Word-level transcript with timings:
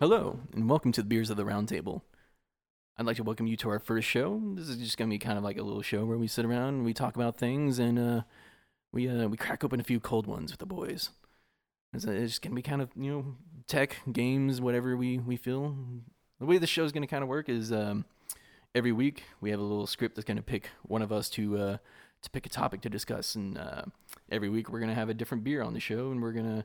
Hello, 0.00 0.38
and 0.54 0.70
welcome 0.70 0.92
to 0.92 1.02
the 1.02 1.08
Beers 1.08 1.28
of 1.28 1.36
the 1.36 1.44
Round 1.44 1.66
Table. 1.66 2.04
I'd 2.96 3.04
like 3.04 3.16
to 3.16 3.24
welcome 3.24 3.48
you 3.48 3.56
to 3.56 3.70
our 3.70 3.80
first 3.80 4.06
show. 4.06 4.40
This 4.54 4.68
is 4.68 4.76
just 4.76 4.96
gonna 4.96 5.10
be 5.10 5.18
kind 5.18 5.36
of 5.36 5.42
like 5.42 5.58
a 5.58 5.62
little 5.64 5.82
show 5.82 6.04
where 6.04 6.16
we 6.16 6.28
sit 6.28 6.44
around 6.44 6.74
and 6.74 6.84
we 6.84 6.94
talk 6.94 7.16
about 7.16 7.36
things 7.36 7.80
and 7.80 7.98
uh, 7.98 8.22
we 8.92 9.08
uh, 9.08 9.26
we 9.26 9.36
crack 9.36 9.64
open 9.64 9.80
a 9.80 9.82
few 9.82 9.98
cold 9.98 10.28
ones 10.28 10.52
with 10.52 10.60
the 10.60 10.66
boys. 10.66 11.10
It's, 11.92 12.06
uh, 12.06 12.12
it's 12.12 12.38
gonna 12.38 12.54
be 12.54 12.62
kind 12.62 12.80
of 12.80 12.90
you 12.94 13.10
know 13.10 13.36
tech, 13.66 13.96
games, 14.12 14.60
whatever 14.60 14.96
we 14.96 15.18
we 15.18 15.36
feel. 15.36 15.74
The 16.38 16.46
way 16.46 16.58
the 16.58 16.68
show 16.68 16.84
is 16.84 16.92
gonna 16.92 17.08
kind 17.08 17.24
of 17.24 17.28
work 17.28 17.48
is 17.48 17.72
um, 17.72 18.04
every 18.76 18.92
week 18.92 19.24
we 19.40 19.50
have 19.50 19.58
a 19.58 19.64
little 19.64 19.88
script 19.88 20.14
that's 20.14 20.24
gonna 20.24 20.42
pick 20.42 20.70
one 20.82 21.02
of 21.02 21.10
us 21.10 21.28
to 21.30 21.58
uh, 21.58 21.76
to 22.22 22.30
pick 22.30 22.46
a 22.46 22.50
topic 22.50 22.82
to 22.82 22.88
discuss, 22.88 23.34
and 23.34 23.58
uh, 23.58 23.82
every 24.30 24.48
week 24.48 24.70
we're 24.70 24.78
gonna 24.78 24.94
have 24.94 25.08
a 25.08 25.14
different 25.14 25.42
beer 25.42 25.60
on 25.60 25.74
the 25.74 25.80
show, 25.80 26.12
and 26.12 26.22
we're 26.22 26.30
gonna 26.30 26.64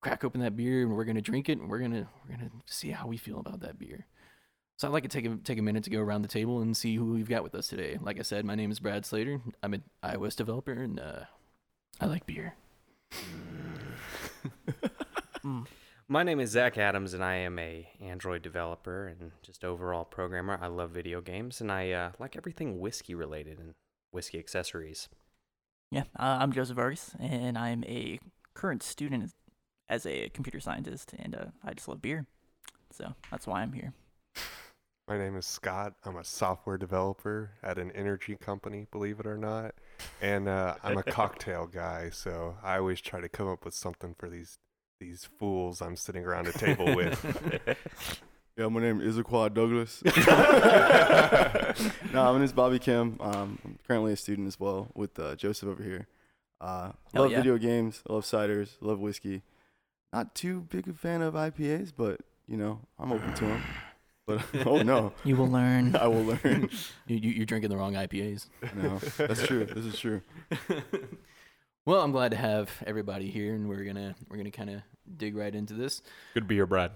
crack 0.00 0.24
open 0.24 0.40
that 0.40 0.56
beer 0.56 0.82
and 0.82 0.96
we're 0.96 1.04
gonna 1.04 1.20
drink 1.20 1.48
it 1.48 1.58
and 1.58 1.68
we're 1.68 1.80
gonna 1.80 2.08
we're 2.24 2.36
gonna 2.36 2.50
see 2.66 2.90
how 2.90 3.06
we 3.06 3.16
feel 3.16 3.40
about 3.40 3.60
that 3.60 3.78
beer. 3.78 4.06
So 4.76 4.86
I'd 4.86 4.92
like 4.92 5.02
to 5.02 5.08
take 5.08 5.26
a 5.26 5.36
take 5.36 5.58
a 5.58 5.62
minute 5.62 5.84
to 5.84 5.90
go 5.90 6.00
around 6.00 6.22
the 6.22 6.28
table 6.28 6.60
and 6.60 6.76
see 6.76 6.96
who 6.96 7.12
we've 7.12 7.28
got 7.28 7.42
with 7.42 7.54
us 7.54 7.68
today. 7.68 7.98
Like 8.00 8.18
I 8.18 8.22
said, 8.22 8.44
my 8.44 8.54
name 8.54 8.70
is 8.70 8.80
Brad 8.80 9.04
Slater. 9.04 9.40
I'm 9.62 9.74
an 9.74 9.82
iOS 10.04 10.36
developer 10.36 10.72
and 10.72 11.00
uh, 11.00 11.24
I 12.00 12.06
like 12.06 12.26
beer. 12.26 12.54
My 16.10 16.22
name 16.22 16.40
is 16.40 16.52
Zach 16.52 16.78
Adams, 16.78 17.12
and 17.12 17.22
I 17.22 17.34
am 17.34 17.58
a 17.58 17.86
Android 18.00 18.40
developer 18.40 19.08
and 19.08 19.30
just 19.42 19.62
overall 19.62 20.06
programmer. 20.06 20.58
I 20.58 20.68
love 20.68 20.90
video 20.90 21.20
games, 21.20 21.60
and 21.60 21.70
I 21.70 21.90
uh, 21.90 22.12
like 22.18 22.34
everything 22.34 22.80
whiskey 22.80 23.14
related 23.14 23.58
and 23.58 23.74
whiskey 24.10 24.38
accessories. 24.38 25.10
Yeah, 25.90 26.04
uh, 26.18 26.38
I'm 26.40 26.52
Joseph 26.52 26.76
Vargas, 26.76 27.14
and 27.20 27.58
I'm 27.58 27.84
a 27.84 28.20
current 28.54 28.82
student 28.82 29.32
as 29.88 30.06
a 30.06 30.28
computer 30.30 30.60
scientist, 30.60 31.14
and 31.18 31.34
uh, 31.34 31.46
I 31.64 31.74
just 31.74 31.88
love 31.88 32.02
beer. 32.02 32.26
So 32.90 33.14
that's 33.30 33.46
why 33.46 33.62
I'm 33.62 33.72
here. 33.72 33.92
My 35.06 35.16
name 35.16 35.36
is 35.36 35.46
Scott. 35.46 35.94
I'm 36.04 36.16
a 36.16 36.24
software 36.24 36.76
developer 36.76 37.52
at 37.62 37.78
an 37.78 37.90
energy 37.92 38.36
company, 38.36 38.86
believe 38.90 39.20
it 39.20 39.26
or 39.26 39.38
not. 39.38 39.74
And 40.20 40.48
uh, 40.48 40.74
I'm 40.84 40.98
a 40.98 41.02
cocktail 41.02 41.66
guy, 41.66 42.10
so 42.10 42.56
I 42.62 42.76
always 42.76 43.00
try 43.00 43.20
to 43.20 43.28
come 43.28 43.48
up 43.48 43.64
with 43.64 43.74
something 43.74 44.14
for 44.18 44.28
these 44.28 44.58
these 45.00 45.28
fools 45.38 45.80
I'm 45.80 45.96
sitting 45.96 46.24
around 46.24 46.48
a 46.48 46.52
table 46.52 46.94
with. 46.94 47.78
Yeah, 48.58 48.66
my 48.66 48.80
name 48.80 49.00
is 49.00 49.16
Aquad 49.16 49.54
Douglas. 49.54 50.02
no, 52.12 52.24
my 52.24 52.32
name 52.32 52.42
is 52.42 52.52
Bobby 52.52 52.80
Kim. 52.80 53.16
Um, 53.20 53.56
I'm 53.64 53.78
currently 53.86 54.12
a 54.12 54.16
student 54.16 54.48
as 54.48 54.58
well 54.58 54.88
with 54.96 55.16
uh, 55.16 55.36
Joseph 55.36 55.68
over 55.68 55.80
here. 55.80 56.08
Uh, 56.60 56.90
love 57.14 57.30
yeah. 57.30 57.36
video 57.36 57.56
games. 57.56 58.02
Love 58.08 58.24
ciders. 58.24 58.70
Love 58.80 58.98
whiskey. 58.98 59.42
Not 60.12 60.34
too 60.34 60.62
big 60.62 60.88
a 60.88 60.92
fan 60.92 61.22
of 61.22 61.34
IPAs, 61.34 61.92
but 61.96 62.20
you 62.46 62.56
know 62.56 62.80
I'm 62.98 63.12
open 63.12 63.34
to 63.34 63.44
them. 63.46 63.62
But 64.26 64.44
oh 64.66 64.82
no, 64.82 65.14
You 65.24 65.36
will 65.36 65.48
learn. 65.48 65.96
I 66.00 66.06
will 66.06 66.22
learn. 66.22 66.68
You, 67.06 67.16
you, 67.16 67.30
you're 67.30 67.46
drinking 67.46 67.70
the 67.70 67.78
wrong 67.78 67.94
IPAs. 67.94 68.48
No, 68.76 68.98
that's 69.16 69.46
true. 69.46 69.64
This 69.64 69.86
is 69.86 69.98
true. 69.98 70.20
well, 71.86 72.02
I'm 72.02 72.12
glad 72.12 72.32
to 72.32 72.36
have 72.36 72.70
everybody 72.86 73.30
here, 73.30 73.54
and 73.54 73.66
we're 73.70 73.84
gonna 73.84 74.14
we're 74.28 74.36
gonna 74.36 74.50
kind 74.50 74.68
of 74.68 74.82
dig 75.16 75.34
right 75.34 75.54
into 75.54 75.72
this. 75.72 76.02
Good 76.34 76.46
beer, 76.46 76.66
Brad. 76.66 76.90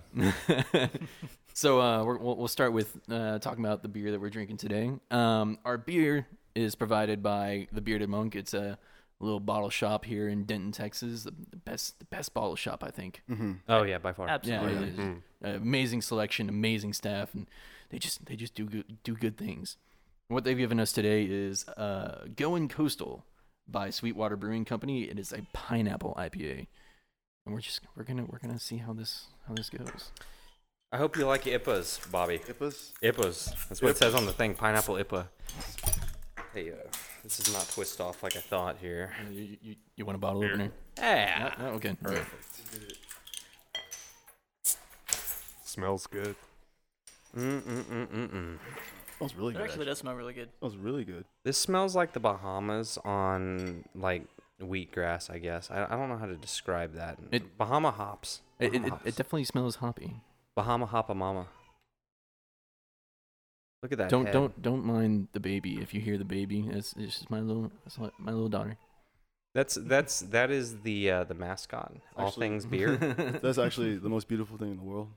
so 1.54 1.80
uh, 1.80 2.04
we're, 2.04 2.18
we'll, 2.18 2.36
we'll 2.36 2.48
start 2.48 2.74
with 2.74 2.98
uh, 3.10 3.38
talking 3.38 3.64
about 3.64 3.82
the 3.82 3.88
beer 3.88 4.10
that 4.10 4.20
we're 4.20 4.28
drinking 4.28 4.58
today. 4.58 4.90
Um, 5.10 5.58
our 5.64 5.78
beer 5.78 6.26
is 6.54 6.74
provided 6.74 7.22
by 7.22 7.66
the 7.72 7.80
Bearded 7.80 8.10
Monk. 8.10 8.36
It's 8.36 8.52
a 8.52 8.78
little 9.22 9.40
bottle 9.40 9.70
shop 9.70 10.04
here 10.04 10.28
in 10.28 10.44
Denton, 10.44 10.72
Texas. 10.72 11.24
The, 11.24 11.32
the 11.50 11.56
best 11.56 11.98
the 11.98 12.04
best 12.06 12.34
bottle 12.34 12.56
shop, 12.56 12.82
I 12.84 12.90
think. 12.90 13.22
hmm 13.28 13.52
Oh 13.68 13.82
yeah, 13.82 13.98
by 13.98 14.12
far. 14.12 14.26
Yeah, 14.26 14.34
Absolutely. 14.34 14.74
it 14.74 14.88
is. 14.90 14.96
Mm. 14.98 15.22
Uh, 15.44 15.48
amazing 15.48 16.02
selection, 16.02 16.48
amazing 16.48 16.92
staff, 16.92 17.34
and 17.34 17.48
they 17.90 17.98
just 17.98 18.24
they 18.26 18.36
just 18.36 18.54
do 18.54 18.66
good 18.66 18.98
do 19.02 19.14
good 19.14 19.36
things. 19.36 19.76
What 20.28 20.44
they've 20.44 20.56
given 20.56 20.80
us 20.80 20.92
today 20.92 21.24
is 21.24 21.68
uh, 21.68 22.24
Going 22.36 22.68
Coastal 22.68 23.24
by 23.68 23.90
Sweetwater 23.90 24.36
Brewing 24.36 24.64
Company. 24.64 25.02
It 25.04 25.18
is 25.18 25.32
a 25.32 25.42
pineapple 25.52 26.14
IPA, 26.18 26.66
and 27.44 27.54
we're 27.54 27.60
just 27.60 27.80
we're 27.96 28.04
gonna 28.04 28.24
we're 28.24 28.38
gonna 28.38 28.58
see 28.58 28.78
how 28.78 28.92
this 28.92 29.26
how 29.46 29.54
this 29.54 29.68
goes. 29.70 30.10
I 30.94 30.98
hope 30.98 31.16
you 31.16 31.26
like 31.26 31.44
IPAs, 31.44 32.10
Bobby. 32.10 32.38
IPAs. 32.38 32.92
IPAs. 33.02 33.68
That's 33.68 33.80
what 33.80 33.92
it 33.92 33.96
says 33.96 34.14
on 34.14 34.26
the 34.26 34.32
thing. 34.32 34.54
Pineapple 34.54 34.96
IPA. 34.96 35.26
Hey, 36.52 36.70
uh, 36.70 36.74
this 37.22 37.38
is 37.40 37.52
not 37.52 37.68
twist 37.70 38.00
off 38.00 38.22
like 38.22 38.36
I 38.36 38.40
thought 38.40 38.76
here. 38.80 39.12
You, 39.30 39.56
you, 39.62 39.76
you 39.96 40.04
want 40.04 40.16
a 40.16 40.18
bottle 40.18 40.44
opener? 40.44 40.70
Yeah. 40.98 41.54
Yeah, 41.58 41.66
okay. 41.70 41.96
All 42.04 42.12
right. 42.12 42.24
Smells 45.64 46.06
good. 46.06 46.34
Mm 47.36 47.60
mm 47.62 47.82
mm 47.84 48.06
mm 48.08 48.28
mm. 48.30 48.58
Smells 49.16 49.34
really 49.34 49.50
It 49.54 49.56
good. 49.56 49.62
actually 49.62 49.72
Actually, 49.72 49.84
does 49.86 49.98
smell 49.98 50.14
really 50.14 50.32
good. 50.34 50.48
smells 50.58 50.76
really 50.76 51.04
good. 51.04 51.24
This 51.44 51.56
smells 51.58 51.96
like 51.96 52.12
the 52.12 52.20
Bahamas 52.20 52.98
on 53.04 53.84
like 53.94 54.24
wheatgrass. 54.60 55.30
I 55.30 55.38
guess 55.38 55.70
I, 55.70 55.84
I 55.84 55.96
don't 55.96 56.08
know 56.08 56.18
how 56.18 56.26
to 56.26 56.36
describe 56.36 56.94
that. 56.94 57.18
It- 57.30 57.56
Bahama 57.56 57.90
hops. 57.90 58.40
It, 58.58 58.66
it, 58.66 58.72
Bahama 58.72 58.86
it, 58.86 58.90
hops. 58.90 59.06
it 59.06 59.16
definitely 59.16 59.44
smells 59.44 59.76
hoppy. 59.76 60.16
Bahama 60.54 60.86
Hoppa 60.86 61.14
Mama. 61.16 61.46
Look 63.82 63.92
at 63.92 63.98
that. 63.98 64.10
Don't 64.10 64.26
head. 64.26 64.32
don't 64.32 64.62
don't 64.62 64.84
mind 64.84 65.28
the 65.32 65.40
baby. 65.40 65.78
If 65.82 65.92
you 65.92 66.00
hear 66.00 66.16
the 66.16 66.24
baby, 66.24 66.68
it's, 66.70 66.94
it's 66.96 67.14
just 67.18 67.30
my 67.30 67.40
little 67.40 67.72
it's 67.84 67.98
my, 67.98 68.10
my 68.18 68.32
little 68.32 68.48
daughter. 68.48 68.76
That's 69.54 69.74
that's 69.74 70.20
that 70.20 70.50
is 70.50 70.80
the 70.80 71.10
uh, 71.10 71.24
the 71.24 71.34
mascot. 71.34 71.92
All 72.16 72.28
Actually- 72.28 72.48
things 72.48 72.66
beer. 72.72 72.96
That's 73.42 73.58
actually 73.58 73.96
the 73.98 74.08
most 74.08 74.28
beautiful 74.28 74.56
thing 74.56 74.70
in 74.70 74.76
the 74.76 74.82
world. 74.84 75.08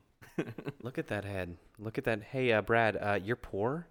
Look 0.81 0.97
at 0.97 1.07
that 1.07 1.23
head. 1.23 1.55
Look 1.79 1.97
at 1.97 2.03
that. 2.05 2.21
Hey, 2.23 2.51
uh, 2.51 2.61
Brad, 2.61 2.97
uh, 2.97 3.19
you're 3.23 3.37
poor. 3.37 3.87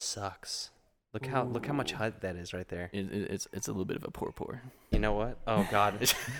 sucks. 0.00 0.70
Look 1.12 1.26
how 1.26 1.42
look 1.42 1.66
how 1.66 1.72
much 1.72 1.92
Ooh. 1.92 1.96
hut 1.96 2.20
that 2.20 2.36
is 2.36 2.52
right 2.52 2.68
there. 2.68 2.88
It, 2.92 3.12
it, 3.12 3.30
it's 3.32 3.48
it's 3.52 3.66
a 3.66 3.72
little 3.72 3.84
bit 3.84 3.96
of 3.96 4.04
a 4.04 4.10
poor 4.12 4.30
pour. 4.30 4.62
You 4.92 5.00
know 5.00 5.12
what? 5.14 5.38
Oh 5.46 5.66
God, 5.70 5.94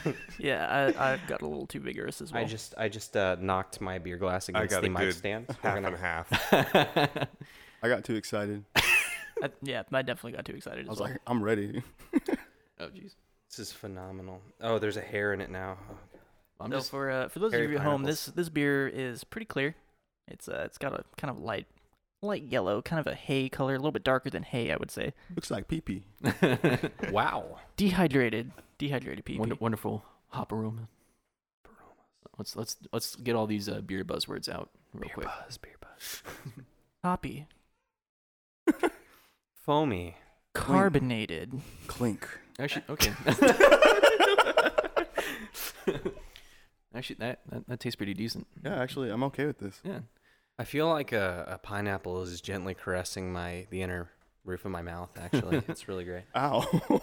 Yeah, 0.38 0.92
I, 0.96 1.12
I 1.14 1.18
got 1.26 1.42
a 1.42 1.46
little 1.46 1.66
too 1.66 1.80
vigorous 1.80 2.20
as 2.20 2.32
well. 2.32 2.40
I 2.42 2.44
just 2.46 2.74
I 2.78 2.88
just 2.88 3.16
uh, 3.16 3.36
knocked 3.40 3.80
my 3.80 3.98
beer 3.98 4.16
glass 4.16 4.48
I 4.48 4.52
against 4.58 4.70
got 4.70 4.82
the 4.82 4.86
a 4.86 4.90
mic 4.90 5.00
good 5.00 5.14
stand. 5.14 5.46
Half 5.62 5.74
gonna- 5.74 5.88
and 5.88 5.96
half. 5.96 6.28
I 7.82 7.88
got 7.88 8.04
too 8.04 8.14
excited. 8.14 8.64
I- 9.42 9.50
yeah, 9.62 9.82
I 9.92 10.02
definitely 10.02 10.32
got 10.32 10.44
too 10.44 10.54
excited 10.54 10.86
I 10.86 10.90
was 10.90 11.00
well. 11.00 11.10
like, 11.10 11.20
I'm 11.26 11.42
ready. 11.42 11.82
oh 12.78 12.86
jeez. 12.86 13.14
This 13.48 13.58
is 13.58 13.72
phenomenal. 13.72 14.40
Oh, 14.60 14.78
there's 14.78 14.96
a 14.96 15.00
hair 15.00 15.32
in 15.32 15.40
it 15.40 15.50
now. 15.50 15.78
Oh, 16.60 16.64
I'm 16.64 16.70
so 16.70 16.76
just 16.76 16.90
for 16.92 17.10
uh, 17.10 17.28
for 17.28 17.40
those 17.40 17.52
of 17.54 17.60
you 17.60 17.76
at 17.76 17.82
home, 17.82 18.04
this 18.04 18.26
this 18.26 18.48
beer 18.48 18.86
is 18.86 19.24
pretty 19.24 19.46
clear. 19.46 19.74
It's 20.28 20.48
uh, 20.48 20.62
it's 20.66 20.78
got 20.78 20.92
a 20.92 21.02
kind 21.16 21.30
of 21.36 21.40
light 21.42 21.66
light 22.22 22.42
yellow, 22.44 22.82
kind 22.82 23.00
of 23.00 23.06
a 23.06 23.14
hay 23.14 23.48
color, 23.48 23.74
a 23.74 23.78
little 23.78 23.92
bit 23.92 24.04
darker 24.04 24.30
than 24.30 24.42
hay, 24.42 24.70
I 24.72 24.76
would 24.76 24.90
say. 24.90 25.12
Looks 25.34 25.50
like 25.50 25.68
pee 25.68 25.80
pee. 25.80 26.04
wow. 27.10 27.58
Dehydrated, 27.76 28.52
dehydrated 28.78 29.24
pee. 29.24 29.38
Wonder, 29.38 29.54
wonderful 29.56 30.04
hop 30.28 30.52
aroma. 30.52 30.88
Let's 32.38 32.56
let's 32.56 32.76
let's 32.92 33.16
get 33.16 33.36
all 33.36 33.46
these 33.46 33.68
uh, 33.68 33.80
beer 33.82 34.04
buzzwords 34.04 34.48
out 34.48 34.70
real 34.94 35.10
quick. 35.10 35.26
Beer 35.26 35.32
quick. 35.32 35.46
buzz, 35.46 35.58
beer 35.58 35.76
buzz. 35.80 36.22
Hoppy, 37.04 37.46
Foamy. 39.64 40.16
carbonated. 40.54 41.60
Clink. 41.86 42.26
Actually, 42.58 42.84
okay. 42.88 43.12
Actually, 46.94 47.16
that, 47.20 47.38
that 47.50 47.68
that 47.68 47.80
tastes 47.80 47.96
pretty 47.96 48.14
decent. 48.14 48.46
Yeah, 48.64 48.74
actually, 48.80 49.10
I'm 49.10 49.22
okay 49.24 49.46
with 49.46 49.58
this. 49.58 49.80
Yeah. 49.84 50.00
I 50.58 50.64
feel 50.64 50.88
like 50.88 51.12
a, 51.12 51.46
a 51.48 51.58
pineapple 51.58 52.22
is 52.22 52.40
gently 52.40 52.74
caressing 52.74 53.32
my 53.32 53.66
the 53.70 53.82
inner 53.82 54.10
roof 54.44 54.64
of 54.64 54.70
my 54.70 54.82
mouth. 54.82 55.10
Actually, 55.18 55.62
it's 55.68 55.88
really 55.88 56.04
great. 56.04 56.24
Ow. 56.36 56.64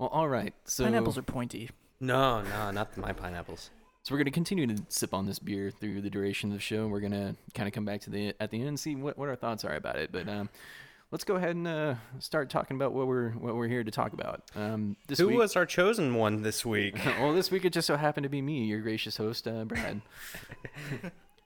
Well, 0.00 0.08
all 0.08 0.28
right. 0.30 0.54
So 0.64 0.84
Pineapples 0.84 1.18
are 1.18 1.22
pointy. 1.22 1.68
No, 2.00 2.40
no, 2.40 2.70
not 2.70 2.96
my 2.96 3.12
pineapples. 3.12 3.68
So 4.02 4.14
we're 4.14 4.18
gonna 4.18 4.30
continue 4.30 4.66
to 4.66 4.82
sip 4.88 5.12
on 5.12 5.26
this 5.26 5.38
beer 5.38 5.70
through 5.70 6.00
the 6.00 6.08
duration 6.08 6.50
of 6.50 6.56
the 6.56 6.62
show. 6.62 6.88
We're 6.88 7.00
gonna 7.00 7.36
kind 7.52 7.68
of 7.68 7.74
come 7.74 7.84
back 7.84 8.00
to 8.02 8.10
the 8.10 8.34
at 8.40 8.50
the 8.50 8.58
end 8.60 8.68
and 8.68 8.80
see 8.80 8.96
what, 8.96 9.18
what 9.18 9.28
our 9.28 9.36
thoughts 9.36 9.62
are 9.62 9.74
about 9.74 9.96
it. 9.96 10.10
But 10.10 10.26
um, 10.26 10.48
let's 11.10 11.22
go 11.22 11.36
ahead 11.36 11.54
and 11.54 11.68
uh, 11.68 11.94
start 12.18 12.48
talking 12.48 12.78
about 12.78 12.94
what 12.94 13.08
we're 13.08 13.32
what 13.32 13.56
we're 13.56 13.68
here 13.68 13.84
to 13.84 13.90
talk 13.90 14.14
about. 14.14 14.44
Um, 14.56 14.96
this 15.06 15.18
Who 15.18 15.28
week, 15.28 15.36
was 15.36 15.54
our 15.54 15.66
chosen 15.66 16.14
one 16.14 16.40
this 16.40 16.64
week? 16.64 16.96
well, 17.20 17.34
this 17.34 17.50
week 17.50 17.66
it 17.66 17.74
just 17.74 17.86
so 17.86 17.98
happened 17.98 18.24
to 18.24 18.30
be 18.30 18.40
me, 18.40 18.64
your 18.64 18.80
gracious 18.80 19.18
host, 19.18 19.46
uh, 19.46 19.64
Brad. 19.66 20.00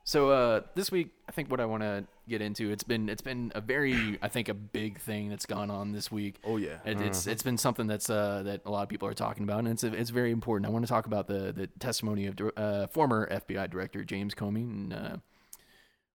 So 0.04 0.30
uh, 0.30 0.60
this 0.74 0.90
week, 0.92 1.10
I 1.28 1.32
think 1.32 1.50
what 1.50 1.60
I 1.60 1.64
want 1.64 1.82
to 1.82 2.04
get 2.28 2.40
into 2.40 2.70
it's 2.70 2.84
been 2.84 3.08
it's 3.08 3.20
been 3.22 3.52
a 3.54 3.60
very 3.60 4.18
I 4.22 4.28
think 4.28 4.48
a 4.48 4.54
big 4.54 4.98
thing 4.98 5.28
that's 5.28 5.46
gone 5.46 5.70
on 5.70 5.92
this 5.92 6.10
week. 6.12 6.36
oh 6.44 6.56
yeah. 6.58 6.78
It, 6.84 7.00
it's 7.00 7.26
it's 7.26 7.42
been 7.42 7.58
something 7.58 7.86
that's 7.86 8.08
uh, 8.10 8.42
that 8.44 8.62
a 8.66 8.70
lot 8.70 8.82
of 8.82 8.88
people 8.88 9.08
are 9.08 9.14
talking 9.14 9.42
about, 9.44 9.60
and 9.60 9.68
it's 9.68 9.82
it's 9.84 10.10
very 10.10 10.30
important. 10.30 10.66
I 10.66 10.70
want 10.72 10.84
to 10.84 10.88
talk 10.88 11.06
about 11.06 11.26
the 11.26 11.52
the 11.52 11.66
testimony 11.78 12.26
of 12.26 12.38
uh, 12.56 12.86
former 12.88 13.28
FBI 13.30 13.70
Director 13.70 14.04
James 14.04 14.34
Comey 14.34 14.62
and 14.62 14.92
uh, 14.92 15.16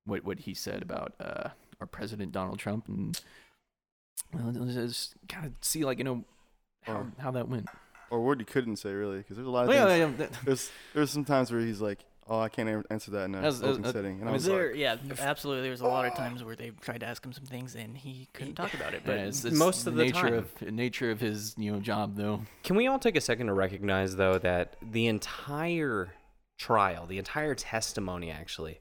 what 0.05 0.23
what 0.23 0.39
he 0.39 0.53
said 0.53 0.81
about 0.81 1.13
uh, 1.19 1.49
our 1.81 1.87
President 1.87 2.31
Donald 2.31 2.59
Trump, 2.59 2.87
and 2.87 3.19
well, 4.33 4.51
just 4.67 5.15
kind 5.27 5.45
of 5.45 5.53
see 5.61 5.83
like 5.83 5.97
you 5.97 6.03
know 6.03 6.23
how 6.83 6.93
Or- 6.97 7.11
how 7.19 7.31
that 7.31 7.49
went. 7.49 7.67
Or 8.11 8.21
word 8.21 8.39
he 8.39 8.45
couldn't 8.45 8.77
say 8.77 8.91
really, 8.91 9.17
because 9.19 9.35
there's 9.37 9.47
a 9.47 9.51
lot 9.51 9.63
of 9.63 9.69
Well, 9.69 9.87
things. 9.87 9.99
yeah, 9.99 10.05
yeah, 10.07 10.15
that- 10.17 10.45
There's 10.45 10.71
there's 10.95 11.11
some 11.11 11.25
times 11.25 11.51
where 11.51 11.61
he's 11.61 11.79
like, 11.79 11.99
Oh, 12.31 12.39
I 12.39 12.47
can't 12.49 12.85
answer 12.91 13.09
that 13.11 13.23
in 13.25 13.33
a 13.33 13.37
That's- 13.37 13.55
that's- 13.59 13.71
open 13.71 13.81
that- 13.81 13.93
setting. 13.93 14.19
And 14.19 14.23
I 14.23 14.25
I 14.25 14.25
mean, 14.25 14.33
was 14.33 14.45
there, 14.45 14.67
like, 14.69 14.77
yeah, 14.77 14.97
absolutely. 15.19 15.63
There 15.63 15.71
was 15.71 15.81
a 15.81 15.87
lot 15.87 16.05
of 16.05 16.13
times 16.13 16.43
where 16.43 16.55
they 16.55 16.69
tried 16.69 16.99
to 16.99 17.07
ask 17.07 17.25
him 17.25 17.33
some 17.33 17.45
things 17.45 17.75
and 17.75 17.97
he 17.97 18.27
couldn't 18.33 18.53
talk 18.53 18.73
about 18.75 18.93
it. 18.93 19.01
But 19.03 19.17
Yeah, 19.17 19.25
it's, 19.25 19.43
it's 19.43 19.57
most 19.57 19.87
of 19.87 19.95
the 19.95 20.03
nature 20.03 20.13
time. 20.29 20.33
of 20.35 20.61
nature 20.71 21.09
of 21.09 21.19
his 21.19 21.55
you 21.57 21.71
know 21.71 21.79
job 21.79 22.15
though. 22.15 22.41
Can 22.63 22.75
we 22.75 22.85
all 22.87 22.99
take 22.99 23.15
a 23.15 23.21
second 23.21 23.47
to 23.47 23.53
recognize, 23.53 24.15
though, 24.15 24.37
that 24.37 24.75
the 24.81 25.07
entire 25.07 26.13
trial, 26.57 27.05
the 27.07 27.17
entire 27.17 27.55
testimony, 27.55 28.29
actually, 28.29 28.79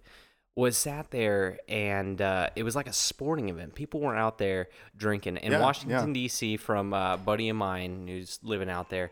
was 0.54 0.76
sat 0.76 1.10
there 1.12 1.58
and 1.68 2.20
uh, 2.20 2.50
it 2.56 2.64
was 2.64 2.74
like 2.76 2.88
a 2.88 2.92
sporting 2.92 3.48
event. 3.48 3.74
People 3.74 4.00
were 4.00 4.16
out 4.16 4.38
there 4.38 4.68
drinking. 4.96 5.36
In 5.38 5.52
Yeah, 5.52 5.60
Washington, 5.60 6.08
yeah. 6.08 6.12
D.C., 6.14 6.56
from 6.56 6.92
a 6.92 7.16
buddy 7.16 7.48
of 7.48 7.56
mine 7.56 8.08
who's 8.08 8.40
living 8.42 8.68
out 8.68 8.90
there, 8.90 9.10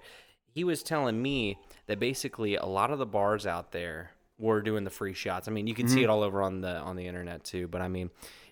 he 0.53 0.65
was 0.65 0.83
telling 0.83 1.23
me 1.23 1.57
that 1.87 2.01
basically 2.01 2.57
a 2.57 2.67
lot 2.67 2.91
of 2.91 2.99
the 2.99 3.07
bars 3.07 3.47
out 3.47 3.71
there 3.71 4.11
were 4.39 4.61
doing 4.61 4.85
the 4.85 4.91
free 4.91 5.15
shots. 5.15 5.49
I 5.49 5.51
mean, 5.51 5.67
you 5.67 5.75
can 5.75 5.89
see 5.89 6.03
it 6.03 6.11
all 6.11 6.23
over 6.23 6.43
on 6.43 6.61
the 6.61 6.77
on 6.79 6.97
the 6.97 7.07
internet 7.07 7.45
too. 7.45 7.69
But 7.69 7.83
I 7.83 7.89
mean, 7.89 8.11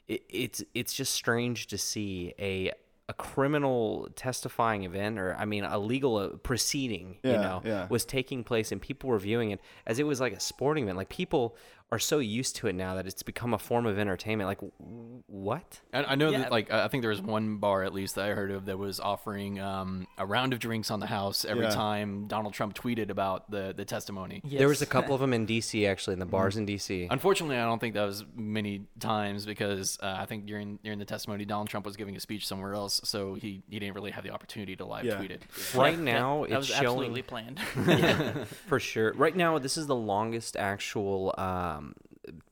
it, 0.08 0.22
it's 0.28 0.62
it's 0.74 0.92
just 0.92 1.12
strange 1.12 1.66
to 1.68 1.78
see 1.78 2.34
a 2.38 2.72
a 3.08 3.12
criminal 3.12 4.08
testifying 4.16 4.84
event 4.84 5.18
or 5.18 5.36
I 5.38 5.44
mean 5.44 5.64
a 5.64 5.78
legal 5.78 6.16
uh, 6.16 6.28
proceeding, 6.28 7.18
you 7.22 7.32
know, 7.32 7.60
yeah. 7.64 7.86
was 7.90 8.06
taking 8.06 8.44
place 8.44 8.72
and 8.72 8.80
people 8.80 9.10
were 9.10 9.18
viewing 9.18 9.50
it 9.50 9.60
as 9.86 9.98
it 9.98 10.04
was 10.04 10.20
like 10.20 10.32
a 10.32 10.40
sporting 10.40 10.84
event. 10.84 10.96
Like 10.96 11.10
people 11.10 11.56
are 11.94 11.98
so 11.98 12.18
used 12.18 12.56
to 12.56 12.66
it 12.66 12.74
now 12.74 12.94
that 12.96 13.06
it's 13.06 13.22
become 13.22 13.54
a 13.54 13.58
form 13.58 13.86
of 13.86 13.98
entertainment. 13.98 14.48
Like 14.48 14.60
w- 14.60 15.22
what? 15.26 15.80
I, 15.92 16.04
I 16.04 16.14
know 16.16 16.30
Yeah. 16.30 16.38
that 16.38 16.50
like 16.52 16.70
I 16.72 16.88
think 16.88 17.02
there 17.02 17.10
was 17.10 17.22
one 17.22 17.58
bar 17.58 17.84
at 17.84 17.94
least 17.94 18.16
that 18.16 18.24
I 18.24 18.34
heard 18.34 18.50
of 18.50 18.66
that 18.66 18.78
was 18.78 19.00
offering 19.00 19.60
um, 19.60 20.06
a 20.18 20.26
round 20.26 20.52
of 20.52 20.58
drinks 20.58 20.90
on 20.90 21.00
the 21.00 21.06
house 21.06 21.44
every 21.44 21.64
Yeah. 21.64 21.70
time 21.70 22.26
Donald 22.26 22.52
Trump 22.54 22.74
tweeted 22.74 23.10
about 23.10 23.50
the 23.50 23.72
the 23.76 23.84
testimony. 23.84 24.42
There 24.44 24.68
was 24.68 24.82
a 24.82 24.86
couple 24.86 25.14
of 25.14 25.20
them 25.24 25.32
in 25.32 25.46
DC 25.46 25.88
actually 25.88 26.14
in 26.14 26.18
the 26.18 26.26
bars 26.26 26.56
in 26.56 26.66
DC. 26.66 27.06
Unfortunately, 27.10 27.56
I 27.56 27.64
don't 27.64 27.78
think 27.80 27.94
that 27.94 28.04
was 28.04 28.24
many 28.34 28.86
times 28.98 29.46
because 29.46 29.98
uh, 30.02 30.16
I 30.18 30.26
think 30.26 30.46
during 30.46 30.78
during 30.82 30.98
the 30.98 31.04
testimony, 31.04 31.44
Donald 31.44 31.68
Trump 31.68 31.86
was 31.86 31.96
giving 31.96 32.16
a 32.16 32.20
speech 32.20 32.46
somewhere 32.46 32.74
else, 32.74 33.00
so 33.04 33.34
he, 33.34 33.62
he 33.68 33.78
didn't 33.78 33.94
really 33.94 34.10
have 34.10 34.24
the 34.24 34.30
opportunity 34.30 34.74
to 34.76 34.84
live 34.84 35.04
Yeah. 35.04 35.16
tweet 35.18 35.30
it. 35.30 35.42
Right 35.74 35.96
Yeah, 35.96 36.02
now, 36.18 36.44
that 36.46 36.50
it's 36.52 36.56
was 36.56 36.66
showing 36.68 36.86
absolutely 37.12 37.22
planned. 37.22 37.60
yeah, 37.86 38.44
for 38.68 38.80
sure. 38.80 39.12
Right 39.12 39.36
now, 39.36 39.58
this 39.58 39.76
is 39.76 39.86
the 39.86 39.94
longest 39.94 40.56
actual 40.56 41.34
um, 41.38 41.83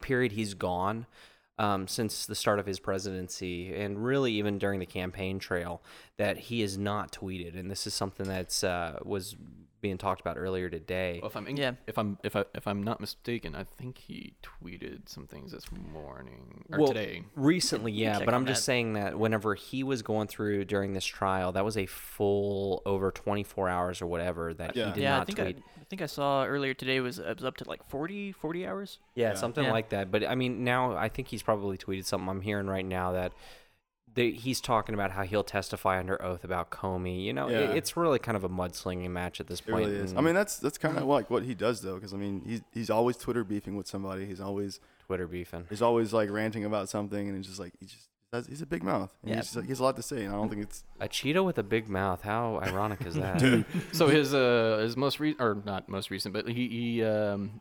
period 0.01 0.33
he's 0.33 0.55
gone 0.55 1.07
um, 1.59 1.87
since 1.87 2.27
the 2.27 2.35
start 2.35 2.59
of 2.59 2.67
his 2.67 2.81
presidency, 2.81 3.75
and 3.75 4.03
really 4.03 4.33
even 4.33 4.59
during 4.59 4.81
the 4.81 4.87
campaign 4.87 5.39
trail 5.39 5.83
that 6.17 6.37
he 6.39 6.61
has 6.63 6.79
not 6.79 7.13
tweeted. 7.13 7.59
And 7.59 7.71
this 7.71 7.87
is 7.87 7.95
something 7.95 8.27
that's 8.27 8.65
uh, 8.65 8.99
was 9.05 9.37
being 9.83 9.99
talked 9.99 10.21
about 10.21 10.39
earlier 10.39 10.71
today. 10.71 11.19
Well, 11.21 11.29
if 11.31 11.37
I'm 11.37 11.47
in, 11.49 11.57
Yeah. 11.59 11.73
if 11.87 11.99
I'm 11.99 12.17
if 12.23 12.35
I 12.37 12.45
if 12.55 12.67
I'm 12.67 12.83
not 12.83 13.01
mistaken, 13.01 13.55
I 13.55 13.65
think 13.65 13.99
he 13.99 14.33
tweeted 14.43 15.09
some 15.09 15.27
things 15.27 15.53
this 15.53 15.67
morning 15.93 16.65
or 16.73 16.79
Well, 16.79 16.89
today. 16.89 17.25
Recently, 17.35 17.93
yeah, 17.93 18.21
but 18.25 18.33
I'm 18.33 18.47
just 18.47 18.63
that. 18.63 18.65
saying 18.67 18.93
that 18.95 19.19
whenever 19.19 19.55
he 19.55 19.83
was 19.83 20.01
going 20.03 20.29
through 20.29 20.65
during 20.67 20.93
this 20.95 21.05
trial, 21.05 21.53
that 21.53 21.65
was 21.65 21.77
a 21.77 21.87
full 21.87 22.81
over 22.87 23.11
24 23.11 23.69
hours 23.69 24.01
or 24.01 24.07
whatever 24.07 24.55
that 24.55 24.75
Yeah. 24.77 24.87
he 24.87 24.93
did 24.93 25.03
yeah, 25.03 25.15
I 25.15 25.19
not 25.19 25.27
think 25.27 25.39
tweet. 25.41 25.57
I, 25.59 25.81
I 25.81 25.85
think 25.85 26.01
I 26.01 26.07
saw 26.07 26.45
earlier 26.45 26.73
today 26.73 27.01
was 27.01 27.19
it 27.19 27.37
was 27.37 27.45
up 27.45 27.57
to 27.59 27.69
like 27.69 27.87
40, 27.89 28.33
40 28.33 28.67
hours. 28.67 28.99
Yeah, 29.15 29.31
Yeah. 29.31 29.35
something 29.35 29.65
Yeah. 29.65 29.73
like 29.73 29.91
that. 29.91 30.11
But 30.13 30.27
I 30.27 30.37
mean, 30.37 30.63
now 30.65 30.97
I 30.97 31.09
think 31.09 31.29
he's 31.29 31.43
probably 31.43 31.77
tweeted 31.77 32.05
something. 32.07 32.29
I'm 32.29 32.41
hearing 32.41 32.67
right 32.69 32.87
now 32.87 33.13
that 33.13 33.33
they, 34.15 34.31
he's 34.33 34.61
talking 34.61 34.95
about 34.95 35.11
how 35.13 35.23
he'll 35.23 35.45
testify 35.45 35.99
under 35.99 36.21
oath 36.23 36.45
about 36.45 36.71
Comey. 36.71 37.25
You 37.25 37.33
know, 37.33 37.49
it, 37.49 37.71
it's 37.77 37.97
really 37.97 38.19
kind 38.19 38.37
of 38.37 38.45
a 38.45 38.49
mudslinging 38.49 39.11
match 39.11 39.41
at 39.41 39.47
this 39.47 39.61
It 39.61 39.67
point. 39.69 39.87
really 39.87 39.99
is. 39.99 40.15
I 40.15 40.21
mean, 40.21 40.35
that's 40.35 40.59
that's 40.59 40.79
kind 40.79 40.99
of 40.99 41.05
like 41.05 41.31
what 41.31 41.43
he 41.45 41.55
does 41.55 41.81
though, 41.81 41.95
because 41.95 42.13
I 42.13 42.17
mean, 42.17 42.43
he's 42.47 42.61
he's 42.73 42.91
always 42.91 43.17
Twitter 43.17 43.45
beefing 43.45 43.77
with 43.77 43.87
somebody. 43.87 44.27
He's 44.27 44.41
always 44.41 44.81
Twitter 45.07 45.27
beefing. 45.27 45.67
he's 45.71 45.83
always 45.83 46.13
like 46.13 46.31
ranting 46.31 46.65
about 46.65 46.89
something, 46.89 47.29
and 47.29 47.39
it's 47.39 47.49
just 47.49 47.59
like 47.61 47.73
he 47.81 47.87
just 47.87 48.09
he's 48.49 48.63
a 48.63 48.67
big 48.67 48.83
mouth. 48.83 49.15
And 49.23 49.31
Yeah. 49.31 49.37
he's, 49.37 49.45
just, 49.45 49.57
like, 49.57 49.65
he 49.67 49.71
has 49.71 49.81
a 49.81 49.85
lot 49.85 49.97
to 49.97 50.03
say, 50.03 50.25
and 50.25 50.35
I 50.35 50.39
don't 50.39 50.49
think 50.49 50.63
it's 50.63 50.85
A 51.01 51.09
Cheeto 51.09 51.45
with 51.45 51.59
a 51.59 51.63
big 51.63 51.89
mouth. 51.89 52.23
How 52.23 52.61
ironic 52.63 53.05
is 53.07 53.15
that? 53.15 53.39
dude? 53.39 53.67
So 53.93 54.09
his 54.09 54.33
uh 54.35 54.79
his 54.83 54.97
most 54.97 55.21
re- 55.21 55.37
or 55.39 55.61
not 55.65 55.89
most 55.89 56.11
recent, 56.11 56.33
but 56.35 56.49
he 56.49 56.69
he 56.69 57.05
um 57.05 57.61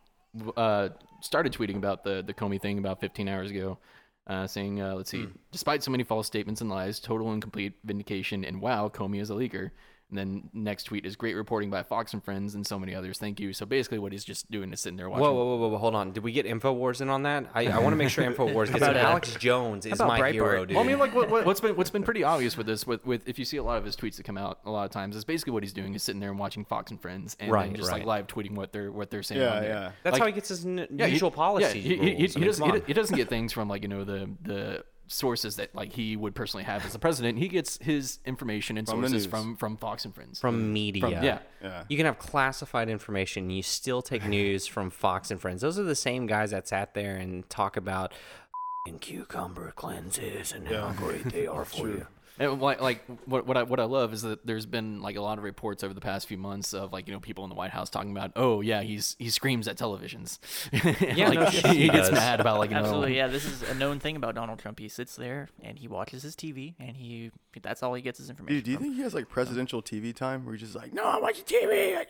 uh 0.56 0.89
started 1.21 1.51
tweeting 1.53 1.75
about 1.75 2.03
the 2.03 2.24
the 2.25 2.33
Comey 2.33 2.59
thing 2.62 2.77
about 2.77 3.00
15 3.01 3.27
hours 3.27 3.51
ago, 3.51 3.80
uh, 4.27 4.47
saying 4.47 4.81
uh, 4.81 4.95
let's 4.95 5.09
see, 5.09 5.27
despite 5.51 5.83
so 5.83 5.91
many 5.91 6.03
false 6.03 6.27
statements 6.27 6.62
and 6.62 6.69
lies, 6.69 7.00
total 7.00 7.31
and 7.31 7.41
complete 7.41 7.73
vindication, 7.83 8.45
and 8.45 8.62
wow, 8.62 8.89
Comey 8.89 9.21
is 9.21 9.29
a 9.29 9.33
leaker. 9.33 9.71
And 10.12 10.18
then 10.18 10.50
next 10.54 10.84
tweet 10.84 11.06
is 11.06 11.16
great 11.16 11.36
reporting 11.36 11.69
by 11.69 11.84
Fox 11.84 12.12
and 12.13 12.22
Friends 12.22 12.54
and 12.54 12.68
so 12.68 12.78
many 12.78 12.94
others. 12.94 13.18
Thank 13.18 13.40
you. 13.40 13.54
So 13.54 13.66
basically, 13.66 13.98
what 13.98 14.12
he's 14.12 14.25
just 14.25 14.52
doing 14.52 14.74
is 14.74 14.81
sitting 14.81 14.98
there 14.98 15.10
watching. 15.10 15.24
Whoa, 15.24 15.34
whoa, 15.34 15.46
whoa, 15.46 15.56
whoa, 15.56 15.68
whoa, 15.69 15.78
hold 15.78 15.96
on. 15.96 16.12
Did 16.12 16.22
we 16.24 16.34
get 16.34 16.46
Infowars 16.46 17.00
in 17.00 17.10
on 17.10 17.24
that? 17.24 17.46
I, 17.54 17.68
I 17.68 17.78
want 17.80 17.94
to 17.94 17.96
make 17.96 18.10
sure 18.10 18.25
Infowars 18.30 18.66
gets 18.68 18.78
about, 18.78 18.98
it. 18.98 19.04
Alex 19.04 19.34
Jones 19.36 19.86
is 19.86 20.00
my 20.00 20.19
Breitbart? 20.19 20.34
hero, 20.34 20.66
dude. 20.66 20.75
Well, 20.75 20.84
I 20.84 20.88
mean, 20.88 21.00
like 21.00 21.16
what, 21.16 21.30
what, 21.30 21.46
what's 21.48 21.62
been 21.62 21.78
what's 21.78 21.90
been 21.90 22.04
pretty 22.04 22.25
obvious 22.25 22.58
with 22.58 22.68
this, 22.68 22.86
with, 22.86 23.06
with 23.06 23.25
if 23.25 23.40
you 23.40 23.46
see 23.46 23.56
a 23.56 23.63
lot 23.63 23.78
of 23.78 23.86
his 23.86 23.96
tweets 23.96 24.18
that 24.18 24.24
come 24.24 24.38
out 24.38 24.60
a 24.66 24.69
lot 24.69 24.84
of 24.84 24.92
times, 24.92 25.16
is 25.16 25.24
basically 25.24 25.54
what 25.54 25.63
he's 25.63 25.72
doing 25.74 25.96
is 25.96 26.04
sitting 26.04 26.19
there 26.19 26.30
and 26.31 26.38
watching 26.40 26.66
Fox 26.66 26.92
and 26.92 27.02
Friends 27.02 27.38
and 27.40 27.50
Right, 27.50 27.72
just 27.74 27.90
right. 27.90 28.00
like 28.00 28.06
live 28.06 28.28
tweeting 28.28 28.52
what 28.56 28.74
they're 28.74 28.92
what 28.92 29.10
they're 29.12 29.24
saying. 29.24 29.40
yeah, 29.40 29.54
on 29.56 29.62
there. 29.62 29.69
yeah. 29.72 29.92
That's 30.04 30.13
like- 30.16 30.19
how 30.22 30.28
he 30.28 30.34
gets 30.34 30.50
his 30.50 30.66
n- 30.66 30.88
Yeah, 30.94 31.06
he- 31.06 31.13
usual 31.13 31.31
policy. 31.31 31.80
Yeah, 31.80 31.84
he, 31.84 31.96
he, 31.96 31.96
he. 31.96 32.24
I 32.25 32.28
he 32.28 32.40
mean, 32.40 32.48
doesn't, 32.48 32.75
he, 32.75 32.81
he 32.88 32.94
doesn't 32.94 33.16
get 33.16 33.30
things 33.30 33.54
from 33.54 33.69
like 33.69 33.81
you 33.81 33.88
know 33.88 34.04
the 34.04 34.30
the 34.42 34.84
sources 35.12 35.58
that 35.58 35.74
like 35.75 35.92
he 35.94 36.16
would 36.16 36.34
personally 36.34 36.63
have 36.63 36.86
as 36.86 36.94
the 36.94 37.00
president. 37.00 37.38
He 37.38 37.48
gets 37.48 37.78
his 37.81 38.19
information 38.25 38.78
and 38.78 38.88
From 38.88 39.02
the 39.02 39.10
sources 39.10 39.25
news. 39.28 39.31
from 39.31 39.56
from 39.56 39.78
Fox 39.78 40.06
and 40.06 40.16
Friends. 40.16 40.40
from 40.40 40.62
mm. 40.62 40.72
media. 40.72 41.02
From- 41.02 41.12
yeah. 41.12 41.40
Yeah. 41.62 41.84
You 41.90 41.98
can 41.98 42.06
have 42.06 42.18
classified 42.18 42.90
information. 42.90 43.50
You 43.50 43.62
still 43.63 44.02
take 44.02 44.25
news 44.38 44.68
from 44.68 44.90
Fox 44.90 45.30
and 45.31 45.40
Friends. 45.40 45.62
Those 45.62 45.78
are 45.78 45.84
the 45.84 45.96
same 45.96 46.25
guys 46.28 46.52
that 46.52 46.68
sat 46.68 46.94
there 46.94 47.16
and 47.18 47.48
talk 47.50 47.78
about 47.78 48.12
"F***ing 48.88 49.00
cucumber 49.00 49.72
cleanses 49.75 50.52
and 50.54 50.68
how 50.68 50.92
great 50.94 51.25
they 51.31 51.46
are 51.48 51.66
for 51.74 51.88
you. 51.88 52.08
And 52.41 52.61
like, 52.61 52.81
like 52.81 53.03
what 53.25 53.45
what 53.45 53.55
I 53.55 53.63
what 53.63 53.79
I 53.79 53.83
love 53.83 54.13
is 54.13 54.23
that 54.23 54.45
there's 54.45 54.65
been 54.65 55.01
like 55.01 55.15
a 55.15 55.21
lot 55.21 55.38
of 55.38 55.43
reports 55.43 55.83
over 55.83 55.93
the 55.93 56.01
past 56.01 56.27
few 56.27 56.38
months 56.38 56.74
of 56.74 56.91
like 56.91 57.07
you 57.07 57.13
know 57.13 57.19
people 57.19 57.43
in 57.43 57.50
the 57.50 57.55
White 57.55 57.71
House 57.71 57.89
talking 57.89 58.12
about 58.12 58.31
oh 58.36 58.62
yeah 58.62 58.81
he's 58.81 59.15
he 59.19 59.29
screams 59.29 59.67
at 59.67 59.77
televisions 59.77 60.39
Yeah, 61.15 61.29
like, 61.29 61.39
no 61.39 61.45
he 61.45 61.81
he 61.83 61.89
gets 61.89 62.12
mad 62.12 62.39
about 62.39 62.57
like 62.57 62.71
you 62.71 62.75
know 62.75 62.81
Absolutely, 62.81 63.15
yeah. 63.15 63.27
This 63.27 63.45
is 63.45 63.62
a 63.63 63.75
known 63.75 64.00
thing 64.00 64.15
about 64.15 64.36
Donald 64.36 64.60
Trump. 64.60 64.79
He 64.79 64.89
sits 64.89 65.15
there 65.15 65.50
and 65.62 65.77
he 65.77 65.88
watches 65.88 66.24
his 66.24 66.36
TV, 66.36 66.75
and 66.79 66.98
he 66.98 67.31
that's 67.62 67.83
all 67.83 67.93
he 67.93 68.01
gets 68.01 68.17
his 68.17 68.29
information. 68.29 68.55
Dude, 68.55 68.65
do 68.65 68.71
you 68.71 68.77
from. 68.77 68.86
think 68.86 68.95
he 68.95 69.01
has 69.01 69.13
like 69.13 69.29
presidential 69.29 69.81
TV 69.81 70.15
time 70.15 70.45
where 70.45 70.55
he's 70.55 70.62
just 70.62 70.75
like, 70.75 70.93
no, 70.93 71.05
I'm 71.05 71.21
watching 71.21 71.45
TV. 71.45 71.95
Like, 71.95 72.10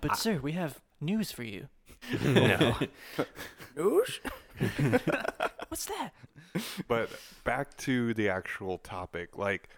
but 0.00 0.16
sir, 0.16 0.38
we 0.42 0.52
have 0.52 0.80
news 1.00 1.32
for 1.32 1.42
you. 1.42 1.68
no. 2.24 2.76
Noosh? 3.76 4.20
What's 5.68 5.86
that? 5.86 6.10
But 6.88 7.10
back 7.44 7.76
to 7.78 8.12
the 8.14 8.28
actual 8.28 8.78
topic, 8.78 9.38
like 9.38 9.68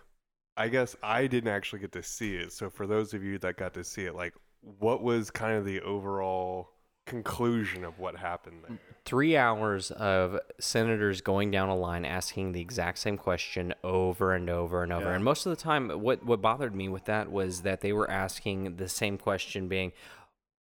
I 0.57 0.69
guess 0.69 0.97
I 1.03 1.27
didn't 1.27 1.51
actually 1.51 1.81
get 1.81 1.93
to 1.93 2.03
see 2.03 2.37
it. 2.37 2.53
So 2.53 2.71
for 2.71 2.87
those 2.87 3.15
of 3.15 3.23
you 3.23 3.39
that 3.39 3.57
got 3.57 3.75
to 3.75 3.85
see 3.85 4.05
it, 4.05 4.15
like 4.15 4.35
what 4.79 5.03
was 5.03 5.31
kind 5.31 5.57
of 5.57 5.65
the 5.65 5.81
overall 5.81 6.71
conclusion 7.07 7.85
of 7.85 7.99
what 7.99 8.17
happened 8.17 8.63
there? 8.67 8.79
Three 9.05 9.37
hours 9.37 9.91
of 9.91 10.39
senators 10.61 11.21
going 11.21 11.51
down 11.51 11.69
a 11.69 11.75
line 11.75 12.05
asking 12.05 12.53
the 12.53 12.61
exact 12.61 12.99
same 12.99 13.17
question 13.17 13.75
over 13.83 14.35
and 14.35 14.49
over 14.49 14.83
and 14.83 14.93
over. 14.93 15.07
Yeah. 15.07 15.15
And 15.15 15.25
most 15.25 15.45
of 15.47 15.51
the 15.51 15.61
time, 15.61 15.89
what, 15.89 16.25
what 16.25 16.41
bothered 16.41 16.75
me 16.75 16.89
with 16.89 17.07
that 17.07 17.31
was 17.31 17.63
that 17.63 17.81
they 17.81 17.93
were 17.93 18.09
asking 18.11 18.77
the 18.77 18.89
same 18.89 19.19
question 19.19 19.69
being, 19.69 19.93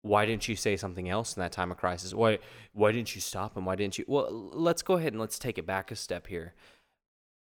why 0.02 0.26
didn't 0.26 0.48
you 0.48 0.56
say 0.56 0.76
something 0.76 1.08
else 1.08 1.36
in 1.36 1.40
that 1.40 1.52
time 1.52 1.70
of 1.70 1.76
crisis? 1.76 2.14
Why 2.14 2.38
why 2.72 2.92
didn't 2.92 3.14
you 3.14 3.20
stop 3.20 3.56
him? 3.56 3.64
Why 3.64 3.76
didn't 3.76 3.98
you? 3.98 4.04
Well, 4.06 4.28
let's 4.30 4.82
go 4.82 4.94
ahead 4.94 5.12
and 5.12 5.20
let's 5.20 5.38
take 5.38 5.58
it 5.58 5.66
back 5.66 5.90
a 5.90 5.96
step 5.96 6.26
here. 6.28 6.54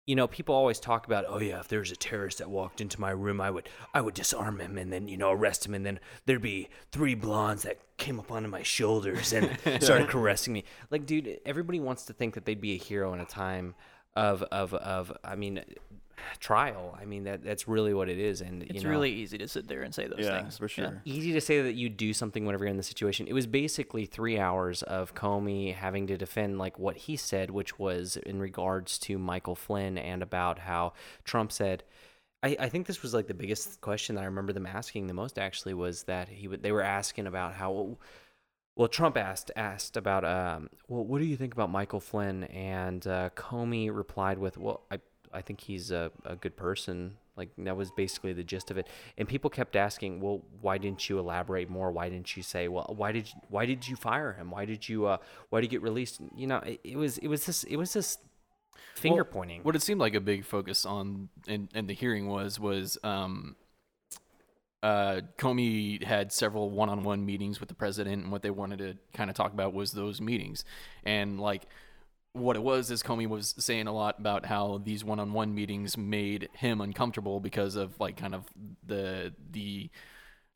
You 0.04 0.16
know, 0.16 0.26
people 0.26 0.52
always 0.52 0.80
talk 0.80 1.06
about, 1.06 1.26
oh 1.28 1.38
yeah, 1.38 1.60
if 1.60 1.68
there's 1.68 1.92
a 1.92 1.96
terrorist 1.96 2.38
that 2.38 2.50
walked 2.50 2.80
into 2.80 3.00
my 3.00 3.10
room, 3.10 3.40
I 3.40 3.50
would 3.50 3.68
I 3.94 4.00
would 4.00 4.14
disarm 4.14 4.58
him 4.58 4.76
and 4.76 4.92
then 4.92 5.06
you 5.06 5.16
know 5.16 5.30
arrest 5.30 5.64
him, 5.64 5.74
and 5.74 5.86
then 5.86 6.00
there'd 6.26 6.42
be 6.42 6.68
three 6.90 7.14
blondes 7.14 7.62
that 7.62 7.78
came 7.98 8.18
up 8.18 8.32
onto 8.32 8.48
my 8.48 8.64
shoulders 8.64 9.32
and 9.32 9.56
started 9.82 10.08
caressing 10.08 10.52
me. 10.52 10.64
Like, 10.90 11.06
dude, 11.06 11.40
everybody 11.46 11.78
wants 11.78 12.04
to 12.06 12.12
think 12.12 12.34
that 12.34 12.44
they'd 12.44 12.60
be 12.60 12.72
a 12.72 12.78
hero 12.78 13.12
in 13.12 13.20
a 13.20 13.24
time 13.24 13.76
of 14.16 14.42
of 14.44 14.74
of 14.74 15.16
I 15.22 15.36
mean, 15.36 15.62
trial. 16.40 16.96
I 17.00 17.04
mean 17.04 17.24
that 17.24 17.42
that's 17.42 17.66
really 17.68 17.94
what 17.94 18.08
it 18.08 18.18
is, 18.18 18.40
and 18.40 18.62
It's 18.62 18.74
you 18.74 18.82
know, 18.82 18.90
really 18.90 19.12
easy 19.12 19.38
to 19.38 19.48
sit 19.48 19.68
there 19.68 19.82
and 19.82 19.94
say 19.94 20.06
those 20.06 20.24
yeah, 20.24 20.40
things. 20.40 20.58
for 20.58 20.68
sure. 20.68 21.00
easy 21.04 21.32
to 21.32 21.40
say 21.40 21.62
that 21.62 21.74
you 21.74 21.88
do 21.88 22.12
something 22.12 22.44
whenever 22.44 22.64
you're 22.64 22.70
in 22.70 22.76
the 22.76 22.82
situation. 22.82 23.26
It 23.26 23.32
was 23.32 23.46
basically 23.46 24.06
three 24.06 24.38
hours 24.38 24.82
of 24.82 25.14
Comey 25.14 25.74
having 25.74 26.06
to 26.08 26.16
defend 26.16 26.58
like 26.58 26.78
what 26.78 26.96
he 26.96 27.16
said, 27.16 27.50
which 27.50 27.78
was 27.78 28.16
in 28.16 28.40
regards 28.40 28.98
to 29.00 29.18
Michael 29.18 29.54
Flynn 29.54 29.98
and 29.98 30.22
about 30.22 30.60
how 30.60 30.92
Trump 31.24 31.52
said. 31.52 31.84
I, 32.42 32.56
I 32.58 32.68
think 32.68 32.86
this 32.86 33.02
was 33.02 33.14
like 33.14 33.28
the 33.28 33.34
biggest 33.34 33.80
question 33.80 34.16
that 34.16 34.22
I 34.22 34.26
remember 34.26 34.52
them 34.52 34.66
asking 34.66 35.06
the 35.06 35.14
most 35.14 35.38
actually 35.38 35.74
was 35.74 36.04
that 36.04 36.28
he 36.28 36.48
would 36.48 36.62
they 36.62 36.72
were 36.72 36.82
asking 36.82 37.26
about 37.26 37.54
how 37.54 37.98
well 38.76 38.88
Trump 38.88 39.16
asked 39.16 39.50
asked 39.54 39.96
about 39.96 40.24
um 40.24 40.68
well 40.88 41.04
what 41.04 41.20
do 41.20 41.24
you 41.24 41.36
think 41.36 41.52
about 41.52 41.70
Michael 41.70 42.00
Flynn 42.00 42.44
and 42.44 43.06
uh, 43.06 43.30
Comey 43.36 43.94
replied 43.94 44.38
with 44.38 44.58
well 44.58 44.82
I 44.90 44.98
I 45.32 45.42
think 45.42 45.60
he's 45.60 45.90
a, 45.90 46.10
a 46.24 46.36
good 46.36 46.56
person. 46.56 47.16
Like 47.36 47.50
that 47.58 47.76
was 47.76 47.90
basically 47.90 48.32
the 48.32 48.44
gist 48.44 48.70
of 48.70 48.76
it. 48.76 48.88
And 49.16 49.26
people 49.26 49.48
kept 49.48 49.74
asking, 49.74 50.20
well, 50.20 50.42
why 50.60 50.78
didn't 50.78 51.08
you 51.08 51.18
elaborate 51.18 51.70
more? 51.70 51.90
Why 51.90 52.08
didn't 52.08 52.36
you 52.36 52.42
say, 52.42 52.68
well, 52.68 52.92
why 52.94 53.12
did 53.12 53.28
you, 53.28 53.40
why 53.48 53.64
did 53.66 53.88
you 53.88 53.96
fire 53.96 54.34
him? 54.34 54.50
Why 54.50 54.64
did 54.64 54.88
you 54.88 55.06
uh 55.06 55.18
why 55.48 55.60
did 55.60 55.72
you 55.72 55.78
get 55.78 55.82
released? 55.82 56.20
You 56.34 56.46
know, 56.46 56.58
it, 56.58 56.80
it 56.84 56.96
was 56.96 57.18
it 57.18 57.28
was 57.28 57.46
this 57.46 57.64
it 57.64 57.76
was 57.76 57.92
this 57.94 58.18
finger 58.94 59.22
Well, 59.24 59.32
pointing. 59.32 59.62
What 59.62 59.76
it 59.76 59.82
seemed 59.82 60.00
like 60.00 60.14
a 60.14 60.20
big 60.20 60.44
focus 60.44 60.84
on 60.84 61.28
in, 61.46 61.68
in 61.74 61.86
the 61.86 61.94
hearing 61.94 62.28
was 62.28 62.60
was 62.60 62.98
um, 63.02 63.56
uh, 64.82 65.20
Comey 65.38 66.02
had 66.02 66.32
several 66.32 66.70
one-on-one 66.70 67.24
meetings 67.24 67.60
with 67.60 67.68
the 67.68 67.74
president, 67.74 68.22
and 68.22 68.32
what 68.32 68.42
they 68.42 68.50
wanted 68.50 68.78
to 68.80 68.96
kind 69.16 69.30
of 69.30 69.36
talk 69.36 69.52
about 69.52 69.72
was 69.72 69.92
those 69.92 70.20
meetings, 70.20 70.64
and 71.04 71.40
like 71.40 71.66
what 72.32 72.56
it 72.56 72.62
was 72.62 72.90
is 72.90 73.02
Comey 73.02 73.28
was 73.28 73.54
saying 73.58 73.86
a 73.86 73.92
lot 73.92 74.18
about 74.18 74.46
how 74.46 74.80
these 74.82 75.04
one-on-one 75.04 75.54
meetings 75.54 75.96
made 75.96 76.48
him 76.54 76.80
uncomfortable 76.80 77.40
because 77.40 77.76
of 77.76 77.98
like 78.00 78.16
kind 78.16 78.34
of 78.34 78.44
the 78.86 79.34
the 79.50 79.90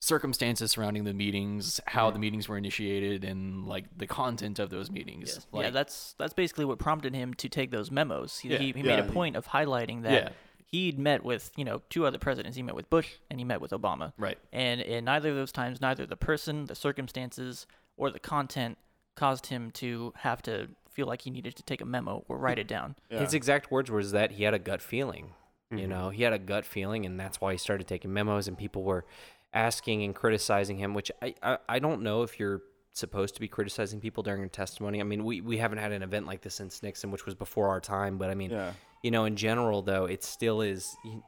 circumstances 0.00 0.70
surrounding 0.70 1.04
the 1.04 1.14
meetings, 1.14 1.80
how 1.86 2.10
the 2.10 2.18
mm. 2.18 2.22
meetings 2.22 2.48
were 2.48 2.56
initiated, 2.56 3.24
and 3.24 3.66
like 3.66 3.84
the 3.96 4.06
content 4.06 4.58
of 4.58 4.70
those 4.70 4.90
meetings. 4.90 5.32
Yes. 5.34 5.46
Like, 5.52 5.64
yeah, 5.64 5.70
that's 5.70 6.14
that's 6.18 6.34
basically 6.34 6.64
what 6.64 6.78
prompted 6.78 7.14
him 7.14 7.34
to 7.34 7.48
take 7.48 7.70
those 7.70 7.90
memos. 7.90 8.38
He, 8.38 8.48
Yeah. 8.48 8.58
he, 8.58 8.72
he 8.72 8.82
made 8.82 8.98
a 8.98 9.06
Yeah. 9.06 9.12
point 9.12 9.36
of 9.36 9.48
highlighting 9.48 10.02
that 10.02 10.12
Yeah. 10.12 10.28
he'd 10.66 10.98
met 10.98 11.24
with 11.24 11.50
you 11.56 11.64
know 11.64 11.82
two 11.90 12.06
other 12.06 12.18
presidents. 12.18 12.56
He 12.56 12.62
met 12.62 12.74
with 12.74 12.88
Bush 12.88 13.14
and 13.30 13.38
he 13.38 13.44
met 13.44 13.60
with 13.60 13.72
Obama. 13.72 14.12
right. 14.16 14.38
And 14.52 14.80
in 14.80 15.04
neither 15.04 15.30
of 15.30 15.36
those 15.36 15.52
times, 15.52 15.80
neither 15.80 16.06
the 16.06 16.16
person, 16.16 16.66
the 16.66 16.74
circumstances, 16.74 17.66
or 17.96 18.10
the 18.10 18.20
content 18.20 18.78
caused 19.14 19.46
him 19.46 19.70
to 19.72 20.12
have 20.18 20.42
to 20.42 20.68
feel 20.96 21.06
like 21.06 21.22
he 21.22 21.30
needed 21.30 21.54
to 21.54 21.62
take 21.62 21.82
a 21.82 21.84
memo 21.84 22.24
or 22.26 22.38
write 22.38 22.58
it 22.58 22.66
down. 22.66 22.96
Yeah. 23.10 23.20
His 23.20 23.34
exact 23.34 23.70
words 23.70 23.90
was 23.90 24.12
that 24.12 24.32
he 24.32 24.44
had 24.44 24.54
a 24.54 24.58
gut 24.58 24.80
feeling. 24.80 25.34
You 25.70 25.78
Mhm. 25.80 25.88
know, 25.88 26.08
he 26.10 26.22
had 26.22 26.32
a 26.32 26.38
gut 26.38 26.64
feeling, 26.64 27.04
and 27.04 27.20
that's 27.20 27.38
why 27.40 27.52
he 27.52 27.58
started 27.58 27.86
taking 27.86 28.12
memos, 28.12 28.48
and 28.48 28.56
people 28.56 28.82
were 28.82 29.04
asking 29.52 30.02
and 30.04 30.14
criticizing 30.14 30.78
him. 30.78 30.94
Which 30.94 31.12
I, 31.20 31.34
I, 31.42 31.58
I 31.68 31.78
don't 31.80 32.02
know 32.02 32.22
if 32.22 32.40
you're 32.40 32.62
supposed 32.92 33.34
to 33.34 33.40
be 33.40 33.48
criticizing 33.48 34.00
people 34.00 34.22
during 34.22 34.42
a 34.42 34.48
testimony. 34.48 35.00
I 35.00 35.04
mean, 35.04 35.22
we, 35.24 35.42
we 35.42 35.58
haven't 35.58 35.78
had 35.78 35.92
an 35.92 36.02
event 36.02 36.26
like 36.26 36.40
this 36.40 36.54
since 36.54 36.82
Nixon, 36.82 37.10
which 37.10 37.26
was 37.26 37.34
before 37.34 37.68
our 37.68 37.80
time. 37.80 38.16
But 38.16 38.30
I 38.30 38.34
mean, 38.34 38.50
yeah. 38.52 38.72
you 39.02 39.10
know, 39.10 39.26
in 39.26 39.36
general, 39.36 39.82
though, 39.82 40.06
it 40.06 40.24
still 40.24 40.62
is. 40.62 40.96
You, 41.04 41.22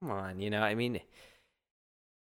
come 0.00 0.10
on, 0.10 0.40
you 0.40 0.50
know, 0.50 0.62
I 0.62 0.74
mean, 0.74 1.00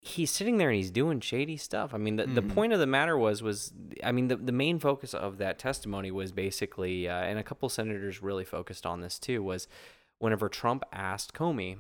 he's 0.06 0.30
sitting 0.30 0.58
there 0.58 0.70
and 0.70 0.76
he's 0.76 0.92
doing 0.92 1.22
shady 1.22 1.56
stuff. 1.56 1.94
I 1.94 1.98
mean, 1.98 2.18
the, 2.18 2.26
the 2.28 2.42
Mhm. 2.42 2.54
point 2.54 2.74
of 2.74 2.80
the 2.80 2.86
matter 2.86 3.18
was 3.18 3.42
was 3.42 3.74
I 4.04 4.12
mean, 4.12 4.28
the 4.28 4.36
the 4.36 4.52
main 4.52 4.78
focus 4.80 5.14
of 5.14 5.38
that 5.38 5.58
testimony 5.58 6.12
was 6.12 6.32
basically, 6.34 7.08
uh, 7.08 7.16
and 7.22 7.40
a 7.40 7.44
couple 7.44 7.70
senators 7.70 8.22
really 8.22 8.44
focused 8.44 8.86
on 8.86 9.00
this 9.02 9.18
too, 9.18 9.42
was 9.42 9.68
whenever 10.20 10.50
Trump 10.50 10.84
asked 10.92 11.34
Comey, 11.34 11.78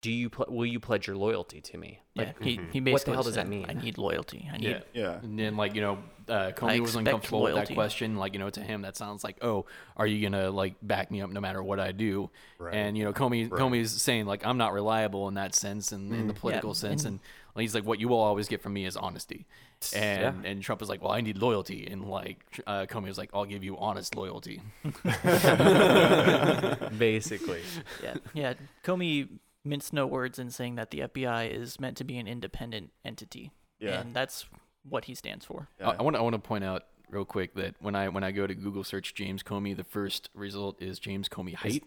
"Do 0.00 0.10
you 0.10 0.30
pl- 0.30 0.46
will 0.48 0.66
you 0.66 0.80
pledge 0.80 1.06
your 1.06 1.16
loyalty 1.16 1.60
to 1.60 1.78
me?" 1.78 2.00
Yeah, 2.14 2.32
he, 2.40 2.60
he 2.72 2.80
What 2.80 3.04
the 3.04 3.12
hell 3.12 3.22
does 3.22 3.36
that 3.36 3.48
mean? 3.48 3.66
I 3.68 3.72
need 3.72 3.96
loyalty. 3.96 4.48
I 4.52 4.58
need 4.58 4.68
Yeah. 4.68 4.80
Yeah. 4.92 5.18
And 5.22 5.38
then, 5.38 5.56
like, 5.56 5.74
you 5.74 5.80
know, 5.80 5.98
uh, 6.28 6.50
Comey 6.50 6.80
was 6.80 6.90
expect 6.90 7.06
uncomfortable 7.06 7.42
with 7.42 7.52
that 7.52 7.56
loyalty. 7.58 7.74
question. 7.74 8.16
Like, 8.16 8.32
you 8.32 8.40
know, 8.40 8.50
to 8.50 8.60
him, 8.60 8.82
that 8.82 8.96
sounds 8.96 9.22
like, 9.24 9.36
oh, 9.42 9.66
are 9.96 10.06
you 10.06 10.20
going 10.20 10.32
to, 10.40 10.50
like, 10.50 10.74
back 10.82 11.10
me 11.10 11.22
up 11.22 11.30
no 11.30 11.40
matter 11.40 11.62
what 11.62 11.78
I 11.78 11.92
do? 11.92 12.28
Right. 12.58 12.74
And, 12.74 12.98
you 12.98 13.04
know, 13.04 13.12
Comey, 13.12 13.50
Right. 13.50 13.60
Comey's 13.60 13.90
saying, 14.02 14.26
like, 14.26 14.44
I'm 14.44 14.58
not 14.58 14.72
reliable 14.72 15.28
in 15.28 15.34
that 15.34 15.54
sense 15.54 15.92
and 15.92 16.12
in 16.12 16.26
the 16.26 16.34
political 16.34 16.74
sense. 16.74 17.04
And, 17.04 17.20
like, 17.54 17.62
he's 17.62 17.74
like, 17.74 17.86
what 17.86 18.00
you 18.00 18.08
will 18.08 18.20
always 18.20 18.48
get 18.48 18.60
from 18.60 18.72
me 18.72 18.84
is 18.84 18.96
honesty. 18.96 19.46
And 19.94 20.44
and 20.44 20.62
Trump 20.62 20.82
is 20.82 20.90
like, 20.90 21.00
well, 21.02 21.12
I 21.12 21.22
need 21.22 21.38
loyalty. 21.38 21.86
And, 21.86 22.04
like, 22.10 22.44
uh, 22.66 22.86
Comey 22.86 23.06
was 23.06 23.16
like, 23.18 23.30
I'll 23.32 23.46
give 23.46 23.64
you 23.64 23.78
honest 23.78 24.14
loyalty. 24.14 24.60
basically. 26.98 27.62
yeah, 28.02 28.14
yeah. 28.34 28.54
Comey 28.84 29.28
minced 29.64 29.92
no 29.92 30.06
words 30.06 30.38
in 30.38 30.50
saying 30.50 30.76
that 30.76 30.90
the 30.90 31.00
FBI 31.00 31.50
is 31.50 31.78
meant 31.80 31.96
to 31.98 32.04
be 32.04 32.16
an 32.18 32.26
independent 32.26 32.90
entity, 33.04 33.52
Yeah. 33.78 34.00
and 34.00 34.14
that's 34.14 34.46
what 34.88 35.04
he 35.06 35.14
stands 35.14 35.44
for. 35.44 35.68
Yeah. 35.78 35.90
I 35.98 36.02
want 36.02 36.16
I 36.16 36.20
want 36.20 36.34
to 36.34 36.38
point 36.38 36.64
out 36.64 36.84
real 37.10 37.24
quick 37.24 37.54
that 37.54 37.74
when 37.80 37.94
I 37.94 38.08
when 38.08 38.24
I 38.24 38.30
go 38.30 38.46
to 38.46 38.54
Google 38.54 38.84
search 38.84 39.14
James 39.14 39.42
Comey, 39.42 39.76
the 39.76 39.84
first 39.84 40.30
result 40.34 40.80
is 40.80 40.98
James 40.98 41.28
Comey 41.28 41.54
height. 41.54 41.84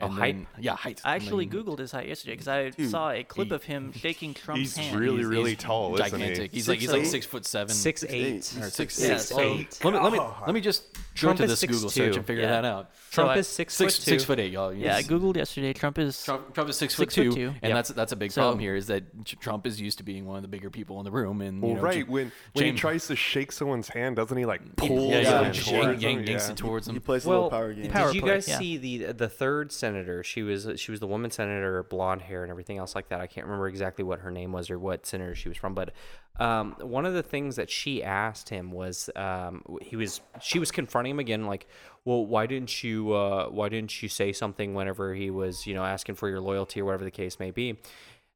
Oh, 0.00 0.06
And 0.06 0.14
height? 0.14 0.34
then- 0.36 0.46
Yeah, 0.60 0.76
height. 0.76 1.00
I 1.04 1.16
actually 1.16 1.46
then- 1.46 1.64
googled 1.64 1.80
his 1.80 1.90
height 1.90 2.06
yesterday 2.06 2.34
because 2.34 2.46
I 2.46 2.70
Dude, 2.70 2.88
saw 2.88 3.10
a 3.10 3.24
clip 3.24 3.48
he- 3.48 3.54
of 3.54 3.64
him 3.64 3.92
shaking 3.92 4.32
Trump's 4.32 4.60
He's 4.60 4.76
hand. 4.76 5.00
really, 5.00 5.16
He's- 5.18 5.26
really 5.28 5.50
he's 5.50 5.58
tall, 5.58 5.92
isn't 5.96 6.10
gigantic. 6.12 6.52
he? 6.52 6.58
He's 6.58 6.68
like 6.68 6.78
he's 6.78 6.92
like 6.92 7.00
Six 7.00 7.10
six 7.10 7.26
foot 7.26 7.44
seven, 7.44 7.74
Six 7.74 8.02
Six 8.02 8.12
eight. 8.12 8.24
eight. 8.24 8.62
or 8.62 8.70
Six 8.70 8.94
six 8.94 9.00
Yeah, 9.00 9.14
oh, 9.14 9.18
so- 9.18 9.40
eight. 9.40 9.78
Let 9.82 9.94
me 9.94 9.98
let 9.98 10.12
me 10.12 10.18
oh, 10.20 10.36
let 10.46 10.54
me 10.54 10.60
just 10.60 10.92
go 10.94 11.00
Trump 11.16 11.40
to 11.40 11.48
this 11.48 11.62
Google 11.62 11.90
6'2". 11.90 11.90
search 11.90 12.16
and 12.16 12.24
figure 12.24 12.44
Yeah. 12.44 12.50
that 12.50 12.64
out. 12.64 12.90
Trump 13.10 13.30
I- 13.30 13.38
is 13.38 13.48
six, 13.48 13.74
Six 13.74 13.96
foot 13.96 14.02
six 14.04 14.22
two. 14.22 14.26
foot 14.28 14.38
eight, 14.38 14.52
y'all. 14.52 14.72
Yeah, 14.72 14.94
I 14.94 15.02
googled 15.02 15.34
yesterday. 15.34 15.72
Trump 15.72 15.98
is 15.98 16.22
Trump, 16.22 16.54
Trump 16.54 16.70
is 16.70 16.76
six, 16.76 16.94
Six 16.94 17.12
foot 17.16 17.24
foot 17.24 17.30
two, 17.34 17.34
two. 17.34 17.48
and 17.48 17.70
Yep. 17.70 17.72
that's 17.74 17.88
that's 17.88 18.12
a 18.12 18.16
big 18.16 18.30
So- 18.30 18.42
problem 18.42 18.60
here. 18.60 18.76
Is 18.76 18.86
that 18.86 19.02
Trump 19.40 19.66
is 19.66 19.80
used 19.80 19.98
to 19.98 20.04
being 20.04 20.26
one 20.26 20.36
of 20.36 20.42
the 20.42 20.48
bigger 20.48 20.70
people 20.70 21.00
in 21.00 21.06
the 21.06 21.10
room, 21.10 21.40
and 21.40 21.60
Well, 21.60 21.70
you 21.72 21.76
know, 21.78 21.82
right. 21.82 21.94
J- 22.06 22.12
when 22.12 22.30
when 22.52 22.66
he 22.66 22.72
tries 22.72 23.08
to 23.08 23.16
shake 23.16 23.50
someone's 23.50 23.88
hand, 23.88 24.14
doesn't 24.14 24.36
he 24.36 24.44
like 24.44 24.76
pull 24.76 25.08
yeah, 25.10 25.24
towards 25.50 25.58
him? 25.66 26.00
yanks 26.00 26.28
Yeah. 26.46 26.50
it 26.52 26.56
towards 26.56 26.86
He 26.86 26.96
plays 27.00 27.24
a 27.24 27.30
little 27.30 27.50
power 27.50 27.72
game. 27.72 27.90
Did 27.90 28.14
you 28.14 28.22
guys 28.22 28.46
see 28.46 28.76
the 28.76 29.12
the 29.12 29.28
third 29.28 29.72
senator? 29.88 30.22
She 30.22 30.42
was 30.42 30.68
she 30.76 30.90
was 30.90 31.00
the 31.00 31.06
woman 31.06 31.30
senator, 31.30 31.82
blonde 31.82 32.22
hair 32.22 32.42
and 32.42 32.50
everything 32.50 32.78
else 32.78 32.94
like 32.94 33.08
that. 33.08 33.20
I 33.20 33.26
can't 33.26 33.46
remember 33.46 33.68
exactly 33.68 34.04
what 34.04 34.20
her 34.20 34.30
name 34.30 34.52
was 34.52 34.70
or 34.70 34.78
what 34.78 35.06
senator 35.06 35.34
she 35.34 35.48
was 35.48 35.58
from, 35.58 35.74
but 35.74 35.92
um, 36.38 36.76
one 36.80 37.04
of 37.04 37.14
the 37.14 37.22
things 37.22 37.56
that 37.56 37.68
she 37.70 38.02
asked 38.02 38.48
him 38.48 38.70
was 38.70 39.10
um, 39.16 39.62
he 39.82 39.96
was 39.96 40.20
she 40.40 40.58
was 40.58 40.70
confronting 40.70 41.12
him 41.12 41.18
again, 41.18 41.46
like, 41.46 41.66
well, 42.04 42.24
why 42.24 42.46
didn't 42.46 42.84
you 42.84 43.12
uh, 43.12 43.48
why 43.48 43.68
didn't 43.68 44.02
you 44.02 44.08
say 44.08 44.32
something 44.32 44.74
whenever 44.74 45.14
he 45.14 45.30
was 45.30 45.66
you 45.66 45.74
know 45.74 45.84
asking 45.84 46.14
for 46.14 46.28
your 46.28 46.40
loyalty 46.40 46.80
or 46.80 46.84
whatever 46.84 47.04
the 47.04 47.10
case 47.10 47.38
may 47.38 47.50
be. 47.50 47.78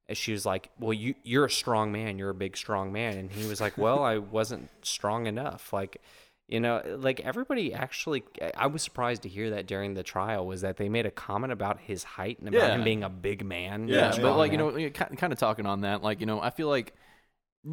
And 0.08 0.18
she 0.18 0.32
was 0.32 0.44
like, 0.44 0.70
"Well, 0.80 0.92
you 0.92 1.14
you're 1.22 1.44
a 1.44 1.50
strong 1.50 1.92
man. 1.92 2.18
You're 2.18 2.30
a 2.30 2.34
big 2.34 2.56
strong 2.56 2.92
man." 2.92 3.16
And 3.16 3.30
he 3.30 3.48
was 3.48 3.60
like, 3.60 3.78
"Well, 3.78 4.02
I 4.02 4.18
wasn't 4.18 4.68
strong 4.82 5.26
enough." 5.26 5.72
Like, 5.72 5.98
you 6.52 6.60
know, 6.60 6.76
uh, 6.76 6.98
like 6.98 7.20
everybody 7.20 7.72
actually, 7.72 8.24
uh, 8.40 8.50
I 8.54 8.66
was 8.66 8.82
surprised 8.82 9.22
to 9.22 9.28
hear 9.28 9.50
that 9.50 9.66
during 9.66 9.94
the 9.94 10.02
trial 10.02 10.46
was 10.46 10.60
that 10.60 10.76
they 10.76 10.90
made 10.90 11.06
a 11.06 11.10
comment 11.10 11.50
about 11.50 11.80
his 11.80 12.04
height 12.04 12.38
and 12.40 12.48
about 12.54 12.70
him 12.72 12.84
being 12.84 13.02
a 13.02 13.08
big 13.08 13.42
man. 13.42 13.88
Yeah, 13.88 14.14
but 14.20 14.36
like 14.36 14.52
you 14.52 14.58
know, 14.58 14.90
kind 14.90 15.32
of 15.32 15.38
talking 15.38 15.64
on 15.64 15.80
that, 15.80 16.02
like 16.02 16.20
you 16.20 16.26
know, 16.26 16.42
I 16.42 16.50
feel 16.50 16.68
like 16.68 16.94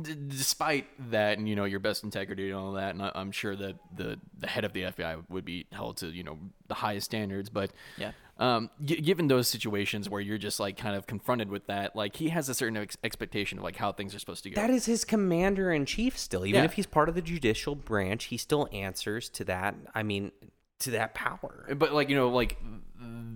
d- 0.01 0.15
despite 0.27 0.88
that, 1.12 1.38
and 1.38 1.48
you 1.50 1.55
know, 1.55 1.65
your 1.65 1.79
best 1.79 2.03
integrity 2.03 2.50
and 2.50 2.60
all 2.60 2.74
that, 2.74 2.93
and 2.93 3.01
I, 3.03 3.12
I'm 3.15 3.31
sure 3.31 3.55
that 3.55 3.75
the 3.96 4.19
the 4.38 4.48
head 4.48 4.65
of 4.65 4.74
the 4.74 4.84
FBI 4.84 5.24
would 5.29 5.46
be 5.46 5.65
held 5.72 5.98
to 5.98 6.08
you 6.08 6.24
know 6.24 6.38
the 6.67 6.75
highest 6.75 7.05
standards, 7.05 7.50
but 7.50 7.72
Yeah. 7.98 8.12
um, 8.38 8.69
g- 8.86 9.01
given 9.01 9.27
those 9.27 9.48
situations 9.48 10.10
where 10.10 10.22
you're 10.22 10.38
just 10.38 10.60
like 10.60 10.77
kind 10.77 10.96
of 10.96 11.08
confronted 11.08 11.50
with 11.50 11.65
that, 11.67 11.96
like 11.96 12.15
he 12.17 12.29
has 12.29 12.48
a 12.50 12.53
certain 12.53 12.77
ex- 12.77 12.98
expectation 13.03 13.58
of 13.58 13.63
like 13.63 13.75
how 13.77 13.91
things 13.91 14.13
are 14.13 14.19
supposed 14.19 14.43
to 14.43 14.50
go. 14.51 14.55
That 14.62 14.69
is 14.69 14.86
his 14.86 15.03
commander 15.03 15.72
in 15.72 15.86
chief 15.86 16.17
still. 16.17 16.46
Even 16.46 16.60
Yeah. 16.62 16.65
if 16.65 16.74
he's 16.74 16.86
part 16.86 17.10
of 17.10 17.15
the 17.15 17.22
judicial 17.22 17.75
branch, 17.75 18.25
he 18.25 18.38
still 18.38 18.69
answers 18.72 19.29
to 19.29 19.43
that. 19.46 19.75
I 19.96 20.03
mean, 20.03 20.31
to 20.79 20.91
that 20.91 21.13
power. 21.13 21.65
but 21.77 21.93
like 21.93 22.09
you 22.09 22.15
know 22.15 22.29
like 22.29 22.57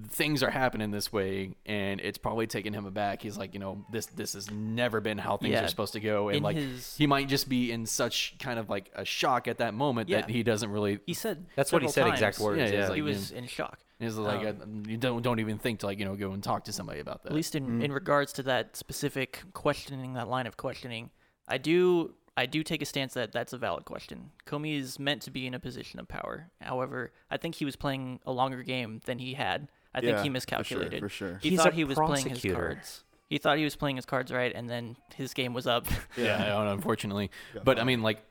things 0.10 0.44
are 0.44 0.50
happening 0.50 0.92
this 0.92 1.12
way 1.12 1.56
and 1.66 2.00
it's 2.02 2.18
probably 2.18 2.46
taking 2.46 2.74
him 2.74 2.86
aback 2.86 3.22
he's 3.22 3.38
like 3.38 3.54
you 3.54 3.60
know 3.60 3.84
this 3.92 4.06
this 4.08 4.34
has 4.34 4.52
never 4.52 5.00
been 5.02 5.18
how 5.18 5.38
things 5.38 5.54
Yeah. 5.54 5.64
are 5.64 5.68
supposed 5.68 5.94
to 5.94 6.00
go 6.00 6.28
and 6.30 6.38
In 6.38 6.44
like 6.44 6.56
his- 6.58 6.96
he 6.96 7.08
might 7.08 7.28
just 7.28 7.50
be 7.50 7.72
in 7.72 7.86
such 7.86 8.36
kind 8.40 8.60
of 8.60 8.70
like 8.70 8.92
a 8.96 9.06
shock 9.06 9.48
at 9.48 9.58
that 9.58 9.74
moment 9.74 10.10
that 10.10 10.30
he 10.30 10.44
doesn't 10.44 10.70
really 10.70 11.00
He 11.06 11.14
said 11.14 11.46
That's 11.56 11.72
what 11.72 11.82
he 11.82 11.88
several 11.88 12.12
said, 12.12 12.16
exact 12.16 12.40
words, 12.40 12.60
Yeah, 12.60 12.68
yeah, 12.68 12.74
yeah. 12.74 12.84
like, 12.88 12.92
he 12.94 12.98
you 12.98 13.04
was 13.06 13.32
know, 13.32 13.38
in 13.40 13.48
shock. 13.48 13.80
He's 14.00 14.16
like, 14.18 14.46
Um, 14.46 14.84
uh, 14.86 14.90
you 14.90 14.98
don't 14.98 15.22
don't 15.22 15.40
even 15.40 15.58
think 15.58 15.80
to 15.80 15.86
like 15.88 15.98
you 16.00 16.06
know 16.06 16.16
go 16.16 16.32
and 16.32 16.44
talk 16.44 16.66
to 16.66 16.74
somebody 16.74 17.00
about 17.00 17.24
that. 17.24 17.30
At 17.30 17.36
least 17.36 17.56
in, 17.56 17.82
in 17.82 17.92
regards 17.92 18.34
to 18.34 18.44
that 18.44 18.76
specific 18.76 19.42
questioning, 19.54 20.14
that 20.14 20.28
line 20.28 20.46
of 20.46 20.58
questioning, 20.58 21.10
I 21.48 21.58
do 21.58 22.14
I 22.36 22.46
do 22.48 22.64
take 22.64 22.82
a 22.82 22.86
stance 22.86 23.14
that 23.14 23.32
that's 23.32 23.54
a 23.54 23.58
valid 23.58 23.86
question. 23.86 24.32
Comey 24.48 24.78
is 24.80 24.98
meant 24.98 25.22
to 25.24 25.32
be 25.32 25.46
in 25.46 25.54
a 25.54 25.60
position 25.60 26.00
of 26.00 26.08
power. 26.08 26.50
However, 26.62 27.12
I 27.30 27.38
think 27.38 27.56
he 27.56 27.66
was 27.66 27.76
playing 27.76 28.20
a 28.26 28.32
longer 28.32 28.64
game 28.64 29.02
than 29.06 29.20
he 29.20 29.34
had. 29.34 29.68
I 29.94 30.00
think 30.00 30.14
Yeah, 30.14 30.18
he 30.18 30.20
for 30.20 30.24
sure, 30.26 30.32
miscalculated. 30.32 31.00
for 31.00 31.10
sure. 31.10 31.40
He 31.44 31.50
He's 31.52 31.60
thought 31.62 31.74
he 31.74 31.84
was 31.84 31.96
playing 31.98 32.28
his 32.30 32.42
cards. 32.42 33.04
He 33.30 33.38
thought 33.38 33.58
he 33.58 33.64
was 33.64 33.76
playing 33.76 33.96
his 33.96 34.06
cards 34.06 34.32
right, 34.32 34.52
and 34.54 34.70
then 34.70 34.96
his 35.16 35.34
game 35.34 35.54
was 35.54 35.68
up. 35.68 35.86
yeah, 36.18 36.58
I 36.58 36.72
unfortunately. 36.72 37.30
But 37.64 37.80
I 37.80 37.84
mean, 37.84 38.02
like, 38.02 38.24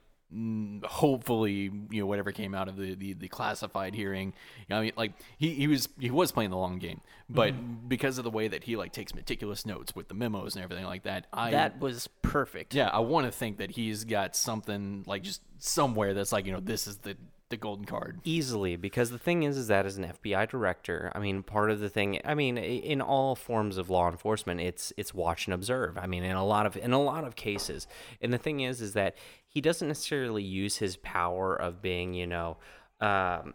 hopefully, 0.84 1.70
you 1.90 2.00
know, 2.00 2.06
whatever 2.06 2.32
came 2.32 2.54
out 2.54 2.68
of 2.68 2.76
the, 2.76 2.94
the, 2.94 3.12
the 3.14 3.28
classified 3.28 3.94
hearing, 3.94 4.28
you 4.60 4.64
know, 4.70 4.78
I 4.78 4.82
mean, 4.82 4.92
like, 4.96 5.12
he, 5.38 5.50
he 5.54 5.66
was 5.66 5.88
he 5.98 6.10
was 6.10 6.32
playing 6.32 6.50
the 6.50 6.56
long 6.56 6.78
game, 6.78 7.00
but 7.28 7.52
Mm-hmm. 7.54 7.88
because 7.88 8.18
of 8.18 8.24
the 8.24 8.30
way 8.30 8.48
that 8.48 8.64
he 8.64 8.76
like 8.76 8.92
takes 8.92 9.14
meticulous 9.14 9.66
notes 9.66 9.94
with 9.94 10.08
the 10.08 10.14
memos 10.14 10.54
and 10.54 10.62
everything 10.64 10.84
like 10.86 11.02
that, 11.04 11.26
I 11.32 11.50
that 11.50 11.80
was 11.80 12.08
perfect. 12.22 12.74
yeah, 12.74 12.88
I 12.88 13.00
want 13.00 13.26
to 13.26 13.32
think 13.32 13.58
that 13.58 13.72
he's 13.72 14.04
got 14.04 14.36
something 14.36 15.04
like 15.06 15.22
just 15.22 15.42
somewhere 15.58 16.14
that's 16.14 16.32
like 16.32 16.46
you 16.46 16.52
know 16.52 16.60
this 16.60 16.86
is 16.86 16.98
the 16.98 17.16
the 17.52 17.56
golden 17.56 17.84
card. 17.84 18.18
easily 18.24 18.74
because 18.74 19.10
the 19.10 19.18
thing 19.18 19.44
is 19.44 19.56
is 19.56 19.68
that 19.68 19.86
as 19.86 19.96
an 19.98 20.12
FBI 20.22 20.48
director 20.48 21.12
I 21.14 21.18
mean 21.20 21.42
part 21.42 21.70
of 21.70 21.78
the 21.78 21.88
thing 21.88 22.18
I 22.24 22.34
mean 22.34 22.58
in 22.58 23.00
all 23.00 23.36
forms 23.36 23.76
of 23.76 23.90
law 23.90 24.08
enforcement 24.10 24.60
it's 24.60 24.92
it's 24.96 25.14
watch 25.14 25.46
and 25.46 25.54
observe 25.54 25.96
I 25.98 26.06
mean 26.06 26.24
in 26.24 26.34
a 26.34 26.44
lot 26.44 26.66
of 26.66 26.76
in 26.76 26.92
a 26.92 27.00
lot 27.00 27.24
of 27.24 27.36
cases 27.36 27.86
and 28.20 28.32
the 28.32 28.38
thing 28.38 28.60
is 28.60 28.80
is 28.80 28.94
that 28.94 29.16
he 29.46 29.60
doesn't 29.60 29.86
necessarily 29.86 30.42
use 30.42 30.78
his 30.78 30.96
power 30.96 31.54
of 31.54 31.80
being 31.82 32.14
you 32.14 32.26
know 32.26 32.56
um 33.00 33.54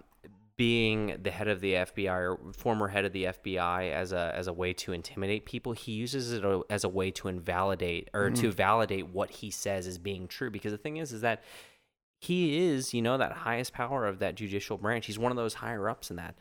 being 0.57 1.15
the 1.21 1.29
head 1.29 1.47
of 1.47 1.61
the 1.61 1.73
FBI 1.73 2.09
or 2.09 2.53
former 2.53 2.87
head 2.87 3.05
of 3.05 3.13
the 3.13 3.25
FBI 3.25 3.91
as 3.91 4.11
a 4.11 4.33
as 4.35 4.47
a 4.47 4.53
way 4.53 4.73
to 4.73 4.91
intimidate 4.91 5.45
people, 5.45 5.73
he 5.73 5.91
uses 5.91 6.33
it 6.33 6.43
as 6.71 6.83
a 6.83 6.89
way 6.89 7.11
to 7.11 7.27
invalidate 7.27 8.09
or 8.13 8.31
to 8.31 8.51
validate 8.51 9.07
what 9.07 9.29
he 9.29 9.51
says 9.51 9.85
is 9.85 9.99
being 9.99 10.27
true. 10.27 10.49
Because 10.49 10.71
the 10.71 10.77
thing 10.79 10.97
is, 10.97 11.13
is 11.13 11.21
that 11.21 11.43
he 12.19 12.67
is, 12.67 12.93
you 12.93 13.01
know, 13.01 13.17
that 13.17 13.31
highest 13.31 13.73
power 13.73 14.05
of 14.05 14.19
that 14.19 14.35
judicial 14.35 14.77
branch. 14.77 15.05
He's 15.05 15.19
one 15.19 15.31
of 15.31 15.35
those 15.35 15.55
higher 15.55 15.89
ups 15.89 16.09
in 16.09 16.17
that. 16.17 16.35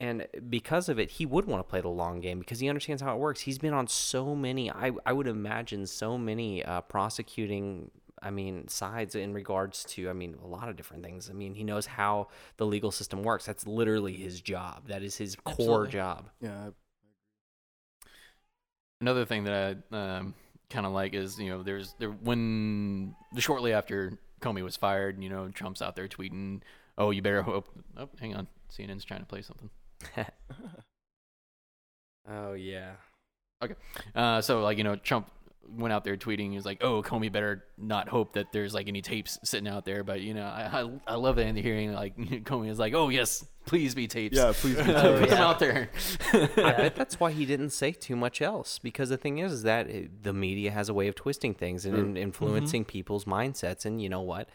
And 0.00 0.26
because 0.48 0.88
of 0.88 0.98
it, 0.98 1.10
he 1.10 1.26
would 1.26 1.46
want 1.46 1.60
to 1.60 1.68
play 1.68 1.82
the 1.82 1.88
long 1.88 2.20
game 2.20 2.38
because 2.38 2.58
he 2.58 2.68
understands 2.68 3.02
how 3.02 3.14
it 3.14 3.18
works. 3.18 3.40
He's 3.40 3.58
been 3.58 3.74
on 3.74 3.86
so 3.86 4.34
many, 4.34 4.70
I, 4.70 4.92
I 5.04 5.12
would 5.12 5.26
imagine, 5.26 5.86
so 5.86 6.16
many 6.16 6.64
uh, 6.64 6.80
prosecuting, 6.80 7.90
I 8.22 8.30
mean, 8.30 8.66
sides 8.68 9.14
in 9.14 9.34
regards 9.34 9.84
to, 9.84 10.08
I 10.08 10.14
mean, 10.14 10.36
a 10.42 10.46
lot 10.46 10.70
of 10.70 10.76
different 10.76 11.04
things. 11.04 11.28
I 11.28 11.34
mean, 11.34 11.54
he 11.54 11.64
knows 11.64 11.84
how 11.84 12.28
the 12.56 12.66
legal 12.66 12.90
system 12.90 13.22
works. 13.22 13.44
That's 13.44 13.66
literally 13.66 14.14
his 14.14 14.40
job. 14.40 14.88
That 14.88 15.02
is 15.02 15.16
his 15.16 15.36
core 15.36 15.86
job. 15.86 16.30
Yeah, 16.40 16.70
Another 19.00 19.24
thing 19.24 19.44
that 19.44 19.78
I 19.92 19.96
um, 19.96 20.34
kind 20.68 20.84
of 20.84 20.92
like 20.92 21.14
is 21.14 21.38
you 21.38 21.48
know 21.48 21.62
there's 21.62 21.94
there 21.98 22.10
when 22.10 23.14
shortly 23.38 23.72
after 23.72 24.18
Comey 24.40 24.62
was 24.62 24.76
fired, 24.76 25.22
you 25.22 25.28
know 25.28 25.48
Trump's 25.48 25.82
out 25.82 25.96
there 25.96 26.08
tweeting, 26.08 26.62
"Oh, 26.98 27.10
you 27.10 27.22
better 27.22 27.42
hope." 27.42 27.68
Oh, 27.96 28.08
hang 28.20 28.34
on, 28.34 28.46
CNN's 28.70 29.04
trying 29.04 29.20
to 29.20 29.26
play 29.26 29.42
something. 29.42 29.70
Oh, 32.28 32.52
yeah. 32.52 32.92
Okay. 33.62 33.74
Uh, 34.14 34.40
so 34.40 34.62
like 34.62 34.78
you 34.78 34.84
know 34.84 34.96
Trump 34.96 35.30
went 35.76 35.92
out 35.92 36.04
there 36.04 36.16
tweeting. 36.16 36.50
He 36.50 36.56
was 36.56 36.64
like, 36.64 36.82
"Oh, 36.82 37.02
Comey 37.02 37.30
better 37.30 37.64
not 37.78 38.08
hope 38.08 38.34
that 38.34 38.52
there's 38.52 38.74
like 38.74 38.88
any 38.88 39.02
tapes 39.02 39.38
sitting 39.44 39.68
out 39.68 39.84
there." 39.84 40.04
But 40.04 40.20
you 40.20 40.34
know, 40.34 40.44
I 40.44 40.80
I, 40.82 41.12
I 41.12 41.14
love 41.16 41.36
that 41.36 41.46
in 41.46 41.54
the 41.54 41.62
hearing. 41.62 41.92
Like 41.92 42.16
Comey 42.44 42.70
is 42.70 42.78
like, 42.78 42.94
"Oh 42.94 43.08
yes, 43.08 43.44
please 43.66 43.94
be 43.94 44.06
tapes. 44.06 44.36
Yeah, 44.36 44.52
please 44.54 44.76
be 44.76 44.84
tapes. 44.84 45.00
Put 45.00 45.18
tapes." 45.18 45.30
them 45.30 45.42
out 45.42 45.58
there." 45.58 45.90
I 46.32 46.46
bet 46.56 46.96
that's 46.96 47.20
why 47.20 47.32
he 47.32 47.46
didn't 47.46 47.70
say 47.70 47.92
too 47.92 48.16
much 48.16 48.42
else. 48.42 48.78
Because 48.78 49.08
the 49.08 49.16
thing 49.16 49.38
is, 49.38 49.52
is 49.52 49.62
that 49.62 49.88
it- 49.88 50.22
the 50.22 50.32
media 50.32 50.70
has 50.70 50.88
a 50.88 50.94
way 50.94 51.08
of 51.08 51.14
twisting 51.14 51.54
things 51.54 51.84
and 51.86 51.94
mm-hmm. 51.94 52.06
in- 52.10 52.16
influencing 52.16 52.82
mm-hmm. 52.82 52.90
people's 52.90 53.24
mindsets. 53.24 53.84
And 53.84 54.00
you 54.00 54.08
know 54.08 54.22
what? 54.22 54.48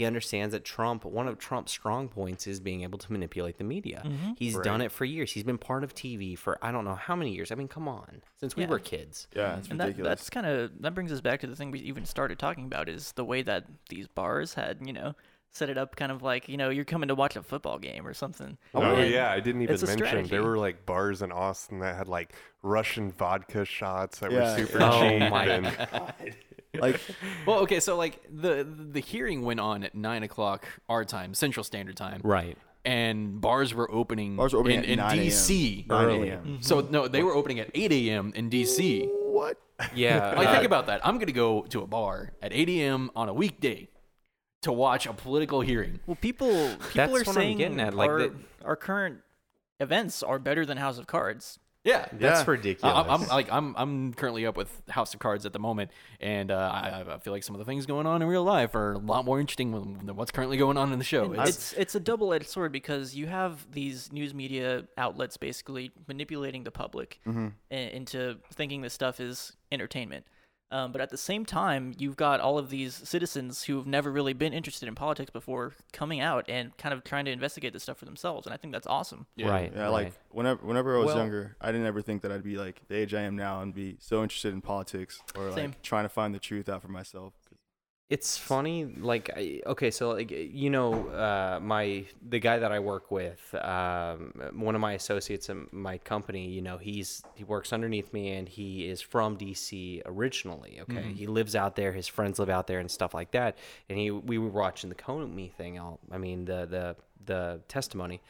He 0.00 0.06
understands 0.06 0.52
that 0.52 0.64
Trump, 0.64 1.04
one 1.04 1.28
of 1.28 1.38
Trump's 1.38 1.72
strong 1.72 2.08
points 2.08 2.46
is 2.46 2.58
being 2.58 2.84
able 2.84 2.96
to 2.96 3.12
manipulate 3.12 3.58
the 3.58 3.64
media. 3.64 4.00
Mm-hmm. 4.02 4.30
He's 4.38 4.58
done 4.60 4.80
it 4.80 4.90
for 4.90 5.04
years. 5.04 5.30
He's 5.30 5.42
been 5.42 5.58
part 5.58 5.84
of 5.84 5.94
TV 5.94 6.38
for 6.38 6.56
I 6.64 6.72
don't 6.72 6.86
know 6.86 6.94
how 6.94 7.14
many 7.14 7.34
years. 7.34 7.52
I 7.52 7.54
mean, 7.54 7.68
come 7.68 7.86
on, 7.86 8.22
since 8.38 8.56
we 8.56 8.62
Yeah. 8.62 8.70
were 8.70 8.78
kids. 8.78 9.28
yeah, 9.36 9.58
it's 9.58 9.68
and 9.68 9.78
that, 9.78 9.88
ridiculous. 9.88 10.08
that's 10.08 10.30
kind 10.30 10.46
of 10.46 10.70
that 10.80 10.94
brings 10.94 11.12
us 11.12 11.20
back 11.20 11.40
to 11.40 11.46
the 11.46 11.54
thing 11.54 11.70
we 11.70 11.80
even 11.80 12.06
started 12.06 12.38
talking 12.38 12.64
about 12.64 12.88
is 12.88 13.12
the 13.12 13.26
way 13.26 13.42
that 13.42 13.66
these 13.90 14.08
bars 14.08 14.54
had 14.54 14.78
you 14.82 14.94
know 14.94 15.14
set 15.52 15.68
it 15.68 15.76
up 15.76 15.96
kind 15.96 16.10
of 16.12 16.22
like 16.22 16.48
you 16.48 16.56
know 16.56 16.70
you're 16.70 16.84
coming 16.84 17.08
to 17.08 17.14
watch 17.14 17.36
a 17.36 17.42
football 17.42 17.76
game 17.78 18.06
or 18.06 18.14
something 18.14 18.56
Oh 18.72 18.80
And 18.82 19.10
yeah, 19.12 19.30
I 19.32 19.40
didn't 19.40 19.60
even 19.62 19.74
mention 19.80 19.96
strategy. 19.98 20.30
there 20.30 20.42
were 20.44 20.56
like 20.56 20.86
bars 20.86 21.20
in 21.20 21.30
Austin 21.30 21.80
that 21.80 21.94
had 21.96 22.08
like 22.08 22.32
Russian 22.62 23.10
vodka 23.12 23.66
shots 23.66 24.20
that 24.20 24.30
Yeah, 24.32 24.52
were 24.56 24.64
super 24.66 24.78
yeah. 24.78 24.90
Oh 24.92 25.00
cheap. 25.18 25.30
my 25.30 25.44
and 25.46 25.66
like 26.78 27.00
well, 27.46 27.60
okay, 27.60 27.80
so 27.80 27.96
like 27.96 28.22
the 28.30 28.64
the 28.92 29.00
hearing 29.00 29.42
went 29.42 29.60
on 29.60 29.82
at 29.84 29.94
nine 29.94 30.22
o'clock 30.22 30.66
our 30.88 31.04
time, 31.04 31.34
Central 31.34 31.64
Standard 31.64 31.96
Time, 31.96 32.20
Right. 32.24 32.56
and 32.84 33.40
bars 33.40 33.74
were 33.74 33.90
opening. 33.90 34.36
bars 34.36 34.52
were 34.52 34.60
opening 34.60 34.78
in, 34.84 34.84
at 34.84 34.90
in 34.90 35.18
9 35.18 35.26
DC. 35.26 35.86
9 35.88 36.04
Early. 36.06 36.28
a.m. 36.30 36.58
So 36.60 36.80
no, 36.80 37.08
they 37.08 37.22
were 37.22 37.34
opening 37.34 37.58
at 37.60 37.70
8 37.74 37.92
a.m. 37.92 38.32
in 38.34 38.50
DC. 38.50 39.08
What? 39.26 39.58
Yeah. 39.94 40.34
Like 40.36 40.48
uh, 40.48 40.52
think 40.52 40.64
about 40.64 40.86
that. 40.86 41.04
I'm 41.06 41.18
gonna 41.18 41.32
go 41.32 41.62
to 41.70 41.80
a 41.82 41.86
bar 41.86 42.32
at 42.42 42.52
8 42.52 42.68
a.m. 42.68 43.10
on 43.16 43.28
a 43.28 43.34
weekday 43.34 43.88
to 44.62 44.72
watch 44.72 45.06
a 45.06 45.12
political 45.14 45.62
hearing. 45.62 46.00
well 46.06 46.16
people 46.20 46.48
people 46.48 46.86
That's 46.94 47.10
are 47.10 47.12
what 47.12 47.28
I'm 47.28 47.34
saying 47.34 47.56
getting 47.58 47.80
at, 47.80 47.94
like 47.94 48.10
our, 48.10 48.18
the- 48.18 48.34
our 48.64 48.76
current 48.76 49.20
events 49.80 50.22
are 50.22 50.38
better 50.38 50.66
than 50.66 50.76
House 50.76 50.98
of 50.98 51.06
Cards 51.06 51.58
Yeah, 51.82 52.06
that's 52.12 52.40
Yeah. 52.40 52.50
ridiculous. 52.50 52.94
I- 52.94 53.08
I'm 53.14 53.26
like 53.28 53.50
I'm 53.50 53.74
I'm 53.76 54.12
currently 54.12 54.44
up 54.44 54.54
with 54.56 54.70
House 54.90 55.14
of 55.14 55.20
Cards 55.20 55.46
at 55.46 55.54
the 55.54 55.58
moment, 55.58 55.90
and 56.20 56.50
uh, 56.50 56.70
I, 56.74 57.14
I 57.14 57.18
feel 57.18 57.32
like 57.32 57.42
some 57.42 57.54
of 57.54 57.58
the 57.58 57.64
things 57.64 57.86
going 57.86 58.06
on 58.06 58.20
in 58.20 58.28
real 58.28 58.44
life 58.44 58.74
are 58.74 58.92
a 58.92 58.98
lot 58.98 59.24
more 59.24 59.40
interesting 59.40 59.72
than 59.72 60.06
than 60.06 60.14
what's 60.16 60.30
currently 60.30 60.58
going 60.58 60.76
on 60.76 60.92
in 60.92 60.98
the 60.98 61.04
show. 61.06 61.32
It's, 61.32 61.48
it's 61.48 61.72
it's 61.72 61.94
a 61.94 62.00
double-edged 62.00 62.48
sword 62.48 62.70
because 62.70 63.14
you 63.14 63.28
have 63.28 63.66
these 63.72 64.12
news 64.12 64.34
media 64.34 64.84
outlets 64.98 65.38
basically 65.38 65.90
manipulating 66.06 66.64
the 66.64 66.70
public 66.70 67.18
Mm-hmm. 67.26 67.48
into 67.70 68.36
thinking 68.52 68.82
this 68.82 68.92
stuff 68.92 69.18
is 69.18 69.56
entertainment. 69.72 70.26
Um, 70.72 70.92
but 70.92 71.00
at 71.00 71.10
the 71.10 71.16
same 71.16 71.44
time, 71.44 71.94
you've 71.98 72.16
got 72.16 72.38
all 72.38 72.56
of 72.56 72.70
these 72.70 72.94
citizens 72.94 73.64
who 73.64 73.76
have 73.76 73.86
never 73.86 74.10
really 74.12 74.32
been 74.32 74.52
interested 74.52 74.88
in 74.88 74.94
politics 74.94 75.30
before 75.30 75.74
coming 75.92 76.20
out 76.20 76.44
and 76.48 76.76
kind 76.76 76.92
of 76.94 77.02
trying 77.02 77.24
to 77.24 77.32
investigate 77.32 77.72
this 77.72 77.82
stuff 77.82 77.98
for 77.98 78.04
themselves, 78.04 78.46
and 78.46 78.54
I 78.54 78.56
think 78.56 78.72
that's 78.72 78.86
awesome. 78.86 79.26
Right. 79.38 79.72
Yeah, 79.74 79.82
right. 79.82 79.88
like 79.88 80.12
whenever 80.30 80.64
whenever 80.64 80.94
I 80.96 80.98
was 81.00 81.06
Well- 81.08 81.16
younger, 81.16 81.56
I 81.60 81.72
didn't 81.72 81.86
ever 81.86 82.02
think 82.02 82.22
that 82.22 82.30
I'd 82.30 82.44
be 82.44 82.56
like 82.56 82.82
the 82.88 82.94
age 82.96 83.14
I 83.14 83.22
am 83.22 83.34
now 83.36 83.62
and 83.62 83.74
be 83.74 83.96
so 83.98 84.22
interested 84.22 84.52
in 84.54 84.60
politics 84.60 85.20
or 85.36 85.50
Same. 85.52 85.70
like 85.70 85.82
trying 85.82 86.04
to 86.04 86.08
find 86.08 86.34
the 86.34 86.38
truth 86.38 86.68
out 86.68 86.82
for 86.82 86.88
myself. 86.88 87.32
It's 88.10 88.36
funny, 88.36 88.86
like 88.86 89.30
I- 89.36 89.62
okay, 89.66 89.92
so 89.92 90.10
like 90.10 90.32
you 90.32 90.68
know, 90.68 91.06
uh, 91.10 91.60
my 91.62 92.04
the 92.28 92.40
guy 92.40 92.58
that 92.58 92.72
I 92.72 92.80
work 92.80 93.12
with, 93.12 93.54
um, 93.54 94.32
one 94.52 94.74
of 94.74 94.80
my 94.80 94.94
associates 94.94 95.48
in 95.48 95.68
my 95.70 95.96
company, 95.98 96.48
you 96.48 96.60
know, 96.60 96.76
he's 96.76 97.22
he 97.36 97.44
works 97.44 97.72
underneath 97.72 98.12
me, 98.12 98.32
and 98.32 98.48
he 98.48 98.88
is 98.88 99.00
from 99.00 99.36
DC 99.38 100.02
originally. 100.06 100.80
Okay, 100.82 101.12
he 101.14 101.28
lives 101.28 101.54
out 101.54 101.76
there, 101.76 101.92
his 101.92 102.08
friends 102.08 102.40
live 102.40 102.50
out 102.50 102.66
there, 102.66 102.80
and 102.80 102.90
stuff 102.90 103.14
like 103.14 103.30
that. 103.30 103.56
And 103.88 103.96
he 103.96 104.10
we 104.10 104.38
were 104.38 104.48
watching 104.50 104.90
the 104.90 104.96
Comey 104.96 105.52
thing. 105.52 105.78
I 106.10 106.18
mean 106.18 106.46
the 106.46 106.66
the 106.66 106.96
the 107.24 107.60
testimony. 107.68 108.20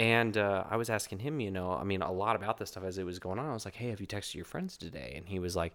And 0.00 0.36
uh, 0.36 0.64
I 0.70 0.76
was 0.76 0.90
asking 0.90 1.18
him, 1.20 1.40
you 1.40 1.50
know, 1.50 1.72
I 1.72 1.82
mean, 1.82 2.02
a 2.02 2.12
lot 2.12 2.36
about 2.36 2.56
this 2.58 2.68
stuff 2.68 2.84
as 2.84 2.98
it 2.98 3.04
was 3.04 3.18
going 3.18 3.38
on. 3.40 3.48
I 3.50 3.52
was 3.54 3.64
like, 3.64 3.74
"Hey, 3.74 3.88
have 3.88 4.00
you 4.00 4.06
texted 4.06 4.34
your 4.34 4.44
friends 4.44 4.76
today?" 4.76 5.14
And 5.16 5.26
he 5.28 5.40
was 5.40 5.56
like, 5.56 5.72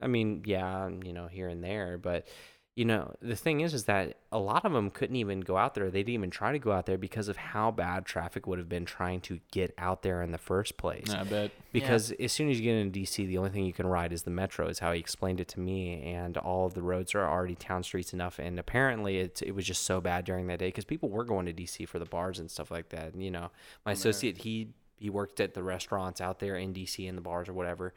I 0.00 0.06
mean, 0.06 0.42
yeah, 0.46 0.88
you 1.04 1.12
know, 1.12 1.26
here 1.28 1.48
and 1.48 1.62
there, 1.62 1.96
but 1.98 2.26
you 2.74 2.86
know, 2.86 3.14
the 3.20 3.36
thing 3.36 3.60
is, 3.60 3.74
is 3.74 3.84
that 3.84 4.16
a 4.30 4.38
lot 4.38 4.64
of 4.64 4.72
them 4.72 4.88
couldn't 4.88 5.16
even 5.16 5.40
go 5.40 5.58
out 5.58 5.74
there. 5.74 5.90
They 5.90 6.00
didn't 6.00 6.14
even 6.14 6.30
try 6.30 6.52
to 6.52 6.58
go 6.58 6.72
out 6.72 6.86
there 6.86 6.96
because 6.96 7.28
of 7.28 7.36
how 7.36 7.70
bad 7.70 8.06
traffic 8.06 8.46
would 8.46 8.58
have 8.58 8.68
been 8.68 8.86
trying 8.86 9.20
to 9.22 9.40
get 9.50 9.74
out 9.76 10.00
there 10.00 10.22
in 10.22 10.32
the 10.32 10.38
first 10.38 10.78
place. 10.78 11.10
I 11.10 11.24
bet. 11.24 11.50
Because 11.70 12.12
as 12.12 12.32
soon 12.32 12.48
as 12.48 12.58
you 12.58 12.64
get 12.64 12.76
into 12.76 12.98
DC, 13.00 13.26
the 13.26 13.36
only 13.36 13.50
thing 13.50 13.66
you 13.66 13.74
can 13.74 13.86
ride 13.86 14.10
is 14.10 14.22
the 14.22 14.30
metro, 14.30 14.68
is 14.68 14.78
how 14.78 14.92
he 14.92 15.00
explained 15.00 15.38
it 15.38 15.48
to 15.48 15.60
me. 15.60 16.02
And 16.14 16.38
all 16.38 16.64
of 16.64 16.72
the 16.72 16.80
roads 16.80 17.14
are 17.14 17.28
already 17.28 17.56
town 17.56 17.82
streets 17.82 18.14
enough. 18.14 18.38
And 18.38 18.58
apparently, 18.58 19.18
it, 19.18 19.42
it 19.42 19.54
was 19.54 19.66
just 19.66 19.84
so 19.84 20.00
bad 20.00 20.24
during 20.24 20.46
that 20.46 20.58
day 20.58 20.68
because 20.68 20.86
people 20.86 21.10
were 21.10 21.24
going 21.24 21.44
to 21.44 21.52
DC 21.52 21.86
for 21.86 21.98
the 21.98 22.06
bars 22.06 22.38
and 22.38 22.50
stuff 22.50 22.70
like 22.70 22.88
that. 22.88 23.12
And, 23.12 23.22
you 23.22 23.30
know, 23.30 23.50
my 23.84 23.92
associate, 23.92 24.38
he 24.38 24.68
he 24.96 25.10
worked 25.10 25.40
at 25.40 25.52
the 25.52 25.62
restaurants 25.62 26.22
out 26.22 26.38
there 26.38 26.56
in 26.56 26.72
DC 26.72 27.06
in 27.06 27.16
the 27.16 27.22
bars 27.22 27.48
or 27.50 27.52
whatever. 27.52 27.92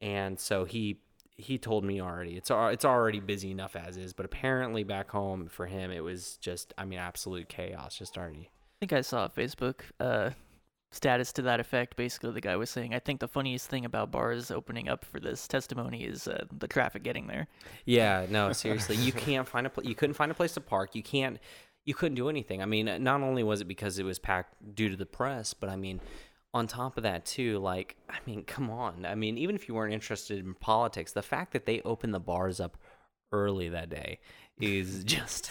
And 0.00 0.38
so 0.38 0.64
he 0.64 0.98
he 1.42 1.58
told 1.58 1.84
me 1.84 2.00
already 2.00 2.36
it's 2.36 2.50
it's 2.50 2.84
already 2.84 3.20
busy 3.20 3.50
enough 3.50 3.76
as 3.76 3.96
is, 3.96 4.12
but 4.12 4.24
apparently 4.24 4.84
back 4.84 5.10
home 5.10 5.48
for 5.48 5.66
him 5.66 5.90
it 5.90 6.02
was 6.02 6.38
just 6.40 6.72
I 6.78 6.84
mean 6.84 6.98
absolute 6.98 7.48
chaos 7.48 7.96
just 7.96 8.16
already. 8.16 8.50
I 8.50 8.74
think 8.80 8.92
I 8.92 9.00
saw 9.02 9.26
a 9.26 9.28
Facebook 9.28 9.80
uh, 10.00 10.30
status 10.90 11.32
to 11.34 11.42
that 11.42 11.60
effect. 11.60 11.96
Basically, 11.96 12.32
the 12.32 12.40
guy 12.40 12.56
was 12.56 12.70
saying, 12.70 12.94
"I 12.94 12.98
think 12.98 13.20
the 13.20 13.28
funniest 13.28 13.68
thing 13.68 13.84
about 13.84 14.10
bars 14.10 14.50
opening 14.50 14.88
up 14.88 15.04
for 15.04 15.20
this 15.20 15.46
testimony 15.46 16.04
is 16.04 16.26
uh, 16.26 16.44
the 16.56 16.68
traffic 16.68 17.02
getting 17.02 17.26
there." 17.26 17.48
Yeah, 17.84 18.26
no, 18.28 18.52
seriously, 18.52 18.96
you 18.96 19.12
can't 19.12 19.48
find 19.48 19.66
a 19.66 19.70
pl- 19.70 19.84
you 19.84 19.94
couldn't 19.94 20.14
find 20.14 20.30
a 20.30 20.34
place 20.34 20.54
to 20.54 20.60
park. 20.60 20.94
You 20.94 21.02
can't 21.02 21.38
you 21.84 21.94
couldn't 21.94 22.14
do 22.14 22.28
anything. 22.28 22.62
I 22.62 22.66
mean, 22.66 22.86
not 23.02 23.22
only 23.22 23.42
was 23.42 23.60
it 23.60 23.66
because 23.66 23.98
it 23.98 24.04
was 24.04 24.18
packed 24.18 24.74
due 24.74 24.88
to 24.88 24.96
the 24.96 25.06
press, 25.06 25.54
but 25.54 25.68
I 25.68 25.76
mean, 25.76 26.00
on 26.54 26.66
top 26.66 26.96
of 26.96 27.02
that 27.04 27.24
too, 27.24 27.58
like 27.58 27.96
I 28.08 28.18
mean, 28.26 28.44
come 28.44 28.70
on. 28.70 29.06
I 29.06 29.14
mean, 29.14 29.38
even 29.38 29.54
if 29.54 29.68
you 29.68 29.74
weren't 29.74 29.94
interested 29.94 30.38
in 30.38 30.54
politics, 30.54 31.12
the 31.12 31.22
fact 31.22 31.52
that 31.52 31.66
they 31.66 31.80
opened 31.82 32.14
the 32.14 32.20
bars 32.20 32.60
up 32.60 32.76
early 33.32 33.68
that 33.70 33.88
day 33.88 34.20
is 34.60 35.04
just 35.04 35.50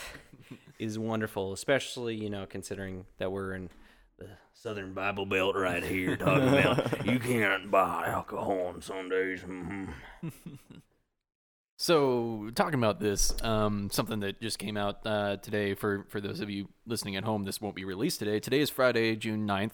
is 0.79 0.97
wonderful, 0.99 1.53
especially, 1.53 2.15
you 2.15 2.29
know, 2.29 2.45
considering 2.47 3.05
that 3.17 3.31
we're 3.31 3.53
in 3.53 3.69
the 4.19 4.29
Southern 4.53 4.93
Bible 4.93 5.25
Belt 5.25 5.55
right 5.55 5.83
here 5.83 6.15
talking 6.15 6.47
about 6.47 7.05
you 7.11 7.19
can't 7.19 7.71
buy 7.71 8.07
alcohol 8.07 8.67
on 8.67 8.81
Sundays. 8.81 9.41
hmm 9.41 9.85
So 11.81 12.51
talking 12.53 12.75
about 12.75 12.99
this, 12.99 13.33
um, 13.41 13.89
something 13.91 14.19
that 14.19 14.39
just 14.39 14.59
came 14.59 14.77
out 14.77 14.99
uh, 15.03 15.37
today 15.37 15.73
for 15.73 16.05
for 16.09 16.21
those 16.21 16.39
of 16.39 16.47
you 16.47 16.67
listening 16.85 17.15
at 17.15 17.23
home, 17.23 17.43
this 17.43 17.59
won't 17.59 17.75
be 17.75 17.85
released 17.85 18.19
today. 18.19 18.39
Today 18.39 18.59
is 18.59 18.69
Friday, 18.69 19.15
June 19.15 19.47
9th. 19.47 19.71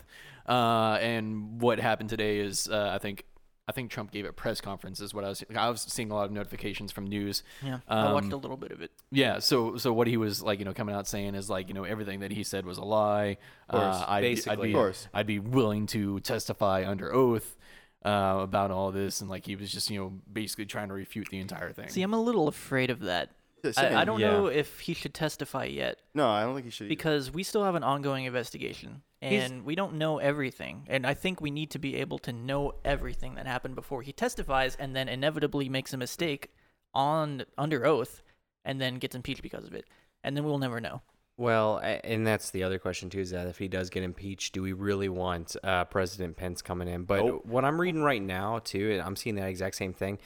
Uh, 0.48 0.98
and 1.02 1.60
what 1.60 1.82
happened 1.82 2.10
today 2.10 2.40
is 2.40 2.70
uh, 2.70 2.92
I 2.94 2.98
think 3.00 3.26
I 3.68 3.74
think 3.74 3.92
Trump 3.92 4.12
gave 4.12 4.24
a 4.24 4.32
press 4.32 4.62
conference 4.62 5.02
is 5.02 5.14
what 5.14 5.26
I 5.26 5.28
was 5.28 5.44
I 5.54 5.70
was 5.70 5.82
seeing 5.82 6.10
a 6.10 6.14
lot 6.14 6.24
of 6.28 6.32
notifications 6.32 6.94
from 6.94 7.08
news. 7.08 7.44
Yeah, 7.62 7.80
I 7.90 8.14
watched 8.14 8.28
Um, 8.28 8.32
a 8.32 8.38
little 8.38 8.56
bit 8.56 8.72
of 8.72 8.80
it. 8.82 8.92
Yeah, 9.12 9.40
so 9.40 9.76
so 9.76 9.92
what 9.92 10.08
he 10.08 10.16
was 10.16 10.42
like, 10.42 10.60
you 10.60 10.66
know, 10.66 10.74
coming 10.74 10.96
out 10.96 11.10
saying 11.10 11.36
is 11.36 11.50
like, 11.50 11.68
you 11.68 11.74
know, 11.74 11.84
everything 11.84 12.22
that 12.22 12.32
he 12.32 12.46
said 12.46 12.66
was 12.66 12.78
a 12.78 12.86
lie. 12.86 13.36
course, 13.70 13.84
uh, 13.84 14.06
I'd, 14.08 14.22
be- 14.22 14.28
I'd 14.28 14.32
basically. 14.36 14.68
be, 14.70 14.74
Of 14.74 14.78
course. 14.78 15.08
I'd 15.14 15.28
be 15.28 15.40
willing 15.40 15.88
to 15.88 16.22
testify 16.22 16.86
under 16.88 17.14
oath 17.14 17.57
uh, 18.06 18.40
about 18.42 18.72
all 18.72 18.92
this, 18.92 19.22
and 19.22 19.30
like 19.30 19.46
he 19.46 19.56
was 19.56 19.72
just, 19.72 19.90
you 19.90 20.00
know, 20.00 20.14
basically 20.32 20.66
trying 20.66 20.88
to 20.90 20.94
refute 20.94 21.30
the 21.30 21.40
entire 21.40 21.72
thing. 21.72 21.90
See, 21.90 22.02
I'm 22.02 22.14
a 22.14 22.22
little 22.22 22.48
afraid 22.48 22.90
of 22.90 23.02
that. 23.02 23.30
Yeah, 23.64 23.72
I, 23.76 24.02
I 24.02 24.06
don't 24.06 24.20
Yeah. 24.20 24.32
know 24.32 24.46
if 24.46 24.80
he 24.80 24.94
should 24.94 25.14
testify 25.16 25.66
yet 25.66 25.98
No, 26.14 26.30
I 26.30 26.44
don't 26.44 26.54
think 26.54 26.66
he 26.66 26.70
should. 26.72 26.86
either. 26.86 26.90
because 26.90 27.32
we 27.32 27.42
still 27.44 27.64
have 27.64 27.74
an 27.76 27.84
ongoing 27.84 28.26
investigation. 28.26 29.02
He's- 29.20 29.50
and 29.50 29.66
we 29.66 29.74
don't 29.76 29.96
know 29.96 30.20
everything. 30.20 30.86
And 30.88 31.06
I 31.08 31.16
think 31.16 31.42
we 31.42 31.50
need 31.50 31.72
to 31.72 31.80
be 31.80 31.96
able 31.96 32.20
to 32.20 32.32
know 32.32 32.74
everything 32.86 33.34
that 33.36 33.48
happened 33.48 33.74
before 33.76 34.04
he 34.04 34.14
testifies, 34.14 34.76
and 34.76 34.96
then 34.96 35.10
inevitably 35.10 35.70
makes 35.70 35.92
a 35.92 35.98
mistake 35.98 36.52
on 36.94 37.46
under 37.58 37.84
oath, 37.86 38.22
and 38.64 38.80
then 38.80 39.00
gets 39.00 39.16
impeached 39.16 39.42
because 39.42 39.66
of 39.66 39.74
it. 39.74 39.86
And 40.24 40.38
then 40.38 40.44
we'll 40.46 40.60
never 40.60 40.80
know. 40.80 41.02
Well, 41.38 41.78
and 41.78 42.26
that's 42.26 42.50
the 42.50 42.64
other 42.64 42.80
question 42.80 43.10
too: 43.12 43.20
is 43.20 43.30
that 43.30 43.46
if 43.48 43.60
he 43.60 43.68
does 43.68 43.92
get 43.92 44.02
impeached, 44.02 44.54
do 44.54 44.62
we 44.64 44.74
really 44.74 45.08
want 45.08 45.56
uh, 45.64 45.86
President 45.86 46.36
Pence 46.36 46.64
coming 46.64 46.88
in? 46.88 47.04
But 47.04 47.26
Nope. 47.26 47.46
what 47.46 47.64
I'm 47.64 47.80
reading 47.80 48.02
right 48.02 48.22
now 48.22 48.60
too, 48.60 48.92
and 48.92 49.02
I'm 49.02 49.16
seeing 49.16 49.36
that 49.36 49.48
exact 49.48 49.76
same 49.76 49.94
thing. 49.94 50.18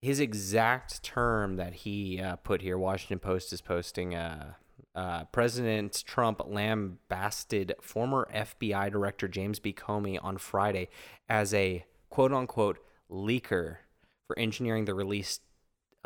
His 0.00 0.20
exact 0.20 1.02
term 1.02 1.56
that 1.56 1.74
he 1.74 2.20
uh, 2.20 2.36
put 2.36 2.62
here, 2.62 2.78
Washington 2.78 3.18
Post 3.18 3.52
is 3.52 3.60
posting. 3.60 4.14
Uh, 4.14 4.54
uh, 4.94 5.24
President 5.26 6.02
Trump 6.06 6.40
lambasted 6.46 7.74
former 7.80 8.26
FBI 8.34 8.90
Director 8.90 9.28
James 9.28 9.58
B. 9.58 9.72
Comey 9.72 10.18
on 10.22 10.38
Friday 10.38 10.88
as 11.28 11.52
a 11.52 11.84
quote 12.08 12.32
unquote 12.32 12.78
leaker 13.10 13.76
for 14.26 14.38
engineering 14.38 14.86
the 14.86 14.94
release 14.94 15.40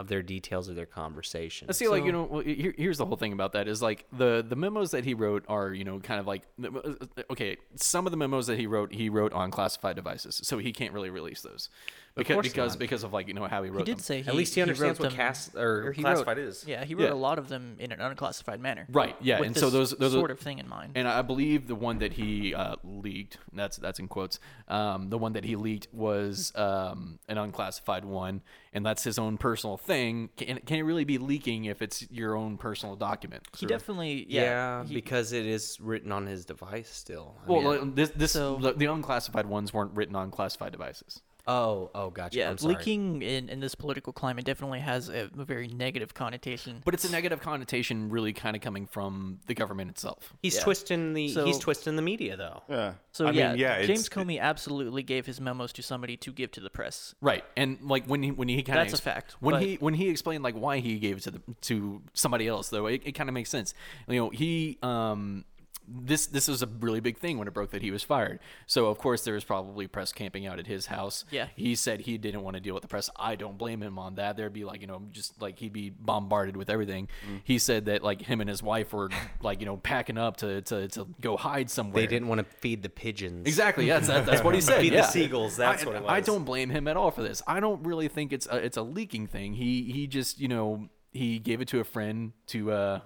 of 0.03 0.09
their 0.09 0.21
details 0.21 0.69
of 0.69 0.75
their 0.75 0.85
conversation. 0.87 1.69
I 1.71 1.73
see, 1.73 1.89
like 1.89 2.05
you 2.05 2.13
know, 2.13 2.25
well, 2.25 2.43
here, 2.43 2.75
here's 2.77 2.99
the 2.99 3.07
whole 3.07 3.17
thing 3.17 3.33
about 3.33 3.53
that 3.53 3.69
is 3.69 3.81
like 3.81 4.05
the 4.13 4.45
the 4.47 4.57
memos 4.57 4.91
that 4.91 5.05
he 5.05 5.15
wrote 5.15 5.45
are 5.49 5.73
you 5.73 5.85
know 5.85 6.01
kind 6.01 6.21
of 6.21 6.27
like 6.27 6.43
uh, 6.63 6.69
uh, 6.69 7.23
okay, 7.31 7.57
some 7.77 8.05
of 8.05 8.11
the 8.11 8.17
memos 8.17 8.49
that 8.49 8.59
he 8.59 8.67
wrote 8.67 8.93
he 8.93 9.09
wrote 9.09 9.33
on 9.33 9.51
classified 9.51 9.97
devices, 9.97 10.41
so 10.45 10.59
he 10.59 10.73
can't 10.73 10.93
really 10.93 11.09
release 11.09 11.41
those 11.41 11.71
because 12.15 12.35
course 12.35 12.49
because 12.49 12.73
not. 12.75 12.79
because 12.79 13.03
of 13.05 13.13
like 13.13 13.29
you 13.29 13.35
know 13.35 13.45
how 13.47 13.63
he 13.63 13.71
wrote 13.71 13.79
He 13.81 13.85
did 13.85 13.97
them. 13.97 14.03
say 14.03 14.23
he, 14.23 14.29
At 14.29 14.35
least 14.35 14.55
he 14.55 14.61
understands 14.63 14.99
what 15.01 15.09
them- 15.11 15.17
cast 15.17 15.55
or, 15.57 15.93
he 15.93 16.03
classified 16.03 16.37
wrote, 16.37 16.47
is. 16.49 16.65
Yeah, 16.67 16.85
he 16.85 16.95
wrote 16.95 17.05
Yeah. 17.07 17.13
a 17.13 17.15
lot 17.15 17.39
of 17.39 17.49
them 17.49 17.77
in 17.79 17.91
an 17.93 18.01
unclassified 18.01 18.61
manner. 18.61 18.87
Right, 18.91 19.17
yeah, 19.21 19.39
with 19.41 19.47
and 19.49 19.57
so 19.57 19.71
this 19.71 19.91
those 19.91 19.99
those 19.99 20.13
sort 20.13 20.31
are, 20.31 20.35
of 20.35 20.41
thing 20.41 20.59
in 20.59 20.69
mind. 20.69 20.93
And 20.95 21.09
I 21.09 21.23
believe 21.23 21.67
the 21.69 21.75
one 21.75 21.99
that 21.99 22.13
he 22.15 22.55
uh, 22.55 22.77
leaked, 22.85 23.39
that's 23.53 23.77
that's 23.79 23.99
in 23.99 24.09
quotes. 24.09 24.39
Um, 24.69 25.09
the 25.11 25.19
one 25.19 25.33
that 25.35 25.45
he 25.45 25.57
leaked 25.57 25.89
was 25.93 26.53
um, 26.55 27.19
an 27.29 27.39
unclassified 27.39 28.05
one, 28.05 28.43
and 28.73 28.85
that's 28.85 29.05
his 29.05 29.19
own 29.19 29.39
personal 29.39 29.77
thing. 29.77 30.31
Can, 30.37 30.59
can 30.67 30.79
it 30.79 30.83
really 30.83 31.05
be 31.05 31.19
leaking 31.19 31.65
if 31.67 31.81
it's 31.83 32.11
your 32.11 32.37
own 32.37 32.59
personal 32.59 32.97
document? 32.97 33.43
he 33.57 33.67
definitely, 33.67 34.27
Yeah, 34.29 34.43
yeah, 34.43 34.85
he- 34.85 34.95
because 34.95 35.33
it 35.33 35.47
is 35.47 35.79
written 35.81 36.13
on 36.13 36.27
his 36.27 36.45
device 36.45 36.91
still. 36.91 37.37
I 37.47 37.51
Well, 37.51 37.61
mean- 37.63 37.81
like, 37.87 37.95
this 37.95 38.11
this 38.11 38.33
So- 38.33 38.57
the, 38.57 38.73
the 38.73 38.87
unclassified 38.87 39.47
ones 39.47 39.73
weren't 39.73 39.93
written 39.95 40.15
on 40.17 40.31
classified 40.31 40.73
devices. 40.73 41.23
Oh, 41.47 41.91
oh, 41.95 42.11
gotcha. 42.11 42.39
yeah, 42.39 42.51
I'm 42.51 42.59
sorry. 42.59 42.75
leaking 42.75 43.23
in, 43.23 43.49
in 43.49 43.61
this 43.61 43.75
political 43.75 44.13
climate 44.13 44.45
definitely 44.45 44.81
has 44.81 45.09
a, 45.09 45.29
a 45.39 45.45
very 45.45 45.69
negative 45.69 46.15
connotation. 46.15 46.83
But 46.85 46.95
it's 46.95 47.05
a 47.05 47.11
negative 47.11 47.41
connotation, 47.41 48.11
really, 48.11 48.33
kind 48.33 48.55
of 48.57 48.63
coming 48.63 48.87
from 48.87 49.41
the 49.47 49.55
government 49.55 49.91
itself. 49.91 50.35
He's 50.43 50.57
Yeah. 50.57 50.63
twisting 50.63 51.15
the 51.15 51.29
So- 51.29 51.45
he's 51.45 51.59
twisting 51.59 51.97
the 51.97 52.03
media 52.03 52.37
though. 52.37 52.63
Yeah. 52.69 52.95
So 53.13 53.27
I 53.27 53.31
mean, 53.31 53.39
yeah, 53.41 53.55
yeah, 53.55 53.83
James 53.87 54.07
it's- 54.07 54.09
Comey 54.09 54.41
absolutely 54.41 55.03
gave 55.03 55.27
his 55.27 55.41
memos 55.41 55.73
to 55.75 55.83
somebody 55.83 56.17
to 56.19 56.33
give 56.33 56.51
to 56.53 56.61
the 56.61 56.71
press. 56.71 57.15
Right, 57.21 57.45
and 57.57 57.79
like 57.83 58.07
when 58.07 58.23
he 58.23 58.31
when 58.31 58.49
he 58.49 58.63
kind 58.63 58.79
of 58.79 58.87
That's 58.87 58.99
a 58.99 59.03
fact, 59.03 59.37
When 59.41 59.55
but- 59.55 59.63
he 59.63 59.75
when 59.77 59.95
he 59.95 60.09
explained 60.09 60.43
like 60.43 60.55
why 60.55 60.79
he 60.79 60.99
gave 60.99 61.19
it 61.19 61.23
to 61.25 61.31
the 61.33 61.43
to 61.63 62.03
somebody 62.15 62.49
else, 62.49 62.69
though, 62.71 62.87
it, 62.87 63.03
it 63.05 63.13
kind 63.13 63.29
of 63.29 63.35
makes 63.35 63.51
sense. 63.51 63.75
You 64.09 64.17
know, 64.17 64.31
he 64.31 64.79
um 64.83 65.45
this 65.89 66.27
this 66.27 66.49
was 66.49 66.63
a 66.63 66.67
really 66.67 67.01
big 67.01 67.19
thing 67.19 67.39
when 67.39 67.49
it 67.49 67.55
broke 67.55 67.71
that 67.71 67.83
he 67.83 67.91
was 67.91 68.03
fired. 68.03 68.41
So 68.67 68.87
of 68.87 68.99
course 68.99 69.25
there 69.25 69.35
was 69.35 69.45
probably 69.45 69.87
press 69.87 70.13
camping 70.13 70.47
out 70.47 70.59
at 70.59 70.67
his 70.67 70.87
house. 70.87 71.25
Yeah. 71.31 71.49
he 71.57 71.75
said 71.75 72.01
he 72.01 72.19
didn't 72.19 72.43
want 72.43 72.55
to 72.55 72.61
deal 72.61 72.75
with 72.75 72.83
the 72.83 72.89
press. 72.89 73.11
I 73.17 73.37
don't 73.37 73.59
blame 73.59 73.83
him 73.83 73.99
on 73.99 74.17
that. 74.17 74.37
There'd 74.37 74.53
be 74.53 74.65
like 74.65 74.81
you 74.81 74.87
know 74.87 75.03
just 75.11 75.41
like 75.41 75.59
he'd 75.59 75.73
be 75.73 75.91
bombarded 75.91 76.57
with 76.57 76.71
everything. 76.71 77.09
Mm. 77.29 77.41
He 77.45 77.59
said 77.59 77.87
that 77.87 78.03
like 78.03 78.23
him 78.23 78.41
and 78.41 78.49
his 78.49 78.63
wife 78.63 78.93
were 78.93 79.11
like 79.43 79.61
you 79.61 79.67
know 79.67 79.77
packing 79.77 80.19
up 80.19 80.37
to 80.39 80.63
to, 80.63 80.89
to 80.89 81.07
go 81.21 81.37
hide 81.37 81.71
somewhere. 81.71 82.03
They 82.03 82.07
didn't 82.07 82.29
want 82.29 82.39
to 82.39 82.57
feed 82.57 82.83
the 82.83 82.89
pigeons. 82.89 83.47
Exactly. 83.47 83.87
Yes, 83.87 84.07
that, 84.07 84.27
that's 84.27 84.43
what 84.43 84.55
he 84.55 84.61
said. 84.63 84.81
Feed 84.81 84.93
the 84.93 85.03
seagulls, 85.03 85.57
that's 85.57 85.83
I, 85.83 85.87
what 85.87 85.97
it 85.97 86.03
was. 86.03 86.11
I 86.11 86.21
don't 86.21 86.45
blame 86.45 86.71
him 86.71 86.89
at 86.89 86.97
all 86.97 87.11
for 87.11 87.23
this. 87.23 87.43
I 87.47 87.61
don't 87.61 87.83
really 87.85 88.09
think 88.09 88.33
it's 88.33 88.47
a, 88.47 88.57
it's 88.57 88.77
a 88.77 88.83
leaking 88.83 89.27
thing. 89.27 89.55
He 89.55 89.91
he 89.93 90.07
just 90.07 90.41
you 90.41 90.49
know 90.49 90.89
he 91.11 91.39
gave 91.39 91.61
it 91.61 91.69
to 91.69 91.81
a 91.81 91.85
friend 91.85 92.33
to 92.49 92.73
uh 92.73 93.01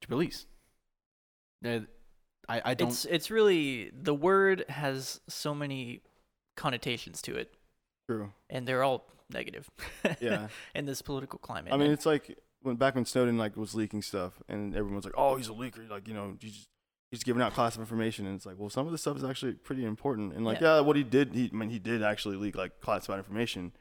to 0.00 0.08
release. 0.08 0.46
Uh, 1.64 1.80
I 2.50 2.70
I 2.70 2.74
don't. 2.74 2.88
It's 2.88 3.04
it's 3.04 3.30
really 3.30 3.90
the 3.94 4.14
word 4.14 4.64
has 4.68 5.20
so 5.28 5.54
many 5.54 6.02
connotations 6.56 7.22
to 7.22 7.36
it, 7.36 7.54
True. 8.08 8.32
and 8.48 8.66
they're 8.66 8.82
all 8.82 9.06
negative. 9.30 9.68
Yeah. 10.20 10.48
in 10.74 10.86
this 10.86 11.02
political 11.02 11.38
climate. 11.38 11.72
I 11.72 11.76
mean, 11.76 11.90
it's 11.90 12.06
like 12.06 12.36
when 12.62 12.76
back 12.76 12.94
when 12.94 13.04
Snowden 13.04 13.38
like 13.38 13.56
was 13.56 13.74
leaking 13.74 14.02
stuff, 14.02 14.42
and 14.48 14.74
everyone's 14.76 15.04
like, 15.04 15.14
"Oh, 15.16 15.36
he's 15.36 15.48
a 15.48 15.52
leaker." 15.52 15.88
Like, 15.88 16.08
you 16.08 16.14
know, 16.14 16.36
he's 16.40 16.68
he's 17.10 17.22
giving 17.24 17.42
out 17.42 17.54
classified 17.54 17.82
information, 17.82 18.26
and 18.26 18.36
it's 18.36 18.46
like, 18.46 18.56
well, 18.58 18.70
some 18.70 18.86
of 18.86 18.92
the 18.92 18.98
stuff 18.98 19.16
is 19.16 19.24
actually 19.24 19.52
pretty 19.54 19.84
important. 19.84 20.32
And 20.34 20.44
like, 20.44 20.60
Yeah. 20.60 20.76
yeah, 20.76 20.80
what 20.80 20.96
he 20.96 21.02
did, 21.02 21.34
he 21.34 21.50
I 21.52 21.56
mean, 21.56 21.70
he 21.70 21.78
did 21.78 22.02
actually 22.02 22.36
leak 22.36 22.56
like 22.56 22.80
classified 22.80 23.18
information, 23.18 23.72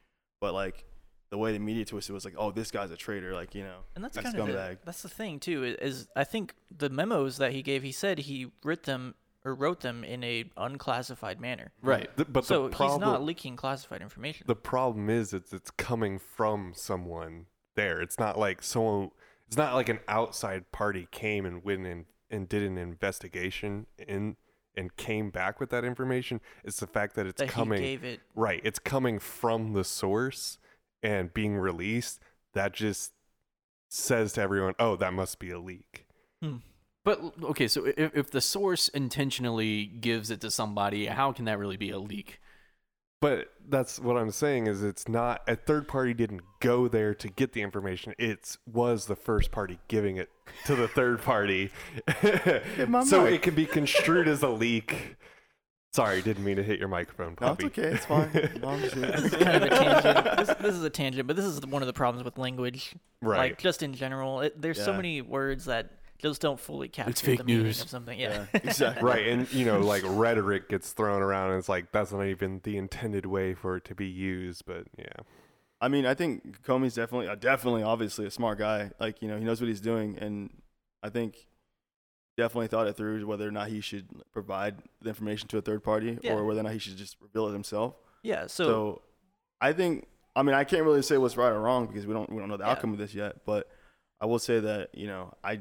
but 0.41 0.53
like 0.53 0.85
the 1.29 1.37
way 1.37 1.51
the 1.53 1.59
media 1.59 1.85
twisted 1.85 2.13
was 2.13 2.25
like, 2.25 2.33
"Oh, 2.37 2.51
this 2.51 2.71
guy's 2.71 2.91
a 2.91 2.97
traitor." 2.97 3.33
Like, 3.33 3.53
you 3.55 3.63
know, 3.63 3.79
And 3.95 4.03
that's 4.03 4.15
that 4.15 4.23
kind 4.23 4.37
of 4.39 4.47
the, 4.47 4.53
scumbag. 4.53 4.77
that's 4.85 5.01
the 5.01 5.09
thing 5.09 5.39
too. 5.39 5.63
Is 5.81 6.07
I 6.15 6.23
think 6.23 6.55
the 6.75 6.89
memos 6.89 7.37
that 7.37 7.51
he 7.51 7.61
gave, 7.61 7.83
he 7.83 7.91
said 7.91 8.19
he 8.19 8.51
wrote 8.63 8.83
them 8.83 9.15
or 9.45 9.55
wrote 9.55 9.81
them 9.81 10.03
in 10.03 10.23
a 10.23 10.45
unclassified 10.57 11.39
manner. 11.39 11.71
right. 11.81 12.09
Th- 12.17 12.27
but 12.31 12.45
so 12.45 12.67
the 12.67 12.75
problem, 12.75 12.99
he's 12.99 13.07
not 13.07 13.23
leaking 13.23 13.55
classified 13.55 14.01
information. 14.01 14.45
the 14.47 14.55
problem 14.55 15.09
is 15.09 15.33
it's 15.33 15.53
it's 15.53 15.71
coming 15.71 16.19
from 16.19 16.73
someone 16.75 17.45
there. 17.75 18.01
It's 18.01 18.19
not 18.19 18.37
like 18.37 18.61
someone. 18.63 19.11
It's 19.47 19.57
not 19.57 19.73
like 19.73 19.89
an 19.89 19.99
outside 20.07 20.71
party 20.71 21.07
came 21.11 21.45
and 21.45 21.63
went 21.63 21.85
in 21.85 22.05
and 22.29 22.47
did 22.49 22.63
an 22.63 22.77
investigation 22.77 23.85
and 24.07 24.35
and 24.75 24.95
came 24.95 25.29
back 25.29 25.59
with 25.59 25.69
that 25.71 25.83
information. 25.83 26.39
It's 26.63 26.79
the 26.79 26.87
fact 26.87 27.15
that 27.15 27.25
it's 27.27 27.39
that 27.39 27.49
coming 27.49 27.81
he 27.81 27.87
gave 27.89 28.03
it. 28.03 28.19
right. 28.35 28.61
It's 28.63 28.79
coming 28.79 29.19
from 29.19 29.73
the 29.73 29.83
source 29.83 30.57
and 31.03 31.33
being 31.33 31.55
released. 31.55 32.19
That 32.53 32.73
just 32.73 33.13
says 33.89 34.33
to 34.33 34.41
everyone, 34.41 34.75
"Oh, 34.79 34.95
that 34.95 35.13
must 35.13 35.39
be 35.39 35.51
a 35.51 35.59
leak." 35.59 36.05
Hmm. 36.41 36.57
But 37.03 37.21
okay, 37.43 37.67
so 37.67 37.85
if 37.85 38.15
if 38.15 38.31
the 38.31 38.41
source 38.41 38.87
intentionally 38.89 39.85
gives 39.85 40.29
it 40.29 40.41
to 40.41 40.51
somebody, 40.51 41.05
how 41.07 41.31
can 41.31 41.45
that 41.45 41.57
really 41.57 41.77
be 41.77 41.91
a 41.91 41.99
leak? 41.99 42.39
But 43.21 43.51
that's 43.67 43.99
what 43.99 44.15
I'm 44.15 44.31
saying 44.31 44.67
is 44.67 44.81
it's 44.81 45.09
not 45.09 45.41
a 45.45 45.55
third 45.55 45.89
party 45.89 46.13
didn't 46.13 46.41
go 46.61 46.87
there 46.87 47.13
to 47.15 47.27
get 47.27 47.51
the 47.51 47.61
information. 47.61 48.13
It 48.17 48.55
was 48.65 49.07
the 49.07 49.15
first 49.15 49.51
party 49.51 49.79
giving 49.89 50.15
it 50.15 50.29
to 50.67 50.75
the 50.75 50.87
third 50.87 51.21
party. 51.21 51.69
so 52.21 53.23
mic. 53.23 53.33
it 53.33 53.41
can 53.41 53.55
be 53.55 53.65
construed 53.65 54.29
as 54.29 54.41
a 54.41 54.47
leak. 54.47 55.17
Sorry, 55.91 56.21
didn't 56.21 56.43
mean 56.43 56.57
to 56.57 56.63
hit 56.63 56.77
your 56.77 56.87
microphone. 56.87 57.35
no, 57.41 57.53
it's 57.53 57.63
okay, 57.63 57.83
it's 57.83 58.05
fine. 58.05 58.29
No, 58.61 58.69
I'm 58.69 58.81
This 58.81 58.93
is 58.93 59.33
kind 59.35 59.55
of 59.55 59.63
a 59.63 59.69
tangent. 59.69 60.37
This, 60.37 60.57
this 60.59 60.75
is 60.75 60.83
a 60.83 60.89
tangent, 60.89 61.27
but 61.27 61.35
this 61.35 61.45
is 61.45 61.61
one 61.61 61.81
of 61.81 61.87
the 61.87 61.93
problems 61.93 62.23
with 62.23 62.37
language. 62.37 62.95
Right. 63.21 63.37
Like 63.37 63.57
just 63.57 63.81
in 63.81 63.93
general, 63.95 64.41
it, 64.41 64.61
there's 64.61 64.83
so 64.83 64.93
many 64.93 65.21
words 65.21 65.65
that 65.65 65.91
just 66.19 66.41
don't 66.41 66.59
fully 66.59 66.89
capture 66.89 67.25
fake 67.25 67.39
the 67.39 67.43
meaning 67.43 67.63
news. 67.63 67.81
of 67.81 67.89
something. 67.89 68.19
Yeah. 68.19 68.45
yeah, 68.53 68.61
exactly. 68.63 69.03
right. 69.03 69.27
And 69.27 69.51
you 69.51 69.65
know, 69.65 69.79
like 69.79 70.03
rhetoric 70.05 70.69
gets 70.69 70.91
thrown 70.91 71.21
around 71.21 71.51
and 71.51 71.59
it's 71.59 71.69
like 71.69 71.91
that's 71.91 72.11
not 72.11 72.25
even 72.25 72.61
the 72.63 72.77
intended 72.77 73.25
way 73.25 73.53
for 73.55 73.77
it 73.77 73.85
to 73.85 73.95
be 73.95 74.07
used, 74.07 74.65
but 74.65 74.85
yeah. 74.97 75.05
I 75.81 75.87
mean, 75.87 76.05
I 76.05 76.13
think 76.13 76.61
Comey's 76.63 76.95
definitely, 76.95 77.29
uh, 77.29 77.35
definitely, 77.35 77.83
obviously 77.83 78.25
a 78.25 78.31
smart 78.31 78.59
guy. 78.59 78.91
Like, 78.99 79.21
you 79.21 79.29
know, 79.29 79.37
he 79.37 79.45
knows 79.45 79.61
what 79.61 79.69
he's 79.69 79.79
doing, 79.79 80.17
and 80.19 80.49
I 81.01 81.09
think 81.09 81.47
definitely 82.39 82.67
thought 82.67 82.87
it 82.87 82.95
through 82.97 83.25
whether 83.27 83.47
or 83.47 83.51
not 83.51 83.67
he 83.69 83.81
should 83.81 84.07
provide 84.31 84.77
the 85.01 85.09
information 85.09 85.47
to 85.49 85.57
a 85.57 85.61
third 85.61 85.83
party 85.83 86.17
Yeah. 86.21 86.33
or 86.33 86.43
whether 86.45 86.59
or 86.59 86.63
not 86.63 86.73
he 86.73 86.79
should 86.79 86.97
just 86.97 87.17
reveal 87.21 87.47
it 87.47 87.53
himself. 87.53 87.95
Yeah. 88.23 88.47
So, 88.47 88.63
So, 88.65 89.01
I 89.61 89.73
think, 89.73 90.07
I 90.35 90.41
mean, 90.43 90.55
I 90.55 90.63
can't 90.63 90.83
really 90.83 91.01
say 91.01 91.17
what's 91.17 91.37
right 91.37 91.51
or 91.51 91.61
wrong 91.61 91.87
because 91.87 92.07
we 92.07 92.13
don't 92.13 92.29
we 92.31 92.39
don't 92.39 92.49
know 92.49 92.57
the 92.57 92.63
Yeah. 92.63 92.71
outcome 92.71 92.91
of 92.93 92.97
this 92.99 93.13
yet. 93.13 93.45
But 93.45 93.69
I 94.21 94.25
will 94.25 94.39
say 94.39 94.59
that 94.59 94.95
you 94.95 95.07
know 95.07 95.33
I 95.43 95.59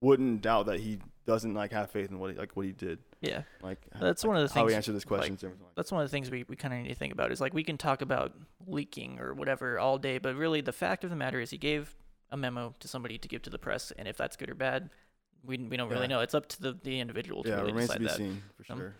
wouldn't 0.00 0.42
doubt 0.42 0.66
that 0.66 0.80
he 0.80 0.98
doesn't 1.26 1.54
like 1.54 1.72
have 1.72 1.90
faith 1.90 2.10
in 2.10 2.18
what 2.18 2.32
he, 2.32 2.36
like 2.36 2.54
what 2.56 2.66
he 2.66 2.72
did, 2.72 2.98
yeah. 3.22 3.42
like 3.62 3.78
That's 3.98 4.22
one 4.24 4.36
of 4.36 4.42
the 4.46 4.52
how 4.52 4.60
things. 4.60 4.72
he 4.72 4.76
answered 4.76 4.92
this 4.92 5.04
like, 5.04 5.08
questions. 5.20 5.42
Like 5.42 5.54
that's 5.74 5.90
one 5.90 6.02
of 6.02 6.10
the 6.10 6.14
things 6.14 6.30
we, 6.30 6.44
we 6.46 6.56
kind 6.56 6.74
of 6.74 6.80
need 6.80 6.88
to 6.90 6.94
think 6.94 7.14
about 7.14 7.32
is 7.32 7.40
like 7.40 7.54
we 7.54 7.64
can 7.64 7.78
talk 7.78 8.02
about 8.02 8.34
leaking 8.66 9.18
or 9.20 9.32
whatever 9.32 9.78
all 9.78 9.96
day, 9.96 10.18
but 10.18 10.34
really 10.36 10.60
the 10.60 10.72
fact 10.72 11.02
of 11.04 11.08
the 11.08 11.16
matter 11.16 11.40
is 11.40 11.48
he 11.50 11.56
gave 11.56 11.96
a 12.30 12.36
memo 12.36 12.74
to 12.80 12.88
somebody 12.88 13.16
to 13.16 13.26
give 13.28 13.40
to 13.42 13.48
the 13.50 13.58
press, 13.58 13.92
and 13.96 14.06
if 14.06 14.16
that's 14.18 14.36
good 14.36 14.50
or 14.50 14.54
bad, 14.54 14.90
we, 15.46 15.58
we 15.58 15.76
don't 15.76 15.88
really 15.88 16.02
Yeah. 16.02 16.06
know. 16.08 16.20
It's 16.20 16.34
up 16.34 16.48
to 16.48 16.62
the, 16.62 16.78
the 16.82 17.00
individual 17.00 17.42
to 17.44 17.48
yeah, 17.48 17.54
it 17.56 17.58
really 17.60 17.72
remains 17.72 17.90
to 17.90 17.98
decide 17.98 18.00
be 18.00 18.06
that. 18.06 18.16
seen 18.16 18.42
for 18.62 18.72
Um, 18.72 18.78
sure. 18.78 18.94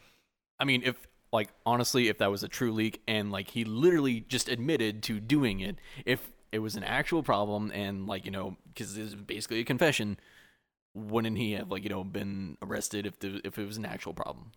I 0.61 0.65
mean, 0.65 0.83
if 0.85 0.97
like 1.33 1.49
honestly, 1.67 2.09
if 2.09 2.19
that 2.19 2.31
was 2.31 2.43
a 2.43 2.49
true 2.49 2.73
leak 2.73 3.03
and 3.09 3.33
like 3.33 3.51
he 3.51 3.65
literally 3.65 4.21
just 4.21 4.49
admitted 4.49 5.03
to 5.05 5.21
doing 5.21 5.61
it, 5.61 5.77
if 6.07 6.31
it 6.53 6.61
was 6.61 6.77
an 6.77 6.85
actual 6.85 7.23
problem 7.23 7.73
and 7.75 8.07
like 8.07 8.25
you 8.25 8.31
know, 8.31 8.57
because 8.73 8.97
it's 8.97 9.15
basically 9.15 9.61
a 9.61 9.65
confession, 9.65 10.17
wouldn't 10.95 11.37
he 11.39 11.53
have 11.53 11.71
like 11.71 11.83
you 11.83 11.91
know 11.91 12.05
been 12.05 12.57
arrested 12.63 13.07
if 13.07 13.19
the, 13.19 13.41
if 13.45 13.59
it 13.59 13.67
was 13.67 13.77
an 13.77 13.85
actual 13.85 14.15
problem? 14.15 14.53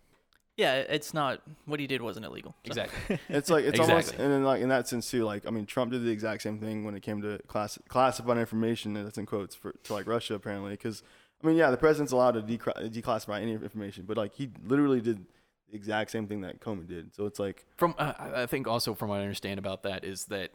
Yeah, 0.56 0.74
it's 0.74 1.14
not 1.14 1.40
what 1.66 1.78
he 1.78 1.86
did 1.86 2.02
wasn't 2.02 2.26
illegal. 2.26 2.54
So- 2.66 2.70
Exactly. 2.82 3.18
It's 3.28 3.48
like 3.50 3.64
it's 3.64 3.78
almost 3.78 4.12
and 4.14 4.32
then 4.32 4.44
like 4.44 4.60
in 4.60 4.68
that 4.68 4.86
sense 4.88 5.10
too. 5.10 5.24
Like 5.24 5.46
I 5.46 5.50
mean, 5.50 5.66
Trump 5.66 5.90
did 5.92 6.04
the 6.04 6.10
exact 6.10 6.42
same 6.42 6.58
thing 6.60 6.84
when 6.84 6.94
it 6.94 7.00
came 7.02 7.22
to 7.22 7.38
class 7.48 7.78
classified 7.88 8.38
information, 8.38 8.92
that's 8.94 9.18
in 9.18 9.26
quotes 9.26 9.54
for 9.56 9.72
to 9.84 9.92
like 9.92 10.06
Russia 10.06 10.34
apparently. 10.34 10.70
Because 10.72 11.02
I 11.42 11.46
mean, 11.46 11.56
yeah, 11.56 11.70
the 11.70 11.76
president's 11.76 12.12
allowed 12.12 12.32
to 12.32 12.42
decla- 12.42 12.90
declassify 12.92 13.40
any 13.40 13.52
information, 13.52 14.04
but 14.06 14.16
like 14.16 14.34
he 14.34 14.50
literally 14.66 15.00
did 15.00 15.24
the 15.70 15.76
exact 15.76 16.10
same 16.10 16.26
thing 16.26 16.40
that 16.40 16.60
Comey 16.60 16.86
did. 16.86 17.14
So 17.14 17.26
it's 17.26 17.38
like, 17.38 17.64
From 17.76 17.94
uh, 17.98 18.12
I 18.18 18.42
I 18.42 18.46
think 18.46 18.66
also 18.66 18.94
from 18.94 19.10
what 19.10 19.20
I 19.20 19.22
understand 19.22 19.58
about 19.58 19.82
that 19.84 20.04
is 20.04 20.24
that 20.26 20.50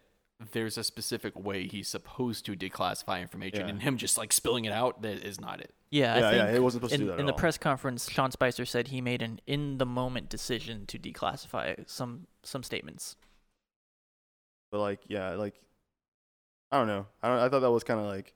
there's 0.51 0.77
a 0.77 0.83
specific 0.83 1.39
way 1.39 1.67
he's 1.67 1.87
supposed 1.87 2.45
to 2.47 2.55
declassify 2.55 3.21
information, 3.21 3.61
Yeah. 3.61 3.67
and 3.69 3.81
him 3.81 3.95
just 3.97 4.17
like 4.17 4.33
spilling 4.33 4.65
it 4.65 4.73
out 4.73 5.01
that 5.03 5.23
is 5.25 5.39
not 5.39 5.61
it. 5.61 5.73
Yeah, 5.89 6.17
Yeah, 6.19 6.27
I 6.27 6.31
yeah, 6.33 6.43
think 6.45 6.53
he 6.55 6.59
wasn't 6.59 6.81
supposed 6.81 6.89
to 6.91 6.95
in, 6.95 7.01
do 7.01 7.07
that 7.07 7.13
in 7.13 7.19
at 7.21 7.25
the 7.27 7.31
all. 7.33 7.37
press 7.39 7.57
conference, 7.57 8.09
Sean 8.11 8.31
Spicer 8.31 8.65
said 8.65 8.89
he 8.89 8.99
made 8.99 9.21
an 9.21 9.39
in 9.47 9.77
the 9.77 9.85
moment 9.85 10.27
decision 10.27 10.85
to 10.87 10.99
declassify 10.99 11.87
some 11.89 12.27
some 12.41 12.63
statements. 12.63 13.15
but 14.71 14.79
like, 14.79 14.99
yeah, 15.07 15.31
like 15.35 15.53
I 16.71 16.77
don't 16.79 16.87
know. 16.87 17.05
I 17.21 17.29
don't, 17.29 17.37
I 17.39 17.47
thought 17.49 17.59
that 17.61 17.71
was 17.71 17.83
kind 17.83 17.99
of 17.99 18.07
like 18.07 18.33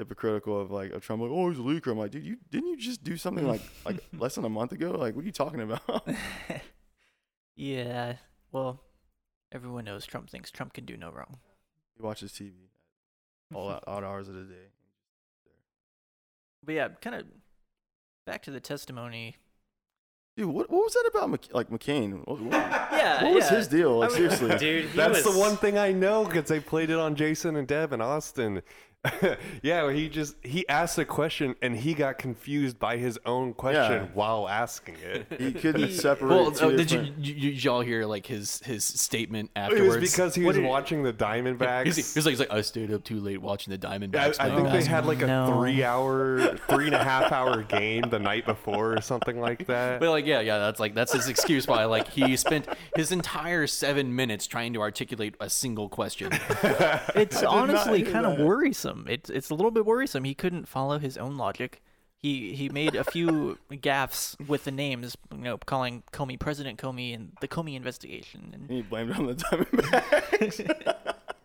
hypocritical 0.00 0.58
of 0.60 0.70
like 0.70 0.90
of 0.92 1.02
Trump. 1.04 1.22
Like, 1.22 1.30
oh, 1.30 1.48
he's 1.50 1.58
a 1.58 1.62
leaker. 1.62 1.92
I'm 1.92 1.98
like, 1.98 2.10
dude, 2.10 2.24
you 2.24 2.38
didn't 2.50 2.68
you 2.70 2.76
just 2.76 3.04
do 3.04 3.16
something 3.16 3.46
like 3.46 3.60
like 3.84 3.98
less 4.18 4.34
than 4.34 4.44
a 4.44 4.48
month 4.48 4.72
ago? 4.72 4.90
Like, 4.92 5.14
what 5.14 5.22
are 5.22 5.26
you 5.26 5.32
talking 5.32 5.60
about? 5.60 6.08
yeah, 7.56 8.14
well, 8.50 8.80
everyone 9.52 9.84
knows 9.84 10.06
Trump 10.06 10.30
thinks 10.30 10.50
Trump 10.50 10.72
can 10.72 10.84
do 10.84 10.96
no 10.96 11.10
wrong. 11.10 11.38
he 11.96 12.02
watches 12.02 12.32
TV 12.32 12.52
all 13.54 13.70
out, 13.70 13.84
odd 13.86 14.02
hours 14.04 14.28
of 14.28 14.34
the 14.34 14.42
day. 14.42 14.68
But 16.64 16.74
yeah, 16.74 16.88
kind 17.00 17.16
of 17.16 17.26
back 18.26 18.42
to 18.42 18.50
the 18.50 18.60
testimony. 18.60 19.36
Dude, 20.36 20.46
what, 20.46 20.70
what 20.70 20.84
was 20.84 20.92
that 20.94 21.10
about 21.10 21.28
Mc, 21.30 21.48
like 21.52 21.70
McCain? 21.70 22.24
What, 22.26 22.40
what, 22.40 22.52
Yeah, 22.52 23.24
what 23.24 23.34
was 23.34 23.50
yeah. 23.50 23.56
his 23.56 23.68
deal? 23.68 23.98
Like 23.98 24.10
I 24.12 24.18
mean- 24.18 24.30
seriously, 24.30 24.58
Dude, 24.58 24.92
That's 24.92 25.24
was, 25.24 25.34
the 25.34 25.38
one 25.40 25.56
thing 25.56 25.76
I 25.76 25.92
know 25.92 26.24
because 26.24 26.48
they 26.48 26.60
played 26.60 26.88
it 26.90 26.98
on 26.98 27.16
Jason 27.16 27.56
and 27.56 27.66
Deb 27.66 27.92
and 27.92 28.00
Austin. 28.00 28.62
yeah, 29.62 29.82
where 29.82 29.92
he 29.92 30.10
just 30.10 30.36
he 30.42 30.68
asked 30.68 30.98
a 30.98 31.06
question 31.06 31.54
and 31.62 31.74
he 31.74 31.94
got 31.94 32.18
confused 32.18 32.78
by 32.78 32.98
his 32.98 33.18
own 33.24 33.54
question 33.54 34.02
Yeah. 34.02 34.06
while 34.12 34.46
asking 34.46 34.96
it. 35.02 35.26
he 35.38 35.52
couldn't 35.54 35.88
He- 35.88 35.92
separate. 35.94 36.28
Well, 36.30 36.46
oh, 36.48 36.50
two 36.50 36.66
oh, 36.66 36.70
did 36.76 36.90
you, 36.90 36.98
different- 36.98 37.24
you 37.24 37.50
y'all 37.50 37.80
hear 37.80 38.04
like 38.04 38.26
his 38.26 38.60
his 38.62 38.84
statement 38.84 39.50
It 39.56 39.58
afterwards? 39.58 39.96
was 40.02 40.10
because 40.10 40.34
he 40.34 40.42
What 40.42 40.48
was 40.48 40.56
did- 40.58 40.66
watching 40.66 41.02
the 41.02 41.14
Diamondbacks. 41.14 41.86
He's, 41.86 41.96
he's 42.14 42.26
like, 42.26 42.32
he's 42.32 42.40
like, 42.40 42.52
I 42.52 42.60
stayed 42.60 42.92
up 42.92 43.02
too 43.02 43.20
late 43.20 43.40
watching 43.40 43.74
the 43.74 43.88
I, 43.88 43.96
Diamondbacks. 43.96 44.36
I 44.38 44.48
play 44.50 44.56
think 44.56 44.68
they 44.68 44.72
basketball." 44.74 44.94
had 44.96 45.06
like 45.06 45.22
a 45.22 45.26
No. 45.26 45.54
three 45.58 45.82
hour, 45.82 46.56
three 46.68 46.84
and 46.86 46.94
a 46.94 47.02
half 47.02 47.32
hour 47.32 47.62
game 47.62 48.02
the 48.10 48.18
night 48.18 48.44
before 48.44 48.92
or 48.96 49.00
something 49.00 49.40
like 49.40 49.66
that. 49.66 49.98
But 50.00 50.10
like, 50.10 50.26
yeah, 50.26 50.40
yeah, 50.40 50.58
that's 50.58 50.78
like 50.78 50.94
that's 50.94 51.14
his 51.14 51.26
excuse 51.28 51.66
why 51.66 51.86
like 51.86 52.06
he 52.08 52.36
spent 52.36 52.66
his 52.94 53.12
entire 53.12 53.66
seven 53.66 54.14
minutes 54.14 54.46
trying 54.46 54.74
to 54.74 54.80
articulate 54.82 55.36
a 55.40 55.48
single 55.48 55.88
question. 55.88 56.32
It's 57.14 57.42
honestly 57.42 58.02
hear 58.02 58.12
kind 58.12 58.26
of 58.26 58.36
that. 58.36 58.44
Worrisome. 58.90 59.06
It's 59.08 59.30
it's 59.30 59.50
a 59.50 59.54
little 59.54 59.70
bit 59.70 59.86
worrisome. 59.86 60.24
He 60.24 60.34
couldn't 60.34 60.68
follow 60.68 60.98
his 60.98 61.16
own 61.16 61.36
logic. 61.36 61.80
He 62.18 62.54
he 62.54 62.68
made 62.68 62.94
a 62.94 63.04
few 63.04 63.58
gaffes 63.72 64.38
with 64.46 64.64
the 64.64 64.70
names, 64.70 65.16
you 65.32 65.38
know, 65.38 65.58
calling 65.58 66.02
Comey 66.12 66.38
President 66.38 66.78
Comey 66.78 67.14
and 67.14 67.32
the 67.40 67.48
Comey 67.48 67.76
investigation. 67.76 68.50
And 68.52 68.70
he 68.70 68.82
blamed 68.82 69.10
it 69.10 69.18
on 69.18 69.26
the 69.26 69.34
Diamondbacks. 69.34 70.84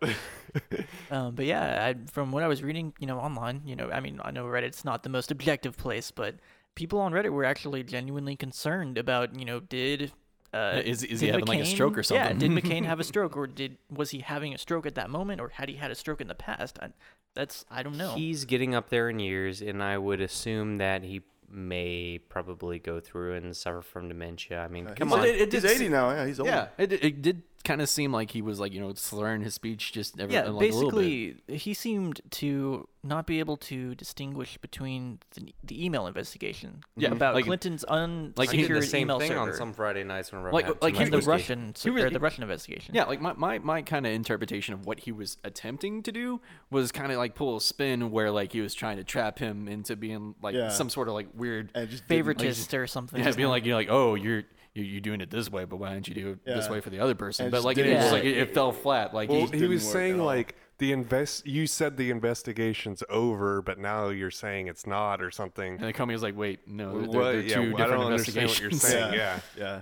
um, 1.12 1.36
but 1.36 1.46
yeah, 1.46 1.86
I, 1.86 1.96
from 2.12 2.32
what 2.32 2.44
I 2.44 2.48
was 2.48 2.62
reading, 2.62 2.94
you 3.00 3.08
know, 3.08 3.20
online, 3.20 3.62
you 3.66 3.76
know, 3.76 3.90
I 3.90 4.00
mean, 4.00 4.20
I 4.24 4.32
know 4.32 4.46
Reddit's 4.46 4.84
not 4.84 5.04
the 5.04 5.10
most 5.10 5.32
objective 5.32 5.78
place, 5.78 6.12
but 6.12 6.36
people 6.76 7.00
on 7.00 7.14
Reddit 7.14 7.32
were 7.32 7.46
actually 7.46 7.84
genuinely 7.84 8.36
concerned 8.36 8.98
about, 8.98 9.40
you 9.40 9.46
know, 9.46 9.62
did 9.62 10.12
uh, 10.56 10.82
Is- 10.84 11.04
is 11.04 11.20
he 11.20 11.28
having, 11.28 11.46
like, 11.46 11.60
a 11.60 11.66
stroke 11.66 11.98
or 11.98 12.04
something? 12.04 12.24
Yeah, 12.24 12.30
something? 12.30 12.56
did 12.56 12.64
McCain 12.64 12.86
have 12.86 13.00
a 13.00 13.04
stroke, 13.12 13.36
or 13.38 13.48
did 13.48 13.78
was 13.94 14.12
he 14.12 14.20
having 14.20 14.54
a 14.54 14.58
stroke 14.58 14.86
at 14.86 14.96
that 14.96 15.10
moment, 15.10 15.42
or 15.42 15.50
had 15.50 15.70
he 15.70 15.76
had 15.76 15.92
a 15.92 15.96
stroke 15.96 16.22
in 16.22 16.28
the 16.28 16.36
past? 16.36 16.80
I, 16.82 16.90
that's 17.34 17.66
I 17.70 17.84
don't 17.84 17.98
know. 17.98 18.16
He's 18.16 18.46
getting 18.46 18.74
up 18.74 18.90
there 18.90 19.10
in 19.10 19.20
years, 19.20 19.62
and 19.62 19.84
I 19.84 19.98
would 19.98 20.22
assume 20.22 20.78
that 20.78 21.04
he 21.04 21.22
may 21.50 22.20
probably 22.30 22.80
go 22.80 23.00
through 23.00 23.36
and 23.36 23.56
suffer 23.56 23.82
from 23.82 24.08
dementia. 24.08 24.60
I 24.62 24.68
mean, 24.68 24.86
come 24.96 25.10
he's, 25.10 25.18
on. 25.18 25.26
it- 25.26 25.36
it 25.42 25.54
he's 25.54 25.62
did 25.64 25.72
80 25.72 25.90
now. 25.90 26.10
Yeah, 26.12 26.26
he's 26.26 26.40
old. 26.40 26.48
yeah, 26.50 26.68
it, 26.78 26.92
it 26.94 27.22
did 27.22 27.44
kind 27.66 27.82
of 27.82 27.90
seemed 27.90 28.14
like 28.14 28.32
he 28.32 28.42
was 28.42 28.60
like 28.60 28.74
you 28.74 28.80
know 28.80 28.94
slurring 28.94 29.42
his 29.42 29.54
speech 29.56 29.92
just 29.92 30.20
every 30.20 30.34
yeah, 30.36 30.44
like, 30.44 30.50
a 30.50 30.60
bit. 30.60 30.72
basically, 30.72 31.36
he 31.48 31.74
seemed 31.74 32.22
to 32.32 32.88
not 33.04 33.28
be 33.28 33.40
able 33.40 33.58
to 33.58 33.94
distinguish 33.96 34.58
between 34.60 35.20
the, 35.36 35.54
the 35.64 35.86
email 35.86 36.08
investigation 36.08 36.82
Yeah, 36.96 37.12
about 37.12 37.36
like- 37.36 37.46
Clinton's 37.46 37.84
unsecured 37.84 38.38
like 38.38 38.50
I 38.50 38.56
did 38.56 38.82
the 38.82 38.82
same 38.88 39.02
email 39.04 39.20
thing 39.20 39.28
server 39.30 39.42
on 39.42 39.54
some 39.54 39.74
Friday 39.74 40.04
nights 40.04 40.32
when 40.32 40.42
Like- 40.44 40.66
like, 40.68 40.82
like 40.84 41.00
and 41.00 41.12
the 41.14 41.20
Russian 41.22 41.74
he 41.80 41.90
was- 41.92 42.04
or 42.06 42.10
the 42.10 42.20
Russian 42.20 42.42
investigation. 42.44 42.96
Yeah, 42.96 43.04
like 43.04 43.22
my, 43.22 43.34
my, 43.34 43.60
my 43.60 43.82
kind 43.84 44.08
of 44.08 44.14
interpretation 44.14 44.74
of 44.74 44.86
what 44.88 45.02
he 45.02 45.12
was 45.12 45.38
attempting 45.44 46.02
to 46.04 46.12
do 46.12 46.42
was 46.72 46.92
kind 46.92 47.12
of 47.12 47.18
like 47.20 47.36
pull 47.36 47.58
a 47.58 47.62
spin 47.62 48.10
where 48.12 48.32
like 48.32 48.54
he 48.54 48.62
was 48.62 48.74
trying 48.74 48.98
to 48.98 49.04
trap 49.04 49.38
him 49.38 49.68
into 49.68 49.96
being 49.96 50.34
like 50.42 50.56
Yeah. 50.56 50.70
some 50.70 50.90
sort 50.90 51.08
of 51.08 51.14
like 51.14 51.28
weird 51.36 51.70
And 51.76 51.90
just 51.90 52.08
didn't- 52.08 52.26
favoritist 52.26 52.74
or 52.78 52.88
something. 52.88 53.22
yeah, 53.24 53.32
being 53.34 53.50
like 53.50 53.66
you're 53.66 53.76
like 53.76 53.90
oh 53.92 54.16
you're 54.16 54.44
you're, 54.76 54.86
you're 54.86 55.02
doing 55.02 55.22
it 55.22 55.32
this 55.32 55.50
way, 55.50 55.66
but 55.66 55.78
why 55.78 55.92
don't 55.94 56.08
you 56.08 56.14
do 56.14 56.30
it 56.34 56.46
this 56.46 56.70
way 56.70 56.82
for 56.82 56.90
the 56.92 57.00
other 57.00 57.16
person? 57.16 57.46
And 57.46 57.52
But 57.52 57.64
like 57.64 57.78
it, 57.80 57.84
didn't 57.84 57.98
was 58.04 58.06
work. 58.06 58.14
like 58.14 58.24
it, 58.26 58.38
it 58.38 58.54
fell 58.54 58.72
flat. 58.72 59.14
Like 59.14 59.30
Well, 59.30 59.48
he, 59.48 59.58
he 59.60 59.66
was 59.68 59.90
saying 59.90 60.20
like 60.20 60.56
the 60.78 60.92
invest. 60.92 61.48
You 61.48 61.66
said 61.68 61.98
the 61.98 62.12
investigation's 62.12 63.02
over, 63.10 63.62
but 63.62 63.80
now 63.80 64.10
you're 64.10 64.30
saying 64.32 64.68
it's 64.68 64.86
not 64.86 65.22
or 65.22 65.32
something. 65.32 65.76
and 65.78 65.84
the 65.88 65.94
company 65.94 66.14
was 66.16 66.22
like, 66.24 66.38
wait, 66.38 66.68
no, 66.68 66.92
they're, 67.00 67.08
What- 67.08 67.12
they're, 67.12 67.32
they're 67.34 67.42
yeah, 67.42 67.56
two 67.56 67.62
I 67.62 67.64
different 67.66 67.92
don't 68.02 68.12
understand 68.12 68.48
what 68.50 68.62
investigations. 68.62 68.62
you're 68.62 68.72
saying. 68.92 69.14
Yeah. 69.18 69.40
yeah. 69.58 69.82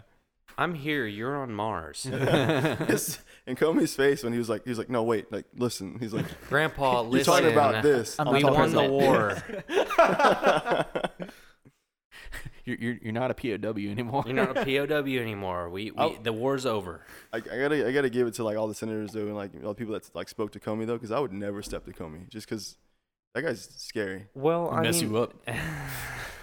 I'm 0.55 0.75
here. 0.75 1.07
You're 1.07 1.35
on 1.41 1.51
Mars. 1.51 2.03
His- 2.03 3.17
and 3.47 3.57
Comey's 3.57 3.95
face 3.95 4.23
when 4.23 4.33
he 4.33 4.39
was 4.39 4.49
like, 4.49 4.63
he 4.63 4.69
was 4.69 4.77
like, 4.77 4.89
no, 4.89 5.01
wait, 5.01 5.31
like, 5.31 5.45
listen. 5.57 5.97
He's 5.99 6.13
like, 6.13 6.25
Grandpa, 6.47 7.01
listen. 7.01 7.13
you're 7.15 7.23
talking 7.41 7.51
about 7.51 7.81
this. 7.81 8.15
I'm 8.19 8.27
I'm 8.27 8.33
We 8.35 8.41
talking 8.41 8.59
won 8.59 8.71
the 8.71 8.83
war. 8.87 9.43
you're, 12.65 12.77
you're 12.77 12.97
you're 13.01 13.13
not 13.13 13.31
a 13.31 13.33
POW 13.33 13.69
anymore. 13.91 14.23
You're 14.25 14.35
not 14.35 14.55
a 14.57 14.63
POW 14.65 15.05
anymore. 15.21 15.69
We, 15.69 15.91
we 15.91 15.97
I'll- 15.97 16.15
the 16.21 16.33
war's 16.33 16.65
over. 16.65 17.05
I, 17.31 17.37
I 17.37 17.39
gotta, 17.39 17.87
I 17.87 17.91
gotta 17.91 18.09
give 18.09 18.27
it 18.27 18.33
to 18.35 18.43
like 18.43 18.57
all 18.57 18.67
the 18.67 18.73
senators 18.75 19.11
though, 19.11 19.21
and 19.27 19.35
like 19.35 19.51
all 19.63 19.69
the 19.69 19.75
people 19.75 19.93
that 19.93 20.09
like 20.15 20.29
spoke 20.29 20.51
to 20.51 20.59
Comey 20.59 20.85
though, 20.85 20.93
because 20.95 21.11
I 21.11 21.19
would 21.19 21.33
never 21.33 21.61
step 21.61 21.85
to 21.85 21.91
Comey 21.91 22.29
just 22.29 22.47
because 22.47 22.77
that 23.35 23.41
guy's 23.41 23.67
scary. 23.77 24.25
Well, 24.35 24.69
I 24.69 24.81
mess 24.81 25.01
mean, 25.01 25.11
you 25.11 25.17
up. 25.17 25.33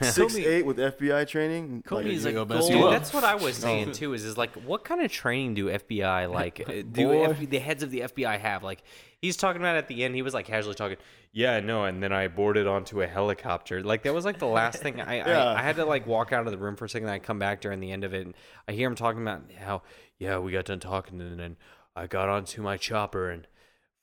Six 0.03 0.35
eight 0.37 0.65
with 0.65 0.79
FBI 0.79 1.29
training. 1.29 1.85
like, 1.91 2.07
Comey's 2.07 2.25
a 2.25 2.31
He'll 2.31 2.47
mess 2.47 2.71
you 2.71 2.87
up. 2.87 2.91
That's 2.93 3.13
what 3.13 3.23
I 3.23 3.35
was 3.35 3.55
saying 3.59 3.93
too. 3.93 4.15
Is 4.15 4.25
is 4.25 4.39
like, 4.39 4.53
what 4.55 4.83
kind 4.83 5.03
of 5.03 5.13
training 5.13 5.53
do 5.55 5.67
FBI 5.67 6.31
like? 6.33 6.65
uh, 6.67 6.73
Do 6.91 7.07
Boy. 7.09 7.25
F- 7.25 7.51
the 7.51 7.59
heads 7.59 7.83
of 7.83 7.91
the 7.91 8.01
FBI 8.01 8.41
have? 8.41 8.65
Like, 8.65 8.83
he's 9.21 9.37
talking 9.37 9.61
about 9.61 9.77
at 9.77 9.89
the 9.89 10.05
end. 10.05 10.15
He 10.15 10.23
was 10.23 10.35
like 10.35 10.47
casually 10.47 10.75
talking. 10.75 10.97
Yeah, 11.33 11.61
no, 11.61 11.85
and 11.85 12.03
then 12.03 12.13
I 12.13 12.29
boarded 12.29 12.67
onto 12.67 13.03
a 13.03 13.07
helicopter. 13.07 13.83
Like 13.83 14.03
that 14.03 14.15
was 14.15 14.25
like 14.25 14.39
the 14.39 14.47
last 14.47 14.83
thing. 14.83 15.01
I, 15.01 15.17
Yeah. 15.17 15.45
I 15.45 15.61
I 15.61 15.63
had 15.63 15.77
to 15.77 15.85
like 15.85 16.07
walk 16.07 16.33
out 16.33 16.47
of 16.47 16.53
the 16.53 16.59
room 16.59 16.77
for 16.77 16.85
a 16.85 16.89
second. 16.89 17.09
And 17.09 17.15
I 17.15 17.19
come 17.19 17.39
back 17.39 17.61
during 17.61 17.81
the 17.81 17.93
end 17.93 18.05
of 18.05 18.15
it. 18.15 18.27
And 18.27 18.35
I 18.69 18.73
hear 18.73 18.89
him 18.89 18.95
talking 18.97 19.23
about 19.23 19.43
how 19.59 19.83
yeah 20.19 20.39
we 20.39 20.53
got 20.53 20.67
done 20.67 20.81
talking 20.81 21.21
and 21.21 21.39
then 21.39 21.57
I 21.97 22.07
got 22.07 22.29
onto 22.29 22.63
my 22.63 22.77
chopper 22.77 23.31
and 23.31 23.47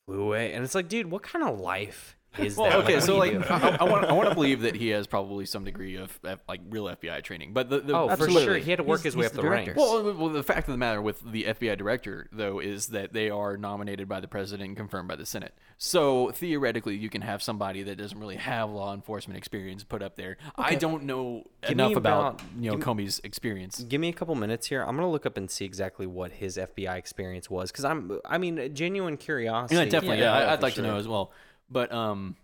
flew 0.06 0.22
away. 0.22 0.52
And 0.52 0.64
it's 0.64 0.74
like, 0.74 0.88
dude, 0.88 1.10
what 1.10 1.22
kind 1.22 1.44
of 1.46 1.58
life 1.58 2.16
is 2.38 2.56
that? 2.56 2.74
Okay, 2.76 2.94
what 2.96 3.02
so 3.04 3.16
like? 3.16 3.50
I, 3.50 3.78
I 3.80 3.84
want 3.84 4.04
I 4.06 4.12
want 4.12 4.28
to 4.28 4.34
believe 4.34 4.62
that 4.62 4.74
he 4.74 4.88
has 4.88 5.06
probably 5.06 5.46
some 5.46 5.64
degree 5.64 5.96
of 5.96 6.18
like 6.48 6.60
real 6.68 6.84
FBI 6.84 7.22
training, 7.22 7.52
but 7.52 7.70
the, 7.70 7.80
the 7.80 7.96
oh, 7.96 8.14
for 8.16 8.30
sure, 8.30 8.56
he 8.56 8.70
had 8.70 8.78
to 8.78 8.82
work 8.82 9.00
He's- 9.00 9.14
his 9.14 9.16
way 9.16 9.26
up 9.26 9.32
the 9.32 9.42
the, 9.42 9.48
ranks. 9.48 9.74
Well, 9.76 10.12
well, 10.14 10.28
the 10.28 10.42
fact 10.42 10.68
of 10.68 10.72
the 10.72 10.78
matter 10.78 11.00
with 11.02 11.20
the 11.20 11.44
FBI 11.44 11.76
director, 11.78 12.28
though, 12.32 12.58
is 12.58 12.88
that 12.88 13.12
they 13.12 13.30
are 13.30 13.56
nominated 13.56 14.08
by 14.08 14.20
the 14.20 14.28
president 14.28 14.68
and 14.68 14.76
confirmed 14.76 15.08
by 15.08 15.16
the 15.16 15.26
Senate. 15.26 15.54
So 15.76 16.30
theoretically, 16.32 16.96
you 16.96 17.08
can 17.08 17.22
have 17.22 17.42
somebody 17.42 17.82
that 17.84 17.96
doesn't 17.96 18.18
really 18.18 18.36
have 18.36 18.70
law 18.70 18.92
enforcement 18.94 19.38
experience 19.38 19.84
put 19.84 20.02
up 20.02 20.16
there. 20.16 20.36
I 20.56 20.74
don't 20.74 21.04
know 21.04 21.44
Give 21.62 21.72
enough 21.72 21.96
about, 21.96 22.34
about- 22.34 22.42
you 22.60 22.70
know 22.70 22.76
give 22.76 22.86
Comey's 22.86 23.20
experience. 23.24 23.82
Give 23.82 24.00
me 24.00 24.08
a 24.08 24.12
couple 24.12 24.34
minutes 24.34 24.66
here. 24.66 24.82
I'm 24.82 24.96
gonna 24.96 25.10
look 25.10 25.26
up 25.26 25.36
and 25.36 25.50
see 25.50 25.64
exactly 25.64 26.06
what 26.06 26.32
his 26.32 26.56
FBI 26.56 26.96
experience 26.96 27.48
was, 27.50 27.70
because 27.70 27.84
I'm, 27.84 28.20
I 28.24 28.38
mean, 28.38 28.74
genuine 28.74 29.16
curiosity. 29.16 29.76
Yeah, 29.76 29.84
definitely. 29.84 30.18
Yeah, 30.18 30.24
Yeah, 30.34 30.40
yeah, 30.40 30.50
I, 30.50 30.52
I'd 30.54 30.58
for 30.58 30.62
like 30.66 30.74
to 30.74 30.82
know 30.82 30.96
as 30.96 31.06
well. 31.08 31.32
But 31.70 31.92
um, 31.92 32.36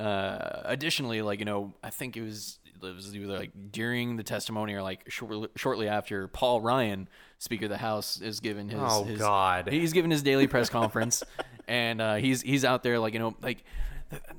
uh, 0.00 0.62
additionally, 0.64 1.22
like 1.22 1.38
you 1.38 1.44
know, 1.44 1.74
I 1.82 1.90
think 1.90 2.16
it 2.16 2.22
was 2.22 2.58
it 2.82 2.94
was 2.94 3.14
either 3.14 3.38
like 3.38 3.52
during 3.70 4.16
the 4.16 4.22
testimony 4.22 4.74
or 4.74 4.82
like 4.82 5.10
shortly, 5.10 5.48
shortly 5.56 5.88
after 5.88 6.28
Paul 6.28 6.60
Ryan, 6.60 7.08
Speaker 7.38 7.66
of 7.66 7.70
the 7.70 7.78
House, 7.78 8.20
is 8.20 8.40
given 8.40 8.68
his. 8.68 8.80
Oh, 8.82 9.04
his- 9.04 9.18
God. 9.18 9.68
He's 9.70 9.92
given 9.92 10.10
his 10.10 10.22
daily 10.22 10.46
press 10.46 10.68
conference, 10.68 11.22
and 11.68 12.00
uh, 12.00 12.14
he's 12.16 12.42
he's 12.42 12.64
out 12.64 12.82
there 12.82 12.98
like 12.98 13.12
you 13.14 13.20
know 13.20 13.36
like. 13.42 13.64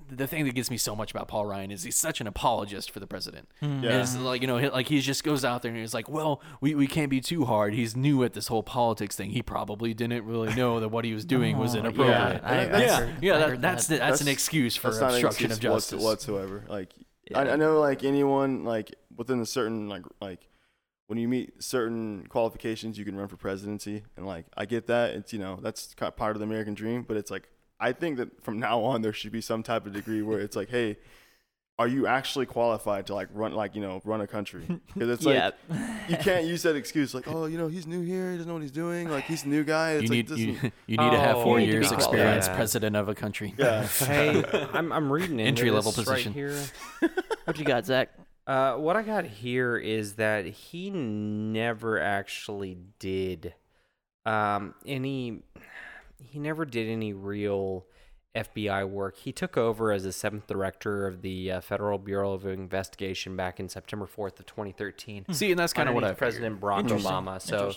The, 0.10 0.16
the 0.16 0.28
thing 0.28 0.46
that 0.46 0.54
gets 0.56 0.70
me 0.72 0.78
so 0.78 0.96
much 0.96 1.12
about 1.12 1.28
Paul 1.28 1.46
Ryan 1.46 1.72
is 1.72 1.84
he's 1.84 1.96
such 1.96 2.22
an 2.22 2.28
apologist 2.28 2.92
for 2.92 3.00
the 3.00 3.08
president. 3.08 3.50
Hmm. 3.60 3.84
Yeah. 3.84 4.02
It's 4.02 4.16
like 4.18 4.42
you 4.42 4.48
know, 4.48 4.58
he, 4.58 4.70
like 4.70 4.88
he 4.88 5.02
just 5.02 5.24
goes 5.24 5.44
out 5.44 5.62
there 5.62 5.72
and 5.72 5.80
he's 5.80 5.94
like, 5.94 6.08
"Well, 6.10 6.42
we, 6.62 6.76
we 6.76 6.88
can't 6.88 7.10
be 7.10 7.22
too 7.22 7.46
hard. 7.46 7.74
He's 7.74 7.96
new 7.96 8.24
at 8.24 8.34
this 8.34 8.48
whole 8.48 8.64
politics 8.64 9.16
thing. 9.16 9.32
He 9.32 9.42
probably 9.42 9.94
didn't 9.94 10.26
really 10.26 10.54
know 10.56 10.80
that 10.80 10.90
what 10.90 11.06
he 11.06 11.14
was 11.14 11.26
doing 11.26 11.58
was 11.58 11.76
Oh, 11.76 11.80
inappropriate." 11.80 12.10
Yeah, 12.12 12.40
I, 12.44 12.54
I 12.54 12.62
yeah, 12.82 12.98
heard- 13.00 13.16
yeah, 13.24 13.36
I 13.36 13.38
that, 13.40 13.50
heard 13.50 13.62
that's 13.62 13.88
that. 13.88 13.94
the, 13.96 14.00
that's, 14.00 14.22
an 14.22 14.28
excuse 14.28 14.76
for 14.76 14.88
That's 14.90 15.00
not 15.00 15.10
an 15.12 15.16
obstruction 15.16 15.46
of 15.48 15.52
excuse 15.52 15.72
whatso- 15.72 15.98
justice. 15.98 16.04
whatsoever. 16.04 16.64
Like, 16.68 16.94
I, 17.34 17.42
I 17.50 17.56
know 17.56 17.80
like 17.80 18.04
anyone 18.04 18.64
like 18.64 18.94
within 19.16 19.40
a 19.42 19.46
certain 19.46 19.90
like 19.90 20.04
like 20.22 20.48
when 21.08 21.20
you 21.20 21.28
meet 21.28 21.62
certain 21.64 22.26
qualifications, 22.30 22.98
you 22.98 23.06
can 23.06 23.16
run 23.16 23.28
for 23.28 23.38
presidency, 23.38 24.04
and 24.18 24.26
like 24.26 24.46
I 24.58 24.66
get 24.66 24.88
that. 24.88 25.12
It's 25.16 25.34
you 25.34 25.40
know 25.40 25.60
that's 25.62 25.94
kind 25.96 26.08
of 26.08 26.16
part 26.18 26.36
of 26.36 26.40
the 26.40 26.46
American 26.46 26.74
dream, 26.74 27.04
but 27.08 27.18
it's 27.18 27.32
like 27.32 27.50
I 27.80 27.92
think 27.92 28.18
that 28.18 28.44
from 28.44 28.60
now 28.60 28.82
on 28.82 29.02
there 29.02 29.14
should 29.14 29.32
be 29.32 29.42
some 29.42 29.64
type 29.64 29.86
of 29.86 29.94
degree 29.94 30.22
where 30.22 30.40
it's 30.40 30.56
like, 30.56 30.70
hey, 30.70 30.98
are 31.78 31.90
you 31.90 32.08
actually 32.08 32.46
qualified 32.46 33.06
to 33.08 33.14
like 33.14 33.28
run 33.34 33.52
like 33.54 33.76
you 33.76 33.82
know 33.82 34.02
run 34.06 34.22
a 34.22 34.28
country? 34.28 34.66
Because 34.94 35.10
it's 35.10 35.26
like 35.26 35.36
yeah. 35.70 35.98
you 36.08 36.16
can't 36.16 36.46
use 36.46 36.64
that 36.64 36.78
excuse 36.78 37.14
like, 37.14 37.28
oh, 37.28 37.48
you 37.48 37.58
know, 37.58 37.68
he's 37.68 37.86
new 37.86 38.02
here, 38.02 38.32
he 38.32 38.38
doesn't 38.38 38.48
know 38.48 38.54
what 38.54 38.62
he's 38.62 38.72
doing, 38.72 39.10
like 39.10 39.26
he's 39.26 39.44
a 39.44 39.50
new 39.50 39.66
guy. 39.66 39.92
It's 39.94 40.04
You 40.04 40.08
like, 40.10 40.16
need 40.18 40.28
this 40.30 40.40
you, 40.40 40.54
you 40.88 40.98
need 40.98 41.12
to 41.12 41.20
have 41.20 41.36
Oh, 41.36 41.44
four 41.44 41.60
you 41.60 41.66
need 41.66 41.72
to 41.74 41.78
years 41.80 41.92
experience, 41.92 42.46
qualified. 42.46 42.56
president 42.56 42.96
of 42.96 43.10
a 43.10 43.16
country. 43.16 43.54
yeah. 43.58 43.86
hey, 44.00 44.42
I'm 44.74 44.94
I'm 44.94 45.12
reading 45.12 45.32
into 45.40 45.44
Entry-level 45.50 45.92
position. 45.92 46.32
right 46.32 46.34
here. 46.34 47.10
what 47.44 47.60
you 47.60 47.66
got, 47.66 47.86
Zach? 47.86 48.10
Uh, 48.48 48.76
what 48.76 48.96
I 48.96 49.02
got 49.02 49.26
here 49.26 49.76
is 49.76 50.14
that 50.16 50.46
he 50.46 50.92
never 50.92 52.00
actually 52.00 52.78
did 53.00 53.54
um, 54.26 54.76
any. 54.86 55.44
He 56.36 56.42
never 56.42 56.66
did 56.66 56.90
any 56.90 57.14
real 57.14 57.86
FBI 58.36 58.90
work. 58.90 59.16
He 59.16 59.32
took 59.32 59.56
over 59.56 59.94
as 59.94 60.04
the 60.04 60.12
seventh 60.12 60.48
director 60.48 61.08
of 61.08 61.22
the 61.22 61.50
uh, 61.50 61.62
Federal 61.62 61.98
Bureau 61.98 62.34
of 62.34 62.46
Investigation 62.46 63.38
back 63.38 63.62
in 63.62 63.70
September 63.70 64.06
fourth 64.06 64.38
of 64.38 64.46
2013. 64.46 65.28
See, 65.32 65.52
and 65.52 65.58
that's 65.58 65.72
kind 65.72 65.88
of 65.88 65.96
what 65.96 66.04
I 66.04 66.12
President 66.12 66.60
Barack 66.60 66.90
Obama. 66.90 67.42
So 67.42 67.72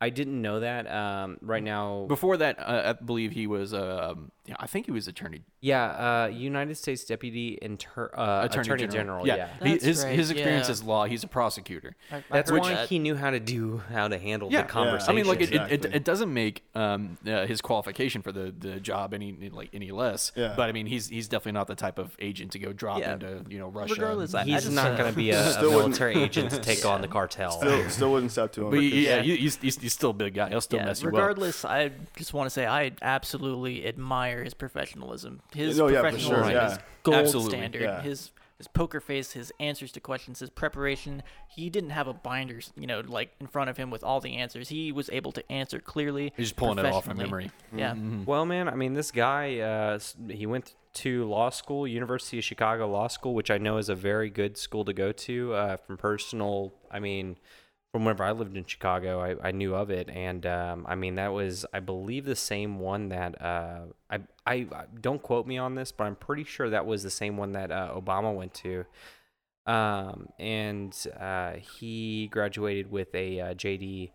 I 0.00 0.10
didn't 0.10 0.40
know 0.40 0.60
that. 0.60 0.88
Um, 0.88 1.38
right 1.40 1.62
now, 1.62 2.04
Before 2.06 2.36
that, 2.36 2.60
uh, 2.60 2.94
I 2.96 3.04
believe 3.04 3.32
he 3.32 3.48
was. 3.48 3.74
Uh, 3.74 4.14
yeah, 4.46 4.56
I 4.60 4.66
think 4.66 4.86
he 4.86 4.92
was 4.92 5.08
attorney. 5.08 5.42
yeah, 5.60 6.24
uh, 6.24 6.26
United 6.28 6.76
States 6.76 7.04
Deputy 7.04 7.58
Inter- 7.62 8.10
uh, 8.14 8.46
Attorney, 8.50 8.86
General. 8.86 9.26
yeah. 9.26 9.48
He- 9.62 9.78
his 9.78 10.04
right, 10.04 10.14
his 10.14 10.30
experience 10.30 10.68
yeah. 10.68 10.72
is 10.72 10.82
law. 10.82 11.06
He's 11.06 11.24
a 11.24 11.28
prosecutor. 11.28 11.96
I- 12.12 12.16
I've 12.16 12.24
That's 12.30 12.50
why 12.52 12.74
that. 12.74 12.88
he 12.88 12.98
knew 12.98 13.16
how 13.16 13.30
to 13.30 13.40
do 13.40 13.78
how 13.90 14.08
to 14.08 14.18
handle 14.18 14.50
Yeah. 14.52 14.62
the 14.62 14.68
conversation. 14.68 15.10
I 15.12 15.14
mean, 15.16 15.26
like 15.26 15.40
it, 15.40 15.54
it, 15.54 15.84
it, 15.84 15.94
it 15.94 16.04
doesn't 16.04 16.32
make 16.32 16.62
um, 16.74 17.16
uh, 17.26 17.46
his 17.46 17.60
qualification 17.62 18.20
for 18.22 18.32
the, 18.32 18.54
the 18.58 18.80
job 18.80 19.14
any 19.14 19.32
like 19.50 19.70
any 19.72 19.90
less. 19.92 20.30
Yeah. 20.36 20.52
But 20.56 20.68
I 20.68 20.72
mean, 20.72 20.86
he's 20.86 21.08
he's 21.08 21.28
definitely 21.28 21.52
not 21.52 21.66
the 21.66 21.74
type 21.74 21.98
of 21.98 22.16
agent 22.20 22.52
to 22.52 22.58
go 22.58 22.72
drop 22.72 23.00
Yeah. 23.00 23.14
into 23.14 23.44
you 23.48 23.58
know 23.58 23.68
Russia. 23.68 23.94
Regardless, 23.94 24.34
I- 24.34 24.42
I 24.42 24.44
He's 24.44 24.64
just, 24.64 24.72
not 24.72 24.92
uh, 24.92 24.96
going 24.96 25.10
to 25.10 25.16
be 25.16 25.30
a, 25.30 25.58
a 25.58 25.62
military 25.62 26.16
agent 26.22 26.50
to 26.50 26.58
take 26.60 26.84
on 26.84 27.00
the 27.00 27.08
cartel. 27.08 27.50
Still, 27.52 27.88
still 27.88 28.12
wouldn't 28.12 28.32
step 28.32 28.52
to 28.52 28.64
him. 28.66 28.70
But 28.72 28.80
because- 28.80 28.98
yeah, 28.98 29.16
Yeah. 29.16 29.22
he- 29.22 29.36
he's, 29.36 29.56
he's, 29.56 29.78
he's 29.78 29.92
still 29.94 30.10
a 30.10 30.14
big 30.14 30.34
guy. 30.34 30.50
He'll 30.50 30.60
still 30.60 30.80
yeah, 30.80 30.84
mess 30.86 31.00
you 31.02 31.08
up. 31.08 31.14
regardless, 31.14 31.64
I 31.64 31.92
just 32.16 32.34
want 32.34 32.46
to 32.46 32.50
say 32.50 32.66
I 32.66 32.92
absolutely 33.00 33.86
admire 33.86 34.33
his 34.42 34.54
professionalism. 34.54 35.40
His 35.54 35.78
No, 35.78 35.88
yeah, 35.88 35.98
for 36.00 36.08
professionalism 36.10 36.44
sure, 36.44 36.52
yeah. 36.52 36.72
is 36.72 36.78
gold 37.02 37.16
Absolutely, 37.18 37.50
standard. 37.58 37.82
yeah. 37.82 38.00
His 38.02 38.32
his 38.56 38.68
poker 38.68 39.00
face, 39.00 39.32
his 39.32 39.52
answers 39.58 39.90
to 39.92 40.00
questions, 40.00 40.38
his 40.38 40.48
preparation. 40.48 41.24
He 41.48 41.68
didn't 41.70 41.90
have 41.90 42.06
a 42.06 42.14
binder, 42.14 42.60
you 42.76 42.86
know, 42.86 43.00
like 43.04 43.32
in 43.40 43.48
front 43.48 43.68
of 43.68 43.76
him 43.76 43.90
with 43.90 44.04
all 44.04 44.20
the 44.20 44.36
answers. 44.36 44.68
He 44.68 44.92
was 44.92 45.10
able 45.10 45.32
to 45.32 45.52
answer 45.52 45.80
clearly. 45.80 46.32
He's 46.36 46.46
just 46.50 46.56
pulling 46.56 46.78
it 46.78 46.86
off 46.86 47.04
from 47.04 47.16
memory. 47.18 47.50
Yeah. 47.76 47.94
Mhm. 47.94 48.24
Well, 48.26 48.46
man, 48.46 48.68
I 48.68 48.76
mean, 48.76 48.94
this 48.94 49.10
guy, 49.10 49.58
uh, 49.58 49.98
he 50.30 50.46
went 50.46 50.76
to 50.94 51.24
law 51.28 51.50
school, 51.50 51.84
University 51.88 52.38
of 52.38 52.44
Chicago 52.44 52.88
Law 52.88 53.08
School, 53.08 53.34
which 53.34 53.50
I 53.50 53.58
know 53.58 53.76
is 53.78 53.88
a 53.88 53.96
very 53.96 54.30
good 54.30 54.56
school 54.56 54.84
to 54.84 54.92
go 54.92 55.10
to. 55.10 55.52
Uh, 55.52 55.76
from 55.76 55.96
personal, 55.96 56.72
I 56.92 57.00
mean, 57.00 57.36
from 57.94 58.06
whenever 58.06 58.24
I 58.24 58.32
lived 58.32 58.56
in 58.56 58.64
Chicago, 58.64 59.20
I, 59.20 59.50
I 59.50 59.52
knew 59.52 59.72
of 59.72 59.88
it, 59.88 60.10
and 60.10 60.44
um, 60.46 60.84
I 60.88 60.96
mean, 60.96 61.14
that 61.14 61.28
was, 61.28 61.64
I 61.72 61.78
believe, 61.78 62.24
the 62.24 62.34
same 62.34 62.80
one 62.80 63.10
that 63.10 63.40
uh, 63.40 63.82
I, 64.10 64.18
I, 64.44 64.66
don't 65.00 65.22
quote 65.22 65.46
me 65.46 65.58
on 65.58 65.76
this, 65.76 65.92
but 65.92 66.08
I'm 66.08 66.16
pretty 66.16 66.42
sure 66.42 66.68
that 66.68 66.86
was 66.86 67.04
the 67.04 67.10
same 67.10 67.36
one 67.36 67.52
that 67.52 67.70
uh, 67.70 67.94
Obama 67.94 68.34
went 68.34 68.52
to. 68.54 68.84
Um, 69.66 70.26
and 70.40 70.92
uh, 71.20 71.52
he 71.52 72.26
graduated 72.32 72.90
with 72.90 73.14
a 73.14 73.40
uh, 73.40 73.54
JD 73.54 74.10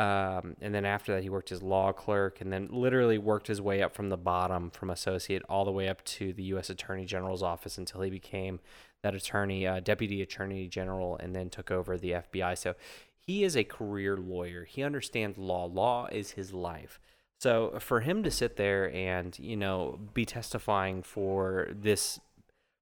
um, 0.00 0.56
and 0.62 0.74
then 0.74 0.86
after 0.86 1.12
that, 1.14 1.22
he 1.22 1.28
worked 1.28 1.52
as 1.52 1.62
law 1.62 1.92
clerk, 1.92 2.40
and 2.40 2.50
then 2.50 2.68
literally 2.70 3.18
worked 3.18 3.48
his 3.48 3.60
way 3.60 3.82
up 3.82 3.94
from 3.94 4.08
the 4.08 4.16
bottom, 4.16 4.70
from 4.70 4.88
associate, 4.88 5.42
all 5.46 5.66
the 5.66 5.72
way 5.72 5.90
up 5.90 6.02
to 6.04 6.32
the 6.32 6.44
U.S. 6.44 6.70
Attorney 6.70 7.04
General's 7.04 7.42
office 7.42 7.76
until 7.76 8.00
he 8.00 8.08
became 8.08 8.60
that 9.02 9.14
attorney, 9.14 9.66
uh, 9.66 9.80
deputy 9.80 10.22
attorney 10.22 10.68
general, 10.68 11.18
and 11.18 11.36
then 11.36 11.50
took 11.50 11.70
over 11.70 11.98
the 11.98 12.12
FBI. 12.12 12.56
So 12.56 12.76
he 13.26 13.44
is 13.44 13.56
a 13.56 13.64
career 13.64 14.16
lawyer. 14.16 14.64
He 14.64 14.82
understands 14.82 15.38
law. 15.38 15.66
Law 15.66 16.06
is 16.10 16.32
his 16.32 16.52
life. 16.52 16.98
So 17.40 17.78
for 17.80 18.00
him 18.00 18.22
to 18.24 18.30
sit 18.30 18.56
there 18.56 18.92
and 18.94 19.38
you 19.38 19.56
know 19.56 19.98
be 20.14 20.24
testifying 20.26 21.02
for 21.02 21.68
this 21.72 22.18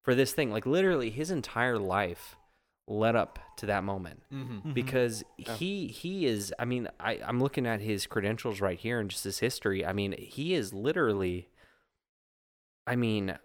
for 0.02 0.14
this 0.14 0.32
thing, 0.32 0.50
like 0.50 0.64
literally 0.66 1.10
his 1.10 1.30
entire 1.30 1.78
life 1.78 2.34
led 2.86 3.14
up 3.14 3.38
to 3.58 3.66
that 3.66 3.84
moment 3.84 4.22
Mhm. 4.32 4.72
because 4.72 5.22
he 5.36 5.88
he 5.88 6.24
is 6.24 6.54
i 6.58 6.64
mean 6.64 6.88
I, 6.98 7.20
i'm 7.22 7.38
looking 7.38 7.66
at 7.66 7.82
his 7.82 8.06
credentials 8.06 8.62
right 8.62 8.78
here 8.78 8.98
and 8.98 9.10
just 9.10 9.24
his 9.24 9.40
history 9.40 9.84
i 9.84 9.92
mean 9.92 10.14
he 10.18 10.54
is 10.54 10.72
literally 10.72 11.50
i 12.86 12.96
mean 12.96 13.36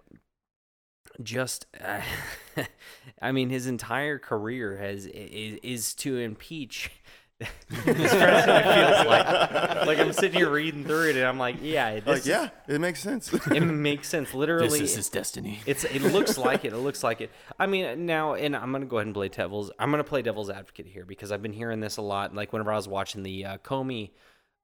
just 1.21 1.65
uh, 1.83 2.01
i 3.21 3.31
mean 3.31 3.49
his 3.49 3.67
entire 3.67 4.17
career 4.17 4.77
has 4.77 5.05
is, 5.05 5.59
is 5.61 5.93
to 5.93 6.17
impeach 6.17 6.89
president 7.69 8.63
feels 8.63 9.05
like 9.07 9.85
like 9.85 9.99
i'm 9.99 10.13
sitting 10.13 10.37
here 10.37 10.49
reading 10.49 10.85
through 10.85 11.09
it 11.09 11.15
and 11.17 11.25
i'm 11.25 11.37
like 11.37 11.57
yeah 11.61 11.95
this 11.95 12.05
like 12.05 12.17
is- 12.19 12.27
yeah, 12.27 12.49
it 12.67 12.79
makes 12.79 13.01
sense. 13.01 13.33
it 13.33 13.59
makes 13.61 14.07
sense 14.07 14.33
literally 14.33 14.69
This 14.79 14.91
is 14.91 14.95
his 14.95 15.09
destiny. 15.09 15.59
it's 15.65 15.83
it 15.83 16.01
looks 16.01 16.37
like 16.37 16.63
it. 16.63 16.71
It 16.73 16.77
looks 16.77 17.03
like 17.03 17.19
it. 17.21 17.31
I 17.59 17.65
mean, 17.65 18.05
now 18.05 18.35
and 18.35 18.55
I'm 18.55 18.71
gonna 18.71 18.85
go 18.85 18.97
ahead 18.97 19.07
and 19.07 19.13
play 19.13 19.27
devil's. 19.29 19.71
I'm 19.77 19.91
gonna 19.91 20.03
play 20.03 20.21
devil's 20.21 20.49
advocate 20.49 20.87
here 20.87 21.05
because 21.05 21.31
I've 21.31 21.41
been 21.41 21.53
hearing 21.53 21.79
this 21.81 21.97
a 21.97 22.01
lot. 22.01 22.33
Like 22.33 22.53
whenever 22.53 22.71
I 22.71 22.75
was 22.77 22.87
watching 22.87 23.23
the 23.23 23.45
uh, 23.45 23.57
Comey 23.57 24.11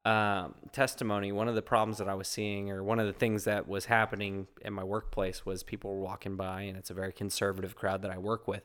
um, 0.09 0.55
testimony, 0.71 1.31
one 1.31 1.47
of 1.47 1.53
the 1.53 1.61
problems 1.61 1.99
that 1.99 2.09
I 2.09 2.15
was 2.15 2.27
seeing, 2.27 2.71
or 2.71 2.83
one 2.83 2.99
of 2.99 3.05
the 3.05 3.13
things 3.13 3.43
that 3.43 3.67
was 3.67 3.85
happening 3.85 4.47
in 4.65 4.73
my 4.73 4.83
workplace, 4.83 5.45
was 5.45 5.61
people 5.61 5.95
were 5.95 6.01
walking 6.01 6.35
by, 6.35 6.63
and 6.63 6.75
it's 6.75 6.89
a 6.89 6.95
very 6.95 7.13
conservative 7.13 7.75
crowd 7.75 8.01
that 8.01 8.09
I 8.09 8.17
work 8.17 8.47
with. 8.47 8.63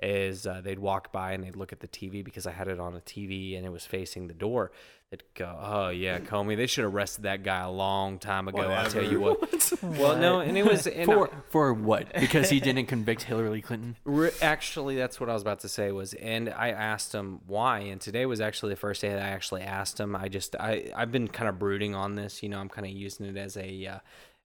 Is 0.00 0.46
uh, 0.46 0.62
they'd 0.62 0.78
walk 0.78 1.12
by 1.12 1.32
and 1.32 1.44
they'd 1.44 1.56
look 1.56 1.72
at 1.72 1.80
the 1.80 1.88
TV 1.88 2.24
because 2.24 2.46
I 2.46 2.52
had 2.52 2.68
it 2.68 2.80
on 2.80 2.96
a 2.96 3.00
TV 3.00 3.56
and 3.58 3.66
it 3.66 3.70
was 3.70 3.84
facing 3.84 4.26
the 4.26 4.34
door. 4.34 4.72
They'd 5.10 5.22
go, 5.34 5.56
"Oh 5.60 5.88
yeah, 5.90 6.18
Comey, 6.18 6.56
they 6.56 6.66
should 6.66 6.82
have 6.82 6.92
arrested 6.92 7.22
that 7.22 7.44
guy 7.44 7.60
a 7.60 7.70
long 7.70 8.18
time 8.18 8.48
ago." 8.48 8.68
I 8.68 8.88
tell 8.88 9.04
you 9.04 9.20
what. 9.20 9.72
Well, 9.80 10.16
no, 10.16 10.40
and 10.40 10.58
it 10.58 10.64
was 10.64 10.88
and 10.88 11.04
For 11.04 11.30
for 11.48 11.72
what? 11.72 12.12
Because 12.18 12.50
he 12.50 12.58
didn't 12.58 12.86
convict 12.86 13.22
Hillary 13.22 13.62
Clinton. 13.62 13.96
Re- 14.04 14.32
Actually, 14.42 14.96
that's 14.96 15.20
what 15.20 15.30
I 15.30 15.32
was 15.32 15.42
about 15.42 15.60
to 15.60 15.68
say 15.68 15.92
was, 15.92 16.14
and 16.14 16.48
I 16.48 16.70
asked 16.70 17.14
him 17.14 17.40
why, 17.46 17.80
and 17.80 18.00
today 18.00 18.26
was 18.26 18.40
actually 18.40 18.70
the 18.70 18.80
first 18.80 19.00
day 19.00 19.10
that 19.10 19.22
I 19.22 19.28
actually 19.28 19.62
asked 19.62 20.00
him. 20.00 20.16
I 20.16 20.26
just, 20.28 20.56
I, 20.58 20.90
I've 20.96 21.12
been 21.12 21.28
kind 21.28 21.48
of 21.48 21.56
brooding 21.56 21.94
on 21.94 22.16
this, 22.16 22.42
you 22.42 22.48
know, 22.48 22.58
I'm 22.58 22.68
kind 22.68 22.84
of 22.84 22.92
using 22.92 23.26
it 23.26 23.36
as 23.36 23.56
a, 23.56 23.86
uh, 23.86 23.98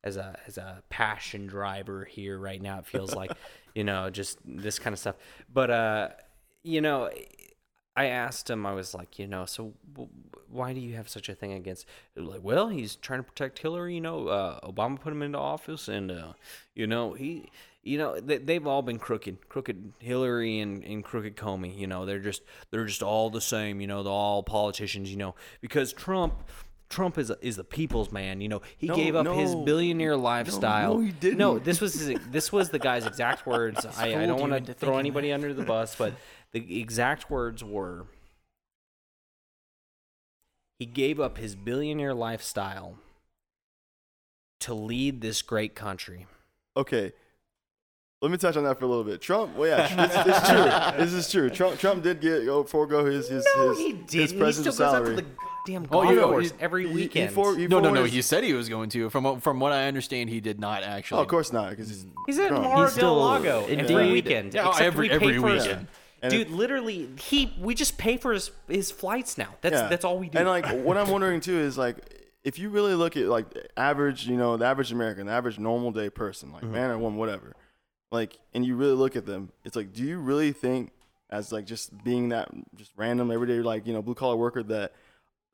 as 0.03 0.17
a, 0.17 0.37
as 0.45 0.59
a 0.59 0.83
passion 0.89 1.47
driver 1.47 2.05
here 2.05 2.37
right 2.37 2.61
now. 2.61 2.77
It 2.77 2.85
feels 2.85 3.15
like, 3.15 3.31
you 3.73 3.83
know, 3.83 4.11
just 4.11 4.37
this 4.45 4.77
kind 4.77 4.93
of 4.93 4.99
stuff. 4.99 5.15
But, 5.51 5.71
uh, 5.71 6.09
you 6.63 6.81
know, 6.81 7.09
I 7.95 8.05
asked 8.05 8.49
him, 8.49 8.65
I 8.65 8.73
was 8.73 8.93
like, 8.93 9.19
you 9.19 9.27
know, 9.27 9.45
so 9.45 9.73
w- 9.93 10.09
why 10.49 10.73
do 10.73 10.79
you 10.79 10.95
have 10.95 11.09
such 11.09 11.27
a 11.29 11.35
thing 11.35 11.51
against? 11.53 11.85
Like, 12.15 12.41
well, 12.43 12.69
he's 12.69 12.95
trying 12.95 13.19
to 13.19 13.23
protect 13.23 13.59
Hillary. 13.59 13.95
You 13.95 14.01
know, 14.01 14.27
uh, 14.27 14.59
Obama 14.61 14.99
put 14.99 15.11
him 15.11 15.21
into 15.21 15.37
office, 15.37 15.87
and 15.87 16.09
uh, 16.11 16.33
you 16.73 16.87
know 16.87 17.13
he, 17.13 17.49
you 17.83 17.97
know, 17.97 18.19
they, 18.19 18.37
they've 18.37 18.65
all 18.65 18.81
been 18.81 18.97
crooked, 18.99 19.49
crooked 19.49 19.91
Hillary 19.99 20.59
and, 20.59 20.83
and 20.83 21.03
crooked 21.03 21.35
Comey. 21.35 21.77
You 21.77 21.87
know, 21.87 22.05
they're 22.05 22.19
just 22.19 22.43
they're 22.69 22.85
just 22.85 23.03
all 23.03 23.29
the 23.29 23.41
same. 23.41 23.81
You 23.81 23.87
know, 23.87 24.03
they're 24.03 24.11
all 24.13 24.41
politicians. 24.43 25.09
You 25.11 25.17
know, 25.17 25.35
because 25.61 25.91
Trump. 25.93 26.33
Trump 26.89 27.17
is 27.17 27.31
is 27.41 27.55
the 27.55 27.63
people's 27.63 28.11
man. 28.11 28.41
You 28.41 28.49
know, 28.49 28.61
he 28.77 28.87
No, 28.87 28.95
gave 28.97 29.15
up 29.15 29.25
his 29.25 29.55
billionaire 29.55 30.17
lifestyle. 30.17 30.95
no, 30.95 30.99
he 30.99 31.11
didn't. 31.13 31.37
No, 31.37 31.57
this 31.57 31.79
was 31.79 31.93
his, 31.93 32.19
this 32.29 32.51
was 32.51 32.69
the 32.69 32.79
guy's 32.79 33.05
exact 33.05 33.47
words. 33.47 33.85
I, 33.97 34.13
I 34.21 34.25
don't 34.25 34.41
want 34.41 34.65
to 34.65 34.73
throw 34.73 34.97
anybody 34.97 35.29
that. 35.29 35.35
under 35.35 35.53
the 35.53 35.63
bus, 35.63 35.95
but 35.95 36.11
the 36.53 36.79
exact 36.79 37.29
words 37.29 37.63
were 37.63 38.05
he 40.79 40.85
gave 40.85 41.19
up 41.19 41.37
his 41.37 41.55
billionaire 41.55 42.13
lifestyle 42.13 42.95
to 44.61 44.73
lead 44.73 45.21
this 45.21 45.41
great 45.41 45.75
country. 45.75 46.25
Okay. 46.75 47.13
Let 48.21 48.29
me 48.31 48.37
touch 48.37 48.55
on 48.55 48.63
that 48.65 48.77
for 48.77 48.85
a 48.85 48.87
little 48.87 49.03
bit. 49.03 49.19
Trump, 49.19 49.55
well, 49.55 49.67
yeah, 49.67 50.05
it's, 50.05 50.15
it's 50.27 50.47
true. 50.49 51.03
This 51.03 51.13
is 51.13 51.31
true. 51.31 51.49
Trump, 51.49 51.79
Trump 51.79 52.03
did 52.03 52.21
get 52.21 52.45
go 52.45 52.63
forego 52.63 53.03
his 53.05 53.27
his 53.27 53.43
no, 53.55 53.73
his, 53.73 54.11
his 54.13 54.33
president's 54.33 54.77
salary. 54.77 55.15
The 55.15 55.21
goddamn 55.65 55.87
Oh, 55.91 56.03
golf 56.03 56.15
yeah, 56.15 56.21
course 56.21 56.51
he- 56.51 56.57
every 56.59 56.83
He- 56.83 56.89
he 56.89 56.95
weekend. 56.95 57.31
for- 57.33 57.55
he 57.55 57.67
No, 57.67 57.77
no, 57.79 57.89
no. 57.89 57.95
forwarded- 57.95 58.13
He 58.13 58.21
said 58.21 58.43
he 58.43 58.53
was 58.53 58.69
going 58.69 58.89
to. 58.91 59.09
From 59.09 59.23
what- 59.23 59.41
from 59.41 59.59
what 59.59 59.71
I 59.71 59.87
understand, 59.87 60.29
he 60.29 60.39
did 60.39 60.59
not 60.59 60.83
actually. 60.83 61.17
Oh, 61.17 61.23
of 61.23 61.29
course 61.29 61.51
not, 61.51 61.71
because 61.71 61.89
he's 61.89 62.05
He's 62.27 62.37
at 62.37 62.49
Trump. 62.49 62.63
Mar 62.63 62.85
He's 62.85 62.95
del 62.95 62.99
still- 62.99 63.15
Lago 63.17 63.65
every 63.67 64.11
weekend. 64.11 64.53
Yeah, 64.53 64.67
except 64.69 64.85
every- 64.85 65.09
we 65.09 65.13
every 65.15 65.39
for 65.39 65.49
his- 65.49 65.63
weekend. 65.65 65.87
Dude, 66.29 66.33
it- 66.33 66.51
literally, 66.51 67.09
he 67.19 67.53
we 67.59 67.73
just 67.73 67.97
pay 67.97 68.17
for 68.17 68.33
his 68.33 68.51
his 68.67 68.91
flights 68.91 69.37
now. 69.37 69.55
That's 69.61 69.73
Yeah. 69.73 69.87
that's 69.87 70.05
all 70.05 70.19
we 70.19 70.29
do. 70.29 70.37
And 70.37 70.47
like 70.47 70.67
what 70.83 70.97
I'm 70.97 71.09
wondering 71.11 71.41
too 71.41 71.57
is 71.57 71.77
like 71.77 71.97
if 72.43 72.59
you 72.59 72.69
really 72.69 72.95
look 72.95 73.17
at 73.17 73.27
like 73.27 73.45
average, 73.77 74.27
you 74.27 74.37
know, 74.37 74.57
the 74.57 74.65
average 74.65 74.91
American, 74.91 75.27
the 75.27 75.33
average 75.33 75.59
normal 75.59 75.91
day 75.91 76.09
person, 76.09 76.51
like 76.51 76.63
mm-hmm. 76.63 76.73
man 76.73 76.91
or 76.91 76.97
woman, 76.97 77.19
whatever, 77.19 77.53
like, 78.11 78.37
and 78.53 78.65
you 78.65 78.75
really 78.75 78.93
look 78.93 79.15
at 79.15 79.25
them, 79.25 79.51
it's 79.63 79.75
like, 79.75 79.93
do 79.93 80.03
you 80.03 80.17
really 80.17 80.51
think 80.51 80.91
as 81.31 81.51
like 81.51 81.65
just 81.65 82.03
being 82.03 82.29
that 82.29 82.49
just 82.75 82.91
random 82.97 83.31
everyday 83.31 83.61
like 83.61 83.87
you 83.87 83.93
know 83.93 84.01
blue 84.01 84.15
collar 84.15 84.35
worker 84.35 84.61
that 84.61 84.93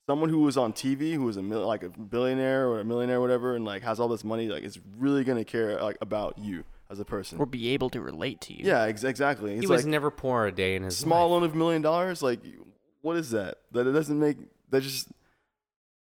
someone 0.09 0.29
who 0.29 0.39
was 0.39 0.57
on 0.57 0.73
TV 0.73 1.13
who 1.13 1.23
was 1.23 1.37
a 1.37 1.41
mil- 1.41 1.65
like 1.65 1.83
a 1.83 1.89
billionaire 1.89 2.67
or 2.67 2.79
a 2.79 2.85
millionaire 2.85 3.17
or 3.17 3.21
whatever 3.21 3.55
and 3.55 3.63
like 3.63 3.83
has 3.83 3.99
all 3.99 4.07
this 4.07 4.23
money 4.23 4.47
like 4.47 4.63
is 4.63 4.79
really 4.97 5.23
gonna 5.23 5.45
care 5.45 5.81
like 5.81 5.97
about 6.01 6.37
you 6.39 6.63
as 6.89 6.99
a 6.99 7.05
person. 7.05 7.39
or 7.39 7.45
be 7.45 7.69
able 7.69 7.89
to 7.91 8.01
relate 8.01 8.39
to 8.41 8.53
you. 8.53 8.61
yeah, 8.65 8.83
ex- 8.83 9.03
exactly. 9.03 9.53
It's 9.53 9.61
he 9.61 9.67
was 9.67 9.83
like 9.83 9.89
never 9.91 10.09
poor 10.11 10.45
a 10.47 10.51
day 10.51 10.75
in 10.75 10.83
his 10.83 10.97
small 10.97 11.27
life. 11.27 11.31
loan 11.31 11.43
of 11.43 11.53
a 11.53 11.57
million 11.57 11.81
dollars. 11.81 12.21
Like, 12.21 12.39
what 13.01 13.17
is 13.17 13.31
that? 13.31 13.57
That 13.71 13.87
it 13.87 13.91
doesn't 13.91 14.19
make. 14.19 14.37
That 14.69 14.81
just. 14.83 15.09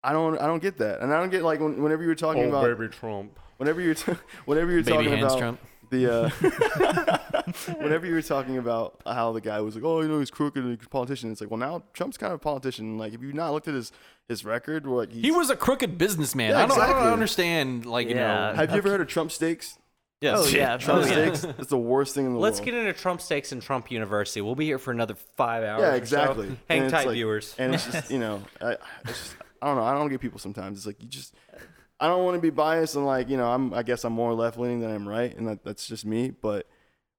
I 0.03 0.13
don't. 0.13 0.37
I 0.39 0.45
don't 0.47 0.61
get 0.61 0.77
that, 0.77 1.01
and 1.01 1.13
I 1.13 1.19
don't 1.19 1.29
get 1.31 1.43
like 1.43 1.59
when, 1.59 1.81
whenever 1.81 2.01
you 2.03 2.07
were 2.09 2.15
talking 2.15 2.43
Oh, 2.45 2.49
about 2.65 2.91
Trump. 2.93 3.37
whenever 3.57 3.81
you're 3.81 3.95
t- 3.95 4.13
whenever 4.45 4.71
you're 4.71 4.83
Baby 4.83 4.95
talking 5.05 5.11
hands, 5.11 5.23
about 5.33 5.39
Trump. 5.39 5.59
the 5.89 6.13
uh, 6.13 6.29
whenever 7.79 8.05
you 8.05 8.13
were 8.13 8.21
talking 8.21 8.57
about 8.57 9.01
how 9.05 9.31
the 9.31 9.41
guy 9.41 9.59
was 9.61 9.75
like, 9.75 9.83
oh, 9.83 10.01
you 10.01 10.07
know, 10.07 10.19
he's 10.19 10.31
crooked 10.31 10.63
and 10.63 10.77
he's 10.77 10.85
a 10.85 10.89
politician. 10.89 11.31
It's 11.31 11.41
like, 11.41 11.49
well, 11.49 11.57
now 11.59 11.83
Trump's 11.93 12.17
kind 12.17 12.31
of 12.31 12.37
a 12.37 12.43
politician. 12.43 12.97
Like, 12.97 13.13
if 13.13 13.21
you've 13.21 13.33
not 13.33 13.51
looked 13.53 13.67
at 13.67 13.73
his 13.73 13.91
his 14.27 14.45
record, 14.45 14.85
or 14.85 14.97
like 14.97 15.11
he's, 15.11 15.23
He 15.23 15.31
was 15.31 15.49
a 15.49 15.55
crooked 15.55 15.97
businessman. 15.97 16.51
Yeah, 16.51 16.63
I, 16.63 16.67
don't, 16.67 16.79
I 16.81 16.87
don't 16.93 17.13
understand. 17.13 17.85
Like 17.85 18.07
you 18.09 18.15
Yeah. 18.15 18.51
know, 18.51 18.55
Have 18.57 18.71
you 18.71 18.77
ever 18.77 18.89
heard 18.89 19.01
of 19.01 19.07
Trump 19.07 19.31
steaks? 19.31 19.77
Yes. 20.21 20.39
Oh 20.39 20.47
yeah. 20.55 20.77
Trump 20.77 21.03
oh, 21.03 21.07
yeah. 21.07 21.33
steaks. 21.33 21.43
It's 21.59 21.69
the 21.69 21.77
worst 21.77 22.15
thing 22.15 22.25
in 22.25 22.33
the 22.33 22.39
world. 22.39 22.43
Let's 22.43 22.59
get 22.59 22.73
into 22.73 22.93
Trump 22.93 23.21
stakes 23.21 23.51
and 23.51 23.61
Trump 23.61 23.91
University. 23.91 24.41
We'll 24.41 24.55
be 24.55 24.65
here 24.65 24.79
for 24.79 24.91
another 24.91 25.15
five 25.35 25.63
hours. 25.63 25.81
yeah, 25.81 25.87
or 25.87 25.91
so. 25.91 25.97
exactly. 25.97 26.57
Hang 26.69 26.81
And 26.83 26.91
tight, 26.91 27.07
like- 27.07 27.13
viewers. 27.15 27.55
And 27.57 27.73
it's 27.73 27.85
just 27.85 28.11
you 28.11 28.19
know, 28.19 28.41
I, 28.61 28.77
it's 29.05 29.19
just, 29.19 29.35
I 29.61 29.67
don't 29.67 29.77
know. 29.77 29.83
I 29.83 29.93
don't 29.93 30.09
get 30.09 30.21
people 30.21 30.39
sometimes. 30.39 30.77
It's 30.77 30.87
like 30.87 31.01
you 31.01 31.07
just. 31.07 31.33
I 31.99 32.07
don't 32.07 32.23
want 32.23 32.35
to 32.35 32.41
be 32.41 32.51
biased 32.51 32.95
and 32.95 33.07
like 33.07 33.27
you 33.27 33.37
know 33.37 33.49
I'm 33.49 33.73
I 33.73 33.81
guess 33.81 34.03
I'm 34.03 34.13
more 34.13 34.33
left 34.33 34.59
leaning 34.59 34.81
than 34.81 34.91
I'm 34.91 35.09
right 35.09 35.35
and 35.35 35.47
that, 35.47 35.63
that's 35.63 35.87
just 35.87 36.05
me. 36.05 36.29
But 36.29 36.67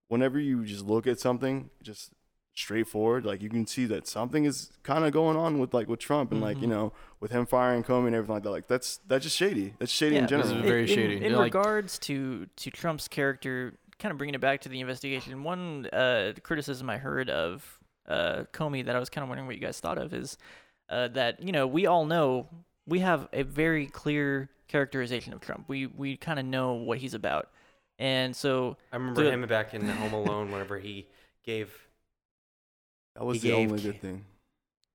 whenever 0.06 0.38
you 0.38 0.64
just 0.64 0.84
look 0.84 1.06
at 1.08 1.18
something 1.18 1.70
just 1.82 2.12
straightforward, 2.58 3.24
like 3.24 3.42
you 3.42 3.48
can 3.48 3.66
see 3.66 3.86
that 3.86 4.06
something 4.06 4.44
is 4.44 4.70
kind 4.82 5.04
of 5.04 5.12
going 5.12 5.36
on 5.36 5.58
with 5.58 5.72
like 5.72 5.88
with 5.88 6.00
Trump 6.00 6.32
and 6.32 6.40
like 6.40 6.58
you 6.60 6.66
Mhm. 6.66 6.70
know 6.70 6.92
with 7.20 7.30
him 7.30 7.46
firing 7.46 7.82
Comey 7.82 8.06
and 8.08 8.14
everything 8.16 8.34
like 8.34 8.42
that. 8.42 8.50
Like 8.50 8.66
that's 8.68 8.98
that's 9.06 9.24
just 9.24 9.36
shady. 9.36 9.74
That's 9.78 9.92
shady 9.92 10.16
Yeah, 10.16 10.22
in 10.22 10.26
this 10.28 10.46
is 10.46 10.50
general. 10.52 10.68
very 10.68 10.82
in, 10.82 10.86
shady. 10.88 11.16
In, 11.16 11.22
They're 11.22 11.32
like- 11.32 11.54
regards 11.54 11.98
to 12.00 12.46
to 12.46 12.70
Trump's 12.70 13.08
character, 13.08 13.74
kind 13.98 14.12
of 14.12 14.18
bringing 14.18 14.34
it 14.34 14.40
back 14.40 14.60
to 14.62 14.68
the 14.68 14.80
investigation, 14.80 15.42
one 15.44 15.86
uh, 15.92 16.32
criticism 16.42 16.90
I 16.90 16.98
heard 16.98 17.30
of 17.30 17.78
uh, 18.08 18.44
Comey 18.52 18.84
that 18.86 18.96
I 18.96 18.98
was 18.98 19.10
kind 19.10 19.22
of 19.22 19.28
wondering 19.28 19.46
what 19.46 19.56
you 19.56 19.60
guys 19.62 19.80
thought 19.80 19.98
of 19.98 20.12
is 20.14 20.38
uh, 20.88 21.08
that 21.08 21.42
you 21.42 21.52
know 21.52 21.66
we 21.66 21.86
all 21.86 22.04
know 22.06 22.48
we 22.86 23.00
have 23.00 23.28
a 23.32 23.42
very 23.42 23.86
clear 23.86 24.48
characterization 24.66 25.32
of 25.32 25.40
Trump. 25.40 25.64
We 25.68 25.86
we 25.86 26.16
kind 26.16 26.38
of 26.38 26.44
know 26.46 26.72
what 26.74 26.98
he's 26.98 27.14
about, 27.14 27.50
and 27.98 28.34
so 28.34 28.76
I 28.92 28.96
remember 28.96 29.24
the- 29.24 29.30
him 29.30 29.46
back 29.46 29.74
in 29.74 29.86
Home 29.88 30.12
Alone 30.14 30.50
whenever 30.50 30.78
he 30.78 31.06
gave 31.44 31.87
That 33.18 33.24
was 33.24 33.42
He 33.42 33.50
the 33.50 33.56
gave 33.56 33.70
only 33.72 33.82
good 33.82 34.00
thing. 34.00 34.24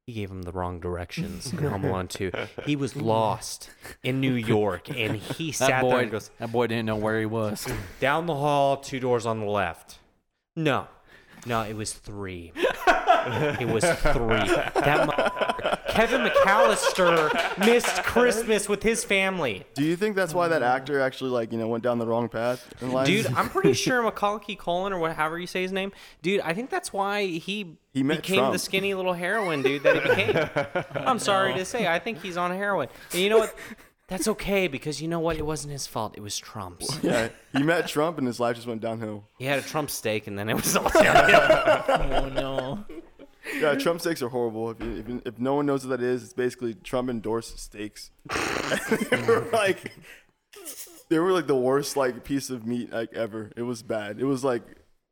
he 0.08 0.14
gave 0.14 0.32
him 0.32 0.44
the 0.44 0.52
wrong 0.54 0.80
directions 0.80 1.52
in 1.54 1.58
Home 1.60 1.84
Alone 1.84 2.08
2. 2.08 2.32
He 2.66 2.76
was 2.78 2.96
lost 2.96 3.70
in 4.02 4.22
New 4.22 4.34
York 4.34 4.90
and 4.90 5.18
he 5.18 5.52
That 5.52 5.56
sat 5.58 5.82
there 5.84 6.00
and 6.00 6.12
goes, 6.12 6.32
that 6.40 6.52
boy 6.52 6.68
didn't 6.68 6.86
know 6.86 6.96
where 6.96 7.20
he 7.20 7.26
was. 7.26 7.68
down 8.00 8.26
the 8.26 8.36
hall, 8.36 8.78
two 8.78 9.00
doors 9.02 9.26
on 9.26 9.40
the 9.42 9.46
left. 9.46 9.98
No. 10.56 10.88
No, 11.46 11.64
it 11.64 11.76
was 11.76 11.92
three. 11.92 12.54
it 12.56 13.68
was 13.68 13.84
three. 13.84 14.48
That 14.82 15.08
mo- 15.08 15.43
Kevin 15.94 16.22
McAllister 16.22 17.60
missed 17.60 18.04
Christmas 18.04 18.68
with 18.68 18.82
his 18.82 19.04
family. 19.04 19.64
Do 19.76 19.84
you 19.84 19.96
think 19.96 20.16
that's 20.16 20.34
why 20.34 20.48
that 20.48 20.64
actor 20.64 21.00
actually 21.00 21.30
like 21.30 21.52
you 21.52 21.60
know 21.60 21.68
went 21.68 21.84
down 21.84 22.00
the 22.00 22.08
wrong 22.08 22.30
path 22.30 22.68
in 22.82 22.92
life? 22.92 23.06
Dude, 23.06 23.28
I'm 23.28 23.48
pretty 23.50 23.74
sure 23.86 24.02
Macaulay 24.02 24.56
Culkin 24.58 24.92
or 24.92 24.98
whatever 24.98 25.38
you 25.38 25.46
say 25.46 25.62
his 25.62 25.72
name. 25.72 25.92
Dude, 26.24 26.42
I 26.42 26.54
think 26.54 26.72
that's 26.72 26.92
why 26.92 27.26
he, 27.28 27.78
He 27.94 28.02
met 28.02 28.18
became 28.18 28.52
the 28.52 28.58
skinny 28.60 28.94
little 28.96 29.14
heroin 29.14 29.62
dude 29.62 29.84
that 29.84 29.96
he 29.96 30.10
became. 30.10 30.86
I'm 31.08 31.20
sorry 31.20 31.54
to 31.54 31.66
say, 31.66 31.88
I 31.88 32.00
think 32.00 32.22
he's 32.22 32.38
on 32.38 32.52
heroin. 32.52 32.90
And 33.12 33.22
you 33.22 33.30
know 33.30 33.38
what? 33.40 33.56
That's 34.08 34.28
okay 34.28 34.68
because 34.68 35.02
you 35.02 35.08
know 35.08 35.20
what? 35.20 35.38
It 35.38 35.46
wasn't 35.46 35.72
his 35.72 35.88
fault. 35.88 36.16
It 36.18 36.22
was 36.22 36.38
Trump's. 36.38 37.00
yeah, 37.04 37.30
he 37.54 37.64
met 37.64 37.88
Trump 37.88 38.18
and 38.18 38.28
his 38.28 38.40
life 38.40 38.56
just 38.56 38.68
went 38.68 38.82
downhill. 38.82 39.24
He 39.38 39.46
had 39.46 39.60
a 39.60 39.62
Trump 39.62 39.90
steak 39.90 40.28
and 40.28 40.38
then 40.38 40.50
it 40.50 40.56
was 40.56 40.76
all 40.76 40.90
downhill. 40.90 41.84
oh 41.88 42.30
no. 42.30 42.86
Yeah, 43.60 43.76
Trump 43.76 44.02
steaks 44.02 44.22
are 44.22 44.30
horrible. 44.30 44.72
If, 44.72 44.80
you, 44.82 44.98
if, 44.98 45.28
if 45.34 45.40
no 45.40 45.56
one 45.56 45.66
knows 45.66 45.86
what 45.86 46.00
that 46.00 46.06
is, 46.06 46.24
it's 46.24 46.34
basically 46.34 46.74
Trump 46.74 47.10
endorsed 47.10 47.60
steaks. 47.60 48.12
they 49.10 49.22
were 49.22 49.48
like, 49.52 49.94
they 51.10 51.20
were 51.20 51.32
like 51.32 51.48
the 51.48 51.56
worst 51.56 51.98
like 51.98 52.24
piece 52.24 52.50
of 52.50 52.66
meat 52.66 52.92
like 52.92 53.14
ever. 53.14 53.52
It 53.56 53.64
was 53.64 53.84
bad. 53.84 54.20
It 54.20 54.26
was 54.26 54.44
like, 54.44 54.64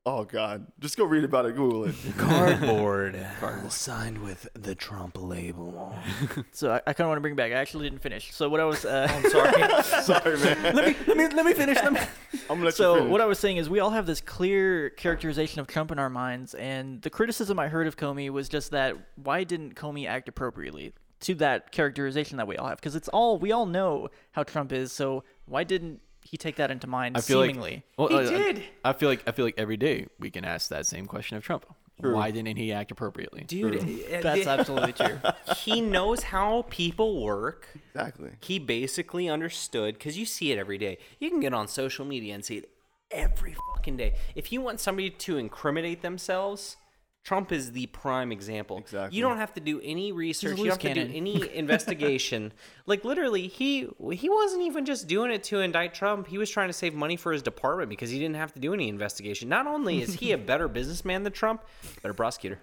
oh 0.05 0.23
god, 0.23 0.67
just 0.79 0.97
go 0.97 1.05
read 1.05 1.23
about 1.23 1.45
it. 1.45 1.55
Google 1.55 1.85
it. 1.85 1.95
Cardboard. 2.17 3.19
Cardboard. 3.39 3.71
Signed 3.71 4.17
with 4.19 4.47
the 4.53 4.75
Trump 4.75 5.17
label. 5.19 5.95
So 6.53 6.71
I, 6.71 6.81
I 6.87 6.93
kind 6.93 7.01
of 7.01 7.07
want 7.07 7.17
to 7.17 7.21
bring 7.21 7.33
it 7.33 7.37
back. 7.37 7.51
I 7.51 7.55
actually 7.55 7.89
didn't 7.89 8.01
finish. 8.01 8.33
So 8.33 8.49
what 8.49 8.59
I 8.59 8.65
was. 8.65 8.85
Uh, 8.85 9.07
I'm 9.09 9.29
sorry. 9.29 9.83
Sorry, 10.03 10.37
man. 10.37 10.75
let 10.75 10.87
me 10.87 10.95
let 11.07 11.17
me 11.17 11.27
let 11.29 11.45
me 11.45 11.53
finish. 11.53 11.77
Let 11.77 11.93
me, 11.93 11.99
I'm 11.99 12.47
gonna 12.47 12.65
let 12.65 12.73
you 12.73 12.83
so 12.83 12.95
finish. 12.95 13.11
what 13.11 13.21
I 13.21 13.25
was 13.25 13.39
saying 13.39 13.57
is 13.57 13.69
we 13.69 13.79
all 13.79 13.89
have 13.91 14.05
this 14.05 14.21
clear 14.21 14.89
characterization 14.91 15.59
of 15.59 15.67
Trump 15.67 15.91
in 15.91 15.99
our 15.99 16.09
minds, 16.09 16.53
and 16.53 17.01
the 17.01 17.09
criticism 17.09 17.59
I 17.59 17.67
heard 17.67 17.87
of 17.87 17.97
Comey 17.97 18.29
was 18.29 18.49
just 18.49 18.71
that 18.71 18.95
why 19.15 19.43
didn't 19.43 19.75
Comey 19.75 20.07
act 20.07 20.27
appropriately 20.29 20.93
to 21.21 21.35
that 21.35 21.71
characterization 21.71 22.37
that 22.37 22.47
we 22.47 22.57
all 22.57 22.67
have? 22.67 22.77
Because 22.77 22.95
it's 22.95 23.07
all 23.09 23.37
we 23.39 23.51
all 23.51 23.65
know 23.65 24.09
how 24.31 24.43
Trump 24.43 24.71
is, 24.71 24.91
so 24.91 25.23
why 25.45 25.63
didn't 25.63 26.01
he 26.23 26.37
take 26.37 26.55
that 26.57 26.71
into 26.71 26.87
mind? 26.87 27.17
I 27.17 27.21
feel 27.21 27.41
seemingly, 27.41 27.83
like 27.97 28.09
well, 28.09 28.19
He 28.21 28.27
uh, 28.27 28.29
did. 28.29 28.63
I 28.83 28.93
feel 28.93 29.09
like 29.09 29.23
I 29.27 29.31
feel 29.31 29.45
like 29.45 29.55
every 29.57 29.77
day 29.77 30.07
we 30.19 30.29
can 30.29 30.45
ask 30.45 30.69
that 30.69 30.85
same 30.85 31.05
question 31.05 31.37
of 31.37 31.43
Trump. 31.43 31.65
True. 32.01 32.15
Why 32.15 32.31
didn't 32.31 32.57
he 32.57 32.71
act 32.71 32.89
appropriately? 32.91 33.43
Dude, 33.43 33.79
that's 34.21 34.45
the- 34.45 34.49
absolutely 34.49 34.93
true. 34.93 35.19
he 35.57 35.81
knows 35.81 36.23
how 36.23 36.65
people 36.69 37.21
work. 37.23 37.67
exactly. 37.93 38.31
He 38.41 38.57
basically 38.57 39.29
understood 39.29 39.95
because 39.95 40.17
you 40.17 40.25
see 40.25 40.51
it 40.51 40.57
every 40.57 40.79
day. 40.79 40.97
You 41.19 41.29
can 41.29 41.39
get 41.39 41.53
on 41.53 41.67
social 41.67 42.05
media 42.05 42.33
and 42.33 42.43
see 42.43 42.57
it 42.57 42.69
every 43.11 43.55
fucking 43.75 43.97
day. 43.97 44.15
If 44.35 44.51
you 44.51 44.61
want 44.61 44.79
somebody 44.79 45.11
to 45.11 45.37
incriminate 45.37 46.01
themselves, 46.01 46.77
Trump 47.23 47.51
is 47.51 47.71
the 47.71 47.85
prime 47.87 48.31
example. 48.31 48.79
Exactly. 48.79 49.15
You 49.15 49.23
don't 49.23 49.37
have 49.37 49.53
to 49.53 49.61
do 49.61 49.79
any 49.83 50.11
research. 50.11 50.57
You 50.57 50.65
don't 50.65 50.81
have 50.81 50.93
to 50.93 51.05
do 51.05 51.11
any 51.13 51.49
investigation. 51.55 52.51
like 52.87 53.05
literally, 53.05 53.47
he 53.47 53.87
he 54.11 54.29
wasn't 54.29 54.63
even 54.63 54.85
just 54.85 55.07
doing 55.07 55.31
it 55.31 55.43
to 55.45 55.59
indict 55.59 55.93
Trump. 55.93 56.27
He 56.27 56.37
was 56.37 56.49
trying 56.49 56.69
to 56.69 56.73
save 56.73 56.93
money 56.95 57.15
for 57.15 57.31
his 57.31 57.43
department 57.43 57.89
because 57.89 58.09
he 58.09 58.17
didn't 58.17 58.37
have 58.37 58.53
to 58.53 58.59
do 58.59 58.73
any 58.73 58.89
investigation. 58.89 59.49
Not 59.49 59.67
only 59.67 60.01
is 60.01 60.15
he 60.15 60.31
a 60.31 60.37
better 60.51 60.67
businessman 60.67 61.23
than 61.23 61.33
Trump, 61.33 61.63
better 62.01 62.13
prosecutor. 62.13 62.59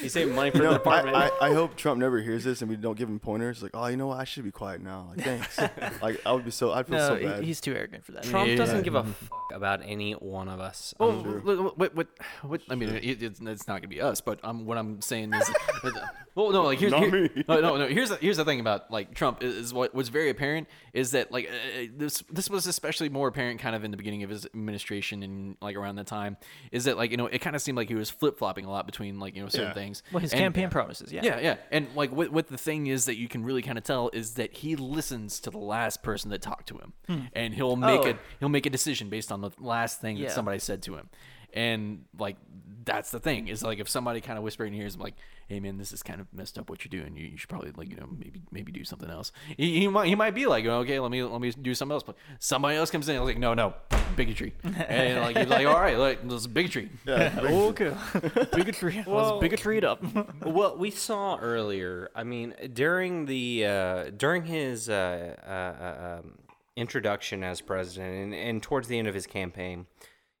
He 0.00 0.08
saved 0.08 0.34
money 0.34 0.50
for 0.50 0.58
You 0.58 0.62
the 0.64 0.78
know, 0.78 0.82
I. 0.90 1.28
I, 1.40 1.50
I 1.50 1.54
hope 1.54 1.76
Trump 1.76 2.00
never 2.00 2.20
hears 2.20 2.44
this 2.44 2.60
and 2.62 2.70
we 2.70 2.76
don't 2.76 2.96
give 2.96 3.08
him 3.08 3.18
pointers. 3.18 3.62
Like, 3.62 3.72
oh, 3.74 3.86
you 3.86 3.96
know 3.96 4.08
what? 4.08 4.20
I 4.20 4.24
should 4.24 4.44
be 4.44 4.50
quiet 4.50 4.82
now. 4.82 5.08
Like, 5.16 5.24
thanks. 5.24 5.58
like, 6.02 6.20
I 6.26 6.32
would 6.32 6.44
be 6.44 6.50
so. 6.50 6.72
I'd 6.72 6.86
feel 6.86 6.98
No, 6.98 7.08
so 7.08 7.22
bad. 7.22 7.44
he's 7.44 7.60
too 7.60 7.74
arrogant 7.74 8.04
for 8.04 8.12
that. 8.12 8.24
Trump 8.24 8.48
Yeah. 8.48 8.56
doesn't 8.56 8.82
give 8.82 8.94
a 8.94 9.04
fuck 9.04 9.50
about 9.54 9.80
any 9.84 10.12
one 10.12 10.48
of 10.48 10.60
us. 10.60 10.94
Well, 10.98 11.10
Um, 11.10 11.24
what, 11.44 11.78
what, 11.78 11.94
what, 11.94 12.08
what, 12.42 12.60
I 12.68 12.74
mean, 12.74 12.90
it, 12.90 13.22
it's, 13.22 13.40
it's 13.40 13.68
not 13.68 13.76
gonna 13.80 13.88
be 13.88 14.00
us, 14.00 14.20
but 14.20 14.38
um, 14.44 14.66
what 14.66 14.76
I'm 14.78 15.00
saying 15.00 15.32
is, 15.32 15.50
well, 16.34 16.50
no, 16.52 16.62
like 16.64 16.78
here's 16.78 16.92
Not 16.92 17.02
here- 17.04 17.22
me. 17.34 17.44
No, 17.48 17.60
no, 17.60 17.76
no. 17.76 17.86
Here's 17.88 18.10
the, 18.10 18.16
here's 18.16 18.36
the 18.36 18.44
thing 18.44 18.60
about 18.60 18.90
like 18.90 19.14
Trump 19.14 19.42
is, 19.42 19.54
is 19.56 19.74
what 19.74 19.94
was 19.94 20.08
very 20.08 20.30
apparent 20.30 20.68
is 20.92 21.12
that 21.12 21.32
like 21.32 21.48
uh, 21.48 21.86
this 21.96 22.22
this 22.30 22.50
was 22.50 22.66
especially 22.66 23.08
more 23.08 23.28
apparent 23.28 23.60
kind 23.60 23.74
of 23.76 23.84
in 23.84 23.90
the 23.90 23.96
beginning 23.96 24.22
of 24.22 24.30
his 24.30 24.46
administration 24.46 25.22
and 25.22 25.56
like 25.60 25.76
around 25.76 25.96
that 25.96 26.06
time 26.06 26.36
is 26.72 26.84
that 26.84 26.96
like 26.96 27.10
you 27.10 27.16
know 27.16 27.26
it 27.26 27.38
kind 27.40 27.54
of 27.56 27.62
seemed 27.62 27.76
like 27.76 27.88
he 27.88 27.94
was 27.94 28.10
flip 28.10 28.38
flopping 28.38 28.64
a 28.64 28.70
lot 28.70 28.86
between 28.86 29.18
like 29.18 29.34
you 29.36 29.42
know 29.42 29.48
certain 29.48 29.68
Yeah. 29.68 29.74
Things. 29.76 30.02
Well, 30.12 30.20
his 30.20 30.32
And- 30.32 30.40
campaign 30.40 30.70
promises, 30.70 31.12
yeah. 31.12 31.22
Yeah, 31.24 31.38
yeah, 31.40 31.56
and 31.70 31.86
like 31.94 32.10
what 32.10 32.30
what 32.32 32.48
the 32.48 32.58
thing 32.58 32.86
is 32.88 33.04
that 33.04 33.16
you 33.16 33.28
can 33.28 33.44
really 33.44 33.62
kind 33.62 33.78
of 33.78 33.84
tell 33.84 34.10
is 34.12 34.34
that 34.34 34.52
he 34.56 34.74
listens 34.76 35.38
to 35.40 35.50
the 35.50 35.58
last 35.58 36.02
person 36.02 36.30
that 36.32 36.42
talked 36.42 36.66
to 36.68 36.78
him, 36.78 36.92
hmm. 37.06 37.20
and 37.34 37.54
he'll 37.54 37.76
make 37.76 38.00
Oh. 38.00 38.06
it 38.06 38.16
he'll 38.40 38.48
make 38.48 38.66
a 38.66 38.70
decision 38.70 39.08
based 39.08 39.30
on 39.30 39.40
the 39.42 39.50
last 39.58 40.00
thing 40.00 40.16
Yeah. 40.16 40.26
that 40.28 40.34
somebody 40.34 40.58
said 40.58 40.82
to 40.82 40.96
him, 40.96 41.08
and 41.54 42.04
like 42.18 42.36
that's 42.84 43.10
the 43.10 43.20
thing 43.20 43.48
is 43.48 43.62
like 43.62 43.78
if 43.78 43.88
somebody 43.88 44.20
kind 44.20 44.38
of 44.38 44.44
whisper 44.44 44.64
in 44.64 44.72
your 44.72 44.82
ears 44.84 44.96
like, 44.96 45.14
hey 45.48 45.60
man, 45.60 45.78
this 45.78 45.92
is 45.92 46.02
kind 46.02 46.20
of 46.20 46.26
messed 46.32 46.58
up 46.58 46.68
what 46.68 46.84
you're 46.84 47.00
doing, 47.02 47.16
you, 47.16 47.26
you 47.26 47.36
should 47.36 47.48
probably 47.48 47.72
like 47.76 47.88
you 47.90 47.96
know 47.96 48.08
maybe 48.18 48.42
maybe 48.50 48.72
do 48.72 48.84
something 48.84 49.08
else. 49.10 49.32
He, 49.56 49.80
he 49.80 49.88
might 49.88 50.06
he 50.08 50.14
might 50.14 50.34
be 50.34 50.46
like 50.46 50.64
okay 50.66 50.98
let 51.00 51.10
me 51.10 51.22
let 51.22 51.40
me 51.40 51.50
do 51.52 51.74
something 51.74 51.92
else, 51.94 52.02
but 52.02 52.16
somebody 52.38 52.76
else 52.76 52.90
comes 52.90 53.08
in 53.08 53.16
and 53.16 53.24
like 53.24 53.38
no 53.38 53.54
no 53.54 53.74
bigotry, 54.16 54.54
and 54.64 55.20
like 55.20 55.36
you're 55.36 55.46
like 55.46 55.66
all 55.66 55.80
right 55.80 55.98
like 55.98 56.22
this 56.28 56.40
is 56.40 56.46
bigotry. 56.46 56.90
yeah. 57.06 57.38
Okay. 57.42 57.94
bigotry. 58.54 59.04
Well- 59.06 59.26
Let's 59.26 59.40
bigotry 59.40 59.78
it 59.78 59.84
up. 59.84 60.02
what 60.42 60.78
we 60.78 60.90
saw 60.90 61.36
earlier, 61.38 62.10
I 62.14 62.24
mean, 62.24 62.54
during 62.72 63.26
the 63.26 63.66
uh, 63.66 64.10
during 64.16 64.44
his 64.46 64.88
uh, 64.88 65.34
uh, 65.46 65.50
uh, 65.50 66.18
um, 66.20 66.38
introduction 66.76 67.42
as 67.44 67.60
president 67.60 68.14
and, 68.14 68.34
and 68.34 68.62
towards 68.62 68.88
the 68.88 68.98
end 68.98 69.08
of 69.08 69.14
his 69.14 69.26
campaign, 69.26 69.86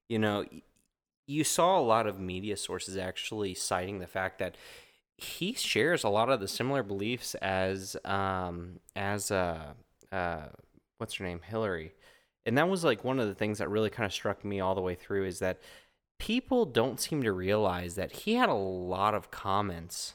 you 0.08 0.18
know, 0.18 0.44
you 1.26 1.44
saw 1.44 1.78
a 1.78 1.82
lot 1.82 2.06
of 2.06 2.20
media 2.20 2.56
sources 2.56 2.96
actually 2.96 3.54
citing 3.54 3.98
the 3.98 4.06
fact 4.06 4.38
that 4.38 4.56
he 5.18 5.54
shares 5.54 6.04
a 6.04 6.08
lot 6.08 6.28
of 6.28 6.40
the 6.40 6.48
similar 6.48 6.82
beliefs 6.82 7.34
as 7.36 7.96
um, 8.04 8.80
as 8.94 9.30
uh, 9.30 9.72
uh, 10.12 10.46
what's 10.98 11.14
her 11.14 11.24
name, 11.24 11.40
Hillary, 11.42 11.94
and 12.44 12.56
that 12.58 12.68
was 12.68 12.84
like 12.84 13.04
one 13.04 13.18
of 13.18 13.26
the 13.26 13.34
things 13.34 13.58
that 13.58 13.68
really 13.70 13.90
kind 13.90 14.06
of 14.06 14.12
struck 14.12 14.44
me 14.44 14.60
all 14.60 14.74
the 14.74 14.80
way 14.80 14.94
through 14.94 15.24
is 15.26 15.38
that 15.38 15.58
people 16.18 16.64
don't 16.64 17.00
seem 17.00 17.22
to 17.22 17.32
realize 17.32 17.94
that 17.94 18.12
he 18.12 18.34
had 18.34 18.48
a 18.48 18.54
lot 18.54 19.14
of 19.14 19.30
comments 19.30 20.14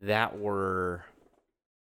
that 0.00 0.38
were 0.38 1.04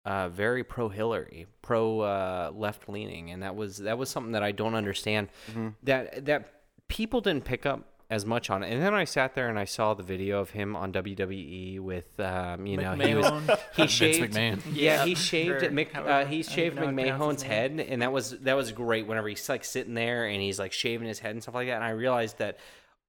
uh, 0.05 0.27
very 0.29 0.63
pro 0.63 0.89
Hillary, 0.89 1.47
pro 1.61 2.01
uh, 2.01 2.51
left 2.53 2.89
leaning, 2.89 3.31
and 3.31 3.41
that 3.41 3.55
was 3.55 3.77
that 3.77 3.97
was 3.97 4.09
something 4.09 4.33
that 4.33 4.43
I 4.43 4.51
don't 4.51 4.75
understand. 4.75 5.29
Mhm. 5.53 5.75
That 5.83 6.25
that 6.25 6.61
people 6.89 7.21
didn't 7.21 7.45
pick 7.45 7.65
up 7.65 7.92
as 8.13 8.25
much 8.25 8.49
on 8.49 8.63
it. 8.63 8.71
And 8.71 8.81
then 8.81 8.93
I 8.93 9.05
sat 9.05 9.33
there 9.33 9.49
and 9.49 9.57
I 9.57 9.65
saw 9.65 9.95
the 9.95 10.03
video 10.03 10.39
of 10.39 10.51
him 10.51 10.75
on 10.75 10.93
WWE 10.93 11.79
with, 11.79 12.19
um, 12.19 12.67
you 12.67 12.77
know, 12.77 12.93
he 12.93 13.15
was 13.15 13.31
he 13.75 13.87
shaved. 13.87 14.33
McMahon. 14.33 14.61
Yeah, 14.71 14.93
Yeah, 15.03 15.05
he 15.05 15.15
shaved 15.15 15.63
or 15.63 15.71
Mc, 15.71 15.95
uh, 15.95 16.25
he 16.25 16.43
shaved 16.43 16.75
even 16.75 16.75
know 16.75 16.85
how 16.85 16.91
to 16.91 16.95
pronounce 16.95 17.43
McMahon's 17.43 17.43
head, 17.43 17.79
and 17.79 18.01
that 18.01 18.11
was 18.11 18.31
that 18.41 18.55
was 18.55 18.71
great. 18.71 19.07
Whenever 19.07 19.27
he's 19.27 19.47
like 19.49 19.63
sitting 19.63 19.93
there 19.95 20.25
and 20.25 20.41
he's 20.41 20.59
like 20.59 20.71
shaving 20.71 21.07
his 21.07 21.19
head 21.19 21.31
and 21.31 21.41
stuff 21.41 21.55
like 21.55 21.67
that, 21.67 21.75
and 21.75 21.83
I 21.83 21.89
realized 21.89 22.37
that, 22.37 22.59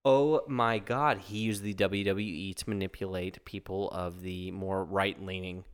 oh 0.05 0.43
my 0.49 0.79
God, 0.79 1.19
he 1.19 1.39
used 1.39 1.63
the 1.63 1.75
WWE 1.75 2.55
to 2.55 2.69
manipulate 2.69 3.45
people 3.45 3.91
of 3.91 4.23
the 4.23 4.51
more 4.53 4.85
right 4.85 5.23
leaning 5.23 5.65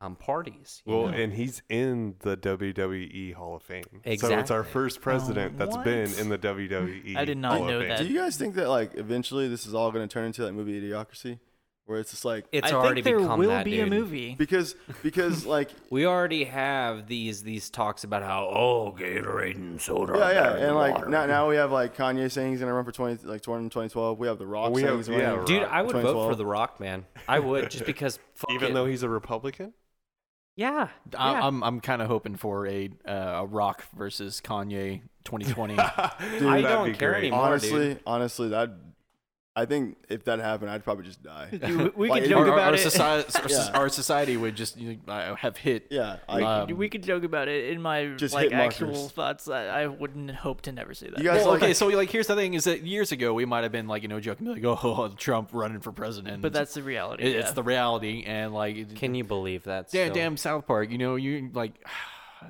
um, 0.00 0.16
parties. 0.16 0.82
you 0.84 0.92
Well, 0.94 1.08
know? 1.08 1.14
and 1.16 1.32
he's 1.32 1.62
in 1.68 2.16
the 2.20 2.36
WWE 2.36 3.34
Hall 3.34 3.56
of 3.56 3.62
Fame. 3.62 3.84
Exactly. 4.04 4.36
So 4.36 4.40
it's 4.40 4.50
our 4.50 4.64
first 4.64 5.00
president 5.00 5.56
that's 5.58 5.76
been 5.78 6.12
in 6.18 6.28
the 6.28 6.38
WWE. 6.38 7.16
I 7.16 7.24
did 7.24 7.38
not 7.38 7.58
Hall 7.58 7.66
know 7.66 7.86
that. 7.86 7.98
Do 8.00 8.06
you 8.06 8.18
guys 8.18 8.36
think 8.36 8.54
that 8.56 8.68
like 8.68 8.92
eventually 8.96 9.48
this 9.48 9.66
is 9.66 9.74
all 9.74 9.90
going 9.92 10.06
to 10.06 10.12
turn 10.12 10.26
into 10.26 10.42
that 10.42 10.52
movie 10.52 10.80
Idiocracy, 10.80 11.38
where 11.86 12.00
it's 12.00 12.10
just 12.10 12.24
like 12.24 12.44
it's 12.52 12.70
I 12.70 12.74
already 12.74 13.02
think 13.02 13.16
there 13.16 13.18
become 13.20 13.38
will 13.38 13.48
that, 13.50 13.64
be 13.64 13.80
a 13.80 13.86
movie. 13.86 14.34
because 14.36 14.74
because 15.02 15.46
like 15.56 15.70
We 15.90 16.04
already 16.06 16.44
have 16.44 17.06
these 17.06 17.42
these 17.42 17.70
talks 17.70 18.04
about 18.04 18.22
how 18.22 18.46
oh 18.48 18.94
Gatorade 18.98 19.54
and 19.56 19.80
soda. 19.80 20.14
yeah 20.18 20.28
yeah 20.32 20.42
better 20.54 20.66
and 20.66 20.76
like 20.76 20.94
water. 20.96 21.08
now 21.08 21.26
now 21.26 21.48
we 21.48 21.56
have 21.56 21.70
like 21.72 21.96
Kanye 21.96 22.30
saying 22.30 22.50
he's 22.50 22.60
going 22.60 22.70
to 22.70 22.74
run 22.74 22.84
for 22.84 22.92
20 22.92 23.26
like 23.26 23.42
20 23.42 23.64
2012. 23.68 24.18
We 24.18 24.26
have 24.28 24.38
The 24.38 24.46
Rock 24.46 24.72
We 24.72 24.80
saying 24.82 24.88
have- 24.88 24.96
he's 24.98 25.08
running. 25.08 25.24
yeah, 25.26 25.44
Dude, 25.46 25.62
Rock. 25.62 25.70
I 25.72 25.82
would 25.82 25.92
vote 25.96 26.28
for 26.30 26.34
The 26.34 26.46
Rock, 26.46 26.80
man. 26.80 27.04
I 27.28 27.38
would 27.38 27.70
just 27.70 27.86
because. 27.86 28.18
Fuck 28.34 28.50
Even 28.50 28.70
it. 28.72 28.74
though 28.74 28.86
he's 28.86 29.02
a 29.02 29.08
Republican? 29.08 29.72
Yeah, 30.56 30.88
I- 31.18 31.32
yeah. 31.32 31.46
I'm 31.46 31.62
I'm 31.62 31.80
kind 31.80 32.02
of 32.02 32.08
hoping 32.08 32.36
for 32.36 32.66
a 32.66 32.90
uh, 33.06 33.12
a 33.42 33.46
Rock 33.46 33.84
versus 33.96 34.40
Kanye 34.44 35.02
2020. 35.24 35.76
I 35.78 36.60
don't 36.62 36.94
care 36.94 37.12
great. 37.12 37.18
anymore. 37.24 37.40
honestly, 37.40 37.98
honestly, 38.06 38.48
that 38.50 38.70
I 39.56 39.66
think 39.66 39.96
if 40.08 40.24
that 40.24 40.40
happened, 40.40 40.68
I'd 40.70 40.82
probably 40.82 41.04
just 41.04 41.22
die. 41.22 41.48
Dude, 41.64 41.96
we 41.96 42.08
Like, 42.10 42.22
could 42.24 42.30
joke 42.30 42.48
our, 42.48 42.54
about 42.54 42.68
our 42.70 42.74
it. 42.74 42.78
society, 42.78 43.28
our, 43.40 43.48
Yeah. 43.48 43.70
our 43.78 43.88
society 43.88 44.36
would 44.36 44.56
just 44.56 44.76
you 44.76 44.98
know, 45.06 45.12
uh, 45.12 45.36
have 45.36 45.56
hit. 45.56 45.86
Yeah, 45.90 46.16
I, 46.28 46.42
Um, 46.42 46.76
we 46.76 46.88
could 46.88 47.04
joke 47.04 47.22
about 47.22 47.46
it. 47.46 47.70
In 47.70 47.80
my 47.80 48.06
Just 48.16 48.34
like 48.34 48.50
actual 48.52 48.88
markers. 48.88 49.12
thoughts, 49.12 49.48
I, 49.48 49.66
I 49.82 49.86
wouldn't 49.86 50.32
hope 50.32 50.62
to 50.62 50.72
never 50.72 50.92
see 50.92 51.08
that. 51.08 51.18
You 51.18 51.24
guys 51.24 51.42
Well, 51.42 51.52
like- 51.52 51.62
okay, 51.62 51.72
so 51.74 51.86
like 51.86 52.10
here's 52.10 52.26
the 52.26 52.34
thing: 52.34 52.54
is 52.54 52.64
that 52.64 52.82
years 52.82 53.12
ago 53.12 53.32
we 53.32 53.44
might 53.44 53.62
have 53.62 53.70
been 53.72 53.86
like 53.86 54.02
you 54.02 54.08
know 54.08 54.18
joking 54.18 54.48
like 54.48 54.64
oh 54.64 55.14
Trump 55.16 55.50
running 55.52 55.78
for 55.80 55.92
president, 55.92 56.42
but 56.42 56.52
that's 56.52 56.74
the 56.74 56.82
reality. 56.82 57.22
it, 57.22 57.36
it's 57.36 57.52
the 57.52 57.62
reality, 57.62 58.24
and 58.26 58.52
like 58.52 58.96
Can 58.96 59.14
you 59.14 59.22
believe 59.22 59.62
that? 59.64 59.88
damn, 59.90 60.06
still? 60.06 60.14
damn 60.14 60.36
South 60.36 60.66
Park, 60.66 60.90
you 60.90 60.98
know 60.98 61.14
you 61.14 61.50
like. 61.54 61.74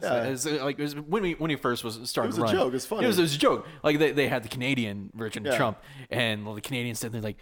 Yeah. 0.02 0.24
It's, 0.24 0.46
uh, 0.46 0.58
like 0.64 0.78
it 0.78 0.82
was 0.82 0.94
when 0.96 1.22
we 1.22 1.32
when 1.34 1.50
he 1.50 1.56
first 1.56 1.84
was 1.84 1.98
starting 2.08 2.30
was 2.30 2.38
a 2.38 2.42
run. 2.42 2.52
joke, 2.54 2.74
it's 2.74 2.86
funny. 2.86 3.04
It 3.04 3.06
was, 3.08 3.18
it 3.18 3.22
was 3.22 3.34
a 3.34 3.38
joke. 3.38 3.66
Like 3.82 3.98
they, 3.98 4.12
they 4.12 4.28
had 4.28 4.42
the 4.42 4.48
Canadian 4.48 5.10
version 5.14 5.46
of 5.46 5.52
Yeah. 5.52 5.56
Trump, 5.58 5.78
and 6.10 6.46
the 6.56 6.60
Canadians 6.60 6.98
said 6.98 7.12
they're 7.12 7.20
like, 7.20 7.36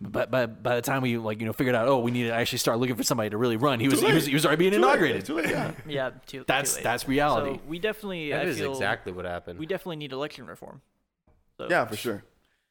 but 0.00 0.30
by, 0.30 0.46
by 0.46 0.76
the 0.76 0.82
time 0.82 1.02
we 1.02 1.18
like 1.18 1.40
you 1.40 1.46
know 1.46 1.52
figured 1.52 1.74
out, 1.74 1.88
oh, 1.88 1.98
we 1.98 2.12
need 2.12 2.24
to 2.24 2.32
actually 2.32 2.58
start 2.58 2.78
looking 2.78 2.94
for 2.94 3.02
somebody 3.02 3.30
to 3.30 3.36
really 3.36 3.56
run. 3.56 3.80
He 3.80 3.88
was 3.88 4.00
he 4.00 4.12
was, 4.12 4.26
he 4.26 4.34
was 4.34 4.46
already 4.46 4.60
being 4.70 4.72
Too 4.72 4.78
late, 4.78 4.84
inaugurated. 4.84 5.24
Too 5.26 5.34
late, 5.34 5.50
yeah. 5.50 5.72
yeah, 5.88 6.10
too, 6.26 6.44
That's 6.46 6.72
too 6.72 6.76
late. 6.76 6.84
that's 6.84 7.08
reality. 7.08 7.56
So 7.56 7.62
we 7.66 7.78
definitely. 7.80 8.30
That 8.30 8.46
I 8.46 8.48
is 8.50 8.58
feel 8.58 8.70
exactly 8.72 9.12
what 9.12 9.24
happened. 9.24 9.58
We 9.58 9.66
definitely 9.66 9.96
need 9.96 10.12
election 10.12 10.46
reform. 10.46 10.80
So, 11.58 11.66
yeah, 11.68 11.84
for 11.86 11.96
sure. 11.96 12.22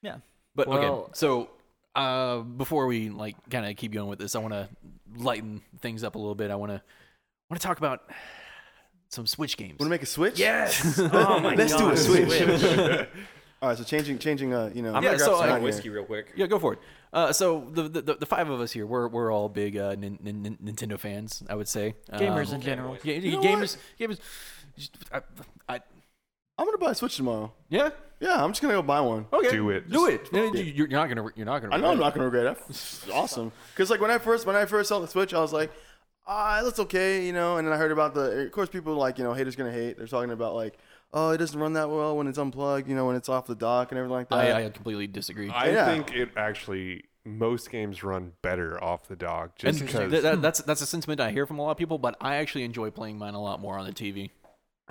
Yeah. 0.02 0.18
But 0.56 0.68
okay, 0.68 1.12
so 1.14 1.50
uh, 1.96 2.40
before 2.40 2.88
we 2.88 3.10
like 3.10 3.36
kind 3.50 3.66
of 3.66 3.76
keep 3.76 3.92
going 3.92 4.08
with 4.08 4.20
this, 4.20 4.36
I 4.36 4.40
want 4.40 4.54
to 4.54 4.70
lighten 5.18 5.62
things 5.80 6.04
up 6.04 6.16
a 6.16 6.18
little 6.18 6.36
bit. 6.36 6.50
I 6.50 6.56
want 6.56 6.72
to 6.72 6.82
want 7.50 7.62
to 7.62 7.68
talk 7.68 7.78
about 7.78 8.10
some 9.12 9.28
Switch 9.28 9.58
games. 9.58 9.80
Want 9.80 9.88
to 9.88 9.90
make 9.90 10.04
a 10.04 10.06
switch? 10.08 10.40
Yes. 10.40 11.00
oh 11.00 11.40
my 11.40 11.56
god. 11.56 11.58
Let's 11.58 11.76
do 11.76 11.90
a 11.90 11.98
switch. 11.98 12.42
All 13.62 13.70
right, 13.70 13.78
so 13.78 13.84
changing, 13.84 14.18
changing, 14.18 14.54
uh, 14.56 14.72
you 14.74 14.82
know, 14.82 14.90
I'm 14.96 15.04
Yeah, 15.04 15.10
gonna 15.12 15.18
grab 15.18 15.30
so, 15.30 15.36
some 15.36 15.44
uh, 15.44 15.48
more 15.50 15.56
here. 15.58 15.64
whiskey 15.66 15.90
real 15.90 16.04
quick. 16.04 16.32
yeah, 16.36 16.48
go 16.48 16.58
for 16.58 16.74
it. 16.74 16.80
Uh, 17.14 17.32
so 17.32 17.68
the, 17.72 17.84
the 17.84 18.02
the 18.16 18.26
five 18.26 18.50
of 18.50 18.60
us 18.60 18.72
here, 18.72 18.88
we're 18.88 19.08
we're 19.08 19.32
all 19.32 19.50
big 19.50 19.78
uh, 19.78 19.94
nin, 19.96 20.18
nin, 20.22 20.42
nin- 20.42 20.58
Nintendo 20.64 20.98
fans. 20.98 21.44
I 21.48 21.54
would 21.56 21.68
say 21.68 21.94
Gamers 22.12 22.50
Um, 22.50 22.56
in 22.56 22.62
general. 22.62 22.98
Yeah, 23.04 23.16
You 23.16 23.32
know 23.34 23.42
gamers, 23.42 23.78
gamers. 24.00 24.18
I, 25.12 25.22
I, 25.70 25.76
I'm 26.58 26.66
gonna 26.66 26.78
buy 26.80 26.92
a 26.92 26.96
switch 26.96 27.18
tomorrow. 27.18 27.54
yeah. 27.70 27.90
Yeah, 28.20 28.44
I'm 28.44 28.52
just 28.52 28.62
gonna 28.62 28.76
go 28.76 28.84
buy 28.84 29.02
one. 29.02 29.26
Okay. 29.34 29.50
Do 29.52 29.72
it. 29.72 29.90
Do 29.90 30.06
it. 30.08 30.28
fuck 30.28 30.54
it. 30.56 30.66
You- 30.66 30.74
You're 30.74 30.88
not 30.88 31.10
gonna. 31.10 31.28
You're 31.36 31.46
not 31.46 31.60
gonna. 31.62 31.74
I 31.76 31.78
know 31.80 31.88
I'm 31.92 31.98
regret 31.98 32.06
not 32.06 32.14
gonna 32.14 32.26
regret 32.30 32.46
it. 32.58 32.64
It's 32.70 33.10
awesome. 33.14 33.52
Cause 33.76 33.90
like 33.90 34.00
when 34.00 34.12
I 34.12 34.18
first 34.20 34.46
when 34.48 34.56
I 34.56 34.66
first 34.66 34.90
saw 34.90 35.00
the 35.00 35.08
Switch, 35.08 35.34
I 35.34 35.40
was 35.40 35.52
like, 35.54 35.72
ah, 36.28 36.60
it 36.60 36.64
looks 36.64 36.80
okay, 36.80 37.26
you 37.26 37.34
know. 37.34 37.58
And 37.58 37.68
then 37.68 37.74
I 37.74 37.78
heard 37.78 37.92
about 37.92 38.14
the. 38.14 38.46
Of 38.46 38.52
course, 38.52 38.70
people 38.70 38.96
like 38.96 39.18
you 39.18 39.24
know 39.24 39.34
haters 39.34 39.56
gonna 39.56 39.72
hate. 39.72 39.98
They're 39.98 40.08
talking 40.08 40.32
about 40.32 40.56
like, 40.56 40.78
oh, 41.14 41.32
it 41.32 41.38
doesn't 41.38 41.60
run 41.60 41.74
that 41.74 41.90
well 41.90 42.18
when 42.18 42.28
it's 42.28 42.38
unplugged, 42.38 42.88
you 42.88 42.96
know, 42.96 43.06
when 43.08 43.16
it's 43.16 43.30
off 43.30 43.48
the 43.48 43.56
dock 43.56 43.92
and 43.92 43.98
everything 44.00 44.14
like 44.16 44.30
that. 44.30 44.38
I, 44.40 44.66
I 44.66 44.70
completely 44.70 45.08
disagree. 45.08 45.50
I 45.50 45.70
Yeah. 45.72 45.86
think 45.86 46.12
it 46.14 46.30
actually 46.38 47.06
most 47.24 47.70
games 47.70 48.04
run 48.04 48.32
better 48.42 48.84
off 48.84 49.08
the 49.08 49.16
dock 49.16 49.52
and 49.64 49.78
just 49.78 49.86
because 49.86 50.10
th- 50.10 50.24
that, 50.24 50.42
that's 50.42 50.60
that's 50.64 50.82
a 50.82 50.88
sentiment 50.88 51.22
I 51.22 51.30
hear 51.32 51.46
from 51.46 51.60
a 51.60 51.62
lot 51.62 51.72
of 51.72 51.78
people, 51.78 51.98
but 52.00 52.16
I 52.20 52.38
actually 52.38 52.64
enjoy 52.64 52.90
playing 52.90 53.18
mine 53.20 53.36
a 53.36 53.42
lot 53.42 53.60
more 53.60 53.78
on 53.78 53.86
the 53.86 53.92
TV. 53.94 54.32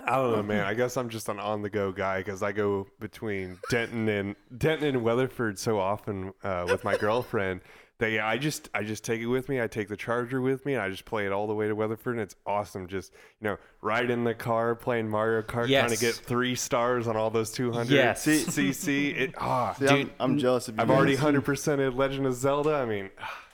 I 0.03 0.17
don't 0.17 0.33
know, 0.33 0.43
man. 0.43 0.65
I 0.65 0.73
guess 0.73 0.97
I'm 0.97 1.11
just 1.11 1.29
an 1.29 1.39
on-the-go 1.39 1.93
guy 1.93 2.19
because 2.21 2.43
I 2.43 2.53
go 2.53 2.87
between 3.01 3.59
Denton 3.69 4.09
and 4.09 4.35
Denton 4.57 4.89
and 4.89 5.03
Weatherford 5.05 5.59
so 5.59 5.79
often 5.79 6.33
uh, 6.43 6.65
with 6.71 6.85
my 6.85 6.97
girlfriend. 6.99 7.61
That 8.01 8.11
yeah, 8.11 8.27
I 8.27 8.37
just 8.39 8.69
I 8.75 8.83
just 8.83 9.05
take 9.05 9.21
it 9.21 9.27
with 9.27 9.49
me. 9.49 9.61
I 9.61 9.67
take 9.69 9.89
the 9.89 9.97
charger 9.97 10.41
with 10.41 10.67
me, 10.67 10.75
and 10.75 10.83
I 10.83 10.89
just 10.91 11.05
play 11.05 11.25
it 11.27 11.33
all 11.33 11.47
the 11.47 11.55
way 11.55 11.69
to 11.69 11.75
Weatherford, 11.75 12.15
and 12.15 12.21
it's 12.23 12.35
awesome. 12.45 12.89
Just 12.89 13.13
you 13.41 13.47
know, 13.49 13.57
ride 13.81 14.11
in 14.11 14.25
the 14.25 14.35
car 14.35 14.75
playing 14.75 15.09
Mario 15.09 15.43
Kart, 15.43 15.69
trying 15.69 15.89
to 15.91 15.97
get 15.99 16.15
three 16.15 16.55
stars 16.57 17.07
on 17.07 17.17
all 17.17 17.31
those 17.31 17.53
200 17.53 17.93
Yes. 17.93 18.23
C- 18.23 18.45
CC. 18.45 19.17
It 19.17 19.35
ah, 19.39 19.75
See, 19.75 19.87
I'm, 19.87 20.11
I'm 20.19 20.39
jealous 20.39 20.67
of 20.69 20.75
you. 20.77 20.83
I've 20.83 20.89
guys. 20.89 20.97
already 20.97 21.15
hundred 21.17 21.45
percented 21.45 21.95
Legend 21.97 22.27
of 22.27 22.35
Zelda. 22.35 22.75
I 22.75 22.85
mean. 22.87 23.11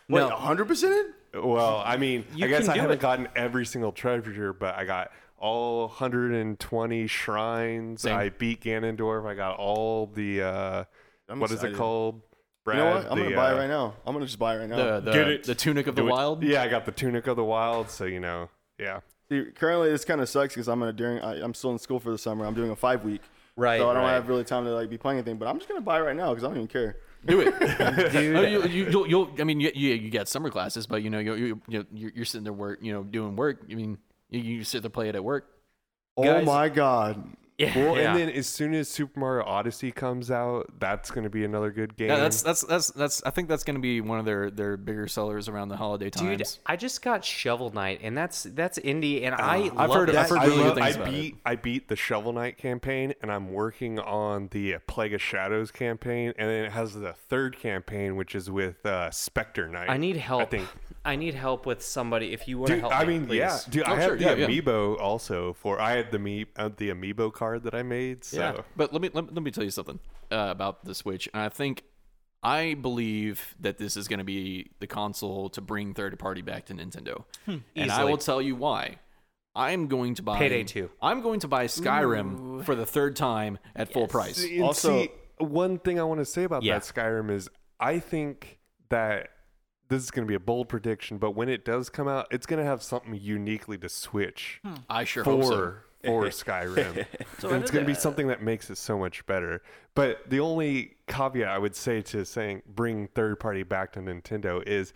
Wait, 0.09 0.20
No. 0.20 0.28
100 0.28 0.64
percent? 0.66 1.12
Well, 1.34 1.82
I 1.84 1.97
mean, 1.99 2.24
You 2.34 2.47
I 2.47 2.49
guess 2.49 2.62
can 2.62 2.70
I 2.70 2.74
do 2.74 2.80
haven't 2.80 2.99
it. 2.99 3.01
gotten 3.01 3.28
every 3.36 3.66
single 3.66 3.92
treasure, 3.92 4.53
but 4.55 4.74
I 4.76 4.84
got 4.86 5.11
all 5.38 5.88
120 5.88 7.07
shrines. 7.09 8.03
Same. 8.03 8.16
I 8.16 8.28
beat 8.30 8.62
Ganondorf. 8.62 9.26
I 9.26 9.34
got 9.34 9.59
all 9.59 10.07
the 10.07 10.42
uh, 10.42 10.84
I'm 11.28 11.40
what 11.40 11.51
is 11.51 11.57
excited. 11.57 11.74
it 11.74 11.78
called? 11.78 12.22
You 12.67 12.75
know 12.75 12.91
what? 12.95 13.11
I'm 13.11 13.19
the, 13.19 13.25
gonna 13.25 13.37
buy 13.37 13.51
it 13.53 13.55
uh, 13.55 13.59
right 13.59 13.69
now. 13.69 13.95
I'm 14.07 14.12
gonna 14.14 14.27
just 14.27 14.39
buy 14.39 14.57
it 14.57 14.59
right 14.59 14.69
now. 14.69 14.77
The 14.77 15.01
the, 15.01 15.12
Get 15.12 15.29
it. 15.29 15.45
the 15.45 15.55
tunic 15.55 15.87
of 15.87 15.95
the 15.95 16.03
do 16.03 16.09
it. 16.09 16.11
wild. 16.11 16.43
Yeah, 16.43 16.62
I 16.62 16.69
got 16.69 16.85
the 16.85 16.93
Tunic 16.93 17.27
of 17.27 17.37
the 17.37 17.45
Wild. 17.45 17.91
So 17.91 18.05
you 18.05 18.21
know, 18.21 18.49
yeah. 18.79 19.01
See, 19.29 19.45
currently 19.55 19.91
this 19.91 20.05
kind 20.05 20.21
of 20.21 20.29
sucks 20.29 20.55
because 20.55 20.69
I'm 20.69 20.79
gonna 20.81 20.93
during 20.93 21.21
I, 21.21 21.43
I'm 21.43 21.55
still 21.55 21.71
in 21.73 21.79
school 21.79 22.01
for 22.01 22.11
the 22.11 22.19
summer. 22.19 22.45
I'm 22.45 22.55
doing 22.55 22.71
a 22.71 22.77
five 22.77 23.05
week, 23.05 23.23
Right. 23.57 23.79
so 23.81 23.89
I 23.91 23.95
don't 23.95 24.03
right. 24.03 24.12
have 24.12 24.29
really 24.29 24.45
time 24.45 24.64
to 24.64 24.71
like 24.71 24.91
be 24.91 24.99
playing 24.99 25.19
anything. 25.19 25.37
But 25.37 25.49
I'm 25.49 25.59
just 25.59 25.69
gonna 25.69 25.81
buy 25.81 25.99
it 25.99 26.03
right 26.03 26.17
now 26.17 26.31
because 26.31 26.45
I 26.45 26.49
don't 26.49 26.57
even 26.57 26.69
care. 26.69 26.97
Do 27.25 27.41
it, 27.41 27.59
Dude. 28.12 28.37
Oh, 28.37 28.43
you, 28.43 28.62
you, 28.67 28.89
you'll, 28.91 29.07
you'll, 29.09 29.31
I 29.41 29.45
mean, 29.45 29.59
you, 29.59 29.73
you, 29.75 29.95
you 29.95 30.11
got 30.11 30.29
summer 30.29 30.49
classes, 30.49 30.87
but 30.87 31.03
you 31.03 31.11
know, 31.11 31.19
you, 31.19 31.35
you, 31.35 31.61
you, 31.67 31.87
you're, 31.93 32.12
you're 32.14 32.25
sitting 32.25 32.45
there 32.45 32.53
work, 32.53 32.79
you 32.83 32.93
know, 32.93 33.03
doing 33.03 33.35
work. 33.35 33.64
I 33.69 33.75
mean, 33.75 33.99
you, 34.31 34.39
you 34.41 34.64
sit 34.64 34.83
there 34.83 34.91
play 34.91 35.09
it 35.09 35.17
at 35.17 35.25
work. 35.25 35.49
Oh 36.17 36.23
Guys- 36.23 36.47
my 36.47 36.69
god! 36.69 37.25
Yeah. 37.59 37.76
Well, 37.78 37.96
yeah. 37.96 38.11
and 38.11 38.20
then 38.20 38.28
as 38.28 38.46
soon 38.46 38.74
as 38.74 38.86
Super 38.88 39.18
Mario 39.18 39.44
Odyssey 39.46 39.90
comes 39.90 40.30
out, 40.30 40.66
that's 40.78 41.11
going 41.11 41.24
to 41.24 41.30
be 41.30 41.42
another 41.42 41.70
good 41.70 41.96
game. 41.96 42.09
Yeah, 42.09 42.16
that's 42.16 42.42
that's 42.42 42.61
that's 42.62 42.90
that's. 42.90 43.22
I 43.24 43.30
think 43.30 43.48
that's 43.48 43.64
going 43.64 43.76
to 43.76 43.80
be 43.80 44.02
one 44.02 44.18
of 44.18 44.26
their 44.26 44.50
their 44.50 44.76
bigger 44.76 45.09
sellers 45.09 45.48
around 45.48 45.68
the 45.68 45.76
holiday 45.78 46.11
times. 46.11 46.36
Dude, 46.36 46.48
I 46.66 46.76
just 46.76 47.00
got 47.00 47.24
Shovel 47.24 47.70
Knight, 47.72 48.00
and 48.02 48.16
that's 48.16 48.42
that's 48.42 48.78
indie, 48.80 49.24
and 49.24 49.34
I 49.34 49.70
I've 49.74 49.88
love 49.88 49.90
heard- 49.94 50.09
it. 50.11 50.16
I've 50.16 50.28
heard 50.28 50.38
I, 50.40 50.44
really 50.46 50.62
good 50.64 50.74
things 50.74 50.86
I 50.96 51.00
about 51.00 51.09
it. 51.09 51.11
beat 51.12 51.36
I 51.46 51.57
beat 51.57 51.88
the 51.88 51.96
Shovel 51.96 52.34
Knight 52.34 52.59
campaign, 52.59 53.14
and 53.22 53.32
I'm 53.32 53.50
working 53.50 53.98
on 54.00 54.48
the 54.50 54.74
uh, 54.74 54.78
Plague 54.86 55.14
of 55.14 55.22
Shadows 55.22 55.70
campaign, 55.70 56.34
and 56.38 56.50
then 56.50 56.64
it 56.66 56.72
has 56.72 56.92
the 56.92 57.14
third 57.14 57.59
campaign, 57.59 58.16
which 58.16 58.34
is 58.34 58.50
with 58.50 58.84
uh, 58.84 59.11
Spectre 59.11 59.66
Knight. 59.66 59.88
I 59.88 59.96
need 59.96 60.16
help. 60.18 60.42
I 60.42 60.44
think. 60.44 60.68
I 61.07 61.16
need 61.16 61.34
help 61.34 61.64
with 61.66 61.82
somebody. 61.82 62.32
If 62.32 62.48
you 62.48 62.59
want 62.59 62.68
to 62.68 62.74
Dude, 62.74 62.80
help 62.82 62.94
I 62.98 63.04
me, 63.04 63.18
mean, 63.18 63.26
please. 63.28 63.38
yeah, 63.38 63.59
dude. 63.70 63.84
Oh, 63.86 63.92
I 63.92 63.96
have 63.96 64.04
sure, 64.04 64.16
the 64.16 64.24
yeah, 64.24 64.34
yeah. 64.34 64.46
amiibo 64.46 64.98
also 65.00 65.52
for. 65.54 65.80
I 65.80 65.92
had 65.96 66.11
the 66.11 66.18
me 66.18 66.46
uh, 66.57 66.70
the 66.76 66.90
amiibo 66.90 67.32
card 67.32 67.62
that 67.64 67.74
I 67.74 67.82
made. 67.82 68.24
So 68.24 68.38
Yeah, 68.38 68.61
but 68.76 68.92
let 68.92 69.00
me 69.00 69.11
let, 69.14 69.24
me- 69.26 69.30
let 69.32 69.42
me 69.42 69.50
tell 69.50 69.64
you 69.64 69.70
something 69.70 69.98
uh, 70.30 70.48
about 70.50 70.84
the 70.84 70.94
Switch. 70.94 71.28
And 71.32 71.42
I 71.42 71.48
think 71.48 71.84
I 72.42 72.74
believe 72.74 73.54
that 73.61 73.78
this 73.78 73.96
is 73.96 74.09
going 74.09 74.18
to 74.18 74.24
be 74.24 74.70
the 74.80 74.86
console 74.86 75.48
to 75.50 75.61
bring 75.61 75.94
third 75.94 76.18
party 76.18 76.42
back 76.42 76.66
to 76.66 76.74
Nintendo. 76.74 77.24
and 77.46 77.62
I 77.76 77.82
Easily. 77.84 78.11
will 78.11 78.18
tell 78.18 78.42
you 78.42 78.54
why. 78.57 78.96
I'm 79.54 79.86
going 79.88 80.14
to 80.16 80.22
buy 80.22 80.38
Payday 80.38 80.64
2. 80.64 80.90
I'm 81.00 81.22
going 81.22 81.40
to 81.40 81.48
buy 81.48 81.64
Skyrim 81.66 82.38
Ooh. 82.59 82.62
for 82.62 82.74
the 82.74 82.84
third 82.84 83.16
time 83.16 83.59
at 83.74 83.90
full 83.90 84.07
price. 84.07 84.44
And 84.44 84.62
Also- 84.62 85.04
see, 85.04 85.11
one 85.38 85.78
thing 85.78 85.98
I 85.98 86.02
want 86.02 86.20
to 86.20 86.26
say 86.26 86.44
about 86.44 86.62
Yeah. 86.62 86.74
that 86.78 86.82
Skyrim 86.82 87.30
is 87.30 87.48
I 87.80 87.98
think 87.98 88.59
that 88.90 89.28
this 89.89 90.03
is 90.03 90.11
going 90.11 90.26
to 90.26 90.28
be 90.28 90.34
a 90.34 90.41
bold 90.41 90.68
prediction, 90.68 91.18
but 91.18 91.32
when 91.32 91.49
it 91.49 91.64
does 91.64 91.89
come 91.89 92.09
out, 92.09 92.26
it's 92.30 92.47
going 92.47 92.59
to 92.59 92.64
have 92.64 92.82
something 92.82 93.14
uniquely 93.14 93.78
to 93.78 93.89
Switch 93.89 94.61
hmm. 94.64 94.74
I 94.89 95.05
sure 95.05 95.24
hope 95.24 95.45
so. 95.45 95.51
for 95.51 95.87
for 96.05 96.24
Skyrim. 96.26 97.07
So 97.39 97.51
and 97.51 97.61
it's 97.61 97.70
going 97.70 97.84
to 97.84 97.87
be 97.87 97.99
something 97.99 98.28
that 98.28 98.43
makes 98.43 98.70
it 98.70 98.78
so 98.78 98.99
much 98.99 99.26
better. 99.26 99.62
But 99.95 100.30
the 100.30 100.41
only 100.41 100.97
caveat 101.07 101.49
I 101.49 101.59
would 101.59 101.76
say 101.76 102.01
to 102.03 102.24
saying 102.24 102.62
bring 102.66 103.09
third 103.09 103.39
party 103.39 103.62
back 103.62 103.93
to 103.93 104.01
Nintendo 104.01 104.66
is 104.66 104.95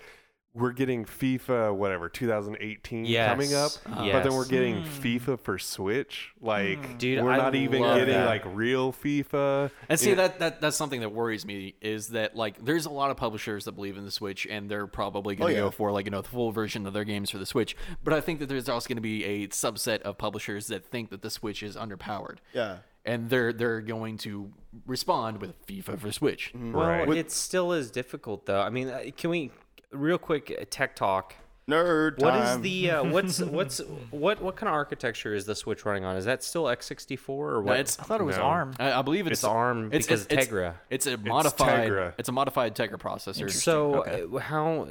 we're 0.53 0.73
getting 0.73 1.05
FIFA 1.05 1.75
whatever 1.77 2.09
2018 2.09 3.05
coming 3.05 3.55
up, 3.55 3.71
Yes. 4.05 4.13
but 4.13 4.23
then 4.25 4.35
we're 4.35 4.47
getting 4.47 4.83
Hmm. 4.83 4.89
FIFA 5.01 5.39
for 5.41 5.59
Switch. 5.59 6.31
Like, 6.41 6.99
Dude, 6.99 7.23
we're 7.23 7.31
I 7.31 7.37
not 7.37 7.55
even 7.55 7.83
love 7.83 7.99
getting 7.99 8.15
that. 8.15 8.27
like 8.27 8.43
real 8.47 8.93
FIFA. 8.93 9.71
And 9.89 9.99
see 10.01 10.09
Yeah. 10.11 10.15
that, 10.17 10.39
that 10.41 10.61
that's 10.61 10.77
something 10.77 11.01
that 11.03 11.11
worries 11.11 11.47
me 11.47 11.75
is 11.81 12.09
that 12.09 12.35
like 12.35 12.65
there's 12.65 12.87
a 12.87 12.91
lot 12.91 13.11
of 13.13 13.17
publishers 13.17 13.65
that 13.67 13.73
believe 13.73 13.97
in 13.97 14.05
the 14.05 14.11
Switch 14.11 14.45
and 14.51 14.69
they're 14.69 14.89
probably 14.89 15.37
going 15.37 15.55
to 15.55 15.61
Oh, 15.61 15.65
go 15.67 15.71
for 15.71 15.93
like 15.93 16.07
you 16.07 16.11
know 16.11 16.21
the 16.23 16.29
full 16.29 16.51
version 16.51 16.85
of 16.87 16.93
their 16.93 17.05
games 17.05 17.31
for 17.31 17.39
the 17.39 17.47
Switch. 17.47 17.77
But 18.03 18.13
I 18.13 18.21
think 18.21 18.41
that 18.41 18.49
there's 18.49 18.69
also 18.69 18.89
going 18.89 18.97
to 18.97 19.03
be 19.03 19.25
a 19.25 19.47
subset 19.49 20.01
of 20.03 20.19
publishers 20.19 20.67
that 20.67 20.85
think 20.85 21.11
that 21.11 21.23
the 21.23 21.31
Switch 21.31 21.63
is 21.63 21.77
underpowered. 21.77 22.39
Yeah. 22.53 22.79
And 23.05 23.31
they're 23.31 23.53
they're 23.53 23.81
going 23.81 24.19
to 24.19 24.51
respond 24.87 25.41
with 25.41 25.65
FIFA 25.67 25.99
for 25.99 26.13
Switch. 26.13 26.53
Well, 26.55 26.87
Right. 26.87 27.09
it 27.17 27.31
still 27.31 27.73
is 27.73 27.91
difficult 27.91 28.47
though. 28.47 28.61
I 28.61 28.69
mean, 28.71 28.89
uh, 28.89 29.05
can 29.17 29.31
we 29.31 29.51
real 29.93 30.19
quick 30.19 30.55
uh, 30.61 30.65
tech 30.71 30.97
talk? 30.97 31.35
Nerd 31.69 32.19
What 32.21 32.35
is 32.35 32.41
time. 32.43 32.63
the 32.63 32.91
uh, 32.91 33.05
what's 33.05 33.39
what's 33.59 33.79
what 34.11 34.43
what 34.43 34.57
kind 34.57 34.67
of 34.69 34.75
architecture 34.75 35.33
is 35.35 35.45
the 35.47 35.55
Switch 35.55 35.85
running 35.85 36.05
on? 36.05 36.17
Is 36.17 36.25
that 36.25 36.43
still 36.43 36.65
x64 36.65 37.29
or 37.29 37.53
No, 37.53 37.61
what? 37.61 37.79
it's 37.79 37.97
I 38.01 38.03
thought 38.03 38.21
it 38.21 38.25
was 38.25 38.39
No. 38.39 38.43
ARM. 38.43 38.75
I, 38.81 38.93
I 38.93 39.03
believe 39.03 39.29
it's, 39.29 39.41
It's 39.41 39.45
ARM 39.45 39.89
because 39.89 40.27
Tegra. 40.27 40.75
It's, 40.89 41.07
a 41.07 41.17
modified. 41.17 41.89
Tegra. 41.91 42.15
It's 42.19 42.29
a 42.29 42.33
modified 42.33 42.75
Tegra 42.75 42.99
processor. 42.99 43.49
So 43.53 43.97
Okay. 44.01 44.25
uh, 44.35 44.39
how? 44.39 44.89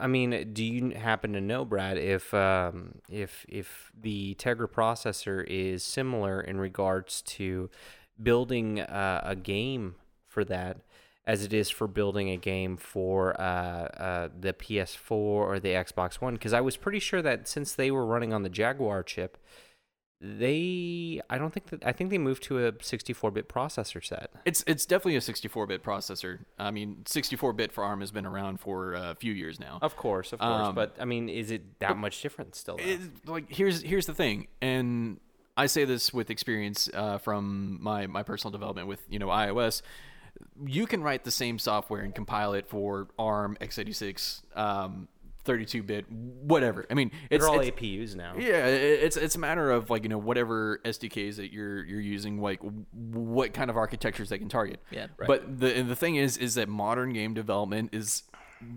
I 0.00 0.06
mean, 0.06 0.52
do 0.52 0.62
you 0.64 0.90
happen 0.90 1.32
to 1.32 1.40
know, 1.40 1.64
Brad, 1.64 1.98
if 1.98 2.32
um, 2.34 3.00
if 3.10 3.44
if 3.48 3.90
the 4.00 4.36
Tegra 4.36 4.68
processor 4.68 5.44
is 5.48 5.82
similar 5.82 6.40
in 6.40 6.60
regards 6.60 7.22
to 7.22 7.68
building 8.22 8.78
uh, 8.80 9.22
a 9.24 9.34
game 9.34 9.96
for 10.28 10.44
that, 10.44 10.76
as 11.24 11.44
it 11.44 11.52
is 11.52 11.70
for 11.70 11.86
building 11.86 12.30
a 12.30 12.36
game 12.36 12.76
for 12.76 13.40
uh, 13.40 13.44
uh, 13.44 14.28
the 14.38 14.52
PS4 14.52 15.10
or 15.10 15.60
the 15.60 15.70
Xbox 15.70 16.14
One? 16.14 16.34
Because 16.34 16.52
I 16.52 16.60
was 16.60 16.76
pretty 16.76 16.98
sure 16.98 17.22
that 17.22 17.46
since 17.46 17.74
they 17.74 17.90
were 17.90 18.04
running 18.04 18.32
on 18.32 18.42
the 18.42 18.48
Jaguar 18.48 19.02
chip. 19.02 19.38
They, 20.24 21.20
I 21.28 21.36
don't 21.36 21.52
think 21.52 21.70
that, 21.70 21.84
I 21.84 21.90
think 21.90 22.10
they 22.10 22.18
moved 22.18 22.44
to 22.44 22.64
a 22.64 22.70
64-bit 22.70 23.48
processor 23.48 24.04
set. 24.04 24.30
It's 24.44 24.62
it's 24.68 24.86
definitely 24.86 25.16
a 25.16 25.20
64-bit 25.20 25.82
processor. 25.82 26.38
I 26.60 26.70
mean, 26.70 26.98
64-bit 27.06 27.72
for 27.72 27.82
ARM 27.82 27.98
has 27.98 28.12
been 28.12 28.24
around 28.24 28.60
for 28.60 28.94
a 28.94 29.16
few 29.16 29.32
years 29.32 29.58
now. 29.58 29.80
Of 29.82 29.96
course, 29.96 30.32
of 30.32 30.38
course. 30.38 30.68
Um, 30.68 30.76
but 30.76 30.94
I 31.00 31.06
mean, 31.06 31.28
is 31.28 31.50
it 31.50 31.80
that 31.80 31.96
much 31.96 32.22
different 32.22 32.54
still? 32.54 32.78
Like 33.26 33.46
here's 33.52 33.82
here's 33.82 34.06
the 34.06 34.14
thing, 34.14 34.46
and 34.60 35.18
I 35.56 35.66
say 35.66 35.84
this 35.84 36.14
with 36.14 36.30
experience 36.30 36.88
uh, 36.94 37.18
from 37.18 37.78
my 37.82 38.06
my 38.06 38.22
personal 38.22 38.52
development 38.52 38.86
with 38.86 39.00
you 39.08 39.18
know 39.18 39.26
iOS. 39.26 39.82
You 40.64 40.86
can 40.86 41.02
write 41.02 41.24
the 41.24 41.30
same 41.30 41.58
software 41.58 42.00
and 42.02 42.14
compile 42.14 42.54
it 42.54 42.68
for 42.68 43.08
ARM, 43.18 43.56
x86, 43.60 44.42
um, 44.56 45.08
32-bit, 45.44 46.10
whatever. 46.10 46.86
I 46.90 46.94
mean, 46.94 47.10
it's, 47.30 47.44
They're 47.44 47.52
all 47.52 47.60
it's 47.60 47.70
APUs 47.70 48.14
now. 48.14 48.34
yeah, 48.36 48.66
it's 48.66 49.16
it's 49.16 49.34
a 49.34 49.38
matter 49.38 49.70
of 49.70 49.90
like 49.90 50.04
you 50.04 50.08
know 50.08 50.18
whatever 50.18 50.78
SDKs 50.84 51.36
that 51.36 51.52
you're 51.52 51.84
you're 51.84 52.00
using, 52.00 52.40
like 52.40 52.60
what 52.92 53.52
kind 53.52 53.68
of 53.70 53.76
architectures 53.76 54.28
they 54.28 54.38
can 54.38 54.48
target. 54.48 54.80
Yeah. 54.90 55.08
Right. 55.16 55.26
But 55.26 55.58
the 55.58 55.82
the 55.82 55.96
thing 55.96 56.16
is, 56.16 56.36
is 56.36 56.54
that 56.54 56.68
modern 56.68 57.12
game 57.12 57.34
development 57.34 57.90
is 57.92 58.22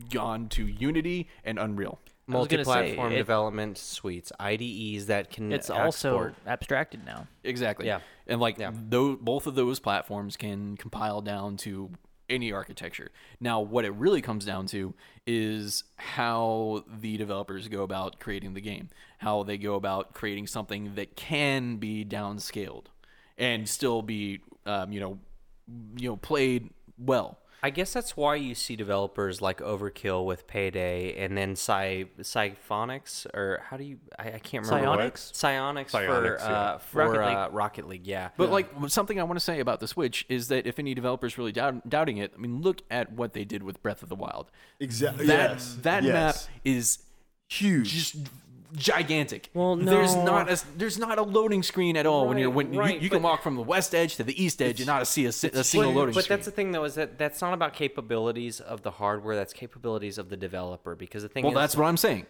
gone 0.10 0.50
to 0.50 0.66
Unity 0.66 1.30
and 1.44 1.60
Unreal. 1.60 2.00
I 2.28 2.38
was 2.38 2.48
gonna 2.48 2.66
say, 2.66 2.72
multi-platform 2.72 3.14
it- 3.14 3.18
development 3.18 3.78
suites, 3.78 4.32
IDEs 4.40 5.06
that 5.08 5.30
can 5.30 5.52
It's 5.52 5.70
export. 5.70 5.86
also 5.86 6.36
abstracted 6.48 7.06
now. 7.06 7.28
Exactly. 7.44 7.86
Yeah. 7.86 8.00
And 8.28 8.42
like 8.42 8.58
Yeah. 8.58 8.72
tho- 8.74 9.16
both 9.18 9.46
of 9.48 9.56
those 9.56 9.80
platforms 9.80 10.36
can 10.38 10.76
compile 10.78 11.22
down 11.22 11.58
to 11.58 11.92
any 12.28 12.52
architecture. 12.52 13.12
Now, 13.40 13.62
what 13.62 13.86
it 13.86 13.92
really 13.92 14.22
comes 14.24 14.46
down 14.46 14.66
to 14.68 14.96
is 15.28 15.84
how 15.98 16.84
the 16.88 17.18
developers 17.18 17.68
go 17.68 17.84
about 17.84 18.20
creating 18.20 18.56
the 18.56 18.62
game, 18.62 18.90
how 19.20 19.44
they 19.44 19.60
go 19.60 19.76
about 19.76 20.16
creating 20.16 20.48
something 20.48 20.96
that 20.96 21.16
can 21.16 21.78
be 21.78 22.04
downscaled 22.04 22.86
and 23.38 23.70
still 23.70 24.02
be, 24.02 24.40
um, 24.66 24.92
you 24.92 25.00
know, 25.00 25.20
you 25.98 26.10
know, 26.10 26.16
played 26.18 26.72
well. 26.98 27.38
I 27.66 27.72
guess 27.72 27.94
that's 27.94 28.16
why 28.16 28.36
you 28.36 28.54
see 28.54 28.76
developers 28.76 29.42
like 29.42 29.58
Overkill 29.58 30.24
with 30.24 30.46
Payday, 30.46 31.16
and 31.16 31.36
then 31.36 31.56
Psy 31.56 32.04
Psyphonics, 32.22 33.26
or 33.34 33.64
how 33.68 33.76
do 33.76 33.84
you? 33.84 33.98
I, 34.20 34.34
I 34.34 34.38
can't 34.38 34.68
remember. 34.68 34.88
what- 34.88 35.16
Psyonix? 35.16 35.36
Psionics 35.36 35.92
for 35.92 36.38
yeah. 36.40 36.46
uh, 36.46 36.78
for 36.78 37.00
Rocket 37.00 37.18
Rocket 37.18 37.18
League. 37.18 37.28
League. 37.28 37.38
Uh, 37.38 37.50
Rocket 37.52 37.88
League, 37.88 38.06
yeah. 38.08 38.30
But 38.38 38.52
like 38.52 38.70
something 38.86 39.20
I 39.20 39.24
want 39.24 39.40
to 39.40 39.44
say 39.44 39.62
about 39.62 39.80
the 39.80 39.88
Switch 39.88 40.28
is 40.30 40.50
that 40.50 40.68
if 40.68 40.78
any 40.78 40.94
developers 40.94 41.40
really 41.40 41.52
doubt, 41.52 41.90
doubting 41.90 42.18
it, 42.18 42.34
I 42.36 42.40
mean, 42.40 42.62
look 42.62 42.84
at 42.92 43.12
what 43.12 43.34
they 43.34 43.46
did 43.46 43.64
with 43.64 43.82
Breath 43.82 44.04
of 44.04 44.10
the 44.10 44.16
Wild. 44.16 44.52
Exactly. 44.80 45.26
That 45.26 45.50
yes. 45.54 45.78
that 45.82 46.04
yes. 46.04 46.14
map 46.14 46.36
is 46.64 47.00
huge. 47.50 47.92
just 47.92 48.30
gigantic. 48.76 49.50
Well, 49.54 49.76
no. 49.76 49.90
there's 49.90 50.16
not 50.16 50.50
a 50.52 50.64
there's 50.78 50.98
not 50.98 51.18
a 51.18 51.24
loading 51.24 51.64
screen 51.64 51.98
at 51.98 52.06
all 52.06 52.28
when 52.28 52.38
you're 52.38 52.50
Right, 52.50 52.56
when 52.56 52.74
you- 52.74 52.80
right, 52.80 53.02
you, 53.02 53.10
can 53.10 53.22
walk 53.22 53.42
from 53.42 53.56
the 53.56 53.62
west 53.62 53.96
edge 53.96 54.16
to 54.18 54.24
the 54.24 54.42
east 54.42 54.62
edge 54.62 54.80
and 54.80 54.88
not 54.88 55.08
see 55.08 55.26
a, 55.26 55.30
a 55.30 55.32
single 55.32 55.92
but, 55.92 55.98
loading 55.98 56.14
but 56.14 56.24
screen. 56.26 56.38
that's 56.38 56.46
the 56.46 56.52
thing, 56.52 56.72
though, 56.72 56.84
is 56.84 56.96
that 56.96 57.18
that's 57.18 57.42
not 57.42 57.54
about 57.54 57.74
capabilities 57.74 58.60
of 58.60 58.82
the 58.84 58.92
hardware. 58.92 59.36
That's 59.36 59.54
capabilities 59.54 60.18
of 60.18 60.30
the 60.30 60.38
developer. 60.38 60.96
Because 60.96 61.24
the 61.24 61.30
thing 61.30 61.44
well, 61.44 61.54
is, 61.54 61.58
that's 61.58 61.76
what 61.76 61.86
I'm 61.86 61.98
saying. 61.98 62.26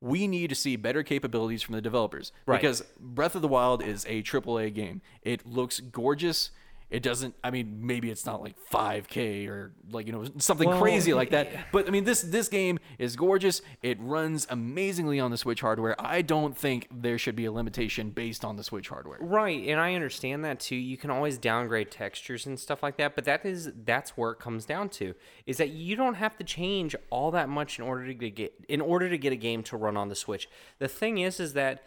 We 0.00 0.28
need 0.28 0.48
to 0.50 0.54
see 0.54 0.76
better 0.76 1.02
capabilities 1.02 1.62
from 1.62 1.74
the 1.74 1.80
developers 1.80 2.30
Right. 2.46 2.60
because 2.60 2.82
Breath 3.00 3.34
of 3.34 3.42
the 3.42 3.48
Wild 3.48 3.82
is 3.82 4.04
a 4.08 4.22
AAA 4.22 4.72
game. 4.72 5.00
It 5.22 5.44
looks 5.44 5.80
gorgeous. 5.80 6.50
It 6.90 7.02
doesn't. 7.02 7.34
I 7.44 7.50
mean, 7.50 7.86
maybe 7.86 8.10
it's 8.10 8.24
not 8.24 8.42
like 8.42 8.56
5K 8.72 9.46
or 9.48 9.72
like 9.90 10.06
you 10.06 10.12
know 10.12 10.24
something 10.38 10.70
crazy 10.78 11.12
like 11.12 11.30
that. 11.30 11.48
But 11.70 11.86
I 11.86 11.90
mean, 11.90 12.04
this 12.04 12.22
this 12.22 12.48
game 12.48 12.78
is 12.98 13.14
gorgeous. 13.14 13.60
It 13.82 13.98
runs 14.00 14.46
amazingly 14.48 15.20
on 15.20 15.30
the 15.30 15.36
Switch 15.36 15.60
hardware. 15.60 15.94
I 15.98 16.22
don't 16.22 16.56
think 16.56 16.88
there 16.90 17.18
should 17.18 17.36
be 17.36 17.44
a 17.44 17.52
limitation 17.52 18.10
based 18.10 18.42
on 18.42 18.56
the 18.56 18.64
Switch 18.64 18.88
hardware. 18.88 19.18
Right, 19.20 19.68
and 19.68 19.78
I 19.78 19.94
understand 19.94 20.44
that 20.46 20.60
too. 20.60 20.76
You 20.76 20.96
can 20.96 21.10
always 21.10 21.36
downgrade 21.36 21.90
textures 21.90 22.46
and 22.46 22.58
stuff 22.58 22.82
like 22.82 22.96
that, 22.96 23.14
but 23.14 23.24
that 23.24 23.44
is 23.44 23.70
that's 23.84 24.16
where 24.16 24.30
it 24.30 24.38
comes 24.38 24.64
down 24.64 24.88
to 24.90 25.14
is 25.44 25.58
that 25.58 25.68
you 25.70 25.94
don't 25.94 26.14
have 26.14 26.38
to 26.38 26.44
change 26.44 26.96
all 27.10 27.30
that 27.32 27.50
much 27.50 27.78
in 27.78 27.84
order 27.84 28.06
to 28.06 28.14
get 28.14 28.54
in 28.66 28.80
order 28.80 29.10
to 29.10 29.18
get 29.18 29.32
a 29.32 29.36
game 29.36 29.62
to 29.64 29.76
run 29.76 29.98
on 29.98 30.08
the 30.08 30.14
Switch. 30.14 30.48
The 30.78 30.88
thing 30.88 31.18
is 31.18 31.38
is 31.38 31.52
that 31.52 31.82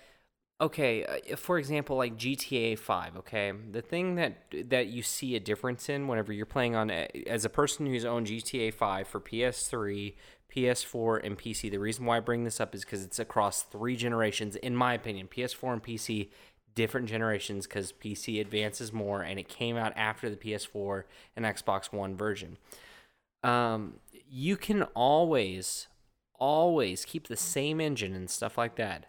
okay, 0.62 1.04
uh, 1.04 1.36
for 1.36 1.58
example, 1.58 1.98
like 1.98 2.16
GTA 2.16 2.78
5, 2.78 3.18
okay? 3.18 3.52
The 3.72 3.82
thing 3.82 4.16
that 4.16 4.46
that 4.70 4.88
you 4.88 5.02
see 5.02 5.36
a 5.36 5.40
difference 5.40 5.90
in 5.90 6.08
whenever 6.08 6.32
you're 6.32 6.46
playing 6.46 6.76
on 6.76 6.92
as 6.92 7.44
a 7.44 7.50
person 7.50 7.88
who's 7.88 8.06
owned 8.06 8.28
GTA 8.28 8.74
5 8.74 9.08
for 9.08 9.20
PS3, 9.20 10.14
PS4 10.56 11.26
and 11.26 11.38
PC. 11.38 11.72
The 11.72 11.80
reason 11.80 12.06
why 12.06 12.18
I 12.18 12.20
bring 12.20 12.44
this 12.44 12.62
up 12.62 12.76
is 12.76 12.86
cuz 12.86 13.04
it's 13.04 13.20
across 13.20 13.64
3 13.64 13.96
generations 13.96 14.56
in 14.58 14.76
my 14.76 14.94
opinion. 14.94 15.28
PS4 15.28 15.74
and 15.74 15.84
PC 15.84 16.30
different 16.76 17.10
generations 17.10 17.68
cuz 17.68 17.92
PC 17.92 18.40
advances 18.40 18.94
more 18.94 19.22
and 19.22 19.40
it 19.40 19.50
came 19.50 19.76
out 19.76 19.94
after 19.96 20.30
the 20.30 20.38
PS4 20.38 21.04
and 21.36 21.46
Xbox 21.46 21.92
One 21.92 22.16
version. 22.16 22.58
Um 23.44 24.00
you 24.30 24.58
can 24.58 24.84
always 24.94 25.88
always 26.36 27.06
keep 27.06 27.28
the 27.28 27.38
same 27.38 27.80
engine 27.80 28.14
and 28.14 28.30
stuff 28.30 28.58
like 28.58 28.76
that 28.76 29.06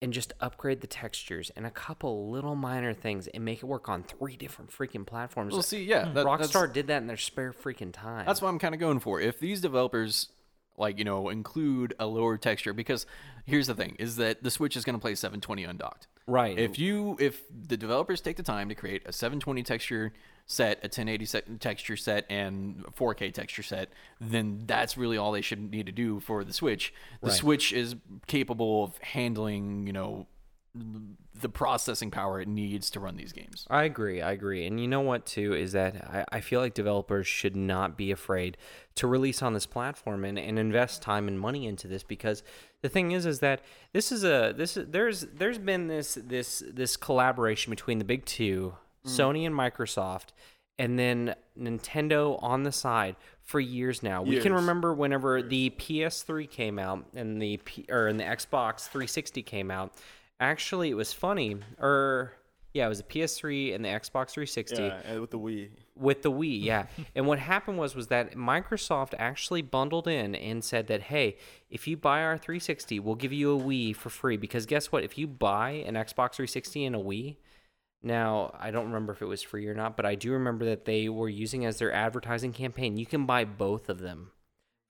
and 0.00 0.12
just 0.12 0.32
upgrade 0.40 0.80
the 0.80 0.86
textures 0.86 1.50
and 1.56 1.66
a 1.66 1.70
couple 1.70 2.30
little 2.30 2.54
minor 2.54 2.94
things 2.94 3.26
and 3.28 3.44
make 3.44 3.58
it 3.58 3.64
work 3.64 3.88
on 3.88 4.02
three 4.02 4.36
different 4.36 4.70
freaking 4.70 5.04
platforms. 5.06 5.52
Well, 5.52 5.62
see, 5.62 5.82
yeah, 5.84 6.10
that- 6.12 6.24
Rockstar 6.26 6.72
did 6.72 6.86
that 6.86 6.98
in 6.98 7.06
their 7.08 7.16
spare 7.16 7.52
freaking 7.52 7.92
time. 7.92 8.24
That's 8.26 8.40
what 8.40 8.48
I'm 8.48 8.58
kind 8.58 8.74
of 8.74 8.80
going 8.80 9.00
for. 9.00 9.20
If 9.20 9.40
these 9.40 9.60
developers 9.60 10.28
like 10.76 10.96
you 10.98 11.04
know 11.04 11.28
include 11.28 11.94
a 11.98 12.06
lower 12.06 12.36
texture, 12.38 12.72
because 12.72 13.04
here's 13.44 13.66
the 13.66 13.74
thing: 13.74 13.96
is 13.98 14.16
that 14.16 14.44
the 14.44 14.50
Switch 14.50 14.76
is 14.76 14.84
going 14.84 14.94
to 14.94 15.00
play 15.00 15.14
720 15.16 15.64
undocked. 15.64 16.06
right. 16.28 16.56
If 16.56 16.78
you 16.78 17.16
if 17.18 17.42
the 17.50 17.76
developers 17.76 18.20
take 18.20 18.36
the 18.36 18.44
time 18.44 18.68
to 18.68 18.76
create 18.76 19.02
a 19.04 19.12
720 19.12 19.64
texture 19.64 20.12
set, 20.48 20.78
a 20.78 20.88
1080 20.88 21.24
set, 21.26 21.60
texture 21.60 21.96
set, 21.96 22.24
and 22.28 22.84
4K 22.98 23.32
texture 23.32 23.62
set, 23.62 23.90
then 24.20 24.64
that's 24.66 24.96
really 24.96 25.16
all 25.16 25.30
they 25.30 25.42
should 25.42 25.70
need 25.70 25.86
to 25.86 25.92
do 25.92 26.18
for 26.18 26.42
the 26.42 26.52
Switch. 26.52 26.92
The 27.20 27.28
Right. 27.28 27.36
Switch 27.36 27.72
is 27.72 27.94
capable 28.26 28.82
of 28.84 28.98
handling 28.98 29.86
you 29.86 29.92
know 29.92 30.26
the 31.40 31.48
processing 31.48 32.10
power 32.10 32.40
it 32.40 32.48
needs 32.48 32.90
to 32.90 33.00
run 33.00 33.16
these 33.16 33.32
games. 33.32 33.66
I 33.70 33.84
agree. 33.84 34.20
I 34.20 34.32
agree. 34.32 34.66
And 34.66 34.80
you 34.80 34.88
know 34.88 35.00
what, 35.00 35.24
too, 35.24 35.54
is 35.54 35.72
that 35.72 35.96
I, 36.30 36.36
I 36.38 36.40
feel 36.40 36.60
like 36.60 36.74
developers 36.74 37.26
should 37.26 37.56
not 37.56 37.96
be 37.96 38.10
afraid 38.10 38.56
to 38.96 39.06
release 39.06 39.42
on 39.42 39.54
this 39.54 39.66
platform 39.66 40.24
and, 40.24 40.38
and 40.38 40.58
invest 40.58 41.02
time 41.02 41.28
and 41.28 41.38
money 41.38 41.66
into 41.66 41.88
this 41.88 42.02
because 42.02 42.42
the 42.82 42.88
thing 42.88 43.12
is 43.12 43.26
is 43.26 43.40
that 43.40 43.60
this 43.92 44.12
is 44.12 44.24
a 44.24 44.52
this 44.56 44.76
is 44.76 44.88
there's 44.90 45.22
there's 45.22 45.58
been 45.58 45.88
this 45.88 46.18
this 46.20 46.62
this 46.72 46.96
collaboration 46.96 47.70
between 47.70 47.98
the 47.98 48.04
big 48.04 48.24
two, 48.24 48.74
Mm. 49.08 49.18
Sony 49.18 49.46
and 49.46 49.54
Microsoft, 49.54 50.28
and 50.78 50.98
then 50.98 51.34
Nintendo 51.58 52.42
on 52.42 52.62
the 52.62 52.72
side 52.72 53.16
for 53.42 53.60
years 53.60 54.02
now. 54.02 54.22
We 54.22 54.40
can 54.40 54.52
remember 54.52 54.92
whenever 54.92 55.42
the 55.42 55.70
PS3 55.70 56.48
came 56.50 56.78
out 56.78 57.06
and 57.14 57.40
the 57.40 57.56
P, 57.58 57.86
or 57.88 58.06
and 58.06 58.20
the 58.20 58.24
Xbox 58.24 58.82
360 58.82 59.42
came 59.42 59.70
out. 59.70 59.94
Actually, 60.38 60.90
it 60.90 60.94
was 60.94 61.12
funny. 61.12 61.56
Or 61.80 62.32
yeah, 62.74 62.86
it 62.86 62.88
was 62.90 62.98
the 62.98 63.04
PS3 63.04 63.74
and 63.74 63.84
the 63.84 63.88
Xbox 63.88 64.30
360. 64.30 64.82
Yeah, 64.82 65.18
with 65.18 65.30
the 65.30 65.38
Wii. 65.38 65.70
with 65.96 66.22
the 66.22 66.30
Wii, 66.30 66.62
yeah. 66.62 66.86
and 67.14 67.26
what 67.26 67.38
happened 67.38 67.78
was 67.78 67.96
was 67.96 68.08
that 68.08 68.34
Microsoft 68.34 69.14
actually 69.18 69.62
bundled 69.62 70.06
in 70.06 70.34
and 70.34 70.62
said 70.62 70.86
that 70.88 71.04
hey, 71.04 71.38
if 71.70 71.88
you 71.88 71.96
buy 71.96 72.22
our 72.22 72.36
360, 72.36 73.00
we'll 73.00 73.14
give 73.14 73.32
you 73.32 73.58
a 73.58 73.60
Wii 73.60 73.96
for 73.96 74.10
free 74.10 74.36
because 74.36 74.66
guess 74.66 74.92
what? 74.92 75.02
If 75.02 75.16
you 75.16 75.26
buy 75.26 75.70
an 75.86 75.94
Xbox 75.94 76.34
360 76.34 76.84
and 76.84 76.94
a 76.94 76.98
Wii, 76.98 77.36
now 78.02 78.54
I 78.58 78.70
don't 78.70 78.86
remember 78.86 79.12
if 79.12 79.22
it 79.22 79.26
was 79.26 79.42
free 79.42 79.66
or 79.66 79.74
not, 79.74 79.96
but 79.96 80.06
I 80.06 80.14
do 80.14 80.32
remember 80.32 80.64
that 80.66 80.84
they 80.84 81.08
were 81.08 81.28
using 81.28 81.64
as 81.64 81.78
their 81.78 81.92
advertising 81.92 82.52
campaign. 82.52 82.96
You 82.96 83.06
can 83.06 83.26
buy 83.26 83.44
both 83.44 83.88
of 83.88 84.00
them 84.00 84.32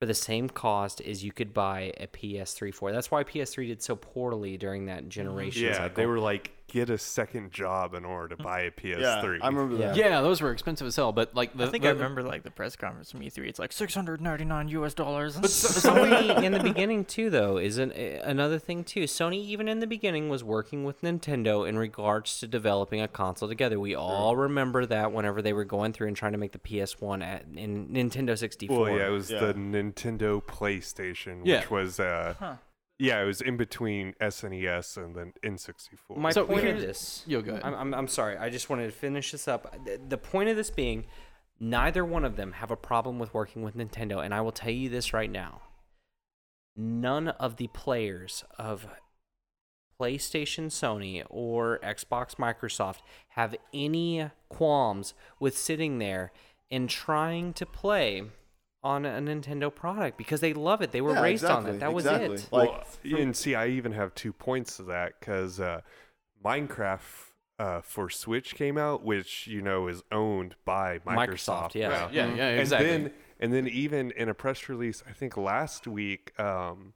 for 0.00 0.06
the 0.06 0.14
same 0.14 0.48
cost 0.48 1.00
as 1.00 1.24
you 1.24 1.32
could 1.32 1.52
buy 1.52 1.92
a 1.98 2.06
PS3 2.06 2.72
for. 2.74 2.92
That's 2.92 3.10
why 3.10 3.24
PS3 3.24 3.68
did 3.68 3.82
so 3.82 3.96
poorly 3.96 4.56
during 4.56 4.86
that 4.86 5.08
generation. 5.08 5.64
Yeah, 5.64 5.74
cycle. 5.74 5.96
they 5.96 6.06
were 6.06 6.20
like, 6.20 6.52
get 6.68 6.90
a 6.90 6.98
second 6.98 7.50
job 7.50 7.94
in 7.94 8.04
order 8.04 8.36
to 8.36 8.42
buy 8.42 8.60
a 8.60 8.70
PS3. 8.70 9.00
Yeah, 9.00 9.20
I 9.42 9.48
remember 9.48 9.76
that. 9.78 9.96
Yeah, 9.96 10.20
those 10.20 10.40
were 10.40 10.52
expensive 10.52 10.86
as 10.86 10.94
hell. 10.96 11.12
But 11.12 11.34
like 11.34 11.56
the, 11.56 11.64
I 11.66 11.70
think 11.70 11.82
the, 11.82 11.88
I 11.88 11.92
remember 11.92 12.22
like 12.22 12.42
the 12.42 12.50
press 12.50 12.76
conference 12.76 13.10
from 13.10 13.20
E3. 13.20 13.48
It's 13.48 13.58
like 13.58 13.72
699 13.72 14.68
US 14.68 14.94
dollars. 14.94 15.36
But 15.36 15.44
Sony 15.50 16.42
in 16.42 16.52
the 16.52 16.60
beginning 16.60 17.04
too, 17.04 17.30
though, 17.30 17.56
is 17.56 17.78
an, 17.78 17.92
eh, 17.92 18.20
another 18.22 18.58
thing 18.58 18.84
too. 18.84 19.04
Sony 19.04 19.38
even 19.44 19.66
in 19.68 19.80
the 19.80 19.86
beginning 19.86 20.28
was 20.28 20.44
working 20.44 20.84
with 20.84 21.00
Nintendo 21.00 21.66
in 21.68 21.78
regards 21.78 22.38
to 22.40 22.46
developing 22.46 23.00
a 23.00 23.08
console 23.08 23.48
together. 23.48 23.80
We 23.80 23.94
all 23.94 24.36
remember 24.36 24.84
that 24.86 25.12
whenever 25.12 25.40
they 25.42 25.52
were 25.54 25.64
going 25.64 25.92
through 25.92 26.08
and 26.08 26.16
trying 26.16 26.32
to 26.32 26.38
make 26.38 26.52
the 26.52 26.58
PS1 26.58 27.22
at 27.24 27.44
in 27.54 27.88
Nintendo 27.88 28.36
64. 28.36 28.78
Well, 28.78 28.96
yeah, 28.98 29.06
it 29.06 29.10
was 29.10 29.30
Yeah. 29.30 29.40
the 29.40 29.54
Nintendo 29.54 30.42
PlayStation, 30.42 31.40
Yeah. 31.44 31.60
which 31.60 31.70
was 31.70 31.98
uh, 32.00 32.34
Huh. 32.38 32.54
Yeah, 32.98 33.22
it 33.22 33.24
was 33.26 33.40
in 33.40 33.56
between 33.56 34.14
SNES 34.20 34.96
and 34.96 35.14
then 35.14 35.32
N64. 35.44 36.16
My 36.16 36.30
So 36.30 36.44
point 36.46 36.58
of 36.60 36.64
here's- 36.64 36.80
this. 36.82 37.24
Yo, 37.26 37.40
go 37.42 37.52
ahead. 37.52 37.64
I'm, 37.64 37.74
I'm, 37.74 37.94
I'm 37.94 38.08
sorry. 38.08 38.36
I 38.36 38.50
just 38.50 38.68
wanted 38.70 38.86
to 38.86 38.92
finish 38.92 39.32
this 39.32 39.46
up. 39.48 39.72
The, 39.84 40.00
the 40.08 40.18
point 40.18 40.48
of 40.48 40.56
this 40.56 40.70
being, 40.70 41.06
neither 41.60 42.04
one 42.04 42.24
of 42.24 42.36
them 42.36 42.52
have 42.52 42.70
a 42.70 42.76
problem 42.76 43.18
with 43.18 43.32
working 43.34 43.62
with 43.62 43.76
Nintendo, 43.76 44.24
and 44.24 44.34
I 44.34 44.40
will 44.40 44.52
tell 44.52 44.70
you 44.72 44.88
this 44.88 45.12
right 45.12 45.30
now. 45.30 45.62
None 46.76 47.28
of 47.28 47.56
the 47.56 47.68
players 47.68 48.44
of 48.58 48.86
PlayStation, 50.00 50.66
Sony, 50.66 51.24
or 51.28 51.80
Xbox, 51.82 52.36
Microsoft 52.36 52.98
have 53.30 53.54
any 53.74 54.30
qualms 54.48 55.14
with 55.40 55.56
sitting 55.58 55.98
there 55.98 56.32
and 56.70 56.88
trying 56.88 57.52
to 57.54 57.66
play 57.66 58.22
on 58.82 59.04
a 59.04 59.20
Nintendo 59.20 59.74
product 59.74 60.16
because 60.16 60.40
they 60.40 60.52
love 60.52 60.82
it. 60.82 60.92
They 60.92 61.00
were 61.00 61.14
Yeah, 61.14 61.22
raised 61.22 61.44
on 61.44 61.66
exactly, 61.66 61.76
it. 61.76 61.80
That 61.80 61.94
was 61.94 62.06
it. 62.06 62.52
Like, 62.52 62.70
well, 62.70 63.20
and 63.20 63.36
see, 63.36 63.54
I 63.54 63.68
even 63.68 63.92
have 63.92 64.14
two 64.14 64.32
points 64.32 64.76
to 64.76 64.84
that 64.84 65.18
because 65.18 65.58
uh, 65.58 65.80
Minecraft 66.44 67.00
uh, 67.58 67.80
for 67.80 68.08
Switch 68.08 68.54
came 68.54 68.78
out, 68.78 69.02
which 69.02 69.46
you 69.46 69.60
know 69.60 69.88
is 69.88 70.02
owned 70.12 70.54
by 70.64 70.98
Microsoft. 71.00 71.72
Microsoft, 71.72 71.74
yeah. 71.74 71.88
now. 71.88 72.08
yeah, 72.12 72.34
yeah, 72.34 72.48
exactly. 72.50 72.90
And 72.90 73.04
then, 73.06 73.12
and 73.40 73.52
then 73.52 73.68
even 73.68 74.12
in 74.12 74.28
a 74.28 74.34
press 74.34 74.68
release, 74.68 75.02
I 75.08 75.12
think 75.12 75.36
last 75.36 75.86
week, 75.86 76.38
um, 76.38 76.94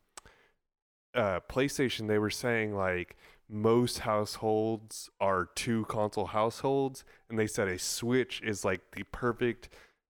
uh, 1.14 1.40
PlayStation, 1.48 2.06
they 2.06 2.18
were 2.18 2.30
saying 2.30 2.74
like 2.76 3.16
most 3.48 4.00
households 4.00 5.10
are 5.20 5.48
two 5.54 5.84
console 5.86 6.26
households, 6.26 7.04
and 7.28 7.38
they 7.38 7.46
said 7.48 7.68
a 7.68 7.78
Switch 7.78 8.40
is 8.42 8.64
like 8.64 8.92
the 8.92 9.02
perfect 9.04 9.68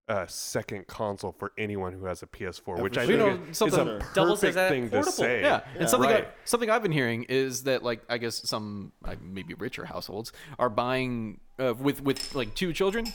uh, 0.09 0.27
second 0.27 0.87
console 0.89 1.33
for 1.39 1.53
anyone 1.57 1.93
who 1.93 2.05
has 2.07 2.23
a 2.23 2.27
PS4, 2.27 2.77
Yeah, 2.77 2.83
which 2.83 2.99
I 2.99 3.07
sure. 3.07 3.17
think 3.17 3.31
You 3.31 3.39
know, 3.39 3.51
is 3.51 3.57
something- 3.57 3.89
a 3.89 4.07
Doubles 4.15 4.41
perfect 4.41 4.59
a 4.59 4.69
thing 4.69 4.91
to 4.91 5.03
say. 5.05 5.41
Yeah, 5.43 5.47
Yeah. 5.75 5.81
and 5.81 5.89
something 5.89 6.11
Right. 6.11 6.25
I, 6.25 6.31
something 6.45 6.69
I've 6.71 6.83
been 6.83 6.93
hearing 6.93 7.25
is 7.29 7.63
that 7.65 7.83
like 7.83 8.03
I 8.09 8.19
guess 8.19 8.49
some 8.49 8.93
uh, 9.05 9.15
maybe 9.23 9.55
richer 9.55 9.85
households 9.87 10.33
are 10.59 10.69
buying 10.69 11.41
uh, 11.59 11.75
with 11.79 12.03
with 12.03 12.35
like 12.35 12.55
two 12.55 12.73
children 12.73 13.07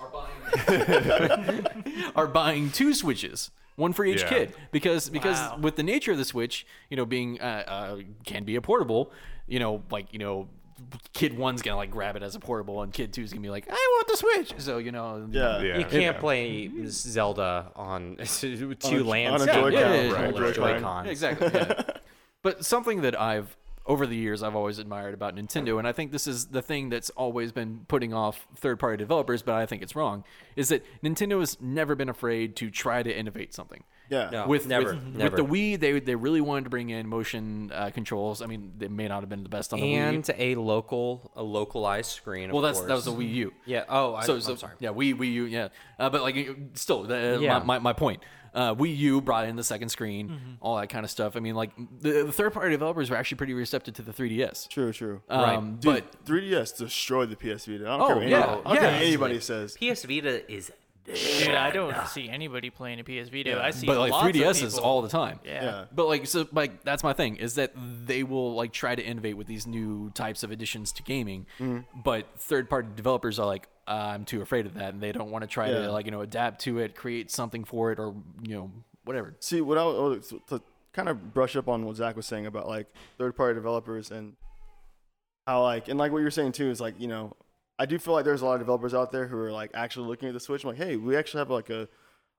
are 0.00 0.08
buying 0.08 1.66
are 2.16 2.26
buying 2.26 2.70
two 2.70 2.94
switches. 2.94 3.50
One 3.76 3.92
for 3.92 4.04
each 4.04 4.22
Yeah. 4.22 4.28
kid, 4.28 4.54
because 4.70 5.10
because 5.10 5.36
Wow. 5.36 5.58
with 5.60 5.74
the 5.76 5.82
nature 5.82 6.12
of 6.12 6.18
the 6.18 6.24
Switch, 6.24 6.64
you 6.90 6.96
know, 6.96 7.04
being 7.04 7.40
uh, 7.40 7.64
uh, 7.66 7.96
can 8.24 8.44
be 8.44 8.54
a 8.54 8.60
portable, 8.62 9.12
you 9.48 9.58
know, 9.58 9.82
like 9.90 10.12
you 10.12 10.18
know, 10.20 10.48
kid 11.12 11.36
one's 11.36 11.62
gonna 11.62 11.76
like 11.76 11.90
grab 11.90 12.16
it 12.16 12.22
as 12.22 12.34
a 12.34 12.40
portable, 12.40 12.82
and 12.82 12.92
kid 12.92 13.12
two's 13.12 13.32
gonna 13.32 13.42
be 13.42 13.50
like, 13.50 13.66
I 13.68 13.72
want 13.74 14.08
the 14.08 14.16
Switch. 14.16 14.54
So 14.60 14.78
you 14.78 14.92
know, 14.92 15.26
Yeah. 15.30 15.60
Yeah. 15.62 15.78
You 15.78 15.84
can't 15.84 16.02
Yeah. 16.02 16.12
play 16.20 16.70
Zelda 16.88 17.70
on 17.76 18.16
two 18.26 18.76
On 18.84 18.94
a- 18.94 19.04
lands. 19.04 19.42
on 19.42 19.48
a 19.48 19.52
Joy-Con. 19.52 19.72
yeah, 19.72 19.94
yeah, 19.94 20.12
Right, 20.12 20.24
controllers, 20.24 20.58
right. 20.58 20.76
Joy-Cons. 20.76 21.08
Exactly. 21.10 21.50
Yeah. 21.54 21.82
but 22.42 22.64
something 22.64 23.02
that 23.02 23.20
I've 23.20 23.56
over 23.86 24.06
the 24.06 24.16
years 24.16 24.42
I've 24.42 24.56
always 24.56 24.78
admired 24.78 25.12
about 25.12 25.36
Nintendo, 25.36 25.78
and 25.78 25.86
I 25.86 25.92
think 25.92 26.10
this 26.10 26.26
is 26.26 26.46
the 26.46 26.62
thing 26.62 26.88
that's 26.88 27.10
always 27.10 27.52
been 27.52 27.84
putting 27.86 28.14
off 28.14 28.46
third-party 28.56 28.96
developers, 28.96 29.42
but 29.42 29.56
I 29.56 29.66
think 29.66 29.82
it's 29.82 29.94
wrong, 29.94 30.24
is 30.56 30.70
that 30.70 30.82
Nintendo 31.02 31.38
has 31.40 31.60
never 31.60 31.94
been 31.94 32.08
afraid 32.08 32.56
to 32.56 32.70
try 32.70 33.02
to 33.02 33.14
innovate 33.14 33.52
something. 33.52 33.84
Yeah. 34.10 34.28
No. 34.30 34.46
with 34.46 34.66
never, 34.66 34.94
with, 34.94 35.02
never. 35.04 35.36
with 35.36 35.48
the 35.48 35.52
Wii, 35.54 35.80
they 35.80 35.98
they 36.00 36.14
really 36.14 36.40
wanted 36.40 36.64
to 36.64 36.70
bring 36.70 36.90
in 36.90 37.08
motion 37.08 37.72
uh, 37.74 37.90
controls. 37.90 38.42
I 38.42 38.46
mean, 38.46 38.72
they 38.76 38.88
may 38.88 39.08
not 39.08 39.20
have 39.20 39.28
been 39.28 39.42
the 39.42 39.48
best 39.48 39.72
on 39.72 39.80
the 39.80 39.94
Wii. 39.94 39.96
and 39.96 40.30
a 40.38 40.54
local, 40.56 41.32
a 41.36 41.42
localized 41.42 42.10
screen. 42.10 42.50
Well, 42.52 42.64
of 42.64 42.74
that's 42.74 42.86
that 42.86 42.94
was 42.94 43.04
the. 43.06 43.12
Wii 43.12 43.32
U. 43.34 43.52
Yeah. 43.66 43.84
Oh, 43.88 44.14
I, 44.14 44.24
so, 44.26 44.34
I'm 44.34 44.40
so 44.42 44.56
sorry. 44.56 44.74
yeah, 44.78 44.90
Wii 44.90 45.14
Wii 45.14 45.32
U, 45.32 45.44
yeah. 45.44 45.68
Uh, 45.98 46.10
but 46.10 46.22
like, 46.22 46.36
still, 46.74 47.04
the, 47.04 47.38
Yeah. 47.40 47.58
my, 47.60 47.64
my 47.64 47.78
my 47.78 47.92
point. 47.92 48.22
Uh, 48.52 48.72
Wii 48.72 48.96
U 48.98 49.20
brought 49.20 49.48
in 49.48 49.56
the 49.56 49.64
second 49.64 49.88
screen, 49.88 50.28
Mm-hmm. 50.28 50.50
all 50.60 50.76
that 50.76 50.88
kind 50.88 51.04
of 51.04 51.10
stuff. 51.10 51.34
I 51.36 51.40
mean, 51.40 51.56
like 51.56 51.72
the, 51.76 52.22
the 52.22 52.30
third-party 52.32 52.70
developers 52.70 53.10
were 53.10 53.16
actually 53.16 53.38
pretty 53.38 53.52
receptive 53.52 53.94
to 53.94 54.02
the 54.02 54.12
3DS. 54.12 54.68
True, 54.68 54.92
true. 54.92 55.22
Right. 55.28 55.56
Um, 55.56 55.78
Dude, 55.80 56.04
but 56.12 56.24
3DS 56.24 56.76
destroyed 56.78 57.30
the 57.30 57.36
PS 57.36 57.66
Vita. 57.66 57.82
I 57.88 57.96
don't 57.96 58.00
Oh, 58.02 58.06
care 58.06 58.16
what, 58.16 58.28
yeah, 58.28 58.36
anybody, 58.44 58.60
I 58.64 58.68
don't 58.68 58.78
care 58.78 58.90
yeah. 58.92 59.06
anybody 59.08 59.40
says. 59.40 59.76
PS 59.76 60.04
Vita 60.04 60.52
is. 60.52 60.70
Dude, 61.06 61.48
I 61.54 61.70
don't 61.70 61.94
see 62.08 62.28
anybody 62.30 62.70
playing 62.70 62.98
a 62.98 63.04
PS 63.04 63.28
Vita. 63.28 63.50
Yeah. 63.50 63.60
I 63.62 63.70
see 63.72 63.86
but 63.86 63.98
like 63.98 64.10
lots 64.12 64.26
of 64.28 64.32
3DS 64.34 64.62
is 64.62 64.74
people- 64.74 64.86
all 64.88 65.02
the 65.02 65.08
time. 65.08 65.38
Yeah. 65.44 65.62
Yeah. 65.64 65.84
But 65.94 66.06
like 66.06 66.26
so 66.26 66.48
like 66.52 66.82
that's 66.82 67.02
my 67.02 67.12
thing 67.12 67.36
is 67.36 67.56
that 67.56 67.72
they 68.06 68.22
will 68.22 68.54
like 68.54 68.72
try 68.72 68.94
to 68.94 69.02
innovate 69.04 69.36
with 69.36 69.46
these 69.46 69.66
new 69.66 70.10
types 70.10 70.42
of 70.42 70.50
additions 70.50 70.92
to 70.92 71.02
gaming, 71.02 71.46
Mm-hmm. 71.58 72.00
but 72.02 72.26
third 72.38 72.70
party 72.70 72.88
developers 72.96 73.38
are 73.38 73.46
like 73.46 73.68
I'm 73.86 74.24
too 74.24 74.40
afraid 74.40 74.64
of 74.64 74.74
that 74.74 74.94
and 74.94 75.02
they 75.02 75.12
don't 75.12 75.30
want 75.30 75.42
to 75.42 75.46
try 75.48 75.68
Yeah. 75.68 75.80
to 75.82 75.92
like 75.92 76.06
you 76.06 76.10
know 76.10 76.22
adapt 76.22 76.62
to 76.62 76.78
it, 76.78 76.94
create 76.94 77.30
something 77.30 77.64
for 77.64 77.92
it 77.92 77.98
or 77.98 78.14
you 78.42 78.54
know 78.56 78.70
whatever. 79.04 79.34
See, 79.40 79.60
what 79.60 79.76
I 79.76 79.84
was 79.84 80.32
to 80.48 80.62
kind 80.94 81.10
of 81.10 81.34
brush 81.34 81.54
up 81.56 81.68
on 81.68 81.84
what 81.84 81.96
Zach 81.96 82.16
was 82.16 82.24
saying 82.24 82.46
about 82.46 82.66
like 82.66 82.86
third 83.18 83.36
party 83.36 83.54
developers 83.54 84.10
and 84.10 84.36
how 85.46 85.62
like 85.62 85.88
and 85.88 85.98
like 85.98 86.12
what 86.12 86.20
you're 86.20 86.30
saying 86.30 86.52
too 86.52 86.70
is 86.70 86.80
like 86.80 86.94
you 86.98 87.08
know 87.08 87.34
I 87.78 87.86
do 87.86 87.98
feel 87.98 88.14
like 88.14 88.24
there's 88.24 88.42
a 88.42 88.46
lot 88.46 88.54
of 88.54 88.60
developers 88.60 88.94
out 88.94 89.10
there 89.12 89.26
who 89.26 89.36
are 89.38 89.50
like 89.52 89.70
actually 89.74 90.06
looking 90.08 90.28
at 90.28 90.34
the 90.34 90.40
Switch. 90.40 90.62
I'm 90.64 90.68
like, 90.70 90.78
hey, 90.78 90.96
we 90.96 91.16
actually 91.16 91.38
have 91.40 91.50
like 91.50 91.70
a 91.70 91.88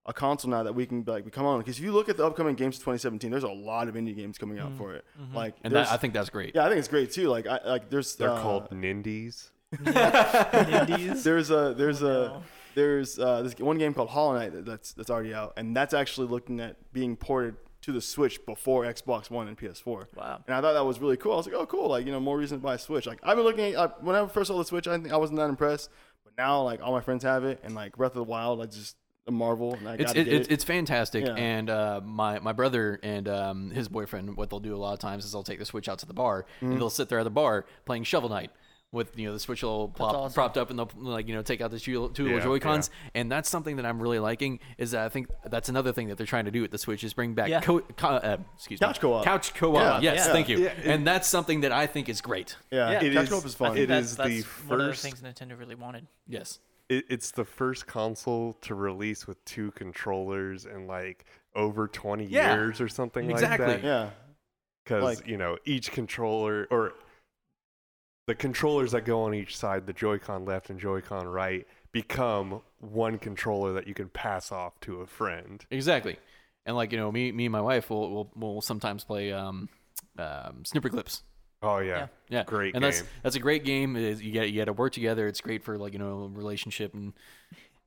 a 0.07 0.13
console 0.13 0.51
now 0.51 0.61
that 0.61 0.73
we 0.75 0.85
can 0.85 1.03
like 1.07 1.29
come 1.31 1.45
on 1.47 1.57
because 1.59 1.79
if 1.79 1.83
you 1.83 1.91
look 1.91 2.09
at 2.09 2.15
the 2.17 2.25
upcoming 2.25 2.53
games 2.55 2.75
of 2.75 2.81
2017, 2.81 3.31
there's 3.31 3.43
a 3.43 3.47
lot 3.49 3.87
of 3.87 3.95
indie 3.95 4.15
games 4.15 4.37
coming 4.37 4.59
out 4.59 4.71
for 4.77 4.93
it. 4.93 5.03
Like, 5.33 5.55
And 5.63 5.73
that, 5.73 5.91
I 5.91 5.97
think 5.97 6.13
that's 6.13 6.29
great. 6.29 6.53
yeah, 6.55 6.63
I 6.63 6.67
think 6.69 6.77
it's 6.77 6.87
great 6.87 7.11
too. 7.11 7.27
Like, 7.27 7.47
I 7.47 7.59
like 7.65 7.89
there's 7.89 8.15
They're 8.15 8.29
uh, 8.29 8.41
called 8.41 8.69
Nindies. 8.69 9.49
Nindies. 9.75 11.23
There's 11.23 11.49
a 11.51 11.73
there's 11.75 12.01
Oh, 12.03 12.07
a 12.07 12.27
no. 12.27 12.43
there's 12.75 13.19
uh, 13.19 13.41
this 13.41 13.57
one 13.59 13.77
game 13.77 13.93
called 13.93 14.09
Hollow 14.09 14.37
Knight 14.37 14.65
that's 14.65 14.93
that's 14.93 15.09
already 15.09 15.33
out, 15.33 15.53
and 15.57 15.75
that's 15.75 15.93
actually 15.93 16.27
looking 16.27 16.59
at 16.59 16.77
being 16.93 17.15
ported 17.15 17.55
to 17.85 17.91
the 17.91 18.01
Switch 18.01 18.45
before 18.45 18.83
Xbox 18.85 19.29
One 19.29 19.47
and 19.47 19.57
PS4. 19.57 20.07
Wow. 20.15 20.43
And 20.47 20.55
I 20.55 20.61
thought 20.61 20.73
that 20.73 20.85
was 20.85 20.99
really 20.99 21.17
cool. 21.17 21.33
I 21.33 21.37
was 21.37 21.45
like, 21.47 21.55
oh, 21.55 21.65
cool. 21.65 21.89
Like, 21.89 22.05
you 22.05 22.11
know, 22.11 22.19
more 22.19 22.37
reason 22.37 22.59
to 22.59 22.63
buy 22.63 22.75
a 22.75 22.79
Switch. 22.79 23.05
Like, 23.05 23.19
I've 23.23 23.35
been 23.37 23.45
looking 23.45 23.73
at, 23.75 24.03
when 24.03 24.15
I 24.15 24.27
first 24.27 24.47
saw 24.49 24.57
the 24.57 24.65
Switch, 24.65 24.87
I 24.87 24.95
I 25.11 25.17
wasn't 25.17 25.37
that 25.39 25.49
impressed. 25.49 25.89
But 26.23 26.33
now, 26.37 26.61
like, 26.63 26.81
all 26.81 26.91
my 26.91 27.01
friends 27.01 27.23
have 27.23 27.43
it. 27.43 27.59
And, 27.63 27.73
like, 27.75 27.95
Breath 27.95 28.11
of 28.11 28.15
the 28.17 28.23
Wild, 28.23 28.61
I 28.61 28.65
just 28.65 28.95
a 29.27 29.31
marvel. 29.31 29.73
And 29.73 29.87
I 29.89 29.93
It's 29.95 30.11
it, 30.13 30.27
it's 30.27 30.47
it. 30.47 30.51
it's 30.53 30.63
fantastic, 30.63 31.25
Yeah. 31.25 31.33
and 31.33 31.67
uh, 31.69 31.99
my 32.03 32.37
my 32.39 32.53
brother 32.53 32.99
and 33.01 33.27
um, 33.27 33.71
his 33.71 33.87
boyfriend, 33.87 34.37
what 34.37 34.49
they'll 34.51 34.59
do 34.59 34.75
a 34.75 34.77
lot 34.77 34.93
of 34.93 34.99
times 34.99 35.25
is 35.25 35.31
they'll 35.31 35.41
take 35.43 35.57
the 35.59 35.65
Switch 35.65 35.89
out 35.89 35.97
to 35.99 36.05
the 36.05 36.13
bar, 36.13 36.45
Mm-hmm. 36.57 36.71
and 36.73 36.79
they'll 36.81 36.89
sit 36.91 37.09
there 37.09 37.17
at 37.19 37.23
the 37.23 37.29
bar 37.31 37.65
playing 37.85 38.03
Shovel 38.03 38.29
Knight 38.29 38.51
with 38.95 39.19
you 39.19 39.27
know 39.27 39.33
the 39.33 39.39
Switch 39.39 39.63
all 39.63 39.89
plop, 39.89 40.15
awesome. 40.15 40.33
propped 40.33 40.57
up, 40.57 40.71
and 40.71 40.79
they'll 40.79 40.89
like 40.95 41.27
you 41.27 41.35
know 41.35 41.43
take 41.43 41.61
out 41.61 41.69
the 41.69 41.79
two, 41.79 42.09
two 42.13 42.23
little 42.23 42.39
Yeah, 42.39 42.43
Joy 42.43 42.59
Cons, 42.59 42.89
and 43.13 43.31
that's 43.31 43.49
something 43.49 43.75
that 43.75 43.85
I'm 43.85 44.01
really 44.01 44.17
liking. 44.17 44.59
Is 44.79 44.91
that 44.91 45.05
I 45.05 45.09
think 45.09 45.27
that's 45.45 45.69
another 45.69 45.91
thing 45.91 46.07
that 46.07 46.17
they're 46.17 46.25
trying 46.25 46.45
to 46.45 46.51
do 46.51 46.61
with 46.61 46.71
the 46.71 46.77
Switch 46.79 47.03
is 47.03 47.13
bring 47.13 47.35
back 47.35 47.49
Yeah. 47.49 47.59
co- 47.61 47.81
co- 47.81 48.07
uh, 48.07 48.37
excuse 48.55 48.79
Couch 48.79 48.95
me 48.97 49.01
co-op. 49.01 49.23
couch 49.25 49.53
co-op. 49.53 50.01
Yeah. 50.01 50.13
Yes, 50.13 50.25
Yeah. 50.25 50.31
thank 50.33 50.49
you, 50.49 50.57
Yeah, 50.59 50.65
it- 50.69 50.85
and 50.85 51.05
that's 51.05 51.27
something 51.27 51.61
that 51.61 51.71
I 51.71 51.85
think 51.85 52.09
is 52.09 52.21
great. 52.21 52.55
yeah, 52.71 52.91
Yeah. 52.91 53.01
It 53.03 53.13
Couch 53.13 53.23
is- 53.25 53.29
Co-op 53.29 53.45
is 53.45 53.53
fun. 53.55 53.73
think 53.73 53.83
It 53.83 53.87
that's, 53.87 54.11
is 54.11 54.17
that's 54.17 54.29
the 54.29 54.41
one 54.67 54.79
of 54.79 54.85
the 54.87 54.91
first- 54.93 55.03
things 55.03 55.21
Nintendo 55.21 55.59
really 55.59 55.75
wanted. 55.75 56.07
Yes. 56.27 56.59
It, 56.87 57.05
it's 57.09 57.31
the 57.31 57.45
first 57.45 57.87
console 57.87 58.53
to 58.61 58.75
release 58.75 59.27
with 59.27 59.43
two 59.43 59.71
controllers 59.71 60.65
in 60.65 60.87
like 60.87 61.25
over 61.55 61.87
20 61.87 62.25
Yeah, 62.25 62.53
years 62.55 62.79
or 62.79 62.87
something 62.87 63.29
exactly. 63.29 63.65
like 63.67 63.81
that. 63.81 63.87
yeah. 63.87 64.09
Because 64.83 65.03
Like- 65.03 65.27
you 65.27 65.37
know 65.37 65.57
each 65.65 65.91
controller 65.91 66.67
or 66.69 66.93
the 68.27 68.35
controllers 68.35 68.91
that 68.91 69.05
go 69.05 69.23
on 69.23 69.33
each 69.33 69.55
side, 69.57 69.85
the 69.85 69.93
Joy-Con 69.93 70.45
left 70.45 70.69
and 70.69 70.79
Joy-Con 70.79 71.27
right, 71.27 71.67
become 71.91 72.61
one 72.79 73.17
controller 73.19 73.73
that 73.73 73.87
you 73.87 73.93
can 73.93 74.09
pass 74.09 74.51
off 74.51 74.79
to 74.81 75.01
a 75.01 75.05
friend. 75.07 75.65
Exactly. 75.71 76.17
And 76.65 76.75
like 76.75 76.91
you 76.91 76.97
know, 76.97 77.11
me, 77.11 77.31
me 77.31 77.45
and 77.45 77.51
my 77.51 77.61
wife 77.61 77.89
will 77.89 78.11
will 78.11 78.31
will 78.35 78.61
sometimes 78.61 79.03
play 79.03 79.31
um, 79.31 79.69
um, 80.17 80.63
Snipperclips 80.63 81.21
Oh 81.61 81.77
yeah, 81.79 82.07
Yeah, 82.29 82.43
great 82.43 82.75
and 82.75 82.81
game. 82.83 82.91
that's 82.91 83.03
that's 83.23 83.35
a 83.35 83.39
great 83.39 83.63
game. 83.63 83.95
Is 83.95 84.21
you 84.21 84.31
get 84.31 84.49
you 84.49 84.59
got 84.61 84.65
to 84.65 84.73
work 84.73 84.93
together. 84.93 85.27
It's 85.27 85.41
great 85.41 85.63
for 85.63 85.77
like 85.77 85.93
you 85.93 85.99
know 85.99 86.31
relationship 86.33 86.93
and 86.93 87.13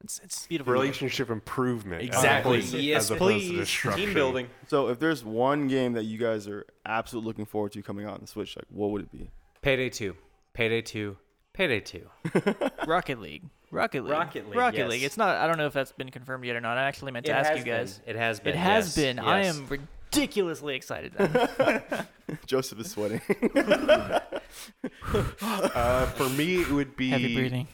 it's 0.00 0.20
it's 0.22 0.46
Beautiful. 0.46 0.72
relationship 0.72 1.28
improvement. 1.30 2.02
Exactly. 2.02 2.58
opposed 2.58 2.72
to- 2.72 2.80
Yes, 2.80 3.02
as 3.02 3.10
opposed 3.12 3.46
to 3.48 3.52
please. 3.54 3.96
Team 3.96 4.14
building. 4.14 4.48
So 4.68 4.88
if 4.88 5.00
there's 5.00 5.24
one 5.24 5.66
game 5.68 5.92
that 5.94 6.04
you 6.04 6.18
guys 6.18 6.46
are 6.48 6.64
absolutely 6.86 7.26
looking 7.28 7.46
forward 7.46 7.72
to 7.72 7.82
coming 7.82 8.06
out 8.06 8.14
on 8.14 8.20
the 8.20 8.26
Switch, 8.28 8.56
like 8.56 8.66
what 8.70 8.90
would 8.90 9.02
it 9.02 9.12
be? 9.12 9.30
Payday 9.60 9.90
2. 9.90 10.16
Payday 10.58 10.82
2. 10.82 11.16
Payday 11.52 11.78
2. 11.78 12.04
Rocket 12.88 13.20
League. 13.20 13.44
Rocket 13.70 14.02
League. 14.02 14.10
Rocket 14.10 14.48
League, 14.48 14.58
Rocket 14.58 14.78
yes. 14.78 14.90
League. 14.90 15.02
It's 15.04 15.16
not. 15.16 15.36
I 15.36 15.46
don't 15.46 15.56
know 15.56 15.66
if 15.66 15.72
that's 15.72 15.92
been 15.92 16.10
confirmed 16.10 16.44
yet 16.44 16.56
or 16.56 16.60
not. 16.60 16.76
I 16.76 16.82
actually 16.82 17.12
meant 17.12 17.26
to 17.26 17.32
ask 17.32 17.56
you 17.56 17.62
guys. 17.62 18.00
It 18.08 18.16
has 18.16 18.40
been. 18.40 18.54
It 18.54 18.58
has 18.58 18.86
yes, 18.86 18.96
been. 18.96 19.18
I 19.20 19.44
am 19.44 19.68
ridiculously 19.68 20.74
excited. 20.74 21.12
Joseph 22.46 22.80
is 22.80 22.90
sweating. 22.90 23.20
Uh, 25.42 26.06
for 26.06 26.28
me, 26.30 26.62
it 26.62 26.70
would 26.70 26.96
be 26.96 27.10
Heavy 27.10 27.34
breathing. 27.34 27.68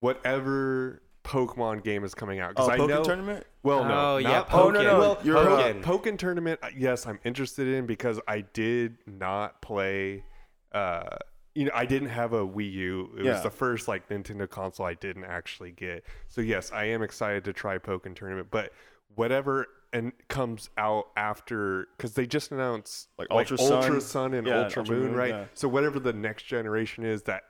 whatever 0.00 1.02
Pokemon 1.24 1.84
game 1.84 2.04
is 2.04 2.14
coming 2.14 2.40
out. 2.40 2.50
Because 2.50 2.68
oh, 2.68 2.72
I 2.72 2.78
Pokken 2.78 2.88
know. 2.88 3.04
tournament? 3.04 3.46
Well, 3.62 3.84
no, 3.84 4.14
Oh, 4.14 4.16
yeah, 4.16 4.28
not 4.28 4.48
Pokken. 4.48 4.60
Oh, 4.60 4.70
no, 4.70 4.82
no, 4.82 4.98
Well, 4.98 5.18
you're 5.24 5.36
Pokken. 5.36 5.82
Pokken. 5.82 5.82
Pokken 5.82 6.18
tournament. 6.18 6.60
Yes, 6.76 7.06
I'm 7.06 7.18
interested 7.24 7.68
in 7.68 7.86
because 7.86 8.20
I 8.26 8.40
did 8.40 8.96
not 9.06 9.60
play. 9.60 10.24
Uh, 10.72 11.16
you 11.58 11.64
know, 11.64 11.72
I 11.74 11.86
didn't 11.86 12.10
have 12.10 12.34
a 12.34 12.46
Wii 12.46 12.72
U. 12.72 13.10
It 13.18 13.24
Yeah. 13.24 13.32
was 13.32 13.42
the 13.42 13.50
first 13.50 13.88
like 13.88 14.08
Nintendo 14.08 14.48
console 14.48 14.86
I 14.86 14.94
didn't 14.94 15.24
actually 15.24 15.72
get. 15.72 16.04
So 16.28 16.40
yes, 16.40 16.70
I 16.70 16.84
am 16.84 17.02
excited 17.02 17.44
to 17.46 17.52
try 17.52 17.78
Pokemon 17.78 18.14
tournament. 18.14 18.46
But 18.48 18.72
whatever 19.16 19.66
and 19.92 20.12
comes 20.28 20.70
out 20.78 21.06
after 21.16 21.88
because 21.96 22.14
they 22.14 22.26
just 22.28 22.52
announced 22.52 23.08
Like 23.18 23.28
like 23.30 23.50
Ultra 23.50 23.58
Sun? 23.58 23.72
Ultra 23.72 24.00
Sun 24.00 24.34
and 24.34 24.46
Yeah, 24.46 24.62
Ultra, 24.62 24.82
Ultra 24.82 24.96
Moon, 24.96 25.06
Moon, 25.08 25.16
right? 25.16 25.30
yeah. 25.30 25.44
So 25.54 25.66
whatever 25.66 25.98
the 25.98 26.12
next 26.12 26.44
generation 26.44 27.04
is 27.04 27.24
that 27.24 27.42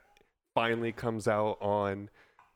finally 0.55 0.93
comes 0.93 1.29
out 1.29 1.59
on 1.61 2.09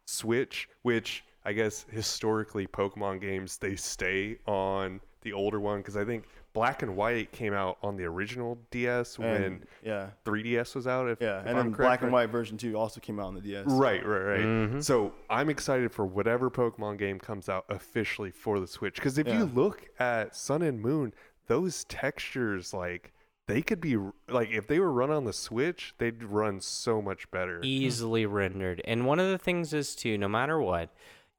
Switch, 0.07 0.70
which 0.80 1.22
I 1.44 1.53
guess 1.53 1.84
historically 1.90 2.66
Pokemon 2.66 3.20
games 3.20 3.59
they 3.59 3.76
stay 3.76 4.38
on 4.46 5.03
the 5.20 5.34
older 5.34 5.61
one 5.61 5.80
because 5.80 5.98
I 5.98 6.05
think 6.07 6.24
Black 6.53 6.82
and 6.82 6.96
White 6.96 7.32
came 7.32 7.55
out 7.55 7.78
on 7.82 7.96
the 7.96 8.05
original 8.05 8.59
DS 8.70 9.18
when 9.18 9.42
And, 9.42 9.66
yeah, 9.82 10.11
3DS 10.24 10.74
was 10.74 10.86
out. 10.86 11.09
If, 11.09 11.20
yeah, 11.20 11.40
if 11.40 11.46
and 11.46 11.59
I'm 11.59 11.66
then 11.66 11.74
correct, 11.74 11.88
Black 11.88 12.03
and? 12.03 12.12
White 12.12 12.28
version 12.30 12.59
two 12.59 12.76
also 12.76 13.00
came 13.00 13.18
out 13.18 13.26
on 13.26 13.34
the 13.34 13.40
DS. 13.40 13.64
Right, 13.66 14.05
right, 14.05 14.18
right. 14.22 14.40
Mhm. 14.44 14.84
So 14.84 15.14
I'm 15.30 15.48
excited 15.48 15.92
for 15.92 16.05
whatever 16.05 16.50
Pokemon 16.50 16.98
game 16.98 17.18
comes 17.18 17.48
out 17.48 17.64
officially 17.68 18.30
for 18.30 18.61
the 18.61 18.66
Switch. 18.66 18.96
Because 18.96 19.16
if 19.18 19.26
Yeah. 19.26 19.38
you 19.38 19.44
look 19.46 19.84
at 19.98 20.36
Sun 20.36 20.62
and 20.62 20.80
Moon, 20.80 21.14
those 21.46 21.84
textures, 21.84 22.74
like 22.74 23.12
they 23.48 23.62
could 23.62 23.80
be 23.80 23.96
like 24.28 24.50
if 24.50 24.66
they 24.66 24.78
were 24.78 24.92
run 24.92 25.11
on 25.11 25.24
the 25.24 25.32
Switch, 25.32 25.94
they'd 25.98 26.22
run 26.22 26.61
so 26.61 27.00
much 27.03 27.30
better. 27.30 27.61
easily 27.62 28.26
rendered. 28.26 28.80
And 28.84 29.07
one 29.07 29.18
of 29.18 29.28
the 29.28 29.38
things 29.38 29.72
is 29.72 29.94
too, 29.96 30.18
no 30.18 30.28
matter 30.28 30.61
what, 30.61 30.90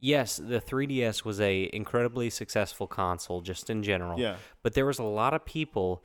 yes, 0.04 0.36
the 0.36 0.60
3DS 0.60 1.24
was 1.24 1.39
a 1.39 1.70
incredibly 1.74 2.30
successful 2.30 2.86
console 2.86 3.41
just 3.41 3.70
in 3.70 3.82
general. 3.82 4.20
Yeah. 4.20 4.36
But 4.62 4.74
there 4.74 4.86
was 4.86 4.99
a 4.99 5.04
lot 5.04 5.34
of 5.34 5.45
people, 5.45 6.04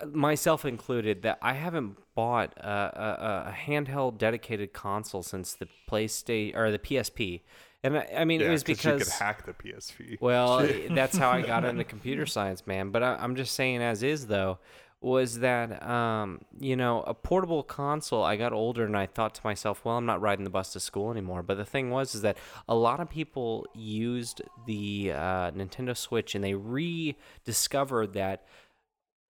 uh, 0.00 0.06
myself 0.06 0.64
included, 0.64 1.22
that 1.22 1.38
I 1.42 1.54
haven't 1.54 1.98
bought 2.14 2.56
a, 2.56 2.68
a, 2.68 3.50
a 3.50 3.52
handheld 3.52 4.18
dedicated 4.18 4.72
console 4.72 5.24
since 5.24 5.52
the 5.52 5.68
PlayStation 5.90 6.56
or 6.56 6.70
the 6.70 6.78
PSP. 6.78 7.40
And 7.82 7.98
I, 7.98 8.08
I 8.18 8.24
mean, 8.24 8.40
yeah, 8.40 8.46
it 8.46 8.50
was 8.50 8.62
because 8.62 9.00
you 9.00 9.04
could 9.04 9.12
hack 9.14 9.44
the 9.44 9.52
PSP. 9.52 10.18
well, 10.20 10.66
that's 10.90 11.18
how 11.18 11.30
I 11.30 11.42
got 11.42 11.64
into 11.64 11.84
computer 11.84 12.26
science, 12.26 12.66
man. 12.66 12.90
But 12.90 13.02
I, 13.02 13.16
I'm 13.16 13.34
just 13.34 13.54
saying, 13.54 13.82
as 13.82 14.02
is 14.04 14.28
though, 14.28 14.58
was 15.00 15.40
that 15.40 15.86
um, 15.86 16.40
you 16.58 16.76
know 16.76 17.02
a 17.02 17.14
portable 17.14 17.62
console? 17.62 18.22
I 18.22 18.36
got 18.36 18.52
older 18.52 18.84
and 18.84 18.96
I 18.96 19.06
thought 19.06 19.34
to 19.36 19.40
myself, 19.44 19.84
well, 19.84 19.96
I'm 19.96 20.06
not 20.06 20.20
riding 20.20 20.44
the 20.44 20.50
bus 20.50 20.72
to 20.72 20.80
school 20.80 21.10
anymore. 21.10 21.42
But 21.42 21.56
the 21.56 21.64
thing 21.64 21.90
was, 21.90 22.14
is 22.14 22.22
that 22.22 22.38
a 22.68 22.74
lot 22.74 23.00
of 23.00 23.10
people 23.10 23.66
used 23.74 24.40
the 24.66 25.12
uh, 25.12 25.50
Nintendo 25.50 25.96
Switch 25.96 26.34
and 26.34 26.42
they 26.42 26.54
rediscovered 26.54 28.14
that. 28.14 28.46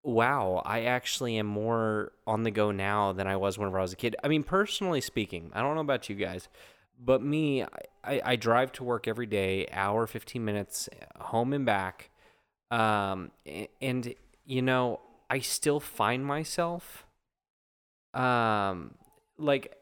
Wow, 0.07 0.61
I 0.67 0.83
actually 0.83 1.39
am 1.39 1.47
more 1.47 2.13
on 2.27 2.43
the 2.43 2.51
go 2.51 2.71
now 2.71 3.13
than 3.13 3.27
I 3.27 3.37
was 3.37 3.57
whenever 3.57 3.79
I 3.79 3.83
was 3.83 3.95
a 3.95 3.97
kid. 3.97 4.15
I 4.23 4.29
mean, 4.29 4.43
personally 4.43 5.01
speaking, 5.01 5.51
I 5.55 5.63
don't 5.63 5.75
know 5.77 5.81
about 5.81 6.11
you 6.11 6.15
guys, 6.15 6.51
but 7.03 7.23
me, 7.23 7.65
I, 8.05 8.21
I, 8.23 8.37
drive 8.37 8.71
to 8.73 8.85
work 8.85 9.09
every 9.09 9.25
day, 9.25 9.67
hour, 9.73 10.07
15 10.07 10.45
minutes, 10.45 10.91
home 11.17 11.55
and 11.55 11.65
back. 11.65 12.11
Um, 12.71 13.31
and, 13.81 14.15
you 14.45 14.61
know, 14.61 15.01
I 15.35 15.41
still 15.41 15.81
find 15.81 16.25
myself, 16.25 17.05
um, 18.15 18.95
like, 19.37 19.75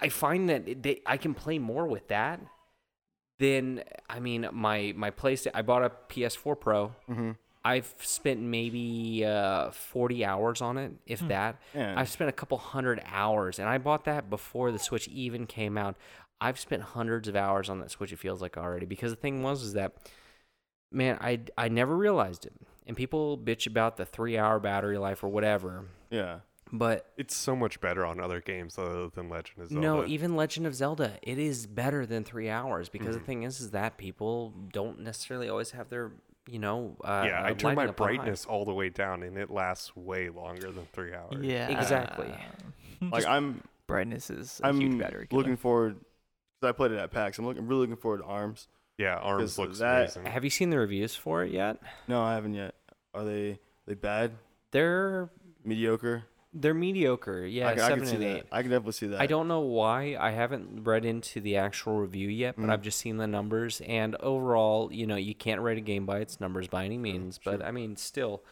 I 0.00 0.08
find 0.08 0.48
that 0.48 0.82
they, 0.82 1.00
I 1.06 1.16
can 1.16 1.32
play 1.32 1.60
more 1.60 1.86
with 1.86 2.08
that 2.08 2.40
than, 3.38 3.84
I 4.08 4.18
mean, 4.18 4.48
my, 4.50 4.92
my 4.96 5.12
PlayStation, 5.12 5.52
I 5.54 5.62
bought 5.62 5.84
a 5.84 5.92
PS4 6.08 6.58
Pro. 6.58 6.88
Mm-hmm. 7.08 7.30
I've 7.64 7.94
spent 7.98 8.40
maybe 8.40 9.24
uh, 9.24 9.70
40 9.70 10.24
hours 10.24 10.60
on 10.60 10.76
it, 10.76 10.90
if 11.06 11.20
that. 11.28 11.60
Yeah. 11.72 11.94
I've 11.96 12.08
spent 12.08 12.28
a 12.28 12.32
couple 12.32 12.58
hundred 12.58 13.00
hours, 13.06 13.60
and 13.60 13.68
I 13.68 13.78
bought 13.78 14.06
that 14.06 14.28
before 14.28 14.72
the 14.72 14.78
Switch 14.80 15.06
even 15.06 15.46
came 15.46 15.78
out. 15.78 15.94
I've 16.40 16.58
spent 16.58 16.82
hundreds 16.82 17.28
of 17.28 17.36
hours 17.36 17.70
on 17.70 17.78
that 17.78 17.92
Switch. 17.92 18.12
It 18.12 18.18
feels 18.18 18.42
like 18.42 18.56
already 18.56 18.86
because 18.86 19.12
the 19.12 19.16
thing 19.16 19.44
was 19.44 19.62
is 19.62 19.74
that, 19.74 19.92
man, 20.90 21.16
I 21.20 21.42
I 21.56 21.68
never 21.68 21.96
realized 21.96 22.44
it, 22.44 22.54
and 22.90 22.96
people 22.96 23.38
bitch 23.38 23.66
about 23.68 23.96
the 23.96 24.04
three-hour 24.04 24.58
battery 24.58 24.98
life 24.98 25.22
or 25.22 25.28
whatever, 25.28 25.84
Yeah. 26.10 26.40
but 26.72 27.06
It's 27.16 27.36
so 27.36 27.54
much 27.54 27.80
better 27.80 28.04
on 28.04 28.18
other 28.20 28.40
games 28.40 28.76
other 28.78 29.08
than 29.08 29.28
Legend 29.28 29.62
of 29.62 29.68
Zelda. 29.68 29.80
no, 29.86 30.04
even 30.06 30.34
Legend 30.34 30.66
of 30.66 30.74
Zelda, 30.74 31.18
it 31.22 31.38
is 31.38 31.66
better 31.66 32.04
than 32.04 32.24
three 32.24 32.50
hours 32.50 32.88
because 32.88 33.14
the 33.16 33.22
thing 33.22 33.44
is 33.44 33.60
is 33.60 33.70
that 33.70 33.96
people 33.96 34.52
don't 34.72 34.98
necessarily 35.00 35.48
always 35.48 35.70
have 35.70 35.88
their 35.88 36.10
you 36.48 36.58
know 36.58 36.96
uh, 37.04 37.24
yeah, 37.28 37.42
uh, 37.42 37.46
I 37.46 37.52
turn 37.52 37.76
my 37.76 37.82
lighting 37.82 37.94
high. 37.96 38.04
brightness 38.16 38.44
all 38.46 38.64
the 38.64 38.74
way 38.74 38.88
down, 38.88 39.22
and 39.22 39.38
it 39.38 39.50
lasts 39.50 39.94
way 39.94 40.30
longer 40.30 40.72
than 40.72 40.86
three 40.92 41.14
hours. 41.14 41.36
Yeah. 41.44 41.68
Exactly. 41.80 42.34
Like 43.12 43.24
I'm, 43.26 43.62
Brightness 43.86 44.28
is 44.28 44.60
a 44.62 44.66
I'm 44.66 44.78
huge 44.78 44.98
battery 44.98 45.26
killer. 45.26 45.38
looking 45.40 45.56
forward 45.56 45.94
because 46.60 46.68
I 46.68 46.72
played 46.76 46.90
it 46.92 46.98
at 46.98 47.10
PAX. 47.10 47.38
I'm 47.38 47.46
looking, 47.46 47.66
really 47.66 47.80
looking 47.80 47.96
forward 47.96 48.18
to 48.18 48.24
Arms. 48.24 48.68
Yeah, 48.98 49.16
Arms 49.16 49.58
looks 49.58 49.78
that- 49.78 49.96
amazing. 50.16 50.26
Have 50.26 50.44
you 50.44 50.50
seen 50.50 50.68
the 50.68 50.76
reviews 50.78 51.14
for 51.16 51.42
it 51.42 51.50
yet? 51.50 51.78
No, 52.08 52.20
I 52.20 52.34
haven't 52.34 52.52
yet. 52.52 52.74
Are 53.14 53.24
they 53.24 53.58
they 53.86 53.94
bad? 53.94 54.32
They're 54.70 55.30
Mediocre? 55.64 56.24
they're 56.52 56.74
mediocre. 56.74 57.44
Yeah, 57.46 57.68
I, 57.68 57.72
I 57.72 57.76
seven 57.76 58.06
see 58.06 58.14
and 58.14 58.22
that. 58.22 58.36
eight. 58.38 58.42
I 58.50 58.62
can 58.62 58.70
definitely 58.72 58.92
see 58.92 59.06
that. 59.08 59.20
I 59.20 59.26
don't 59.26 59.46
know 59.46 59.60
why. 59.60 60.16
I 60.18 60.30
haven't 60.32 60.82
read 60.82 61.04
into 61.04 61.40
the 61.40 61.56
actual 61.58 61.98
review 62.00 62.28
yet, 62.28 62.56
but 62.56 62.64
Mm. 62.66 62.70
I've 62.72 62.82
just 62.82 62.98
seen 62.98 63.18
the 63.18 63.28
numbers. 63.28 63.80
And 63.86 64.16
overall, 64.16 64.92
you 64.92 65.06
know, 65.06 65.14
you 65.16 65.32
can't 65.34 65.60
rate 65.60 65.78
a 65.78 65.80
game 65.80 66.06
by 66.06 66.18
its 66.18 66.40
numbers 66.40 66.66
by 66.66 66.84
any 66.84 66.98
means. 66.98 67.38
But 67.44 67.62
I 67.64 67.70
mean, 67.70 67.94
still, 67.96 68.42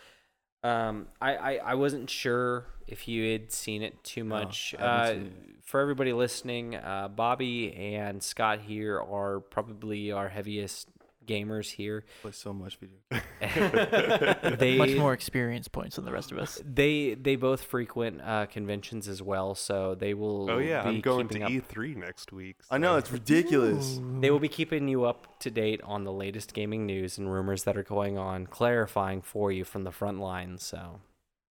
um, 0.62 1.08
I, 1.20 1.36
I 1.36 1.54
I 1.56 1.74
wasn't 1.74 2.08
sure 2.08 2.66
if 2.86 3.08
you 3.08 3.32
had 3.32 3.50
seen 3.52 3.82
it 3.82 4.04
too 4.04 4.22
much. 4.22 4.76
I 4.78 4.82
uh, 4.82 5.06
seen 5.14 5.34
for 5.64 5.80
everybody 5.80 6.12
listening, 6.12 6.76
uh, 6.76 7.08
Bobby 7.08 7.72
and 7.74 8.22
Scott 8.22 8.60
here 8.60 9.00
are 9.00 9.40
probably 9.40 10.12
our 10.12 10.28
heaviest 10.28 10.88
gamers 11.28 11.70
here. 11.70 12.04
play 12.22 12.32
so 12.32 12.52
much 12.52 12.78
video. 12.78 12.98
they 14.58 14.76
Much 14.76 14.96
more 14.96 15.12
experience 15.12 15.68
points 15.68 15.96
than 15.96 16.04
the 16.04 16.12
rest 16.12 16.32
of 16.32 16.38
us. 16.38 16.60
They 16.64 17.14
they 17.14 17.36
both 17.36 17.62
frequent 17.62 18.20
uh, 18.22 18.46
conventions 18.46 19.06
as 19.08 19.22
well, 19.22 19.54
so 19.54 19.94
they 19.94 20.14
will. 20.14 20.50
oh 20.50 20.58
yeah, 20.58 20.82
be 20.82 20.88
I'm 20.88 21.00
going 21.00 21.28
to 21.28 21.42
up- 21.42 21.50
E3 21.50 21.96
next 21.96 22.32
week. 22.32 22.56
I 22.70 22.78
know 22.78 22.96
it's 22.96 23.12
ridiculous. 23.12 24.00
They 24.20 24.30
will 24.32 24.40
be 24.40 24.48
keeping 24.48 24.88
you 24.88 25.04
up 25.04 25.38
to 25.40 25.50
date 25.50 25.80
on 25.84 26.02
the 26.02 26.12
latest 26.12 26.52
gaming 26.52 26.86
news 26.86 27.18
and 27.18 27.32
rumors 27.32 27.62
that 27.64 27.76
are 27.76 27.84
going 27.84 28.18
on, 28.18 28.46
clarifying 28.46 29.22
for 29.22 29.52
you 29.52 29.64
from 29.64 29.84
the 29.84 29.92
front 29.92 30.18
lines. 30.18 30.64
So 30.64 31.00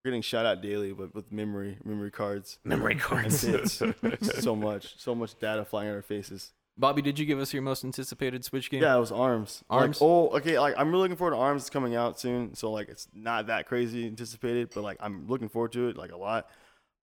We're 0.04 0.12
getting 0.12 0.22
shot 0.22 0.46
out 0.46 0.62
daily, 0.62 0.92
but 0.92 1.16
with 1.16 1.32
memory 1.32 1.78
memory 1.86 2.12
cards. 2.12 2.60
memory 2.66 2.96
cards. 2.96 3.40
so 4.42 4.56
much, 4.56 5.00
so 5.00 5.16
much 5.16 5.40
data 5.40 5.64
flying 5.64 5.88
at 5.90 5.96
our 5.96 6.02
faces. 6.02 6.52
Bobby, 6.78 7.02
did 7.02 7.18
you 7.18 7.26
give 7.26 7.40
us 7.40 7.54
your 7.54 7.64
most 7.64 7.84
anticipated 7.84 8.46
Switch 8.46 8.70
game? 8.70 8.84
Yeah, 8.84 8.96
it 8.96 9.00
was 9.00 9.12
Arms. 9.12 9.64
Arms? 9.70 10.00
Like, 10.00 10.08
oh, 10.08 10.30
okay. 10.38 10.60
Like 10.60 10.76
I'm 10.78 10.90
really 10.90 11.04
looking 11.04 11.18
forward 11.18 11.32
to 11.32 11.38
Arms 11.38 11.64
It's 11.64 11.70
coming 11.70 11.96
out 11.96 12.20
soon. 12.20 12.54
So 12.54 12.72
like 12.72 12.90
it's 12.90 13.08
not 13.14 13.48
that 13.48 13.66
crazy 13.66 14.06
anticipated, 14.06 14.70
but 14.74 14.84
like 14.84 14.98
I'm 15.00 15.28
looking 15.28 15.50
forward 15.50 15.72
to 15.74 15.88
it 15.90 15.98
like 15.98 16.12
a 16.12 16.18
lot. 16.18 16.48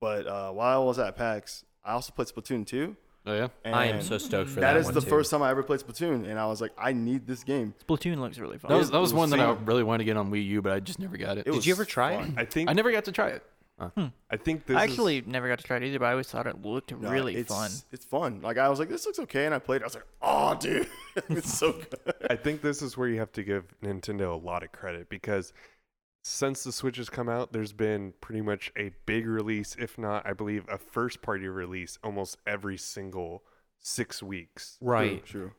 But 0.01 0.27
uh, 0.27 0.51
while 0.53 0.83
I 0.83 0.85
was 0.85 0.99
at 0.99 1.17
PAX, 1.17 1.65
I 1.85 1.93
also 1.93 2.13
played 2.13 2.29
Splatoon 2.29 2.67
2. 2.67 2.97
Oh 3.25 3.35
yeah. 3.35 3.49
And 3.65 3.75
I 3.75 3.87
am 3.87 4.03
so 4.03 4.19
stoked 4.19 4.51
for 4.51 4.61
that. 4.61 4.75
that 4.75 4.77
is 4.77 4.87
one 4.87 4.95
the 4.95 5.01
too. 5.01 5.09
first 5.09 5.31
time 5.31 5.43
I 5.43 5.51
ever 5.51 5.63
played 5.63 5.81
Splatoon, 5.81 6.29
and 6.29 6.39
I 6.39 6.47
was 6.47 6.61
like, 6.61 6.73
I 6.77 6.93
need 6.93 7.27
this 7.27 7.45
game. 7.45 7.73
Splatoon 7.87 8.19
looks 8.19 8.39
really 8.39 8.59
fun. 8.59 8.71
That 8.71 8.79
was 8.79 8.91
that 8.91 8.99
was 8.99 9.13
was 9.13 9.19
one 9.19 9.31
that 9.31 9.41
I 9.41 9.53
really 9.65 9.85
wanted 9.85 9.99
to 9.99 10.05
get 10.05 10.17
on 10.17 10.31
Wii 10.31 10.45
U, 10.49 10.63
but 10.63 10.73
I 10.73 10.81
just 10.81 10.99
never 10.99 11.17
got 11.17 11.39
it. 11.39 11.47
It 11.47 11.53
Did 11.53 11.65
you 11.65 11.73
ever 11.73 11.85
try 11.85 12.15
it? 12.15 12.31
I 12.37 12.45
think 12.45 12.69
I 12.69 12.73
never 12.73 12.91
got 12.91 13.05
to 13.05 13.13
try 13.13 13.29
it. 13.29 13.45
Hmm. 13.91 14.07
I 14.31 14.37
think 14.37 14.67
this 14.67 14.77
I 14.77 14.85
is- 14.85 14.91
actually 14.91 15.23
never 15.27 15.49
got 15.49 15.59
to 15.59 15.65
try 15.65 15.77
it 15.77 15.83
either, 15.83 15.99
but 15.99 16.07
I 16.07 16.11
always 16.13 16.29
thought 16.29 16.47
it 16.47 16.63
looked 16.63 16.93
No, 16.97 17.11
really 17.11 17.37
it's, 17.37 17.53
fun. 17.53 17.71
It's 17.91 18.05
fun. 18.05 18.41
Like 18.43 18.59
I 18.59 18.69
was 18.69 18.79
like, 18.79 18.89
this 18.89 19.05
looks 19.07 19.19
okay, 19.21 19.47
and 19.47 19.55
I 19.55 19.59
played. 19.59 19.77
it. 19.83 19.85
I 19.85 19.87
was 19.87 19.95
like, 19.95 20.07
oh, 20.23 20.55
dude, 20.55 20.89
it's 21.29 21.53
so 21.59 21.73
good. 22.05 22.15
I 22.31 22.37
think 22.37 22.63
this 22.63 22.83
is 22.83 22.97
where 22.97 23.09
you 23.09 23.19
have 23.19 23.33
to 23.33 23.43
give 23.43 23.65
Nintendo 23.83 24.33
a 24.33 24.37
lot 24.37 24.63
of 24.63 24.73
credit 24.73 25.09
because 25.09 25.53
since 26.25 26.63
the 26.63 26.71
Switch 26.73 26.97
has 26.99 27.11
come 27.11 27.29
out, 27.29 27.53
there's 27.53 27.73
been 27.73 28.13
pretty 28.21 28.41
much 28.43 28.71
a 28.77 28.93
big 29.07 29.27
release, 29.27 29.75
if 29.79 29.99
not, 29.99 30.25
I 30.27 30.33
believe, 30.33 30.65
a 30.69 30.79
first 30.79 31.21
party 31.21 31.49
release 31.49 31.99
almost 32.05 32.37
every 32.47 32.77
single 32.79 33.43
six 33.81 34.23
weeks. 34.23 34.79
Right. 34.81 35.25
True. 35.25 35.51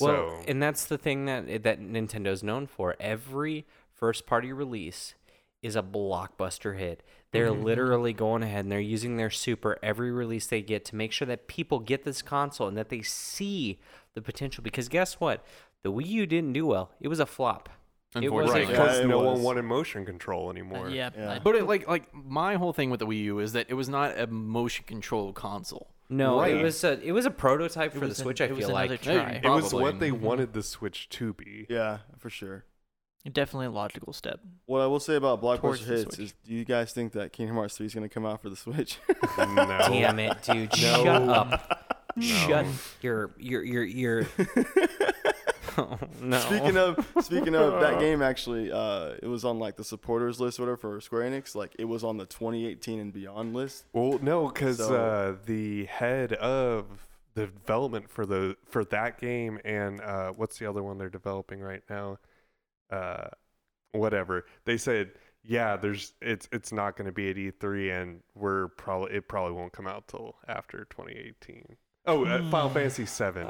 Well, 0.00 0.40
so, 0.40 0.44
and 0.48 0.62
that's 0.62 0.84
the 0.86 0.96
thing 0.96 1.26
that 1.26 1.64
that 1.64 1.80
Nintendo's 1.80 2.42
known 2.42 2.66
for. 2.66 2.94
Every 3.00 3.66
first 3.92 4.24
party 4.24 4.52
release 4.52 5.14
is 5.60 5.76
a 5.76 5.82
blockbuster 5.82 6.78
hit. 6.78 7.02
They're 7.32 7.48
Mm-hmm. 7.50 7.62
literally 7.64 8.12
going 8.12 8.42
ahead 8.42 8.60
and 8.64 8.70
they're 8.72 8.78
using 8.80 9.16
their 9.16 9.30
super 9.30 9.78
every 9.82 10.10
release 10.12 10.46
they 10.46 10.62
get 10.62 10.84
to 10.86 10.96
make 10.96 11.12
sure 11.12 11.26
that 11.26 11.48
people 11.48 11.78
get 11.80 12.04
this 12.04 12.22
console 12.22 12.68
and 12.68 12.76
that 12.76 12.88
they 12.90 13.02
see 13.02 13.78
the 14.14 14.20
potential. 14.22 14.62
Because 14.62 14.88
guess 14.88 15.14
what? 15.18 15.44
The 15.82 15.90
Wii 15.90 16.06
U 16.06 16.26
didn't 16.26 16.52
do 16.52 16.66
well. 16.66 16.92
It 17.00 17.08
was 17.08 17.20
a 17.20 17.26
flop. 17.26 17.68
It 18.14 18.30
was 18.30 18.50
Unfortunately. 18.50 18.60
right, 18.60 18.68
because 18.68 18.98
it 18.98 19.06
no 19.06 19.20
was. 19.20 19.36
one 19.38 19.42
wanted 19.42 19.62
motion 19.62 20.04
control 20.04 20.50
anymore. 20.50 20.86
Uh, 20.86 20.90
yeah, 20.90 21.08
Yeah. 21.16 21.38
But 21.42 21.54
it, 21.56 21.66
like 21.66 21.88
like 21.88 22.14
my 22.14 22.56
whole 22.56 22.74
thing 22.74 22.90
with 22.90 23.00
the 23.00 23.06
Wii 23.06 23.22
U 23.24 23.38
is 23.38 23.54
that 23.54 23.66
it 23.70 23.74
was 23.74 23.88
not 23.88 24.18
a 24.18 24.26
motion 24.26 24.84
control 24.86 25.32
console. 25.32 25.88
No, 26.10 26.38
Right. 26.40 26.54
it 26.56 26.62
was 26.62 26.84
a 26.84 27.00
it 27.02 27.12
was 27.12 27.24
a 27.24 27.30
prototype 27.30 27.92
It 27.92 27.94
for 27.94 28.00
the 28.00 28.08
was 28.08 28.18
an- 28.18 28.24
Switch. 28.24 28.40
I 28.42 28.44
it 28.44 28.50
was 28.54 28.66
feel 28.66 28.74
like. 28.74 29.00
try. 29.00 29.40
It 29.42 29.48
was 29.48 29.72
what 29.72 29.98
they 29.98 30.10
Mhm. 30.10 30.20
wanted 30.20 30.52
the 30.52 30.62
Switch 30.62 31.08
to 31.08 31.32
be. 31.32 31.66
Yeah, 31.70 32.00
for 32.18 32.28
sure. 32.28 32.66
Definitely 33.30 33.66
a 33.66 33.70
logical 33.70 34.12
step. 34.12 34.40
What 34.66 34.80
I 34.80 34.86
will 34.86 35.00
say 35.00 35.14
about 35.16 35.40
Towards 35.40 35.60
blockbuster 35.82 35.86
the 35.86 35.94
hits 35.96 36.16
Switch. 36.16 36.26
is, 36.26 36.34
do 36.46 36.54
you 36.54 36.64
guys 36.64 36.92
think 36.92 37.12
that 37.12 37.32
Kingdom 37.32 37.56
Hearts 37.56 37.76
3 37.76 37.86
is 37.86 37.94
going 37.94 38.08
to 38.08 38.12
come 38.12 38.26
out 38.26 38.42
for 38.42 38.50
the 38.50 38.56
Switch? 38.56 38.98
No. 39.38 39.64
Damn 39.88 40.18
it, 40.18 40.42
dude! 40.42 40.70
No. 40.82 41.04
Shut 41.04 41.28
up! 41.28 41.98
No. 42.16 42.22
Shut 42.26 42.66
your 43.00 43.30
your 43.38 43.62
your 43.62 43.84
your. 43.84 44.26
Oh, 45.78 45.98
no. 46.20 46.38
Speaking 46.40 46.76
of 46.76 47.06
speaking 47.22 47.54
of 47.54 47.80
that 47.80 47.98
game, 47.98 48.20
actually, 48.20 48.70
uh, 48.70 49.14
it 49.22 49.26
was 49.26 49.44
on 49.44 49.58
like 49.58 49.76
the 49.76 49.84
supporters 49.84 50.38
list, 50.40 50.58
or 50.58 50.64
whatever, 50.64 50.76
for 50.76 51.00
Square 51.00 51.30
Enix. 51.30 51.54
Like 51.54 51.74
it 51.78 51.86
was 51.86 52.04
on 52.04 52.18
the 52.18 52.26
2018 52.26 53.00
and 53.00 53.12
beyond 53.12 53.54
list. 53.54 53.84
Well, 53.92 54.18
no, 54.20 54.48
because 54.48 54.78
So- 54.78 54.94
uh, 54.94 55.36
the 55.46 55.86
head 55.86 56.34
of 56.34 56.86
the 57.34 57.46
development 57.46 58.10
for 58.10 58.26
the 58.26 58.56
for 58.68 58.84
that 58.86 59.18
game 59.18 59.58
and 59.64 60.00
uh, 60.02 60.32
what's 60.32 60.58
the 60.58 60.66
other 60.66 60.82
one 60.82 60.98
they're 60.98 61.08
developing 61.08 61.60
right 61.60 61.82
now? 61.88 62.18
Uh, 62.92 63.28
whatever 63.92 64.44
they 64.64 64.76
said. 64.76 65.12
Yeah, 65.44 65.76
there's 65.76 66.12
it's 66.22 66.48
it's 66.52 66.70
not 66.72 66.96
going 66.96 67.06
to 67.06 67.12
be 67.12 67.28
at 67.28 67.34
E3, 67.36 68.00
and 68.00 68.20
we're 68.36 68.68
probably 68.68 69.16
it 69.16 69.26
probably 69.26 69.54
won't 69.54 69.72
come 69.72 69.88
out 69.88 70.06
till 70.06 70.36
after 70.46 70.84
2018. 70.90 71.76
Oh, 72.06 72.24
uh, 72.24 72.48
Final 72.50 72.68
Fantasy 72.70 73.06
7, 73.06 73.46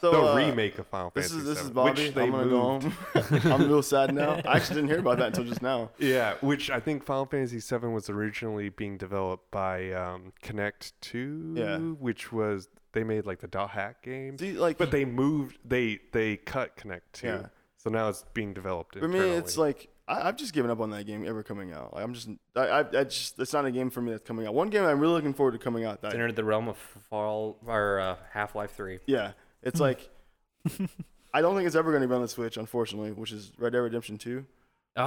So 0.00 0.10
the 0.12 0.20
uh, 0.32 0.36
remake 0.36 0.78
of 0.78 0.86
Final 0.86 1.10
Fantasy. 1.10 1.36
This 1.36 1.44
Fantasy 1.44 1.50
is 1.50 1.56
this 1.56 1.58
7, 1.58 1.70
is 1.70 1.74
Bobby. 1.74 2.02
which 2.06 2.14
they 2.14 2.22
I'm 2.24 2.30
gonna 2.30 2.44
moved. 2.46 3.12
go 3.14 3.20
home. 3.22 3.52
I'm 3.52 3.68
real 3.68 3.82
sad 3.82 4.14
now. 4.14 4.40
I 4.44 4.56
actually 4.56 4.76
didn't 4.76 4.90
hear 4.90 4.98
about 5.00 5.18
that 5.18 5.26
until 5.28 5.44
just 5.44 5.62
now. 5.62 5.90
Yeah, 6.00 6.34
which 6.40 6.70
I 6.70 6.78
think 6.80 7.04
Final 7.04 7.26
Fantasy 7.26 7.58
VII 7.60 7.86
was 7.88 8.08
originally 8.10 8.68
being 8.68 8.96
developed 8.98 9.50
by 9.52 9.92
um, 9.92 10.32
Connect 10.42 10.92
Two. 11.00 11.54
Yeah. 11.56 11.78
which 11.78 12.32
was 12.32 12.68
they 12.92 13.04
made 13.04 13.26
like 13.26 13.38
the 13.40 13.48
dot 13.48 13.70
hack 13.70 14.02
games, 14.02 14.40
See, 14.40 14.52
like, 14.52 14.76
but 14.78 14.90
they 14.92 15.04
moved 15.04 15.58
they 15.64 15.98
they 16.12 16.36
cut 16.36 16.76
Connect 16.76 17.12
Two, 17.12 17.26
Yeah. 17.28 17.46
So 17.88 17.92
now 17.92 18.08
it's 18.08 18.24
being 18.34 18.52
developed. 18.52 18.98
for 18.98 19.08
me, 19.08 19.18
it's 19.18 19.56
like 19.56 19.88
I, 20.06 20.28
I've 20.28 20.36
just 20.36 20.52
given 20.52 20.70
up 20.70 20.80
on 20.80 20.90
that 20.90 21.06
game 21.06 21.26
ever 21.26 21.42
coming 21.42 21.72
out. 21.72 21.94
Like 21.94 22.04
I'm 22.04 22.14
just, 22.14 22.28
I, 22.56 22.60
I, 22.60 22.78
I 22.80 23.04
just, 23.04 23.38
it's 23.38 23.52
not 23.52 23.64
a 23.64 23.70
game 23.70 23.90
for 23.90 24.00
me 24.00 24.10
that's 24.12 24.24
coming 24.24 24.46
out. 24.46 24.54
One 24.54 24.70
game 24.70 24.84
I'm 24.84 25.00
really 25.00 25.14
looking 25.14 25.34
forward 25.34 25.52
to 25.52 25.58
coming 25.58 25.84
out. 25.84 26.02
That 26.02 26.08
It's 26.08 26.14
entered 26.14 26.36
the 26.36 26.44
realm 26.44 26.68
of 26.68 26.76
Fall 27.10 27.58
or 27.66 28.00
uh, 28.00 28.16
Half 28.32 28.54
Life 28.54 28.72
Three. 28.74 28.98
Yeah, 29.06 29.32
it's 29.62 29.80
like 29.80 30.10
I 31.34 31.40
don't 31.40 31.54
think 31.54 31.66
it's 31.66 31.76
ever 31.76 31.90
going 31.90 32.02
to 32.02 32.08
be 32.08 32.14
on 32.14 32.22
the 32.22 32.28
Switch, 32.28 32.56
unfortunately, 32.56 33.12
which 33.12 33.32
is 33.32 33.52
Red 33.58 33.72
Dead 33.72 33.78
Redemption 33.78 34.18
Two. 34.18 34.46
Oh 34.96 35.02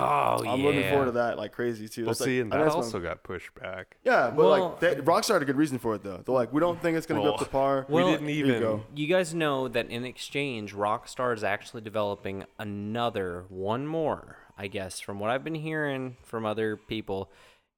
I'm 0.48 0.60
yeah. 0.62 0.66
looking 0.66 0.90
forward 0.90 1.06
to 1.06 1.12
that 1.14 1.38
like 1.38 1.52
crazy 1.52 1.90
too. 1.90 2.04
well, 2.04 2.12
That's 2.12 2.22
like- 2.22 2.28
see, 2.28 2.40
and 2.40 2.54
I 2.54 2.58
that 2.58 2.60
know 2.60 2.64
that's 2.66 2.76
also 2.76 2.98
one- 2.98 3.04
got 3.04 3.24
pushed 3.24 3.54
back. 3.56 3.98
yeah, 4.04 4.30
but 4.30 4.36
Well- 4.46 4.70
like 4.70 4.80
they, 4.80 4.96
Rockstar 4.96 5.34
had 5.34 5.42
a 5.42 5.46
good 5.46 5.58
reason 5.58 5.80
for 5.80 5.96
it 5.96 6.04
though. 6.04 6.22
They're 6.26 6.34
like, 6.34 6.54
we 6.54 6.62
don't 6.62 6.82
think 6.82 6.98
it's 6.98 7.06
going 7.06 7.22
to 7.22 7.28
be 7.28 7.34
up 7.34 7.40
to 7.40 7.46
par. 7.46 7.86
Well, 7.90 8.06
we 8.06 8.12
didn't 8.12 8.28
Here 8.28 8.46
you 8.46 8.56
even. 8.56 8.82
You 8.96 9.08
guys 9.08 9.34
know 9.34 9.68
that 9.68 9.90
in 9.90 10.06
exchange, 10.06 10.74
Rockstar 10.74 11.34
is 11.36 11.44
actually 11.44 11.82
developing 11.82 12.46
another 12.58 13.46
one 13.50 13.86
more. 13.86 14.38
I 14.58 14.68
guess 14.68 15.00
from 15.00 15.20
what 15.20 15.30
I've 15.30 15.44
been 15.44 15.56
hearing 15.56 16.16
from 16.24 16.46
other 16.46 16.78
people, 16.78 17.30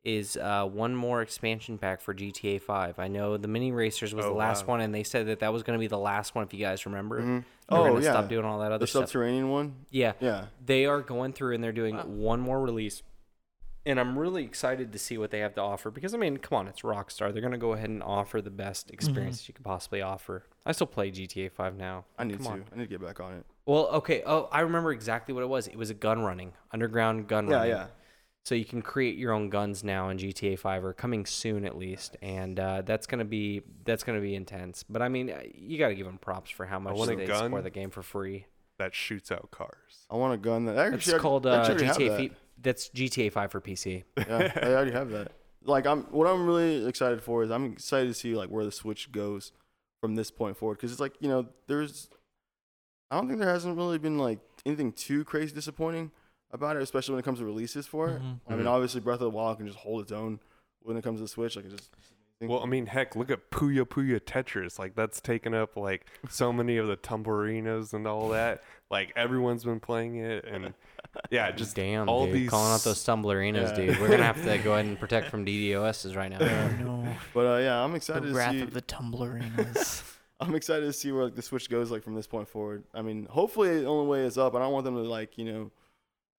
is 0.03 0.35
uh, 0.35 0.65
one 0.65 0.93
more 0.93 1.21
expansion 1.21 1.77
pack 1.77 2.01
for 2.01 2.13
GTA 2.13 2.59
5. 2.61 2.99
I 2.99 3.07
know 3.07 3.37
the 3.37 3.47
Mini 3.47 3.71
Racers 3.71 4.13
was 4.13 4.25
Oh, 4.25 4.29
the 4.29 4.35
last 4.35 4.67
wow. 4.67 4.73
one, 4.73 4.81
and 4.81 4.93
they 4.93 5.03
said 5.03 5.27
that 5.27 5.39
that 5.39 5.53
was 5.53 5.63
going 5.63 5.79
to 5.79 5.79
be 5.79 5.87
the 5.87 5.97
last 5.97 6.35
one. 6.35 6.43
If 6.43 6.53
you 6.53 6.59
guys 6.59 6.85
remember, 6.85 7.21
Mhm. 7.21 7.45
They 7.70 7.78
were 7.78 7.82
Oh 7.88 7.93
gonna 7.93 8.05
yeah, 8.05 8.11
stop 8.11 8.30
doing 8.30 8.45
all 8.45 8.59
that 8.59 8.72
other 8.72 8.86
stuff. 8.88 9.03
the 9.03 9.07
stuff. 9.07 9.09
subterranean 9.09 9.49
one. 9.49 9.76
Yeah, 9.89 10.14
Yeah, 10.20 10.45
they 10.66 10.86
are 10.86 11.01
going 11.01 11.34
through 11.34 11.55
and 11.55 11.64
they're 11.64 11.72
doing 11.72 11.95
one 11.97 12.39
more 12.41 12.61
release 12.61 13.01
and 13.86 13.99
i'm 13.99 14.18
really 14.18 14.45
excited 14.45 14.93
to 14.93 14.97
see 14.97 15.18
what 15.18 15.30
they 15.30 15.39
have 15.39 15.53
to 15.55 15.61
offer 15.61 15.91
because 15.91 16.14
i 16.14 16.18
mean 16.18 16.38
come 16.38 16.57
on 16.57 16.68
it's 16.70 16.84
rockstar 16.84 17.34
they're 17.34 17.41
going 17.41 17.51
to 17.51 17.57
go 17.57 17.74
ahead 17.74 17.89
and 17.89 18.01
offer 18.01 18.41
the 18.41 18.49
best 18.49 18.88
mm-hmm. 18.88 18.93
experience 18.93 19.45
you 19.47 19.53
could 19.53 19.66
possibly 19.66 20.01
offer 20.01 20.45
i 20.66 20.72
still 20.72 20.88
play 20.88 21.11
gta 21.11 21.51
5 21.51 21.76
now 21.76 22.05
I 22.18 22.24
need 22.24 22.38
Come 22.38 22.45
to. 22.45 22.51
on. 22.51 22.66
I 22.74 22.78
need 22.78 22.84
to 22.86 22.89
get 22.89 23.01
back 23.05 23.20
on 23.20 23.34
it. 23.34 23.45
well 23.66 23.88
okay 23.88 24.24
oh 24.26 24.47
i 24.53 24.61
remember 24.61 24.91
exactly 24.93 25.34
what 25.34 25.43
it 25.43 25.49
was 25.49 25.68
it 25.68 25.76
was 25.76 25.89
a 25.89 25.93
gun 25.93 26.22
running 26.22 26.53
underground 26.72 27.28
gun 27.28 27.47
Yeah, 27.49 27.55
running 27.57 27.70
Yeah, 27.72 27.78
yeah. 27.78 27.88
So 28.43 28.55
you 28.55 28.65
can 28.65 28.81
create 28.81 29.17
your 29.17 29.31
own 29.31 29.49
guns 29.49 29.83
now 29.83 30.09
in 30.09 30.17
gta 30.17 30.57
5 30.59 30.83
or 30.85 30.93
coming 30.93 31.25
soon 31.25 31.65
at 31.65 31.77
least 31.77 32.17
and 32.21 32.59
uh, 32.59 32.81
that's 32.81 33.07
going 33.07 33.19
to 33.19 33.25
be 33.25 33.61
that's 33.85 34.03
going 34.03 34.17
to 34.17 34.21
be 34.21 34.35
intense 34.35 34.83
but 34.83 35.01
i 35.01 35.07
mean 35.09 35.29
uh, 35.29 35.41
you 35.55 35.77
got 35.77 35.87
to 35.89 35.95
give 35.95 36.05
them 36.05 36.17
props 36.17 36.51
for 36.51 36.65
how 36.65 36.77
much 36.79 36.93
want 36.95 37.11
a 37.11 37.15
they 37.15 37.25
gun. 37.25 37.45
support 37.45 37.63
the 37.63 37.69
game 37.69 37.89
for 37.89 38.03
free 38.03 38.45
that 38.79 38.95
shoots 38.95 39.31
out 39.31 39.51
cars. 39.51 40.07
I 40.09 40.15
want 40.15 40.33
a 40.33 40.37
gun 40.37 40.65
that 40.65 40.77
actually, 40.77 40.97
it's 40.97 41.13
I- 41.13 41.17
called 41.19 41.45
uh, 41.45 41.61
actually 41.69 41.85
gta 41.87 42.07
that. 42.09 42.17
fi- 42.17 42.31
that's 42.61 42.89
gta 42.89 43.31
5 43.31 43.51
for 43.51 43.61
pc 43.61 44.03
yeah, 44.17 44.51
I 44.61 44.65
already 44.73 44.91
have 44.91 45.09
that. 45.11 45.31
Like 45.65 45.85
I'm, 45.85 46.01
what 46.11 46.27
I'm 46.27 46.45
really 46.45 46.85
excited 46.87 47.21
for 47.21 47.43
is 47.43 47.49
I'm 47.51 47.71
excited 47.73 48.07
to 48.07 48.13
see 48.13 48.35
like 48.35 48.49
where 48.49 48.65
the 48.65 48.71
Switch 48.71 49.11
goes 49.13 49.53
from 50.01 50.15
this 50.15 50.29
point 50.31 50.57
forward 50.57 50.75
because 50.75 50.91
it's 50.91 50.99
like 50.99 51.13
you 51.21 51.29
know 51.29 51.45
there's, 51.67 52.09
I 53.09 53.15
don't 53.15 53.27
think 53.27 53.39
there 53.39 53.47
hasn't 53.49 53.77
really 53.77 53.97
been 53.99 54.17
like 54.17 54.39
anything 54.65 54.91
too 54.91 55.23
crazy 55.23 55.53
disappointing 55.55 56.11
about 56.53 56.77
it, 56.77 56.81
especially 56.81 57.13
when 57.13 57.19
it 57.19 57.25
comes 57.25 57.39
to 57.39 57.45
releases 57.45 57.85
for 57.87 58.09
it. 58.09 58.21
Mhm. 58.21 58.39
I 58.47 58.55
mean, 58.55 58.65
Mhm. 58.65 58.69
obviously 58.69 59.01
Breath 59.01 59.15
of 59.15 59.19
the 59.21 59.29
Wild 59.31 59.57
can 59.57 59.67
just 59.67 59.79
hold 59.79 60.01
its 60.03 60.11
own 60.13 60.39
when 60.83 60.95
it 60.95 61.03
comes 61.03 61.19
to 61.19 61.27
Switch. 61.27 61.55
Like 61.57 61.65
it 61.65 61.71
just, 61.75 61.89
Well, 62.41 62.61
I 62.61 62.65
mean, 62.65 62.87
heck, 62.87 63.15
look 63.15 63.31
at 63.31 63.51
Puyo 63.51 63.85
Puyo 63.85 64.19
Tetris. 64.19 64.77
Like 64.77 64.95
that's 64.95 65.19
taken 65.21 65.53
up 65.53 65.77
like 65.77 66.05
so 66.29 66.51
many 66.53 66.77
of 66.77 66.87
the 66.87 66.97
tumblerinas 66.97 67.93
and 67.93 68.05
all 68.05 68.29
that. 68.29 68.61
Like 68.91 69.13
everyone's 69.15 69.63
been 69.63 69.79
playing 69.79 70.17
it, 70.17 70.43
and 70.45 70.73
yeah, 71.31 71.51
just 71.51 71.75
Damn, 71.75 72.09
all 72.09 72.25
dude. 72.25 72.35
these 72.35 72.49
calling 72.49 72.73
out 72.73 72.81
those 72.81 73.03
tumblerinas, 73.03 73.69
Yeah. 73.69 73.75
dude. 73.75 73.99
We're 73.99 74.09
gonna 74.09 74.23
have 74.23 74.43
to 74.43 74.57
go 74.63 74.73
ahead 74.73 74.85
and 74.85 74.99
protect 74.99 75.29
from 75.29 75.45
DDoSs 75.45 76.15
right 76.17 76.29
now. 76.29 76.39
no, 76.83 77.15
but 77.33 77.45
uh, 77.45 77.57
yeah, 77.59 77.81
I'm 77.83 77.91
the 77.91 77.97
excited 77.97 78.27
to 78.27 78.33
wrath 78.35 78.51
see. 78.51 78.61
of 78.61 78.73
the 78.73 78.81
tumblerinas. 78.81 80.03
I'm 80.39 80.55
excited 80.55 80.85
to 80.85 80.93
see 80.93 81.11
where 81.11 81.23
like 81.23 81.35
the 81.35 81.41
Switch 81.41 81.69
goes 81.69 81.91
like 81.91 82.03
from 82.03 82.15
this 82.15 82.27
point 82.27 82.47
forward. 82.49 82.83
I 82.93 83.01
mean, 83.01 83.25
hopefully 83.27 83.79
the 83.81 83.87
only 83.87 84.07
way 84.07 84.25
is 84.25 84.37
up. 84.37 84.53
I 84.55 84.59
don't 84.59 84.73
want 84.73 84.83
them 84.83 84.95
to 84.95 85.01
like 85.01 85.37
you 85.37 85.45
know, 85.45 85.71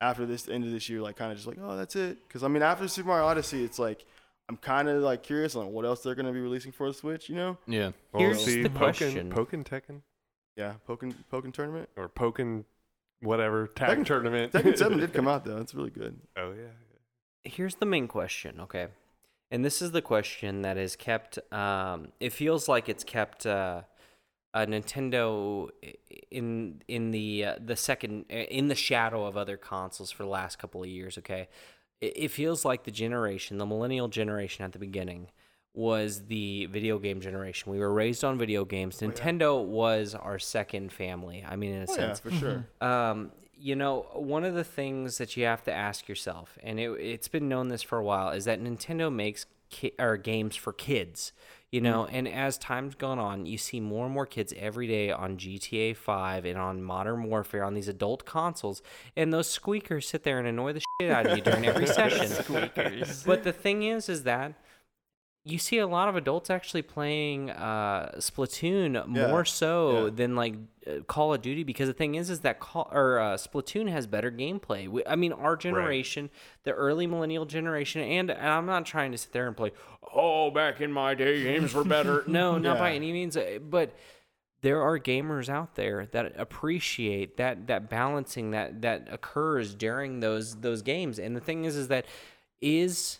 after 0.00 0.26
this 0.26 0.48
end 0.48 0.64
of 0.64 0.70
this 0.70 0.88
year, 0.88 1.00
like 1.00 1.16
kind 1.16 1.30
of 1.32 1.38
just 1.38 1.46
like 1.48 1.58
oh 1.60 1.76
that's 1.76 1.96
it. 1.96 2.18
Because 2.26 2.42
I 2.42 2.48
mean, 2.48 2.62
after 2.62 2.86
Super 2.88 3.08
Mario 3.08 3.26
Odyssey, 3.26 3.64
it's 3.64 3.78
like 3.78 4.04
I'm 4.48 4.56
kind 4.58 4.88
of 4.88 5.02
like 5.02 5.22
curious 5.22 5.56
on 5.56 5.72
what 5.72 5.84
else 5.84 6.02
they're 6.02 6.14
gonna 6.14 6.32
be 6.32 6.40
releasing 6.40 6.72
for 6.72 6.86
the 6.88 6.94
Switch. 6.94 7.28
You 7.28 7.36
know? 7.36 7.58
Yeah. 7.66 7.92
well, 8.12 8.22
Here's 8.22 8.44
see, 8.44 8.62
the 8.62 8.68
Pokken, 8.68 8.76
question. 8.78 9.32
Pokken 9.32 9.64
Tekken 9.64 10.00
Yeah, 10.56 10.74
Pokken 10.88 11.14
Pokken 11.32 11.52
tournament. 11.52 11.88
or 11.96 12.08
Pokken, 12.08 12.64
whatever 13.20 13.66
tag 13.68 13.98
Tekken- 13.98 14.06
tournament. 14.06 14.52
Tekken 14.52 14.76
Seven 14.76 14.98
did 14.98 15.12
come 15.14 15.28
out 15.28 15.44
though. 15.44 15.58
It's 15.58 15.74
really 15.74 15.90
good. 15.90 16.20
Oh 16.36 16.52
yeah. 16.52 16.68
Here's 17.44 17.74
the 17.76 17.86
main 17.86 18.08
question, 18.08 18.60
okay? 18.60 18.88
And 19.50 19.62
this 19.64 19.82
is 19.82 19.92
the 19.92 20.00
question 20.02 20.62
that 20.62 20.76
is 20.78 20.96
kept. 20.96 21.38
Um, 21.52 22.08
it 22.18 22.32
feels 22.32 22.68
like 22.68 22.88
it's 22.88 23.04
kept 23.04 23.44
uh, 23.46 23.82
uh, 24.54 24.64
Nintendo 24.64 25.68
in 26.30 26.80
in 26.88 27.10
the 27.10 27.44
uh, 27.44 27.54
the 27.64 27.76
second 27.76 28.24
in 28.30 28.68
the 28.68 28.74
shadow 28.74 29.26
of 29.26 29.36
other 29.36 29.56
consoles 29.56 30.10
for 30.10 30.22
the 30.22 30.28
last 30.28 30.58
couple 30.58 30.82
of 30.82 30.88
years. 30.88 31.18
Okay, 31.18 31.48
it, 32.00 32.12
it 32.16 32.28
feels 32.30 32.64
like 32.64 32.84
the 32.84 32.90
generation, 32.90 33.58
the 33.58 33.66
millennial 33.66 34.08
generation 34.08 34.64
at 34.64 34.72
the 34.72 34.78
beginning, 34.78 35.28
was 35.74 36.26
the 36.26 36.66
video 36.66 36.98
game 36.98 37.20
generation. 37.20 37.72
We 37.72 37.78
were 37.80 37.92
raised 37.92 38.22
on 38.24 38.38
video 38.38 38.64
games. 38.64 39.00
Nintendo 39.00 39.62
was 39.64 40.14
our 40.14 40.38
second 40.38 40.92
family. 40.92 41.44
I 41.46 41.56
mean, 41.56 41.72
in 41.74 41.82
a 41.82 41.86
Oh, 41.88 41.94
yeah, 41.94 41.96
sense, 42.14 42.20
for 42.20 42.30
sure. 42.30 42.66
um, 42.80 43.32
you 43.56 43.74
know, 43.76 44.06
one 44.14 44.44
of 44.44 44.54
the 44.54 44.64
things 44.64 45.18
that 45.18 45.36
you 45.36 45.44
have 45.46 45.62
to 45.64 45.72
ask 45.72 46.08
yourself, 46.08 46.58
and 46.62 46.78
it, 46.78 46.90
it's 47.00 47.28
been 47.28 47.48
known 47.48 47.68
this 47.68 47.82
for 47.82 47.98
a 47.98 48.04
while, 48.04 48.30
is 48.30 48.44
that 48.44 48.60
Nintendo 48.62 49.12
makes 49.12 49.46
ki- 49.70 49.92
or 49.98 50.16
games 50.16 50.54
for 50.54 50.72
kids. 50.72 51.32
You 51.70 51.80
mm-hmm. 51.80 51.90
know, 51.90 52.06
and 52.06 52.28
as 52.28 52.58
time's 52.58 52.94
gone 52.94 53.18
on, 53.18 53.46
you 53.46 53.58
see 53.58 53.80
more 53.80 54.04
and 54.04 54.14
more 54.14 54.26
kids 54.26 54.52
every 54.56 54.86
day 54.86 55.10
on 55.10 55.36
GTA 55.36 55.96
5 55.96 56.44
and 56.44 56.58
on 56.58 56.82
Modern 56.82 57.24
Warfare 57.24 57.64
on 57.64 57.74
these 57.74 57.88
adult 57.88 58.24
consoles, 58.24 58.82
and 59.16 59.32
those 59.32 59.48
squeakers 59.48 60.08
sit 60.08 60.22
there 60.22 60.38
and 60.38 60.46
annoy 60.46 60.72
the 60.72 60.82
shit 61.00 61.10
out 61.10 61.26
of 61.26 61.36
you 61.36 61.42
during 61.42 61.66
every 61.66 61.86
session. 61.88 62.28
Squeakers. 62.28 63.24
But 63.24 63.42
the 63.42 63.52
thing 63.52 63.82
is, 63.82 64.08
is 64.08 64.22
that 64.24 64.54
you 65.46 65.58
see 65.58 65.76
a 65.78 65.86
lot 65.86 66.08
of 66.08 66.16
adults 66.16 66.48
actually 66.48 66.80
playing 66.80 67.50
uh, 67.50 68.12
Splatoon 68.16 68.94
Yeah, 68.94 69.28
more 69.28 69.44
so 69.44 70.04
yeah. 70.06 70.10
than 70.10 70.34
like 70.36 70.54
uh, 70.86 71.00
Call 71.06 71.34
of 71.34 71.42
Duty 71.42 71.64
because 71.64 71.86
the 71.86 71.92
thing 71.92 72.14
is, 72.14 72.30
is 72.30 72.40
that 72.40 72.60
Call 72.60 72.88
or 72.90 73.18
uh, 73.18 73.34
Splatoon 73.34 73.90
has 73.90 74.06
better 74.06 74.30
gameplay. 74.30 74.88
We, 74.88 75.04
I 75.06 75.16
mean, 75.16 75.32
our 75.32 75.54
generation, 75.56 76.30
the 76.62 76.72
early 76.72 77.06
millennial 77.06 77.44
generation, 77.44 78.00
and, 78.00 78.30
and 78.30 78.46
I'm 78.48 78.64
not 78.64 78.86
trying 78.86 79.12
to 79.12 79.18
sit 79.18 79.32
there 79.32 79.46
and 79.46 79.54
play. 79.54 79.72
Oh, 80.14 80.50
back 80.50 80.80
in 80.80 80.90
my 80.90 81.14
day, 81.14 81.42
games 81.42 81.74
were 81.74 81.84
better. 81.84 82.24
no, 82.28 82.56
not 82.56 82.78
by 82.78 82.92
any 82.92 83.12
means. 83.12 83.36
uh, 83.36 83.58
But 83.60 83.94
there 84.62 84.80
are 84.80 84.98
gamers 84.98 85.50
out 85.50 85.74
there 85.74 86.06
that 86.12 86.40
appreciate 86.40 87.36
that 87.36 87.66
that 87.66 87.90
balancing 87.90 88.52
that 88.52 88.80
that 88.80 89.08
occurs 89.10 89.74
during 89.74 90.20
those 90.20 90.60
those 90.62 90.80
games. 90.80 91.18
And 91.18 91.36
the 91.36 91.40
thing 91.40 91.66
is, 91.66 91.76
is 91.76 91.88
that 91.88 92.06
is 92.62 93.18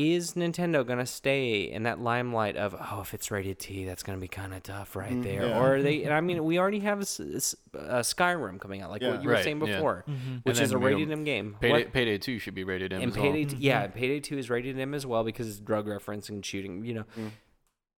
is 0.00 0.34
Nintendo 0.34 0.86
gonna 0.86 1.04
stay 1.06 1.62
in 1.62 1.82
that 1.82 1.98
limelight 2.00 2.56
of 2.56 2.72
oh 2.78 3.00
if 3.00 3.12
it's 3.14 3.30
rated 3.32 3.58
T 3.58 3.84
that's 3.84 4.04
gonna 4.04 4.18
be 4.18 4.28
kind 4.28 4.54
of 4.54 4.62
tough 4.62 4.94
right 4.94 5.10
Mm, 5.12 5.22
there 5.24 5.46
yeah. 5.48 5.58
or 5.58 5.74
are 5.74 5.82
they 5.82 6.02
and 6.04 6.14
I 6.14 6.20
mean 6.20 6.44
we 6.44 6.56
already 6.58 6.78
have 6.80 6.98
a, 6.98 7.02
s- 7.02 7.18
uh, 7.20 8.00
Skyrim 8.00 8.60
coming 8.60 8.80
out 8.80 8.90
like 8.90 9.02
Yeah. 9.02 9.10
what 9.10 9.22
you 9.22 9.28
were 9.28 9.34
Right, 9.34 9.42
saying 9.44 9.60
yeah. 9.60 9.74
before 9.74 10.04
Mhm. 10.08 10.44
which 10.44 10.60
is 10.60 10.70
a 10.72 10.74
then, 10.74 10.82
you 10.82 10.88
know, 10.90 10.96
rated 10.98 11.10
M 11.12 11.24
game 11.24 11.56
Payday, 11.60 11.84
Payday 11.86 12.18
2 12.18 12.38
should 12.38 12.54
be 12.54 12.62
rated 12.64 12.92
M 12.92 13.02
and 13.02 13.10
as 13.10 13.16
well. 13.18 13.26
Payday, 13.32 13.44
t- 13.46 13.56
yeah, 13.58 13.86
Payday 13.88 14.20
Two 14.20 14.38
is 14.38 14.48
rated 14.48 14.78
M 14.78 14.94
as 14.94 15.04
well 15.04 15.24
because 15.24 15.48
it's 15.48 15.58
drug 15.58 15.88
reference 15.88 16.28
and 16.28 16.46
shooting. 16.46 16.84
You 16.84 16.94
know, 16.94 17.04
Mm. 17.18 17.30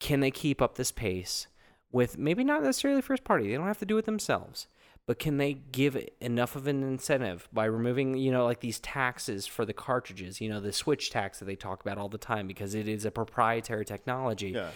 can 0.00 0.20
they 0.20 0.30
keep 0.30 0.62
up 0.62 0.76
this 0.76 0.90
pace 0.92 1.48
with 1.92 2.16
maybe 2.16 2.44
not 2.44 2.62
necessarily 2.62 3.02
first 3.02 3.24
party? 3.24 3.48
They 3.48 3.54
don't 3.56 3.66
have 3.66 3.78
to 3.80 3.84
do 3.86 3.98
it 3.98 4.06
themselves, 4.06 4.68
but 5.10 5.18
can 5.18 5.38
they 5.38 5.54
give 5.54 5.98
enough 6.20 6.54
of 6.54 6.68
an 6.68 6.84
incentive 6.84 7.48
by 7.52 7.64
removing, 7.64 8.16
you 8.16 8.30
know, 8.30 8.44
like 8.44 8.60
these 8.60 8.78
taxes 8.78 9.44
for 9.44 9.64
the 9.64 9.72
cartridges? 9.72 10.40
You 10.40 10.48
know, 10.48 10.60
the 10.60 10.72
Switch 10.72 11.10
tax 11.10 11.40
that 11.40 11.46
they 11.46 11.56
talk 11.56 11.80
about 11.80 11.98
all 11.98 12.08
the 12.08 12.16
time 12.16 12.46
because 12.46 12.76
it 12.76 12.86
is 12.86 13.04
a 13.04 13.10
proprietary 13.10 13.84
technology. 13.84 14.50
Yeah. 14.50 14.70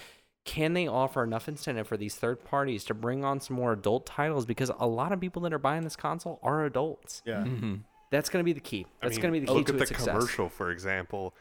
Can 0.44 0.72
they 0.72 0.88
offer 0.88 1.22
enough 1.22 1.46
incentive 1.46 1.86
for 1.86 1.96
these 1.96 2.16
third 2.16 2.44
parties 2.44 2.82
to 2.86 2.94
bring 2.94 3.24
on 3.24 3.38
some 3.38 3.54
more 3.54 3.74
adult 3.74 4.06
titles? 4.06 4.44
Because 4.44 4.72
a 4.76 4.88
lot 4.88 5.12
of 5.12 5.20
people 5.20 5.40
that 5.42 5.52
are 5.52 5.58
buying 5.60 5.84
this 5.84 5.94
console 5.94 6.40
are 6.42 6.64
adults. 6.64 7.22
Yeah. 7.24 7.44
hmm 7.44 7.76
That's 8.10 8.28
going 8.28 8.40
to 8.42 8.44
be 8.44 8.52
the 8.52 8.58
key. 8.58 8.86
I 9.00 9.06
That's 9.06 9.14
mean, 9.18 9.22
going 9.22 9.34
to 9.34 9.40
be 9.40 9.46
the 9.46 9.52
key 9.52 9.62
to 9.62 9.68
success. 9.68 9.68
look 9.68 9.68
to 9.68 9.74
at 9.76 9.80
its 9.82 9.90
the 9.90 9.94
success. 9.98 10.14
commercial, 10.16 10.48
for 10.48 10.72
example. 10.72 11.32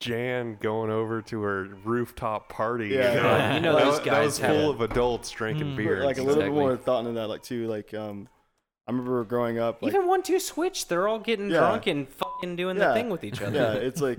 Jan 0.00 0.56
going 0.60 0.90
over 0.90 1.20
to 1.22 1.42
her 1.42 1.64
rooftop 1.84 2.48
party. 2.48 2.88
Yeah. 2.88 3.14
you 3.14 3.20
know, 3.20 3.28
Yeah, 3.28 3.54
you 3.54 3.60
know 3.60 3.72
that, 3.76 3.78
those 3.84 3.86
was- 3.92 3.98
that 4.00 4.04
guys 4.06 4.24
was 4.26 4.38
have 4.38 4.56
full 4.56 4.70
it. 4.70 4.74
of 4.74 4.80
adults 4.80 5.30
drinking 5.30 5.68
Mm. 5.74 5.76
beer. 5.76 6.04
Like 6.04 6.16
a 6.16 6.20
little 6.22 6.36
Exactly. 6.40 6.50
bit 6.50 6.54
more 6.58 6.76
thought 6.76 7.00
into 7.00 7.12
that, 7.20 7.28
like 7.28 7.42
too, 7.42 7.66
like 7.68 7.92
um, 7.94 8.28
I 8.86 8.90
remember 8.92 9.22
growing 9.24 9.58
up, 9.58 9.82
like 9.82 9.92
Even 9.94 10.08
one 10.08 10.22
two 10.22 10.40
switch, 10.40 10.88
they're 10.88 11.06
all 11.06 11.18
getting 11.20 11.50
Yeah. 11.50 11.58
drunk 11.58 11.86
and 11.86 12.08
fucking 12.08 12.56
doing 12.56 12.76
Yeah. 12.78 12.88
the 12.88 12.94
thing 12.94 13.10
with 13.10 13.22
each 13.24 13.40
other. 13.42 13.54
yeah, 13.56 13.72
it's 13.74 14.00
like 14.00 14.18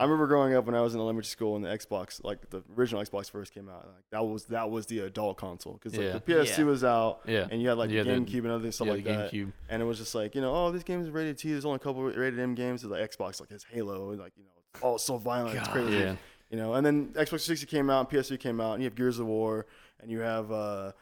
I 0.00 0.04
remember 0.04 0.28
growing 0.28 0.54
up 0.54 0.64
when 0.66 0.76
I 0.76 0.80
was 0.80 0.94
in 0.94 1.00
elementary 1.00 1.26
school 1.26 1.56
and 1.56 1.64
the 1.64 1.70
Xbox, 1.70 2.22
like 2.22 2.50
the 2.50 2.62
original 2.76 3.02
Xbox 3.02 3.28
first 3.28 3.52
came 3.52 3.68
out. 3.68 3.84
Like 3.86 4.04
that 4.12 4.24
was 4.24 4.44
that 4.44 4.70
was 4.70 4.86
the 4.86 5.00
adult 5.00 5.36
console 5.38 5.72
because 5.72 5.96
like 5.96 6.06
Yeah. 6.06 6.12
the 6.12 6.20
PS2 6.20 6.58
Yeah. 6.58 6.64
was 6.64 6.84
out, 6.84 7.20
Yeah. 7.26 7.48
and 7.50 7.60
you 7.60 7.68
had 7.68 7.76
like 7.78 7.90
Yeah, 7.90 8.04
the 8.04 8.12
the- 8.14 8.20
GameCube 8.20 8.44
and 8.44 8.52
other 8.52 8.70
stuff 8.70 8.86
yeah, 8.86 8.92
like 8.92 9.04
that. 9.04 9.32
GameCube. 9.32 9.52
And 9.68 9.82
it 9.82 9.84
was 9.84 9.98
just 9.98 10.14
like 10.14 10.36
you 10.36 10.40
know, 10.40 10.54
oh, 10.54 10.70
this 10.70 10.84
game's 10.84 11.10
rated 11.10 11.36
T. 11.38 11.50
There's 11.50 11.64
only 11.64 11.76
a 11.76 11.80
couple 11.80 12.04
rated 12.04 12.38
M 12.38 12.54
games. 12.54 12.82
So 12.82 12.88
the 12.88 12.94
Xbox 12.96 13.40
like 13.40 13.50
has 13.50 13.64
Halo, 13.64 14.10
and 14.10 14.20
like 14.20 14.32
you 14.36 14.44
know, 14.44 14.50
it's 14.82 15.04
so 15.04 15.16
violent, 15.18 15.56
it's 15.58 15.68
crazy. 15.68 15.96
Yeah. 15.98 16.16
You 16.50 16.56
know, 16.56 16.74
and 16.74 16.84
then 16.86 17.08
Xbox 17.08 17.44
360 17.44 17.66
came 17.66 17.90
out, 17.90 18.00
and 18.10 18.18
PS3 18.18 18.40
came 18.40 18.60
out, 18.60 18.72
and 18.74 18.82
you 18.82 18.86
have 18.88 18.94
Gears 18.94 19.18
of 19.18 19.26
War, 19.26 19.66
and 20.00 20.10
you 20.10 20.20
have 20.20 20.50
uh, 20.50 20.92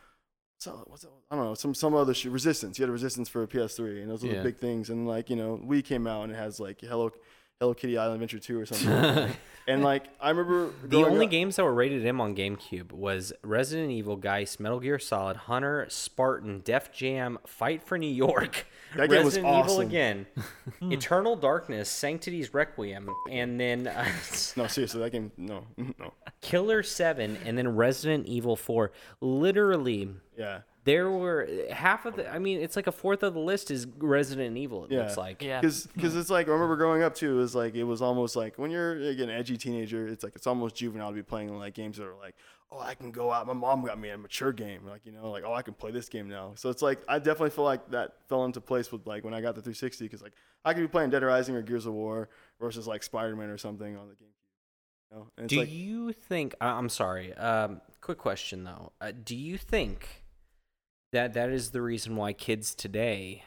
so 0.59 0.83
what's 0.87 1.03
that? 1.03 1.11
I 1.31 1.37
don't 1.37 1.45
know, 1.45 1.55
some 1.55 1.75
some 1.75 1.95
other 1.95 2.15
sh- 2.15 2.25
Resistance. 2.27 2.79
You 2.79 2.85
had 2.85 2.91
Resistance 2.91 3.29
for 3.29 3.47
PS3, 3.47 4.03
and 4.03 4.11
those 4.11 4.23
were 4.25 4.31
Yeah. 4.31 4.39
the 4.39 4.43
big 4.45 4.57
things. 4.59 4.91
And 4.91 5.07
like 5.07 5.31
you 5.31 5.37
know, 5.37 5.61
Wii 5.65 5.85
came 5.85 6.07
out, 6.07 6.23
and 6.25 6.33
it 6.33 6.37
has 6.37 6.59
like 6.59 6.81
Hello 6.81 7.13
Hello 7.61 7.73
Kitty 7.73 7.97
Island 7.97 8.17
Adventure 8.23 8.39
2 8.39 8.61
or 8.61 8.67
something. 8.67 9.35
and 9.67 9.83
like 9.83 10.05
I 10.21 10.29
remember 10.29 10.69
The 10.85 10.99
only 10.99 11.25
up- 11.25 11.31
games 11.31 11.57
that 11.57 11.65
were 11.65 11.73
rated 11.73 12.05
M 12.05 12.21
on 12.21 12.37
GameCube 12.37 12.93
was 12.93 13.33
Resident 13.43 13.91
Evil, 13.91 14.17
Geist, 14.17 14.61
Metal 14.61 14.79
Gear 14.79 14.99
Solid, 14.99 15.39
Hunter, 15.39 15.87
Spartan, 15.89 16.61
Def 16.61 16.93
Jam, 16.93 17.39
Fight 17.47 17.83
for 17.83 17.97
New 17.97 18.13
York, 18.13 18.67
That 18.97 19.09
game 19.09 19.25
was 19.25 19.37
Resident 19.39 19.65
Evil 19.65 19.81
again, 19.81 20.27
Eternal 20.83 21.35
Darkness, 21.35 21.89
Sanity's 21.89 22.53
Requiem, 22.53 23.09
and 23.31 23.59
then 23.59 23.87
uh, 23.87 24.05
No, 24.55 24.67
seriously, 24.67 25.01
that 25.01 25.13
game. 25.13 25.33
No, 25.39 25.65
no. 25.79 26.13
Killer 26.43 26.83
Seven, 26.83 27.39
and 27.47 27.57
then 27.57 27.75
Resident 27.75 28.27
Evil 28.27 28.57
Four. 28.57 28.93
Literally, 29.23 30.11
Yeah, 30.37 30.61
there 30.87 31.11
were 31.11 31.47
half 31.71 32.07
of 32.07 32.17
the. 32.17 32.33
I 32.33 32.39
mean, 32.39 32.61
it's 32.63 32.77
like 32.77 32.87
a 32.87 32.93
fourth 32.93 33.23
of 33.23 33.35
the 33.35 33.41
list 33.41 33.71
is 33.71 33.87
Resident 33.99 34.57
Evil. 34.57 34.85
It 34.87 34.93
Yeah. 34.93 34.99
looks 35.03 35.17
like. 35.19 35.43
Yeah. 35.43 35.61
because 35.61 36.17
it's 36.17 36.31
like 36.31 36.49
I 36.49 36.53
remember 36.53 36.77
growing 36.77 37.03
up 37.03 37.15
too. 37.15 37.33
It 37.33 37.41
was 37.41 37.55
like 37.55 37.75
it 37.75 37.85
was 37.85 38.01
almost 38.01 38.37
like 38.37 38.57
when 38.59 38.71
you're 38.71 38.95
like 38.97 39.19
an 39.19 39.29
edgy 39.29 39.59
teenager, 39.59 40.07
it's 40.09 40.25
like 40.25 40.35
it's 40.37 40.47
almost 40.47 40.77
juvenile 40.77 41.11
to 41.11 41.15
be 41.15 41.23
playing 41.23 41.55
like 41.59 41.75
games 41.75 41.99
that 41.99 42.07
are 42.07 42.15
like, 42.17 42.35
oh, 42.73 42.79
I 42.81 42.95
can 42.95 43.11
go 43.11 43.31
out. 43.33 43.47
My 43.47 43.53
mom 43.53 43.85
got 43.85 43.99
me 43.99 44.09
a 44.11 44.17
mature 44.17 44.53
game, 44.53 44.87
like 44.87 45.05
you 45.05 45.13
know, 45.13 45.31
like 45.31 45.45
oh, 45.45 45.53
I 45.53 45.63
can 45.63 45.75
play 45.75 45.91
this 45.91 46.09
game 46.09 46.29
now. 46.29 46.53
So 46.55 46.71
it's 46.71 46.81
like 46.83 47.01
I 47.09 47.19
definitely 47.19 47.51
feel 47.51 47.65
like 47.65 47.91
that 47.91 48.13
fell 48.29 48.45
into 48.45 48.61
place 48.63 48.91
with 48.91 49.07
like 49.07 49.25
when 49.25 49.35
I 49.35 49.41
got 49.41 49.57
the 49.57 49.61
360 49.63 50.05
because 50.05 50.23
like 50.23 50.33
I 50.65 50.73
could 50.73 50.81
be 50.81 50.89
playing 50.89 51.11
Dead 51.11 51.23
Rising 51.23 51.55
or 51.57 51.63
Gears 51.63 51.87
of 51.87 51.95
War 51.95 52.29
versus 52.61 52.87
like 52.87 53.03
Spider 53.03 53.35
Man 53.37 53.51
or 53.51 53.59
something 53.59 53.97
on 53.97 54.09
the 54.09 54.15
GameCube. 54.15 54.31
You 55.13 55.19
know, 55.43 55.47
Do 55.49 55.59
like 55.59 55.71
you 55.73 56.13
think? 56.13 56.55
I- 56.61 56.69
I'm 56.71 56.89
sorry. 56.89 57.33
Um, 57.35 57.81
quick 58.01 58.19
question 58.19 58.63
though. 58.65 58.93
Uh, 59.01 59.11
do 59.25 59.35
you 59.37 59.59
think 59.59 60.23
that 61.13 61.35
that 61.35 61.51
is 61.51 61.71
the 61.71 61.83
reason 61.83 62.17
why 62.17 62.33
kids 62.33 62.75
today 62.75 63.43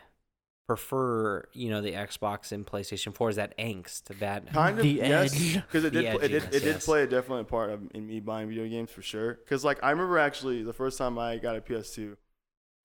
prefer, 0.69 1.43
you 1.53 1.67
know, 1.69 1.81
the 1.81 1.93
Xbox 1.93 2.51
and 2.51 2.63
PlayStation 2.65 3.13
4? 3.13 3.31
Is 3.31 3.35
that 3.37 3.57
angst? 3.57 4.03
That 4.19 4.53
Kind 4.53 4.77
of 4.77 4.83
The 4.83 4.89
yes, 4.89 5.33
because 5.33 5.83
it 5.83 5.93
pl- 5.93 6.19
it 6.19 6.27
did, 6.27 6.43
it 6.43 6.51
did 6.51 6.63
yes. 6.63 6.85
play 6.85 7.03
a 7.03 7.07
definite 7.07 7.47
part 7.47 7.71
of 7.71 7.81
in 7.95 8.05
me 8.05 8.19
buying 8.19 8.47
video 8.49 8.67
games 8.67 8.91
for 8.91 9.01
sure. 9.01 9.33
Because 9.33 9.63
like 9.63 9.79
I 9.81 9.89
remember 9.89 10.19
actually 10.19 10.61
the 10.61 10.73
first 10.73 10.97
time 10.97 11.17
I 11.17 11.37
got 11.37 11.55
a 11.55 11.61
PS2, 11.61 12.15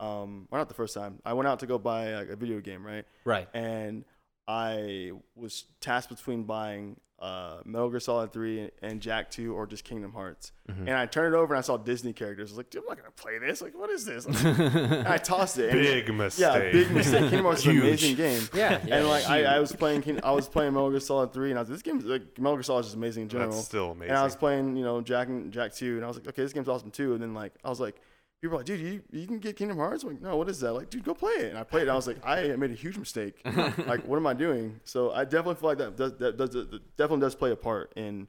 um, 0.01 0.49
well 0.51 0.61
not 0.61 0.69
the 0.69 0.75
first 0.75 0.95
time 0.95 1.21
I 1.27 1.35
went 1.35 1.47
out 1.47 1.59
to 1.61 1.67
go 1.67 1.79
buy 1.79 2.15
like, 2.15 2.29
a 2.31 2.37
video 2.37 2.61
game, 2.61 2.87
right? 2.87 3.05
right? 3.25 3.49
And 3.53 4.05
I 4.47 5.13
was 5.35 5.65
tasked 5.81 6.11
between 6.11 6.45
buying 6.45 7.01
uh, 7.21 7.61
Metal 7.65 7.89
Gear 7.89 8.01
Solid 8.01 8.33
3 8.35 8.71
and 8.83 9.01
Jak 9.01 9.31
2 9.31 9.55
or 9.55 9.67
just 9.67 9.85
Kingdom 9.85 10.13
Hearts. 10.13 10.53
Mhm. 10.71 10.81
And 10.81 10.91
I 10.91 11.07
turned 11.07 11.35
it 11.35 11.39
over 11.39 11.55
and 11.55 11.59
I 11.59 11.63
saw 11.63 11.79
Disney 11.79 12.13
characters. 12.13 12.51
I 12.51 12.53
was 12.53 12.57
like, 12.59 12.69
dude, 12.71 12.83
I'm 12.83 12.89
not 12.89 12.99
gonna 12.99 13.11
play 13.13 13.39
this. 13.39 13.63
Like, 13.63 13.73
what 13.79 13.89
is 13.89 14.05
this? 14.05 14.27
and 14.27 15.09
I 15.09 15.17
tossed 15.17 15.59
it. 15.59 15.71
and- 15.71 15.81
Big 15.81 16.13
mistake. 16.13 16.43
Yeah, 16.43 16.73
big 16.73 16.91
mistake. 16.91 17.21
Kingdom 17.21 17.45
Hearts 17.47 17.61
is 17.63 17.69
an 17.69 17.79
amazing 17.81 18.17
game 18.17 18.43
Yeah, 18.55 18.79
yeah, 18.85 18.97
and 18.99 19.09
like 19.09 19.25
I, 19.27 19.45
I 19.45 19.59
was 19.61 19.71
huge. 19.71 19.79
playing, 19.79 20.03
King- 20.03 20.21
I 20.23 20.33
was 20.33 20.49
playing 20.49 20.75
Metal 20.75 20.91
Gear 20.91 21.01
Solid 21.01 21.33
Three, 21.33 21.49
and 21.51 21.59
I 21.59 21.63
was 21.63 21.71
like, 21.71 21.83
this 21.83 21.83
game, 21.83 22.01
like 22.07 22.39
Metal 22.39 22.57
Gear 22.57 22.63
Solid 22.65 22.81
is 22.81 22.87
just 22.87 22.97
amazing 22.97 23.23
in 23.23 23.29
general. 23.31 23.53
That's 23.53 23.65
still 23.65 23.93
amazing. 23.93 24.11
and 24.11 24.19
I 24.19 24.25
was 24.25 24.37
playing, 24.37 24.77
you 24.77 24.85
know, 24.85 25.01
Jak 25.01 25.29
and 25.29 25.51
Jak 25.53 25.73
Two, 25.75 25.97
and 25.97 26.05
I 26.05 26.09
was 26.09 26.19
like, 26.19 26.27
okay, 26.29 26.43
this 26.43 26.53
game's 26.53 26.69
awesome 26.69 26.91
too. 26.91 27.15
And 27.15 27.23
then 27.23 27.33
like 27.33 27.55
I 27.65 27.71
was 27.71 27.81
like, 27.81 27.97
people 28.45 28.57
were 28.57 28.59
like, 28.59 28.67
dude, 28.67 28.81
you, 28.81 29.03
you 29.11 29.27
can 29.27 29.39
get 29.39 29.57
Kingdom 29.57 29.79
Hearts? 29.79 30.03
I'm 30.05 30.11
like, 30.11 30.21
no, 30.21 30.37
what 30.37 30.49
is 30.51 30.61
that? 30.61 30.73
Like, 30.73 30.91
dude, 30.91 31.03
go 31.03 31.15
play 31.15 31.33
it. 31.33 31.51
And 31.51 31.59
I 31.59 31.65
played 31.65 31.81
it. 31.81 31.83
And 31.85 31.93
I 31.93 31.95
was 31.95 32.07
like, 32.07 32.19
I 32.25 32.55
made 32.57 32.71
a 32.71 32.75
huge 32.75 32.99
mistake. 32.99 33.41
like, 33.87 34.07
what 34.07 34.17
am 34.17 34.27
I 34.27 34.35
doing? 34.35 34.81
So 34.85 35.13
I 35.13 35.25
definitely 35.25 35.55
feel 35.55 35.71
like 35.71 35.79
that 35.79 35.97
does 35.97 36.13
that 36.19 36.37
does 36.37 36.51
that 36.51 36.97
definitely 36.97 37.21
does 37.21 37.35
play 37.35 37.53
a 37.53 37.57
part 37.57 37.93
in 37.97 38.29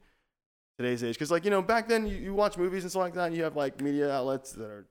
today's 0.80 1.04
age. 1.04 1.16
Because 1.16 1.32
like 1.32 1.44
you 1.44 1.52
know, 1.52 1.62
back 1.62 1.90
then 1.90 2.08
you, 2.08 2.16
you 2.16 2.34
watch 2.34 2.58
movies 2.58 2.84
and 2.84 2.92
stuff 2.92 3.02
like 3.02 3.14
that, 3.16 3.28
and 3.28 3.36
you 3.36 3.44
have 3.44 3.58
like 3.58 3.82
media 3.82 4.10
outlets 4.10 4.54
that 4.54 4.66
are, 4.66 4.88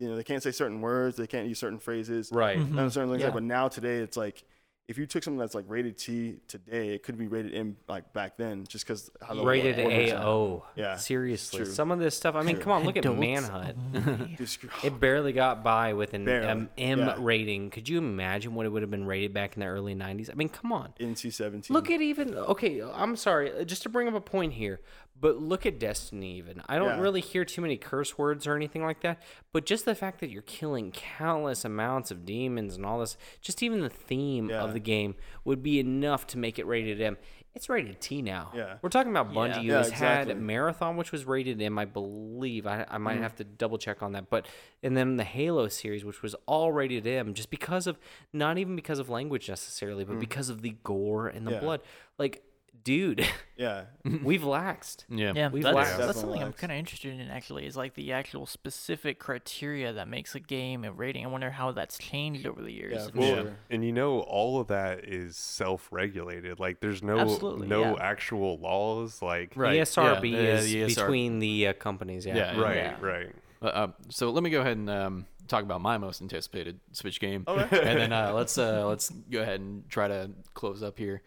you 0.00 0.08
know, 0.08 0.16
they 0.16 0.24
can't 0.24 0.42
say 0.42 0.50
certain 0.50 0.80
words, 0.80 1.16
they 1.16 1.28
can't 1.28 1.46
use 1.46 1.58
certain 1.58 1.78
phrases 1.78 2.30
Right. 2.32 2.56
And 2.56 2.72
mm-hmm. 2.72 2.88
certain 2.88 3.10
things 3.10 3.20
Yeah. 3.20 3.26
like 3.26 3.34
but 3.34 3.42
now 3.44 3.68
today 3.68 3.98
it's 3.98 4.16
like 4.16 4.42
if 4.88 4.98
you 4.98 5.06
took 5.06 5.22
something 5.22 5.38
that's 5.38 5.54
like 5.54 5.66
rated 5.68 5.96
T 5.96 6.38
today, 6.48 6.88
it 6.94 7.04
could 7.04 7.16
be 7.16 7.28
rated 7.28 7.54
M 7.54 7.76
like 7.88 8.12
back 8.12 8.36
then, 8.36 8.64
just 8.68 8.84
because 8.84 9.08
how 9.22 9.34
the 9.34 9.44
Rated 9.44 9.78
orders. 9.78 10.12
AO. 10.12 10.64
Yeah, 10.74 10.96
Seriously, 10.96 11.58
true. 11.58 11.66
some 11.66 11.92
of 11.92 12.00
this 12.00 12.16
stuff. 12.16 12.34
I 12.34 12.42
mean, 12.42 12.56
True. 12.56 12.64
come 12.64 12.72
on, 12.72 12.82
look 12.84 12.96
at 12.96 13.04
Adults 13.04 13.20
Manhunt. 13.20 13.76
only. 13.94 14.34
Dude, 14.36 14.48
screw- 14.48 14.68
It 14.82 14.98
barely 14.98 15.32
got 15.32 15.62
by 15.62 15.92
with 15.92 16.12
an 16.14 16.24
Barely, 16.24 16.48
M, 16.48 16.70
M 16.76 16.98
yeah. 16.98 17.14
rating. 17.20 17.70
Could 17.70 17.88
you 17.88 17.98
imagine 17.98 18.56
what 18.56 18.66
it 18.66 18.70
would 18.70 18.82
have 18.82 18.90
been 18.90 19.06
rated 19.06 19.32
back 19.32 19.54
in 19.54 19.60
the 19.60 19.66
early 19.66 19.94
90s? 19.94 20.28
I 20.28 20.34
mean, 20.34 20.48
come 20.48 20.72
on. 20.72 20.92
NC 20.98 21.32
seventeen. 21.32 21.72
Look 21.72 21.88
at 21.88 22.00
even 22.00 22.34
okay. 22.34 22.82
I'm 22.82 23.14
sorry, 23.14 23.52
uh, 23.60 23.62
just 23.62 23.82
to 23.84 23.88
bring 23.88 24.08
up 24.08 24.14
a 24.14 24.20
point 24.20 24.54
here, 24.54 24.80
but 25.18 25.36
look 25.38 25.66
at 25.66 25.78
Destiny. 25.78 26.36
Even 26.36 26.62
I 26.68 26.76
don't 26.78 26.96
Yeah. 26.96 27.00
really 27.00 27.20
hear 27.20 27.44
too 27.44 27.60
many 27.60 27.76
curse 27.76 28.16
words 28.18 28.46
or 28.46 28.56
anything 28.56 28.82
like 28.82 29.00
that. 29.02 29.22
But 29.52 29.66
just 29.66 29.84
the 29.84 29.94
fact 29.94 30.20
that 30.20 30.30
you're 30.30 30.42
killing 30.42 30.92
countless 30.92 31.64
amounts 31.64 32.10
of 32.10 32.24
demons 32.24 32.76
and 32.76 32.84
all 32.86 33.00
this, 33.00 33.16
just 33.40 33.62
even 33.62 33.80
the 33.80 33.90
theme 33.90 34.48
Yeah. 34.50 34.62
of 34.62 34.72
the 34.72 34.80
game 34.80 35.14
would 35.44 35.62
be 35.62 35.78
enough 35.78 36.26
to 36.28 36.38
make 36.38 36.58
it 36.58 36.66
rated 36.66 37.00
M. 37.00 37.16
It's 37.52 37.68
rated 37.68 38.00
T 38.00 38.22
now. 38.22 38.52
Yeah. 38.54 38.76
we're 38.80 38.90
talking 38.90 39.10
about 39.10 39.34
Yeah. 39.34 39.34
Bungie, 39.34 39.62
who 39.62 39.68
Yeah, 39.72 39.78
has 39.78 39.88
exactly. 39.90 40.34
had 40.34 40.40
Marathon, 40.40 40.96
which 40.96 41.10
was 41.10 41.24
rated 41.26 41.60
M, 41.60 41.78
I 41.80 41.84
believe. 41.84 42.64
I, 42.64 42.86
I 42.88 42.98
might 42.98 43.18
Mhm. 43.18 43.22
have 43.22 43.34
to 43.36 43.44
double 43.44 43.76
check 43.76 44.04
on 44.04 44.12
that. 44.12 44.30
But 44.30 44.46
and 44.84 44.96
then 44.96 45.16
the 45.16 45.24
Halo 45.24 45.66
series, 45.66 46.04
which 46.04 46.22
was 46.22 46.36
all 46.46 46.70
rated 46.70 47.06
M, 47.08 47.34
just 47.34 47.50
because 47.50 47.88
of 47.88 47.98
not 48.32 48.56
even 48.56 48.76
because 48.76 49.00
of 49.00 49.08
language 49.10 49.48
necessarily, 49.48 50.04
but 50.04 50.16
Mm. 50.16 50.20
because 50.20 50.48
of 50.48 50.62
the 50.62 50.76
gore 50.84 51.26
and 51.26 51.44
the 51.44 51.50
Yeah. 51.52 51.60
blood. 51.60 51.80
Like 52.18 52.42
dude, 52.82 53.26
Yeah. 53.56 53.84
we've 54.22 54.40
laxed. 54.42 55.04
Yeah. 55.08 55.32
Yeah, 55.36 55.48
We've 55.50 55.62
that's, 55.62 55.76
laxed. 55.76 55.96
that's 55.98 55.98
Definitely 55.98 56.20
something 56.20 56.42
I'm 56.42 56.52
laxed. 56.52 56.56
kind 56.58 56.72
of 56.72 56.78
interested 56.78 57.20
in. 57.20 57.28
Actually, 57.28 57.66
is 57.66 57.76
like 57.76 57.94
the 57.94 58.12
actual 58.12 58.46
specific 58.46 59.18
criteria 59.18 59.92
that 59.92 60.08
makes 60.08 60.34
a 60.34 60.40
game 60.40 60.84
a 60.84 60.92
rating. 60.92 61.24
I 61.24 61.28
wonder 61.28 61.50
how 61.50 61.72
that's 61.72 61.98
changed 61.98 62.46
over 62.46 62.62
the 62.62 62.72
years. 62.72 62.92
Yeah, 62.94 63.04
If 63.06 63.10
for 63.12 63.18
it's- 63.18 63.42
sure. 63.44 63.56
And 63.70 63.84
you 63.84 63.92
know, 63.92 64.20
all 64.20 64.60
of 64.60 64.68
that 64.68 65.04
is 65.06 65.36
self-regulated. 65.36 66.58
Like, 66.60 66.80
there's 66.80 67.02
no 67.02 67.18
Absolutely, 67.18 67.66
no 67.68 67.82
yeah. 67.82 67.96
actual 68.02 68.58
laws. 68.58 69.20
Like, 69.22 69.52
Right. 69.56 69.78
ESRB 69.80 70.30
yeah, 70.32 70.38
is 70.38 70.64
the 70.72 70.82
ESR 70.82 70.86
between 70.96 71.38
the 71.38 71.68
uh, 71.68 71.72
companies. 71.74 72.26
Yeah. 72.26 72.36
Yeah, 72.36 72.60
right, 72.60 72.76
Yeah. 72.76 72.96
right. 73.00 73.34
Uh, 73.62 73.66
uh, 73.66 73.88
so 74.08 74.30
let 74.30 74.42
me 74.42 74.50
go 74.50 74.60
ahead 74.62 74.76
and 74.78 74.88
um, 74.88 75.26
talk 75.48 75.62
about 75.62 75.80
my 75.82 75.98
most 75.98 76.22
anticipated 76.22 76.80
Switch 76.92 77.20
game, 77.20 77.44
Okay. 77.46 77.78
and 77.84 77.98
then 78.00 78.12
uh, 78.12 78.32
let's 78.32 78.56
uh, 78.56 78.86
let's 78.88 79.10
go 79.10 79.42
ahead 79.42 79.60
and 79.60 79.86
try 79.90 80.08
to 80.08 80.30
close 80.54 80.82
up 80.82 80.96
here. 80.98 81.20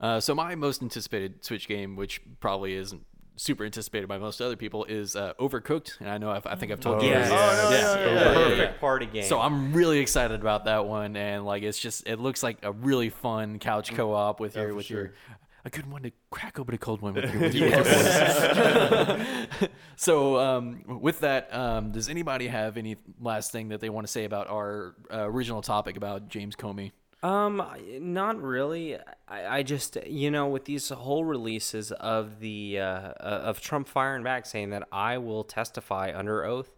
Uh, 0.00 0.20
so 0.20 0.34
my 0.34 0.54
most 0.54 0.82
anticipated 0.82 1.44
Switch 1.44 1.66
game, 1.68 1.96
which 1.96 2.20
probably 2.40 2.74
isn't 2.74 3.02
super 3.36 3.64
anticipated 3.64 4.06
by 4.08 4.18
most 4.18 4.40
other 4.40 4.56
people, 4.56 4.84
is 4.84 5.16
uh, 5.16 5.32
Overcooked, 5.40 5.98
and 6.00 6.08
I 6.08 6.18
know 6.18 6.30
I've, 6.30 6.46
I 6.46 6.54
think 6.54 6.70
I've 6.72 6.80
told 6.80 7.00
Oh, 7.00 7.02
you. 7.04 7.10
Yes. 7.10 7.28
Oh, 7.30 7.34
no, 7.34 7.76
Yeah. 7.76 7.80
yeah, 7.80 8.06
Yeah, 8.06 8.12
yeah, 8.22 8.28
yeah, 8.28 8.34
Perfect 8.56 8.80
party 8.80 9.06
game. 9.06 9.24
So 9.24 9.40
I'm 9.40 9.72
really 9.72 9.98
excited 9.98 10.40
about 10.40 10.64
that 10.66 10.86
one, 10.86 11.16
and 11.16 11.44
like 11.44 11.62
it's 11.62 11.78
just 11.78 12.06
it 12.06 12.18
looks 12.20 12.42
like 12.42 12.58
a 12.62 12.72
really 12.72 13.10
fun 13.10 13.58
couch 13.58 13.92
co-op 13.94 14.40
with 14.40 14.54
Yeah, 14.56 14.62
your 14.62 14.70
for 14.70 14.76
with 14.76 14.90
your 14.90 15.12
a 15.64 15.70
good 15.70 15.90
one 15.90 16.02
to 16.04 16.12
crack 16.30 16.58
open 16.58 16.74
a 16.74 16.78
cold 16.78 17.02
one 17.02 17.14
with 17.14 17.32
your, 17.34 17.42
with 17.42 17.54
your, 17.56 17.68
with 17.78 18.56
your 19.60 19.68
so 19.96 20.38
um, 20.38 21.00
with 21.00 21.20
that, 21.20 21.52
um, 21.52 21.90
does 21.90 22.08
anybody 22.08 22.46
have 22.46 22.76
any 22.76 22.96
last 23.20 23.50
thing 23.52 23.68
that 23.70 23.80
they 23.80 23.90
want 23.90 24.06
to 24.06 24.10
say 24.10 24.24
about 24.24 24.48
our 24.48 24.94
uh, 25.12 25.28
original 25.28 25.60
topic 25.60 25.96
about 25.96 26.28
James 26.28 26.54
Comey? 26.56 26.92
Um, 27.22 27.62
not 28.00 28.40
really. 28.40 28.96
I, 29.26 29.58
I 29.58 29.62
just, 29.62 29.96
you 30.06 30.30
know, 30.30 30.46
with 30.46 30.66
these 30.66 30.88
whole 30.90 31.24
releases 31.24 31.90
of 31.92 32.38
the 32.40 32.78
uh, 32.78 32.84
uh, 32.84 33.12
of 33.20 33.60
Trump 33.60 33.88
firing 33.88 34.22
back, 34.22 34.46
saying 34.46 34.70
that 34.70 34.86
I 34.92 35.18
will 35.18 35.42
testify 35.44 36.12
under 36.14 36.44
oath. 36.44 36.70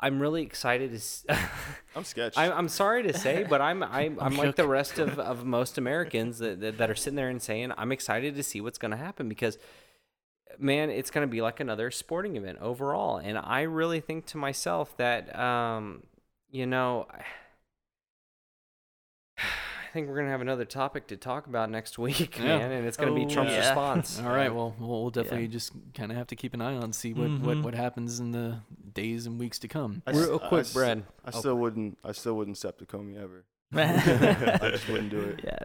I'm 0.00 0.18
really 0.18 0.42
excited 0.42 0.90
to. 0.90 0.96
s- 0.96 1.24
I'm 1.96 2.02
sketched. 2.02 2.36
I, 2.36 2.50
I'm 2.50 2.68
sorry 2.68 3.04
to 3.04 3.16
say, 3.16 3.44
but 3.48 3.60
I'm 3.60 3.82
I'm, 3.84 4.18
I'm 4.20 4.36
like 4.36 4.56
the 4.56 4.66
rest 4.66 4.98
of, 4.98 5.16
of 5.20 5.44
most 5.44 5.78
Americans 5.78 6.38
that, 6.40 6.60
that 6.60 6.78
that 6.78 6.90
are 6.90 6.96
sitting 6.96 7.16
there 7.16 7.28
and 7.28 7.40
saying 7.40 7.72
I'm 7.78 7.92
excited 7.92 8.34
to 8.34 8.42
see 8.42 8.60
what's 8.60 8.78
going 8.78 8.90
to 8.90 8.96
happen 8.96 9.28
because, 9.28 9.56
man, 10.58 10.90
it's 10.90 11.12
going 11.12 11.26
to 11.26 11.30
be 11.30 11.40
like 11.40 11.60
another 11.60 11.92
sporting 11.92 12.34
event 12.34 12.58
overall, 12.60 13.18
and 13.18 13.38
I 13.38 13.62
really 13.62 14.00
think 14.00 14.26
to 14.26 14.36
myself 14.38 14.96
that, 14.96 15.38
um, 15.38 16.02
you 16.50 16.66
know. 16.66 17.06
I 17.08 17.22
think 19.92 20.08
we're 20.08 20.16
gonna 20.16 20.30
have 20.30 20.40
another 20.40 20.64
topic 20.64 21.06
to 21.08 21.16
talk 21.16 21.46
about 21.46 21.70
next 21.70 21.98
week, 21.98 22.38
Yeah. 22.38 22.58
man, 22.58 22.72
and 22.72 22.86
it's 22.86 22.96
gonna 22.96 23.14
be 23.14 23.24
Oh, 23.24 23.28
Trump's 23.28 23.52
yeah. 23.52 23.58
response. 23.68 24.20
All 24.24 24.30
right, 24.32 24.52
well, 24.54 24.74
we'll, 24.78 24.88
we'll 25.02 25.10
definitely 25.10 25.48
just 25.48 25.72
kind 25.94 26.10
of 26.10 26.16
have 26.18 26.26
to 26.28 26.36
keep 26.36 26.54
an 26.54 26.60
eye 26.60 26.74
on 26.76 26.92
see 26.92 27.12
what, 27.12 27.30
what 27.40 27.56
Mhm. 27.58 27.62
what 27.62 27.74
happens 27.74 28.18
in 28.20 28.32
the 28.32 28.58
days 28.92 29.26
and 29.26 29.38
weeks 29.38 29.58
to 29.60 29.68
come. 29.68 30.02
I 30.06 30.10
s- 30.10 30.16
Real 30.16 30.40
I 30.42 30.48
quick, 30.48 30.60
s- 30.60 30.72
Brad. 30.72 31.04
I 31.24 31.30
Oh. 31.34 31.38
still 31.38 31.54
wouldn't. 31.56 31.98
I 32.04 32.12
still 32.12 32.34
wouldn't 32.36 32.56
step 32.58 32.78
to 32.78 32.86
Comey 32.86 33.16
ever. 33.22 33.44
I 33.74 34.70
just 34.70 34.88
wouldn't 34.88 35.10
do 35.10 35.20
it. 35.20 35.40
yeah. 35.44 35.58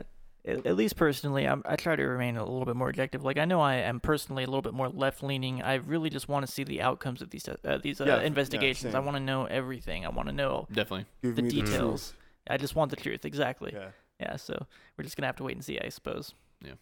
At, 0.45 0.66
at 0.66 0.76
least 0.78 0.95
personally, 0.95 1.45
I'm, 1.45 1.62
I 1.66 1.76
try 1.76 1.98
to 1.98 2.04
remain 2.04 2.38
a 2.38 2.44
little 2.45 2.64
bit 2.64 2.78
more 2.78 2.88
objective. 2.88 3.22
Like 3.26 3.38
I 3.38 3.44
know 3.44 3.60
I 3.60 3.76
am 3.76 3.99
personally 3.99 4.44
a 4.44 4.48
little 4.48 4.62
bit 4.62 4.74
more 4.74 4.88
left 4.88 5.22
leaning. 5.22 5.62
I 5.62 5.76
really 5.76 6.10
just 6.10 6.30
want 6.30 6.45
to 6.45 6.52
see 6.52 6.64
the 6.64 6.82
outcomes 6.82 7.22
of 7.22 7.32
these 7.32 7.49
uh, 7.49 7.80
these 7.84 7.99
uh, 7.99 8.06
Yeah, 8.06 8.18
yeah, 8.18 8.22
investigations. 8.24 8.95
I 8.95 8.99
want 8.99 9.18
to 9.18 9.24
know 9.24 9.44
everything. 9.45 10.06
I 10.06 10.10
want 10.10 10.30
to 10.30 10.34
know. 10.36 10.66
Definitely. 10.72 11.06
The 11.22 11.28
me 11.28 11.34
the 11.34 11.41
details. 11.49 12.14
I 12.49 12.56
just 12.56 12.76
want 12.76 12.91
the 12.91 12.95
truth. 12.95 13.26
Exactly. 13.26 13.72
Yeah. 13.74 13.90
Yeah. 14.19 14.35
So 14.35 14.65
we're 14.98 15.03
just 15.03 15.15
gonna 15.18 15.27
have 15.27 15.35
to 15.38 15.44
wait 15.44 15.56
and 15.56 15.64
see, 15.65 15.80
I 15.80 15.89
suppose. 15.89 16.34
Yeah. 16.64 16.73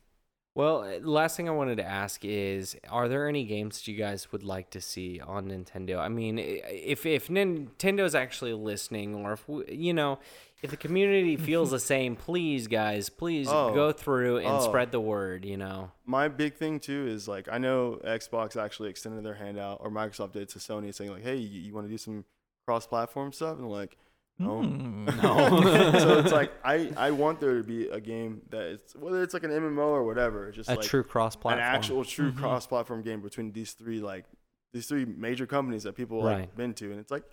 Well, 0.55 0.83
uh, 0.85 0.99
last 1.05 1.35
thing 1.35 1.49
I 1.49 1.51
wanted 1.51 1.75
to 1.77 1.83
ask 1.85 2.23
is, 2.23 2.77
are 2.89 3.09
there 3.09 3.27
any 3.27 3.43
games 3.43 3.75
that 3.79 3.87
you 3.91 3.97
guys 3.97 4.31
would 4.31 4.43
like 4.43 4.69
to 4.69 4.79
see 4.79 5.19
on 5.19 5.49
Nintendo? 5.49 5.99
I 5.99 6.07
mean, 6.07 6.39
i- 6.39 6.41
if 6.41 7.05
if 7.05 7.27
Nintendo's 7.27 8.15
actually 8.15 8.53
listening, 8.53 9.15
or 9.15 9.33
if 9.33 9.49
we, 9.49 9.65
you 9.69 9.93
know, 9.93 10.17
if 10.61 10.71
the 10.71 10.77
community 10.77 11.35
feels 11.49 11.71
the 11.71 11.79
same, 11.79 12.15
please, 12.15 12.67
guys, 12.67 13.09
please 13.09 13.47
Oh. 13.49 13.73
go 13.73 13.91
through 13.91 14.37
and 14.37 14.47
Oh. 14.47 14.59
spread 14.61 14.93
the 14.93 15.01
word. 15.01 15.43
You 15.43 15.57
know, 15.57 15.91
My 16.05 16.29
big 16.29 16.53
thing 16.55 16.79
too 16.79 17.05
is 17.05 17.27
like 17.27 17.49
I 17.51 17.57
know 17.57 17.99
Xbox 18.05 18.55
actually 18.55 18.89
extended 18.89 19.25
their 19.25 19.33
hand 19.35 19.59
out, 19.59 19.79
or 19.81 19.89
Microsoft 19.91 20.31
did 20.31 20.47
to 20.49 20.59
Sony, 20.59 20.93
saying 20.95 21.11
like, 21.11 21.23
"Hey, 21.23 21.35
you, 21.35 21.59
you 21.59 21.73
want 21.73 21.85
to 21.85 21.91
do 21.91 21.97
some 21.97 22.23
cross-platform 22.65 23.33
stuff?" 23.33 23.57
And 23.57 23.69
like, 23.69 23.97
no. 24.39 24.61
Hmm. 24.63 25.05
No. 25.05 25.61
so 25.99 26.19
it's 26.19 26.31
like 26.31 26.51
I 26.63 26.91
I 26.97 27.11
want 27.11 27.39
there 27.39 27.55
to 27.57 27.63
be 27.63 27.87
a 27.89 27.99
game 27.99 28.41
that 28.49 28.63
it's 28.63 28.95
whether 28.95 29.21
it's 29.23 29.33
like 29.33 29.43
an 29.43 29.51
MMO 29.51 29.77
or 29.87 30.03
whatever, 30.03 30.51
just 30.51 30.69
a 30.69 30.75
like 30.75 30.85
true 30.85 31.03
cross-platform. 31.03 31.53
an 31.53 31.59
actual 31.75 32.03
true 32.03 32.31
Mhm. 32.31 32.37
cross-platform 32.37 33.01
game 33.03 33.21
between 33.21 33.51
these 33.51 33.73
three 33.73 33.99
like 34.01 34.25
these 34.73 34.87
three 34.87 35.05
major 35.05 35.45
companies 35.45 35.83
that 35.83 35.95
people 35.95 36.21
like 36.23 36.37
Right. 36.37 36.55
been 36.57 36.73
to, 36.75 36.91
and 36.91 36.99
it's 36.99 37.11
like 37.11 37.23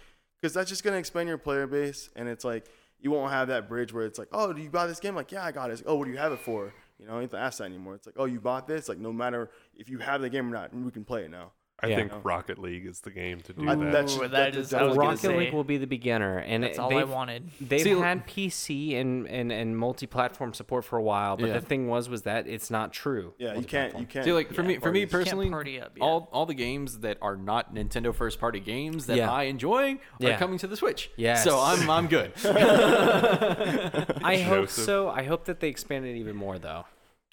because 0.41 0.55
that's 0.55 0.69
just 0.69 0.85
gonna 0.85 0.97
expand 0.97 1.29
your 1.29 1.39
player 1.39 1.67
base, 1.67 2.09
and 2.17 2.29
it's 2.29 2.45
like 2.45 2.67
you 3.01 3.11
won't 3.11 3.33
have 3.33 3.49
that 3.49 3.69
bridge 3.69 3.93
where 3.93 4.07
it's 4.07 4.17
like, 4.19 4.29
oh, 4.31 4.53
do 4.53 4.63
you 4.63 4.71
buy 4.71 4.87
this 4.87 5.01
game? 5.01 5.17
Like, 5.17 5.33
yeah, 5.33 5.45
I 5.45 5.51
got 5.51 5.71
it. 5.71 5.79
Like, 5.79 5.85
oh, 5.89 5.97
what 5.97 6.05
do 6.05 6.13
you 6.13 6.19
have 6.19 6.31
it 6.33 6.39
for? 6.39 6.73
You 7.01 7.07
know, 7.07 7.11
I 7.11 7.15
don't 7.15 7.23
have 7.23 7.31
to 7.33 7.39
ask 7.39 7.59
that 7.59 7.65
anymore. 7.65 7.97
It's 7.97 8.07
like, 8.07 8.15
oh, 8.17 8.27
you 8.27 8.39
bought 8.39 8.69
this. 8.69 8.89
Like, 8.89 8.99
no 8.99 9.13
matter 9.13 9.51
if 9.75 9.89
you 9.89 9.99
have 9.99 10.21
the 10.21 10.31
game 10.31 10.47
or 10.47 10.53
not, 10.53 10.73
we 10.73 10.89
can 10.93 11.05
play 11.05 11.25
it 11.25 11.31
now. 11.33 11.51
I 11.85 11.89
Yeah. 11.89 11.97
think 11.97 12.13
Rocket 12.25 12.59
League 12.59 12.87
is 12.87 13.01
the 13.01 13.11
game 13.11 13.41
to 13.41 13.53
do 13.53 13.69
I- 13.69 13.75
that. 13.75 13.93
that 13.93 14.11
should- 14.11 14.19
Ooh, 14.19 14.29
that- 14.29 14.53
that 14.53 14.57
is. 14.57 14.71
that 14.71 14.83
I 14.83 14.85
was 14.85 14.97
Rocket 14.97 15.19
say, 15.19 15.37
League 15.37 15.53
will 15.53 15.65
be 15.65 15.79
the 15.79 15.87
beginner, 15.87 16.39
and 16.39 16.63
That's 16.63 16.79
it- 16.79 16.81
all 16.81 16.93
I 16.95 17.01
they've- 17.01 17.09
wanted. 17.11 17.51
They've 17.61 17.81
See, 17.81 17.91
had 17.91 18.25
PC 18.27 18.95
and, 18.97 19.27
and, 19.29 19.51
and 19.51 19.77
multi-platform 19.77 20.55
support 20.55 20.85
for 20.85 20.97
a 20.97 21.03
while, 21.03 21.37
but 21.37 21.49
Yeah. 21.49 21.55
the 21.55 21.61
thing 21.61 21.89
was 21.89 22.09
was 22.09 22.23
that 22.23 22.47
it's 22.47 22.71
not 22.71 22.93
true. 22.93 23.35
Yeah, 23.39 23.55
you 23.55 23.65
can't. 23.65 23.99
You 23.99 24.07
can't. 24.07 24.25
See, 24.25 24.33
like 24.33 24.53
for 24.53 24.63
Yeah, 24.63 24.69
me, 24.69 24.75
for 24.79 24.93
me 24.93 25.01
parties. 25.07 25.11
Can't 25.11 25.11
personally, 25.11 25.51
party 25.51 25.81
up, 25.81 25.93
yeah. 25.97 26.05
all 26.05 26.29
all 26.33 26.47
the 26.47 26.55
games 26.55 27.01
that 27.01 27.19
are 27.21 27.37
not 27.37 27.75
Nintendo 27.75 28.15
first 28.15 28.39
party 28.39 28.61
games 28.61 29.07
that 29.07 29.17
Yeah. 29.17 29.33
I 29.33 29.45
enjoy 29.45 29.95
are 29.95 29.99
Yeah. 30.21 30.39
coming 30.39 30.59
to 30.59 30.67
the 30.69 30.77
Switch. 30.77 31.11
Yes. 31.17 31.43
So 31.43 31.59
I'm 31.59 31.91
I'm 31.91 32.07
good. 32.07 32.33
I 32.45 34.37
hope 34.47 34.67
Joseph. 34.69 34.85
so. 34.85 35.09
I 35.09 35.25
hope 35.25 35.47
that 35.47 35.61
they 35.61 35.69
expand 35.69 36.07
it 36.07 36.17
even 36.17 36.37
more, 36.37 36.59
though. 36.59 36.85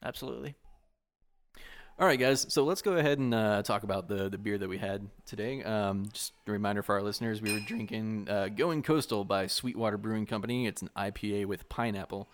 Absolutely. 0.03 0.55
All 1.99 2.05
right, 2.05 2.17
guys. 2.17 2.45
So 2.47 2.63
let's 2.63 2.81
go 2.81 2.93
ahead 2.93 3.19
and 3.19 3.33
uh, 3.33 3.61
talk 3.61 3.83
about 3.83 4.07
the 4.07 4.29
the 4.29 4.37
beer 4.37 4.57
that 4.57 4.69
we 4.69 4.77
had 4.77 5.09
today. 5.25 5.61
Um, 5.63 6.07
just 6.13 6.31
a 6.47 6.51
reminder 6.53 6.81
for 6.81 6.95
our 6.95 7.01
listeners: 7.01 7.41
we 7.41 7.51
were 7.51 7.59
drinking 7.59 8.25
uh, 8.29 8.47
"Going 8.47 8.83
Coastal" 8.83 9.25
by 9.25 9.47
Sweetwater 9.47 9.97
Brewing 9.97 10.25
Company. 10.25 10.65
It's 10.65 10.81
an 10.81 10.89
IPA 10.95 11.47
with 11.47 11.67
pineapple. 11.67 12.29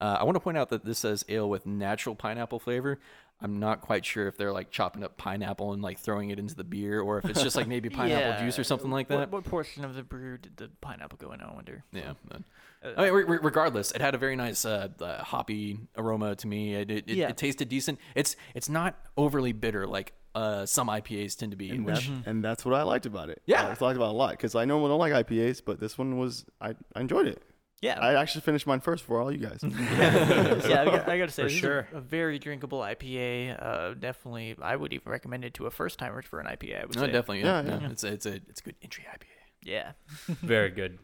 Uh, 0.00 0.16
I 0.18 0.24
want 0.24 0.36
to 0.36 0.40
point 0.40 0.56
out 0.56 0.70
that 0.70 0.86
this 0.86 1.00
says 1.00 1.26
ale 1.28 1.46
with 1.46 1.66
natural 1.66 2.14
pineapple 2.14 2.58
flavor. 2.58 3.00
I'm 3.42 3.58
not 3.58 3.80
quite 3.80 4.04
sure 4.04 4.28
if 4.28 4.36
they're 4.36 4.52
like 4.52 4.70
chopping 4.70 5.02
up 5.04 5.16
pineapple 5.16 5.72
and 5.72 5.82
like 5.82 5.98
throwing 5.98 6.30
it 6.30 6.38
into 6.38 6.54
the 6.54 6.64
beer, 6.64 7.00
or 7.00 7.18
if 7.18 7.24
it's 7.24 7.42
just 7.42 7.56
like 7.56 7.66
maybe 7.66 7.88
pineapple 8.00 8.44
juice 8.44 8.58
or 8.58 8.64
something 8.64 8.90
like 8.90 9.08
that. 9.08 9.30
What, 9.30 9.44
portion 9.44 9.84
of 9.84 9.94
the 9.94 10.02
brew 10.02 10.38
did 10.38 10.56
the 10.56 10.70
pineapple 10.80 11.18
go 11.20 11.32
in? 11.32 11.40
I 11.40 11.52
wonder. 11.52 11.84
Yeah. 11.92 12.12
but- 12.28 12.42
Uh, 12.84 12.94
I 12.96 13.04
mean, 13.04 13.12
re- 13.12 13.24
re- 13.24 13.38
regardless, 13.42 13.92
it 13.92 14.00
had 14.00 14.14
a 14.14 14.18
very 14.18 14.34
nice 14.34 14.64
uh, 14.64 14.88
uh, 15.00 15.22
hoppy 15.22 15.78
aroma 15.96 16.34
to 16.36 16.46
me. 16.48 16.74
It, 16.74 16.90
it, 16.90 17.04
it, 17.08 17.16
Yeah. 17.16 17.28
it 17.28 17.36
tasted 17.36 17.68
decent. 17.68 17.98
It's 18.16 18.34
it's 18.54 18.68
not 18.68 18.96
overly 19.16 19.52
bitter 19.52 19.86
like 19.86 20.12
uh, 20.34 20.66
some 20.66 20.88
IPAs 20.88 21.36
tend 21.36 21.52
to 21.52 21.56
be. 21.56 21.70
and, 21.70 21.84
which 21.86 22.08
that- 22.08 22.26
and 22.26 22.42
that's 22.44 22.64
what 22.64 22.74
I 22.74 22.82
liked 22.82 23.06
about 23.06 23.28
it. 23.30 23.40
Yeah. 23.46 23.62
I 23.62 23.66
liked 23.68 23.80
about 23.80 23.92
it 23.92 24.00
a 24.00 24.06
lot 24.24 24.30
because 24.32 24.54
I 24.56 24.64
normally 24.64 24.88
don't 24.90 24.98
like 24.98 25.12
IPAs, 25.26 25.62
but 25.64 25.78
this 25.78 25.96
one 25.96 26.18
was 26.18 26.44
I, 26.60 26.74
I 26.96 27.00
enjoyed 27.00 27.26
it. 27.28 27.42
Yeah. 27.82 28.00
I 28.00 28.14
actually 28.14 28.40
finished 28.40 28.66
mine 28.66 28.80
first 28.80 29.04
for 29.04 29.20
all 29.20 29.30
you 29.30 29.38
guys. 29.38 29.60
yeah, 29.62 30.82
I 30.82 30.84
got, 30.84 31.08
I 31.08 31.18
got 31.18 31.26
to 31.28 31.34
say, 31.34 31.42
For 31.42 31.48
sure. 31.50 31.88
a, 31.92 31.98
a 31.98 32.00
very 32.00 32.38
drinkable 32.38 32.80
IPA. 32.80 33.62
Uh, 33.62 33.94
definitely, 33.94 34.56
I 34.62 34.76
would 34.76 34.92
even 34.92 35.10
recommend 35.12 35.44
it 35.44 35.52
to 35.54 35.66
a 35.66 35.70
first 35.70 35.98
timer 35.98 36.22
for 36.22 36.40
an 36.40 36.46
IPA. 36.46 36.82
I 36.82 36.86
would 36.86 36.96
no, 36.96 37.02
say. 37.02 37.06
definitely, 37.08 37.40
yeah, 37.40 37.60
Yeah, 37.62 37.68
yeah. 37.68 37.80
yeah. 37.82 37.90
It's 37.90 38.04
a, 38.04 38.08
it's 38.08 38.26
a 38.26 38.34
it's 38.48 38.60
a 38.60 38.64
good 38.64 38.76
entry 38.82 39.04
IPA. 39.12 39.26
Yeah. 39.64 39.92
Very 40.28 40.70
good. 40.70 40.98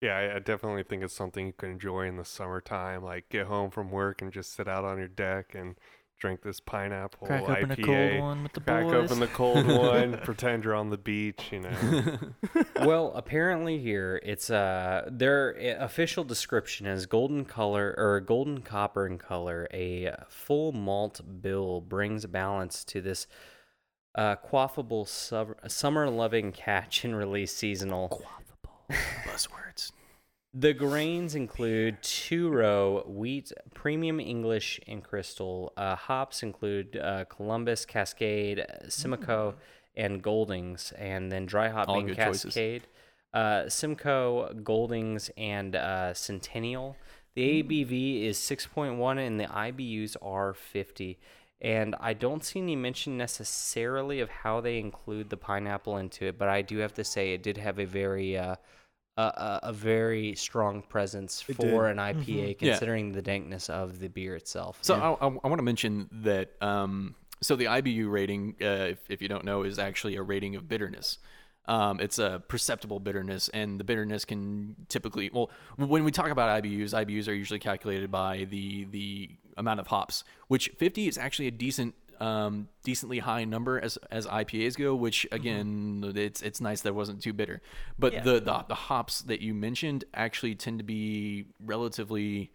Yeah, 0.00 0.16
I, 0.16 0.36
I 0.36 0.38
definitely 0.38 0.82
think 0.82 1.02
it's 1.02 1.14
something 1.14 1.46
you 1.46 1.52
can 1.52 1.70
enjoy 1.72 2.06
in 2.06 2.16
the 2.16 2.24
summertime. 2.24 3.02
Like 3.04 3.28
get 3.28 3.46
home 3.46 3.70
from 3.70 3.90
work 3.90 4.22
and 4.22 4.32
just 4.32 4.54
sit 4.54 4.66
out 4.66 4.84
on 4.84 4.98
your 4.98 5.08
deck 5.08 5.54
and 5.54 5.76
drink 6.20 6.42
this 6.42 6.60
pineapple 6.60 7.26
Crack 7.26 7.42
open 7.42 7.70
IPA. 7.70 7.78
a 7.78 7.82
cold 7.82 8.20
one 8.20 8.42
with 8.42 8.52
the 8.52 8.60
Crack 8.60 8.84
boys. 8.84 8.94
open 8.94 9.20
the 9.20 9.26
cold 9.28 9.66
one. 9.66 10.18
pretend 10.24 10.64
you're 10.64 10.74
on 10.74 10.90
the 10.90 10.98
beach. 10.98 11.48
You 11.50 11.60
know. 11.60 12.18
well, 12.86 13.12
apparently 13.14 13.78
here 13.78 14.20
it's 14.22 14.50
uh 14.50 15.08
their 15.10 15.56
uh, 15.58 15.84
official 15.84 16.22
description 16.22 16.86
is 16.86 17.06
golden 17.06 17.44
color 17.44 17.94
or 17.96 18.20
golden 18.20 18.60
copper 18.60 19.06
in 19.06 19.18
color. 19.18 19.66
A 19.72 20.14
full 20.28 20.72
malt 20.72 21.20
bill 21.40 21.80
brings 21.80 22.26
balance 22.26 22.84
to 22.84 23.00
this 23.00 23.26
uh, 24.14 24.36
quaffable 24.36 25.08
summer 25.68 26.10
loving 26.10 26.52
catch 26.52 27.04
and 27.04 27.16
release 27.16 27.54
seasonal. 27.54 28.08
Quaffable 28.08 28.96
buzzwords. 29.26 29.92
The 30.52 30.72
grains 30.72 31.36
include 31.36 32.02
two 32.02 32.50
row 32.50 33.04
wheat, 33.06 33.52
premium 33.72 34.18
English, 34.18 34.80
and 34.88 35.02
crystal. 35.02 35.72
Uh, 35.76 35.94
hops 35.94 36.42
include 36.42 36.96
uh, 36.96 37.24
Columbus, 37.26 37.84
Cascade, 37.84 38.66
Simcoe, 38.88 39.54
and 39.96 40.20
Goldings, 40.20 40.92
and 40.98 41.30
then 41.30 41.46
dry 41.46 41.68
hop 41.68 41.88
All 41.88 42.02
being. 42.02 42.16
Cascade, 42.16 42.82
uh, 43.32 43.68
Simcoe, 43.68 44.52
Goldings, 44.64 45.30
and 45.36 45.76
uh, 45.76 46.14
Centennial. 46.14 46.96
The 47.34 47.62
ABV 47.62 48.24
is 48.24 48.38
6.1 48.38 49.24
and 49.24 49.38
the 49.38 49.44
IBUs 49.44 50.16
are 50.20 50.52
50. 50.52 51.18
And 51.60 51.94
I 52.00 52.12
don't 52.12 52.42
see 52.42 52.58
any 52.58 52.74
mention 52.74 53.16
necessarily 53.16 54.18
of 54.20 54.30
how 54.30 54.60
they 54.60 54.78
include 54.78 55.30
the 55.30 55.36
pineapple 55.36 55.96
into 55.98 56.24
it, 56.24 56.38
but 56.38 56.48
I 56.48 56.62
do 56.62 56.78
have 56.78 56.94
to 56.94 57.04
say 57.04 57.32
it 57.32 57.42
did 57.42 57.58
have 57.58 57.78
a 57.78 57.84
very 57.84 58.36
uh, 58.36 58.56
a, 59.20 59.60
a, 59.64 59.72
very 59.72 60.34
strong 60.34 60.82
presence 60.82 61.44
It 61.48 61.56
for 61.56 61.88
did. 61.88 61.98
an 61.98 61.98
IPA, 61.98 62.56
Yeah. 62.60 62.72
considering 62.72 63.12
the 63.12 63.22
dankness 63.22 63.68
of 63.70 63.98
the 63.98 64.08
beer 64.08 64.36
itself. 64.36 64.78
So 64.82 64.94
I, 64.94 65.26
I, 65.26 65.28
I 65.28 65.48
want 65.48 65.58
to 65.58 65.62
mention 65.62 66.08
that. 66.22 66.50
Um, 66.60 67.14
so 67.42 67.56
the 67.56 67.64
IBU 67.66 68.10
rating, 68.10 68.56
uh, 68.60 68.88
if, 68.90 68.98
if 69.08 69.22
you 69.22 69.28
don't 69.28 69.44
know, 69.44 69.62
is 69.62 69.78
actually 69.78 70.16
a 70.16 70.22
rating 70.22 70.56
of 70.56 70.68
bitterness. 70.68 71.18
Um, 71.66 72.00
it's 72.00 72.18
a 72.18 72.42
perceptible 72.48 73.00
bitterness, 73.00 73.48
and 73.50 73.78
the 73.78 73.84
bitterness 73.84 74.24
can 74.24 74.74
typically. 74.88 75.30
Well, 75.32 75.50
when 75.76 76.04
we 76.04 76.10
talk 76.10 76.30
about 76.30 76.62
IBUs, 76.62 76.92
IBUs 76.92 77.28
are 77.28 77.32
usually 77.32 77.60
calculated 77.60 78.10
by 78.10 78.46
the 78.50 78.86
the 78.90 79.30
amount 79.56 79.78
of 79.78 79.86
hops, 79.86 80.24
which 80.48 80.70
50 80.78 81.06
is 81.06 81.18
actually 81.18 81.46
a 81.46 81.52
decent. 81.52 81.94
Um, 82.20 82.68
decently 82.84 83.18
high 83.20 83.44
number 83.44 83.80
as 83.80 83.96
as 84.10 84.26
IPAs 84.26 84.76
go, 84.76 84.94
which 84.94 85.26
again, 85.32 86.12
it's 86.14 86.42
it's 86.42 86.60
nice 86.60 86.82
that 86.82 86.90
it 86.90 86.94
wasn't 86.94 87.22
too 87.22 87.32
bitter. 87.32 87.62
But 87.98 88.12
Yeah. 88.12 88.22
the, 88.22 88.32
the 88.40 88.64
the 88.68 88.74
hops 88.74 89.22
that 89.22 89.40
you 89.40 89.54
mentioned 89.54 90.04
actually 90.12 90.54
tend 90.54 90.78
to 90.80 90.84
be 90.84 91.46
relatively 91.64 92.50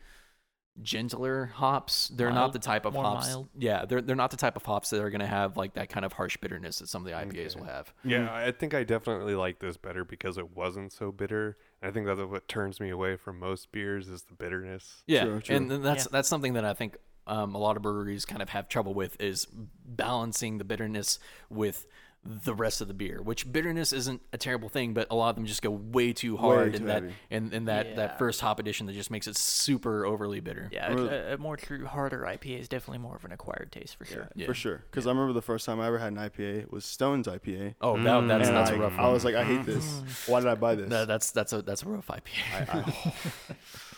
gentler 0.82 1.46
hops. 1.56 2.10
They're 2.10 2.32
not 2.32 2.52
the 2.54 2.60
type 2.60 2.86
of 2.86 2.94
more 2.94 3.04
hops. 3.06 3.28
mild. 3.28 3.48
Yeah, 3.58 3.86
they're 3.86 4.02
they're 4.02 4.16
not 4.16 4.32
the 4.32 4.38
type 4.38 4.56
of 4.56 4.64
hops 4.66 4.90
that 4.90 5.02
are 5.02 5.10
going 5.10 5.22
to 5.22 5.26
have 5.28 5.56
like 5.58 5.74
that 5.76 5.90
kind 5.90 6.06
of 6.06 6.14
harsh 6.14 6.38
bitterness 6.38 6.80
that 6.80 6.88
some 6.90 7.06
of 7.06 7.12
the 7.12 7.18
IPAs 7.18 7.56
will 7.56 7.66
have. 7.66 7.94
Yeah, 8.04 8.30
I 8.32 8.52
think 8.52 8.74
I 8.74 8.84
definitely 8.84 9.36
like 9.36 9.60
this 9.60 9.78
better 9.78 10.04
because 10.04 10.38
it 10.38 10.56
wasn't 10.56 10.92
so 10.92 11.12
bitter. 11.12 11.58
And 11.82 11.90
I 11.90 11.94
think 11.94 12.06
that's 12.06 12.20
what 12.20 12.48
turns 12.48 12.80
me 12.80 12.90
away 12.90 13.16
from 13.16 13.40
most 13.40 13.72
beers 13.72 14.10
is 14.10 14.24
the 14.24 14.34
bitterness. 14.36 15.04
Yeah, 15.08 15.24
True, 15.26 15.40
true. 15.42 15.56
and 15.56 15.72
then 15.72 15.82
that's 15.82 16.06
Yeah. 16.06 16.10
that's 16.12 16.28
something 16.30 16.54
that 16.54 16.66
I 16.66 16.74
think 16.74 16.98
um, 17.28 17.56
a 17.56 17.58
lot 17.58 17.76
of 17.78 17.84
breweries 17.84 18.26
kind 18.26 18.42
of 18.42 18.50
have 18.50 18.68
trouble 18.70 18.94
with 18.94 19.20
is 19.22 19.48
balancing 19.86 20.58
the 20.58 20.64
bitterness 20.64 21.20
with 21.50 21.88
the 22.28 22.56
rest 22.56 22.82
of 22.82 22.88
the 22.88 22.94
beer. 22.96 23.22
Which 23.22 23.52
bitterness 23.52 23.94
isn't 23.94 24.20
a 24.34 24.38
terrible 24.40 24.68
thing, 24.68 24.96
but 24.96 25.06
a 25.12 25.16
lot 25.16 25.30
of 25.30 25.36
them 25.36 25.46
just 25.46 25.62
go 25.62 25.70
way 25.70 26.12
too 26.12 26.38
hard 26.38 26.74
too 26.74 26.78
in 26.80 26.86
that 26.88 27.04
in, 27.30 27.54
in 27.54 27.66
that 27.66 27.90
Yeah. 27.90 27.96
that 27.98 28.18
first 28.18 28.42
hop 28.42 28.60
edition 28.60 28.88
that 28.88 28.94
just 28.94 29.12
makes 29.12 29.28
it 29.28 29.38
super 29.38 30.08
overly 30.08 30.40
bitter. 30.40 30.68
Yeah, 30.72 30.92
Really? 30.92 31.10
a, 31.10 31.36
a 31.36 31.38
more 31.38 31.56
true, 31.56 31.86
harder 31.86 32.22
IPA 32.28 32.62
is 32.62 32.68
definitely 32.68 32.98
more 32.98 33.16
of 33.16 33.26
an 33.26 33.32
acquired 33.32 33.72
taste 33.72 33.96
for 33.96 34.06
sure. 34.06 34.28
Yeah. 34.34 34.48
for 34.48 34.56
sure. 34.56 34.82
Because 34.90 35.06
I 35.06 35.12
remember 35.12 35.34
the 35.34 35.42
first 35.44 35.68
time 35.68 35.80
I 35.80 35.86
ever 35.86 36.00
had 36.00 36.14
an 36.14 36.18
IPA 36.18 36.72
was 36.72 36.84
Stone's 36.84 37.28
IPA. 37.28 37.76
Oh, 37.80 37.96
that, 37.96 38.04
Mm. 38.04 38.28
that's 38.28 38.48
and 38.48 38.58
that's 38.58 38.72
I, 38.72 38.74
a 38.74 38.80
rough 38.80 38.98
One. 38.98 39.06
I 39.06 39.10
was 39.10 39.24
like, 39.24 39.36
I 39.36 39.44
hate 39.44 39.64
this. 39.68 40.02
Why 40.28 40.40
did 40.40 40.50
I 40.50 40.56
buy 40.56 40.74
this? 40.74 40.90
That- 40.90 41.08
that's 41.08 41.30
that's 41.30 41.54
a 41.54 41.62
that's 41.62 41.84
a 41.84 41.90
rough 41.90 42.08
IPA. 42.08 42.24
I, 42.56 42.80
I, 42.80 43.14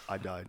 I 0.15 0.17
died. 0.17 0.47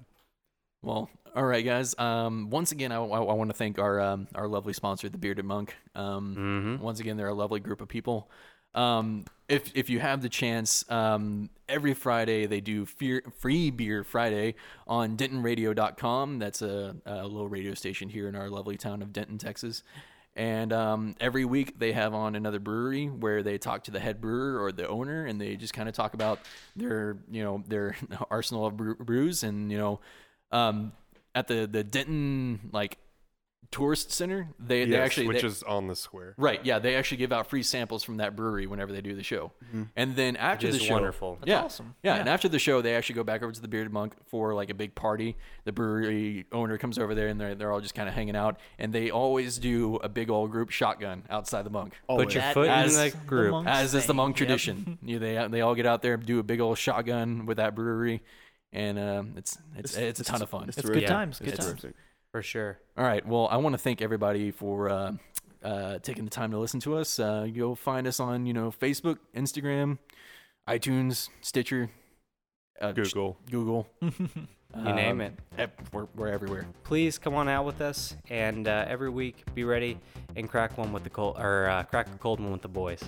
Well, 0.83 1.11
all 1.35 1.45
right, 1.45 1.65
guys. 1.65 1.95
Um, 1.99 2.51
once 2.51 2.73
again, 2.73 2.93
I, 2.93 2.97
I 2.97 3.33
want 3.35 3.51
to 3.51 3.57
thank 3.57 3.79
our 3.79 4.01
um, 4.01 4.29
our 4.35 4.49
lovely 4.49 4.73
sponsor, 4.73 5.09
the 5.09 5.19
Bearded 5.19 5.45
Monk. 5.45 5.77
Um, 5.95 6.79
Mhm. 6.79 6.81
Once 6.83 7.01
again, 7.01 7.17
they're 7.17 7.29
a 7.29 7.35
lovely 7.35 7.61
group 7.61 7.81
of 7.81 7.89
people. 7.89 8.31
Um, 8.75 9.25
if 9.49 9.73
if 9.75 9.91
you 9.91 9.99
have 9.99 10.23
the 10.23 10.29
chance, 10.29 10.89
um, 10.91 11.51
every 11.69 11.95
Friday 11.95 12.47
they 12.47 12.61
do 12.61 12.87
fear, 12.87 13.23
free 13.39 13.71
beer 13.71 14.05
Friday 14.05 14.55
on 14.87 15.17
DentonRadio.com. 15.17 16.39
That's 16.39 16.63
a, 16.63 16.97
a 17.07 17.23
little 17.27 17.49
radio 17.49 17.75
station 17.75 18.09
here 18.09 18.29
in 18.29 18.37
our 18.37 18.49
lovely 18.51 18.77
town 18.77 19.03
of 19.03 19.13
Denton, 19.13 19.39
Texas. 19.39 19.83
And 20.37 20.73
um, 20.73 21.17
every 21.21 21.45
week 21.45 21.79
they 21.81 21.91
have 21.93 22.15
on 22.15 22.37
another 22.37 22.61
brewery 22.61 23.07
where 23.07 23.43
they 23.43 23.59
talk 23.59 23.85
to 23.85 23.91
the 23.91 23.99
head 23.99 24.21
brewer 24.21 24.63
or 24.63 24.71
the 24.71 24.87
owner, 24.87 25.27
and 25.27 25.41
they 25.41 25.57
just 25.57 25.73
kind 25.75 25.89
of 25.89 25.95
talk 25.97 26.15
about 26.15 26.39
their 26.77 27.17
you 27.31 27.43
know 27.43 27.65
their 27.67 27.97
arsenal 28.31 28.67
of 28.67 28.77
brews, 28.77 29.43
and 29.43 29.73
you 29.73 29.79
know 29.79 29.99
um, 30.53 30.93
at 31.35 31.49
the 31.49 31.67
the 31.67 31.85
Denton 31.85 32.71
like 32.73 32.99
tourist 33.71 34.11
center, 34.11 34.49
they, 34.59 34.87
they 34.87 34.97
actually 34.97 35.27
which 35.27 35.43
they- 35.43 35.47
is 35.47 35.63
on 35.63 35.89
the 35.89 35.95
square. 35.95 36.33
right, 36.39 36.65
yeah, 36.65 36.79
they 36.79 36.95
actually 36.97 37.19
give 37.19 37.33
out 37.33 37.51
free 37.51 37.63
samples 37.63 38.03
from 38.03 38.17
that 38.17 38.35
brewery 38.35 38.67
whenever 38.67 38.93
they 38.93 39.03
do 39.03 39.15
the 39.15 39.23
show, 39.23 39.53
and 39.95 40.17
then 40.17 40.37
after 40.37 40.69
Which 40.69 40.79
the 40.79 40.85
show, 40.87 40.95
wonderful. 40.95 41.35
That's 41.41 41.49
yeah, 41.49 41.63
awesome. 41.65 41.95
yeah, 42.03 42.15
and 42.15 42.31
after 42.31 42.49
the 42.49 42.59
show, 42.59 42.81
they 42.81 42.95
actually 42.97 43.17
go 43.17 43.25
back 43.25 43.43
over 43.43 43.53
to 43.53 43.61
the 43.61 43.69
Bearded 43.69 43.93
Monk 43.93 44.15
for 44.29 44.55
like 44.55 44.71
a 44.71 44.75
big 44.75 44.95
party. 44.95 45.37
The 45.65 45.73
brewery 45.73 46.47
owner 46.51 46.79
comes 46.79 46.99
over 46.99 47.15
there, 47.15 47.29
and 47.29 47.39
they're 47.39 47.55
they're 47.55 47.71
all 47.71 47.83
just 47.83 47.95
kind 47.95 48.09
of 48.09 48.15
hanging 48.15 48.37
out, 48.37 48.59
and 48.79 48.91
they 48.91 49.11
always 49.11 49.59
do 49.59 49.97
a 49.97 50.09
big 50.09 50.31
old 50.31 50.51
group 50.51 50.71
shotgun 50.71 51.25
outside 51.29 51.65
the 51.67 51.71
monk. 51.71 51.93
Put 52.09 52.33
your 52.33 52.41
That 52.43 52.55
foot 52.55 52.69
in 52.69 52.73
As 52.73 52.97
the 52.97 53.11
the 53.11 53.17
group. 53.27 53.51
monk 53.51 53.69
As 53.69 53.89
is 53.89 53.93
the 53.93 54.01
thing, 54.01 54.17
monk 54.17 54.31
yep. 54.41 54.47
tradition, 54.49 54.99
you, 55.05 55.19
they 55.19 55.47
they 55.51 55.61
all 55.61 55.75
get 55.75 55.85
out 55.85 56.01
there, 56.01 56.15
and 56.15 56.25
do 56.25 56.39
a 56.39 56.43
big 56.43 56.61
old 56.61 56.79
shotgun 56.79 57.45
with 57.45 57.59
that 57.59 57.75
brewery, 57.75 58.23
and 58.73 58.99
um, 58.99 59.33
it's 59.37 59.59
it's 59.77 59.97
it's, 59.97 60.21
a 60.21 60.25
ton 60.25 60.43
of 60.43 60.51
fun. 60.51 60.69
It's 60.69 60.77
terrific. 60.77 61.03
good 61.03 61.09
times. 61.09 61.39
Good 61.39 61.57
times. 61.57 61.85
For 62.33 62.43
sure. 62.43 62.79
All 62.97 63.05
right. 63.05 63.27
Well, 63.27 63.49
I 63.51 63.57
want 63.57 63.73
to 63.73 63.79
thank 63.79 64.03
everybody 64.03 64.51
for 64.51 64.91
uh, 64.91 65.13
uh, 65.63 65.99
taking 66.01 66.25
the 66.25 66.31
time 66.31 66.51
to 66.51 66.59
listen 66.59 66.81
to 66.81 66.97
us. 66.97 67.19
Uh, 67.19 67.47
you'll 67.51 67.77
find 67.77 68.07
us 68.07 68.21
on, 68.21 68.45
you 68.45 68.53
know, 68.53 68.71
Facebook, 68.71 69.19
Instagram, 69.35 69.99
iTunes, 70.69 71.31
Stitcher, 71.41 71.91
uh, 72.81 72.93
ch- 72.93 72.97
Google. 72.97 73.39
Google. 73.51 73.89
You 74.77 74.93
name 74.93 75.23
it. 75.23 75.33
it. 75.57 75.71
We're, 75.93 76.07
we're 76.15 76.29
everywhere. 76.29 76.67
Please 76.85 77.17
come 77.19 77.35
on 77.35 77.49
out 77.49 77.65
with 77.65 77.81
us, 77.81 78.15
and 78.29 78.69
uh, 78.69 78.85
every 78.87 79.09
week 79.09 79.43
be 79.55 79.65
ready 79.65 79.99
and 80.37 80.49
crack 80.49 80.77
one 80.77 80.93
with 80.93 81.05
the 81.05 81.11
cold 81.11 81.39
or 81.39 81.69
uh, 81.71 81.85
crack 81.85 82.07
a 82.15 82.19
cold 82.19 82.39
one 82.39 82.53
with 82.53 82.63
the 82.63 82.69
boys. 82.69 83.03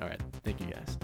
All 0.00 0.08
right. 0.08 0.20
Thank 0.44 0.60
you 0.60 0.66
guys. 0.66 0.98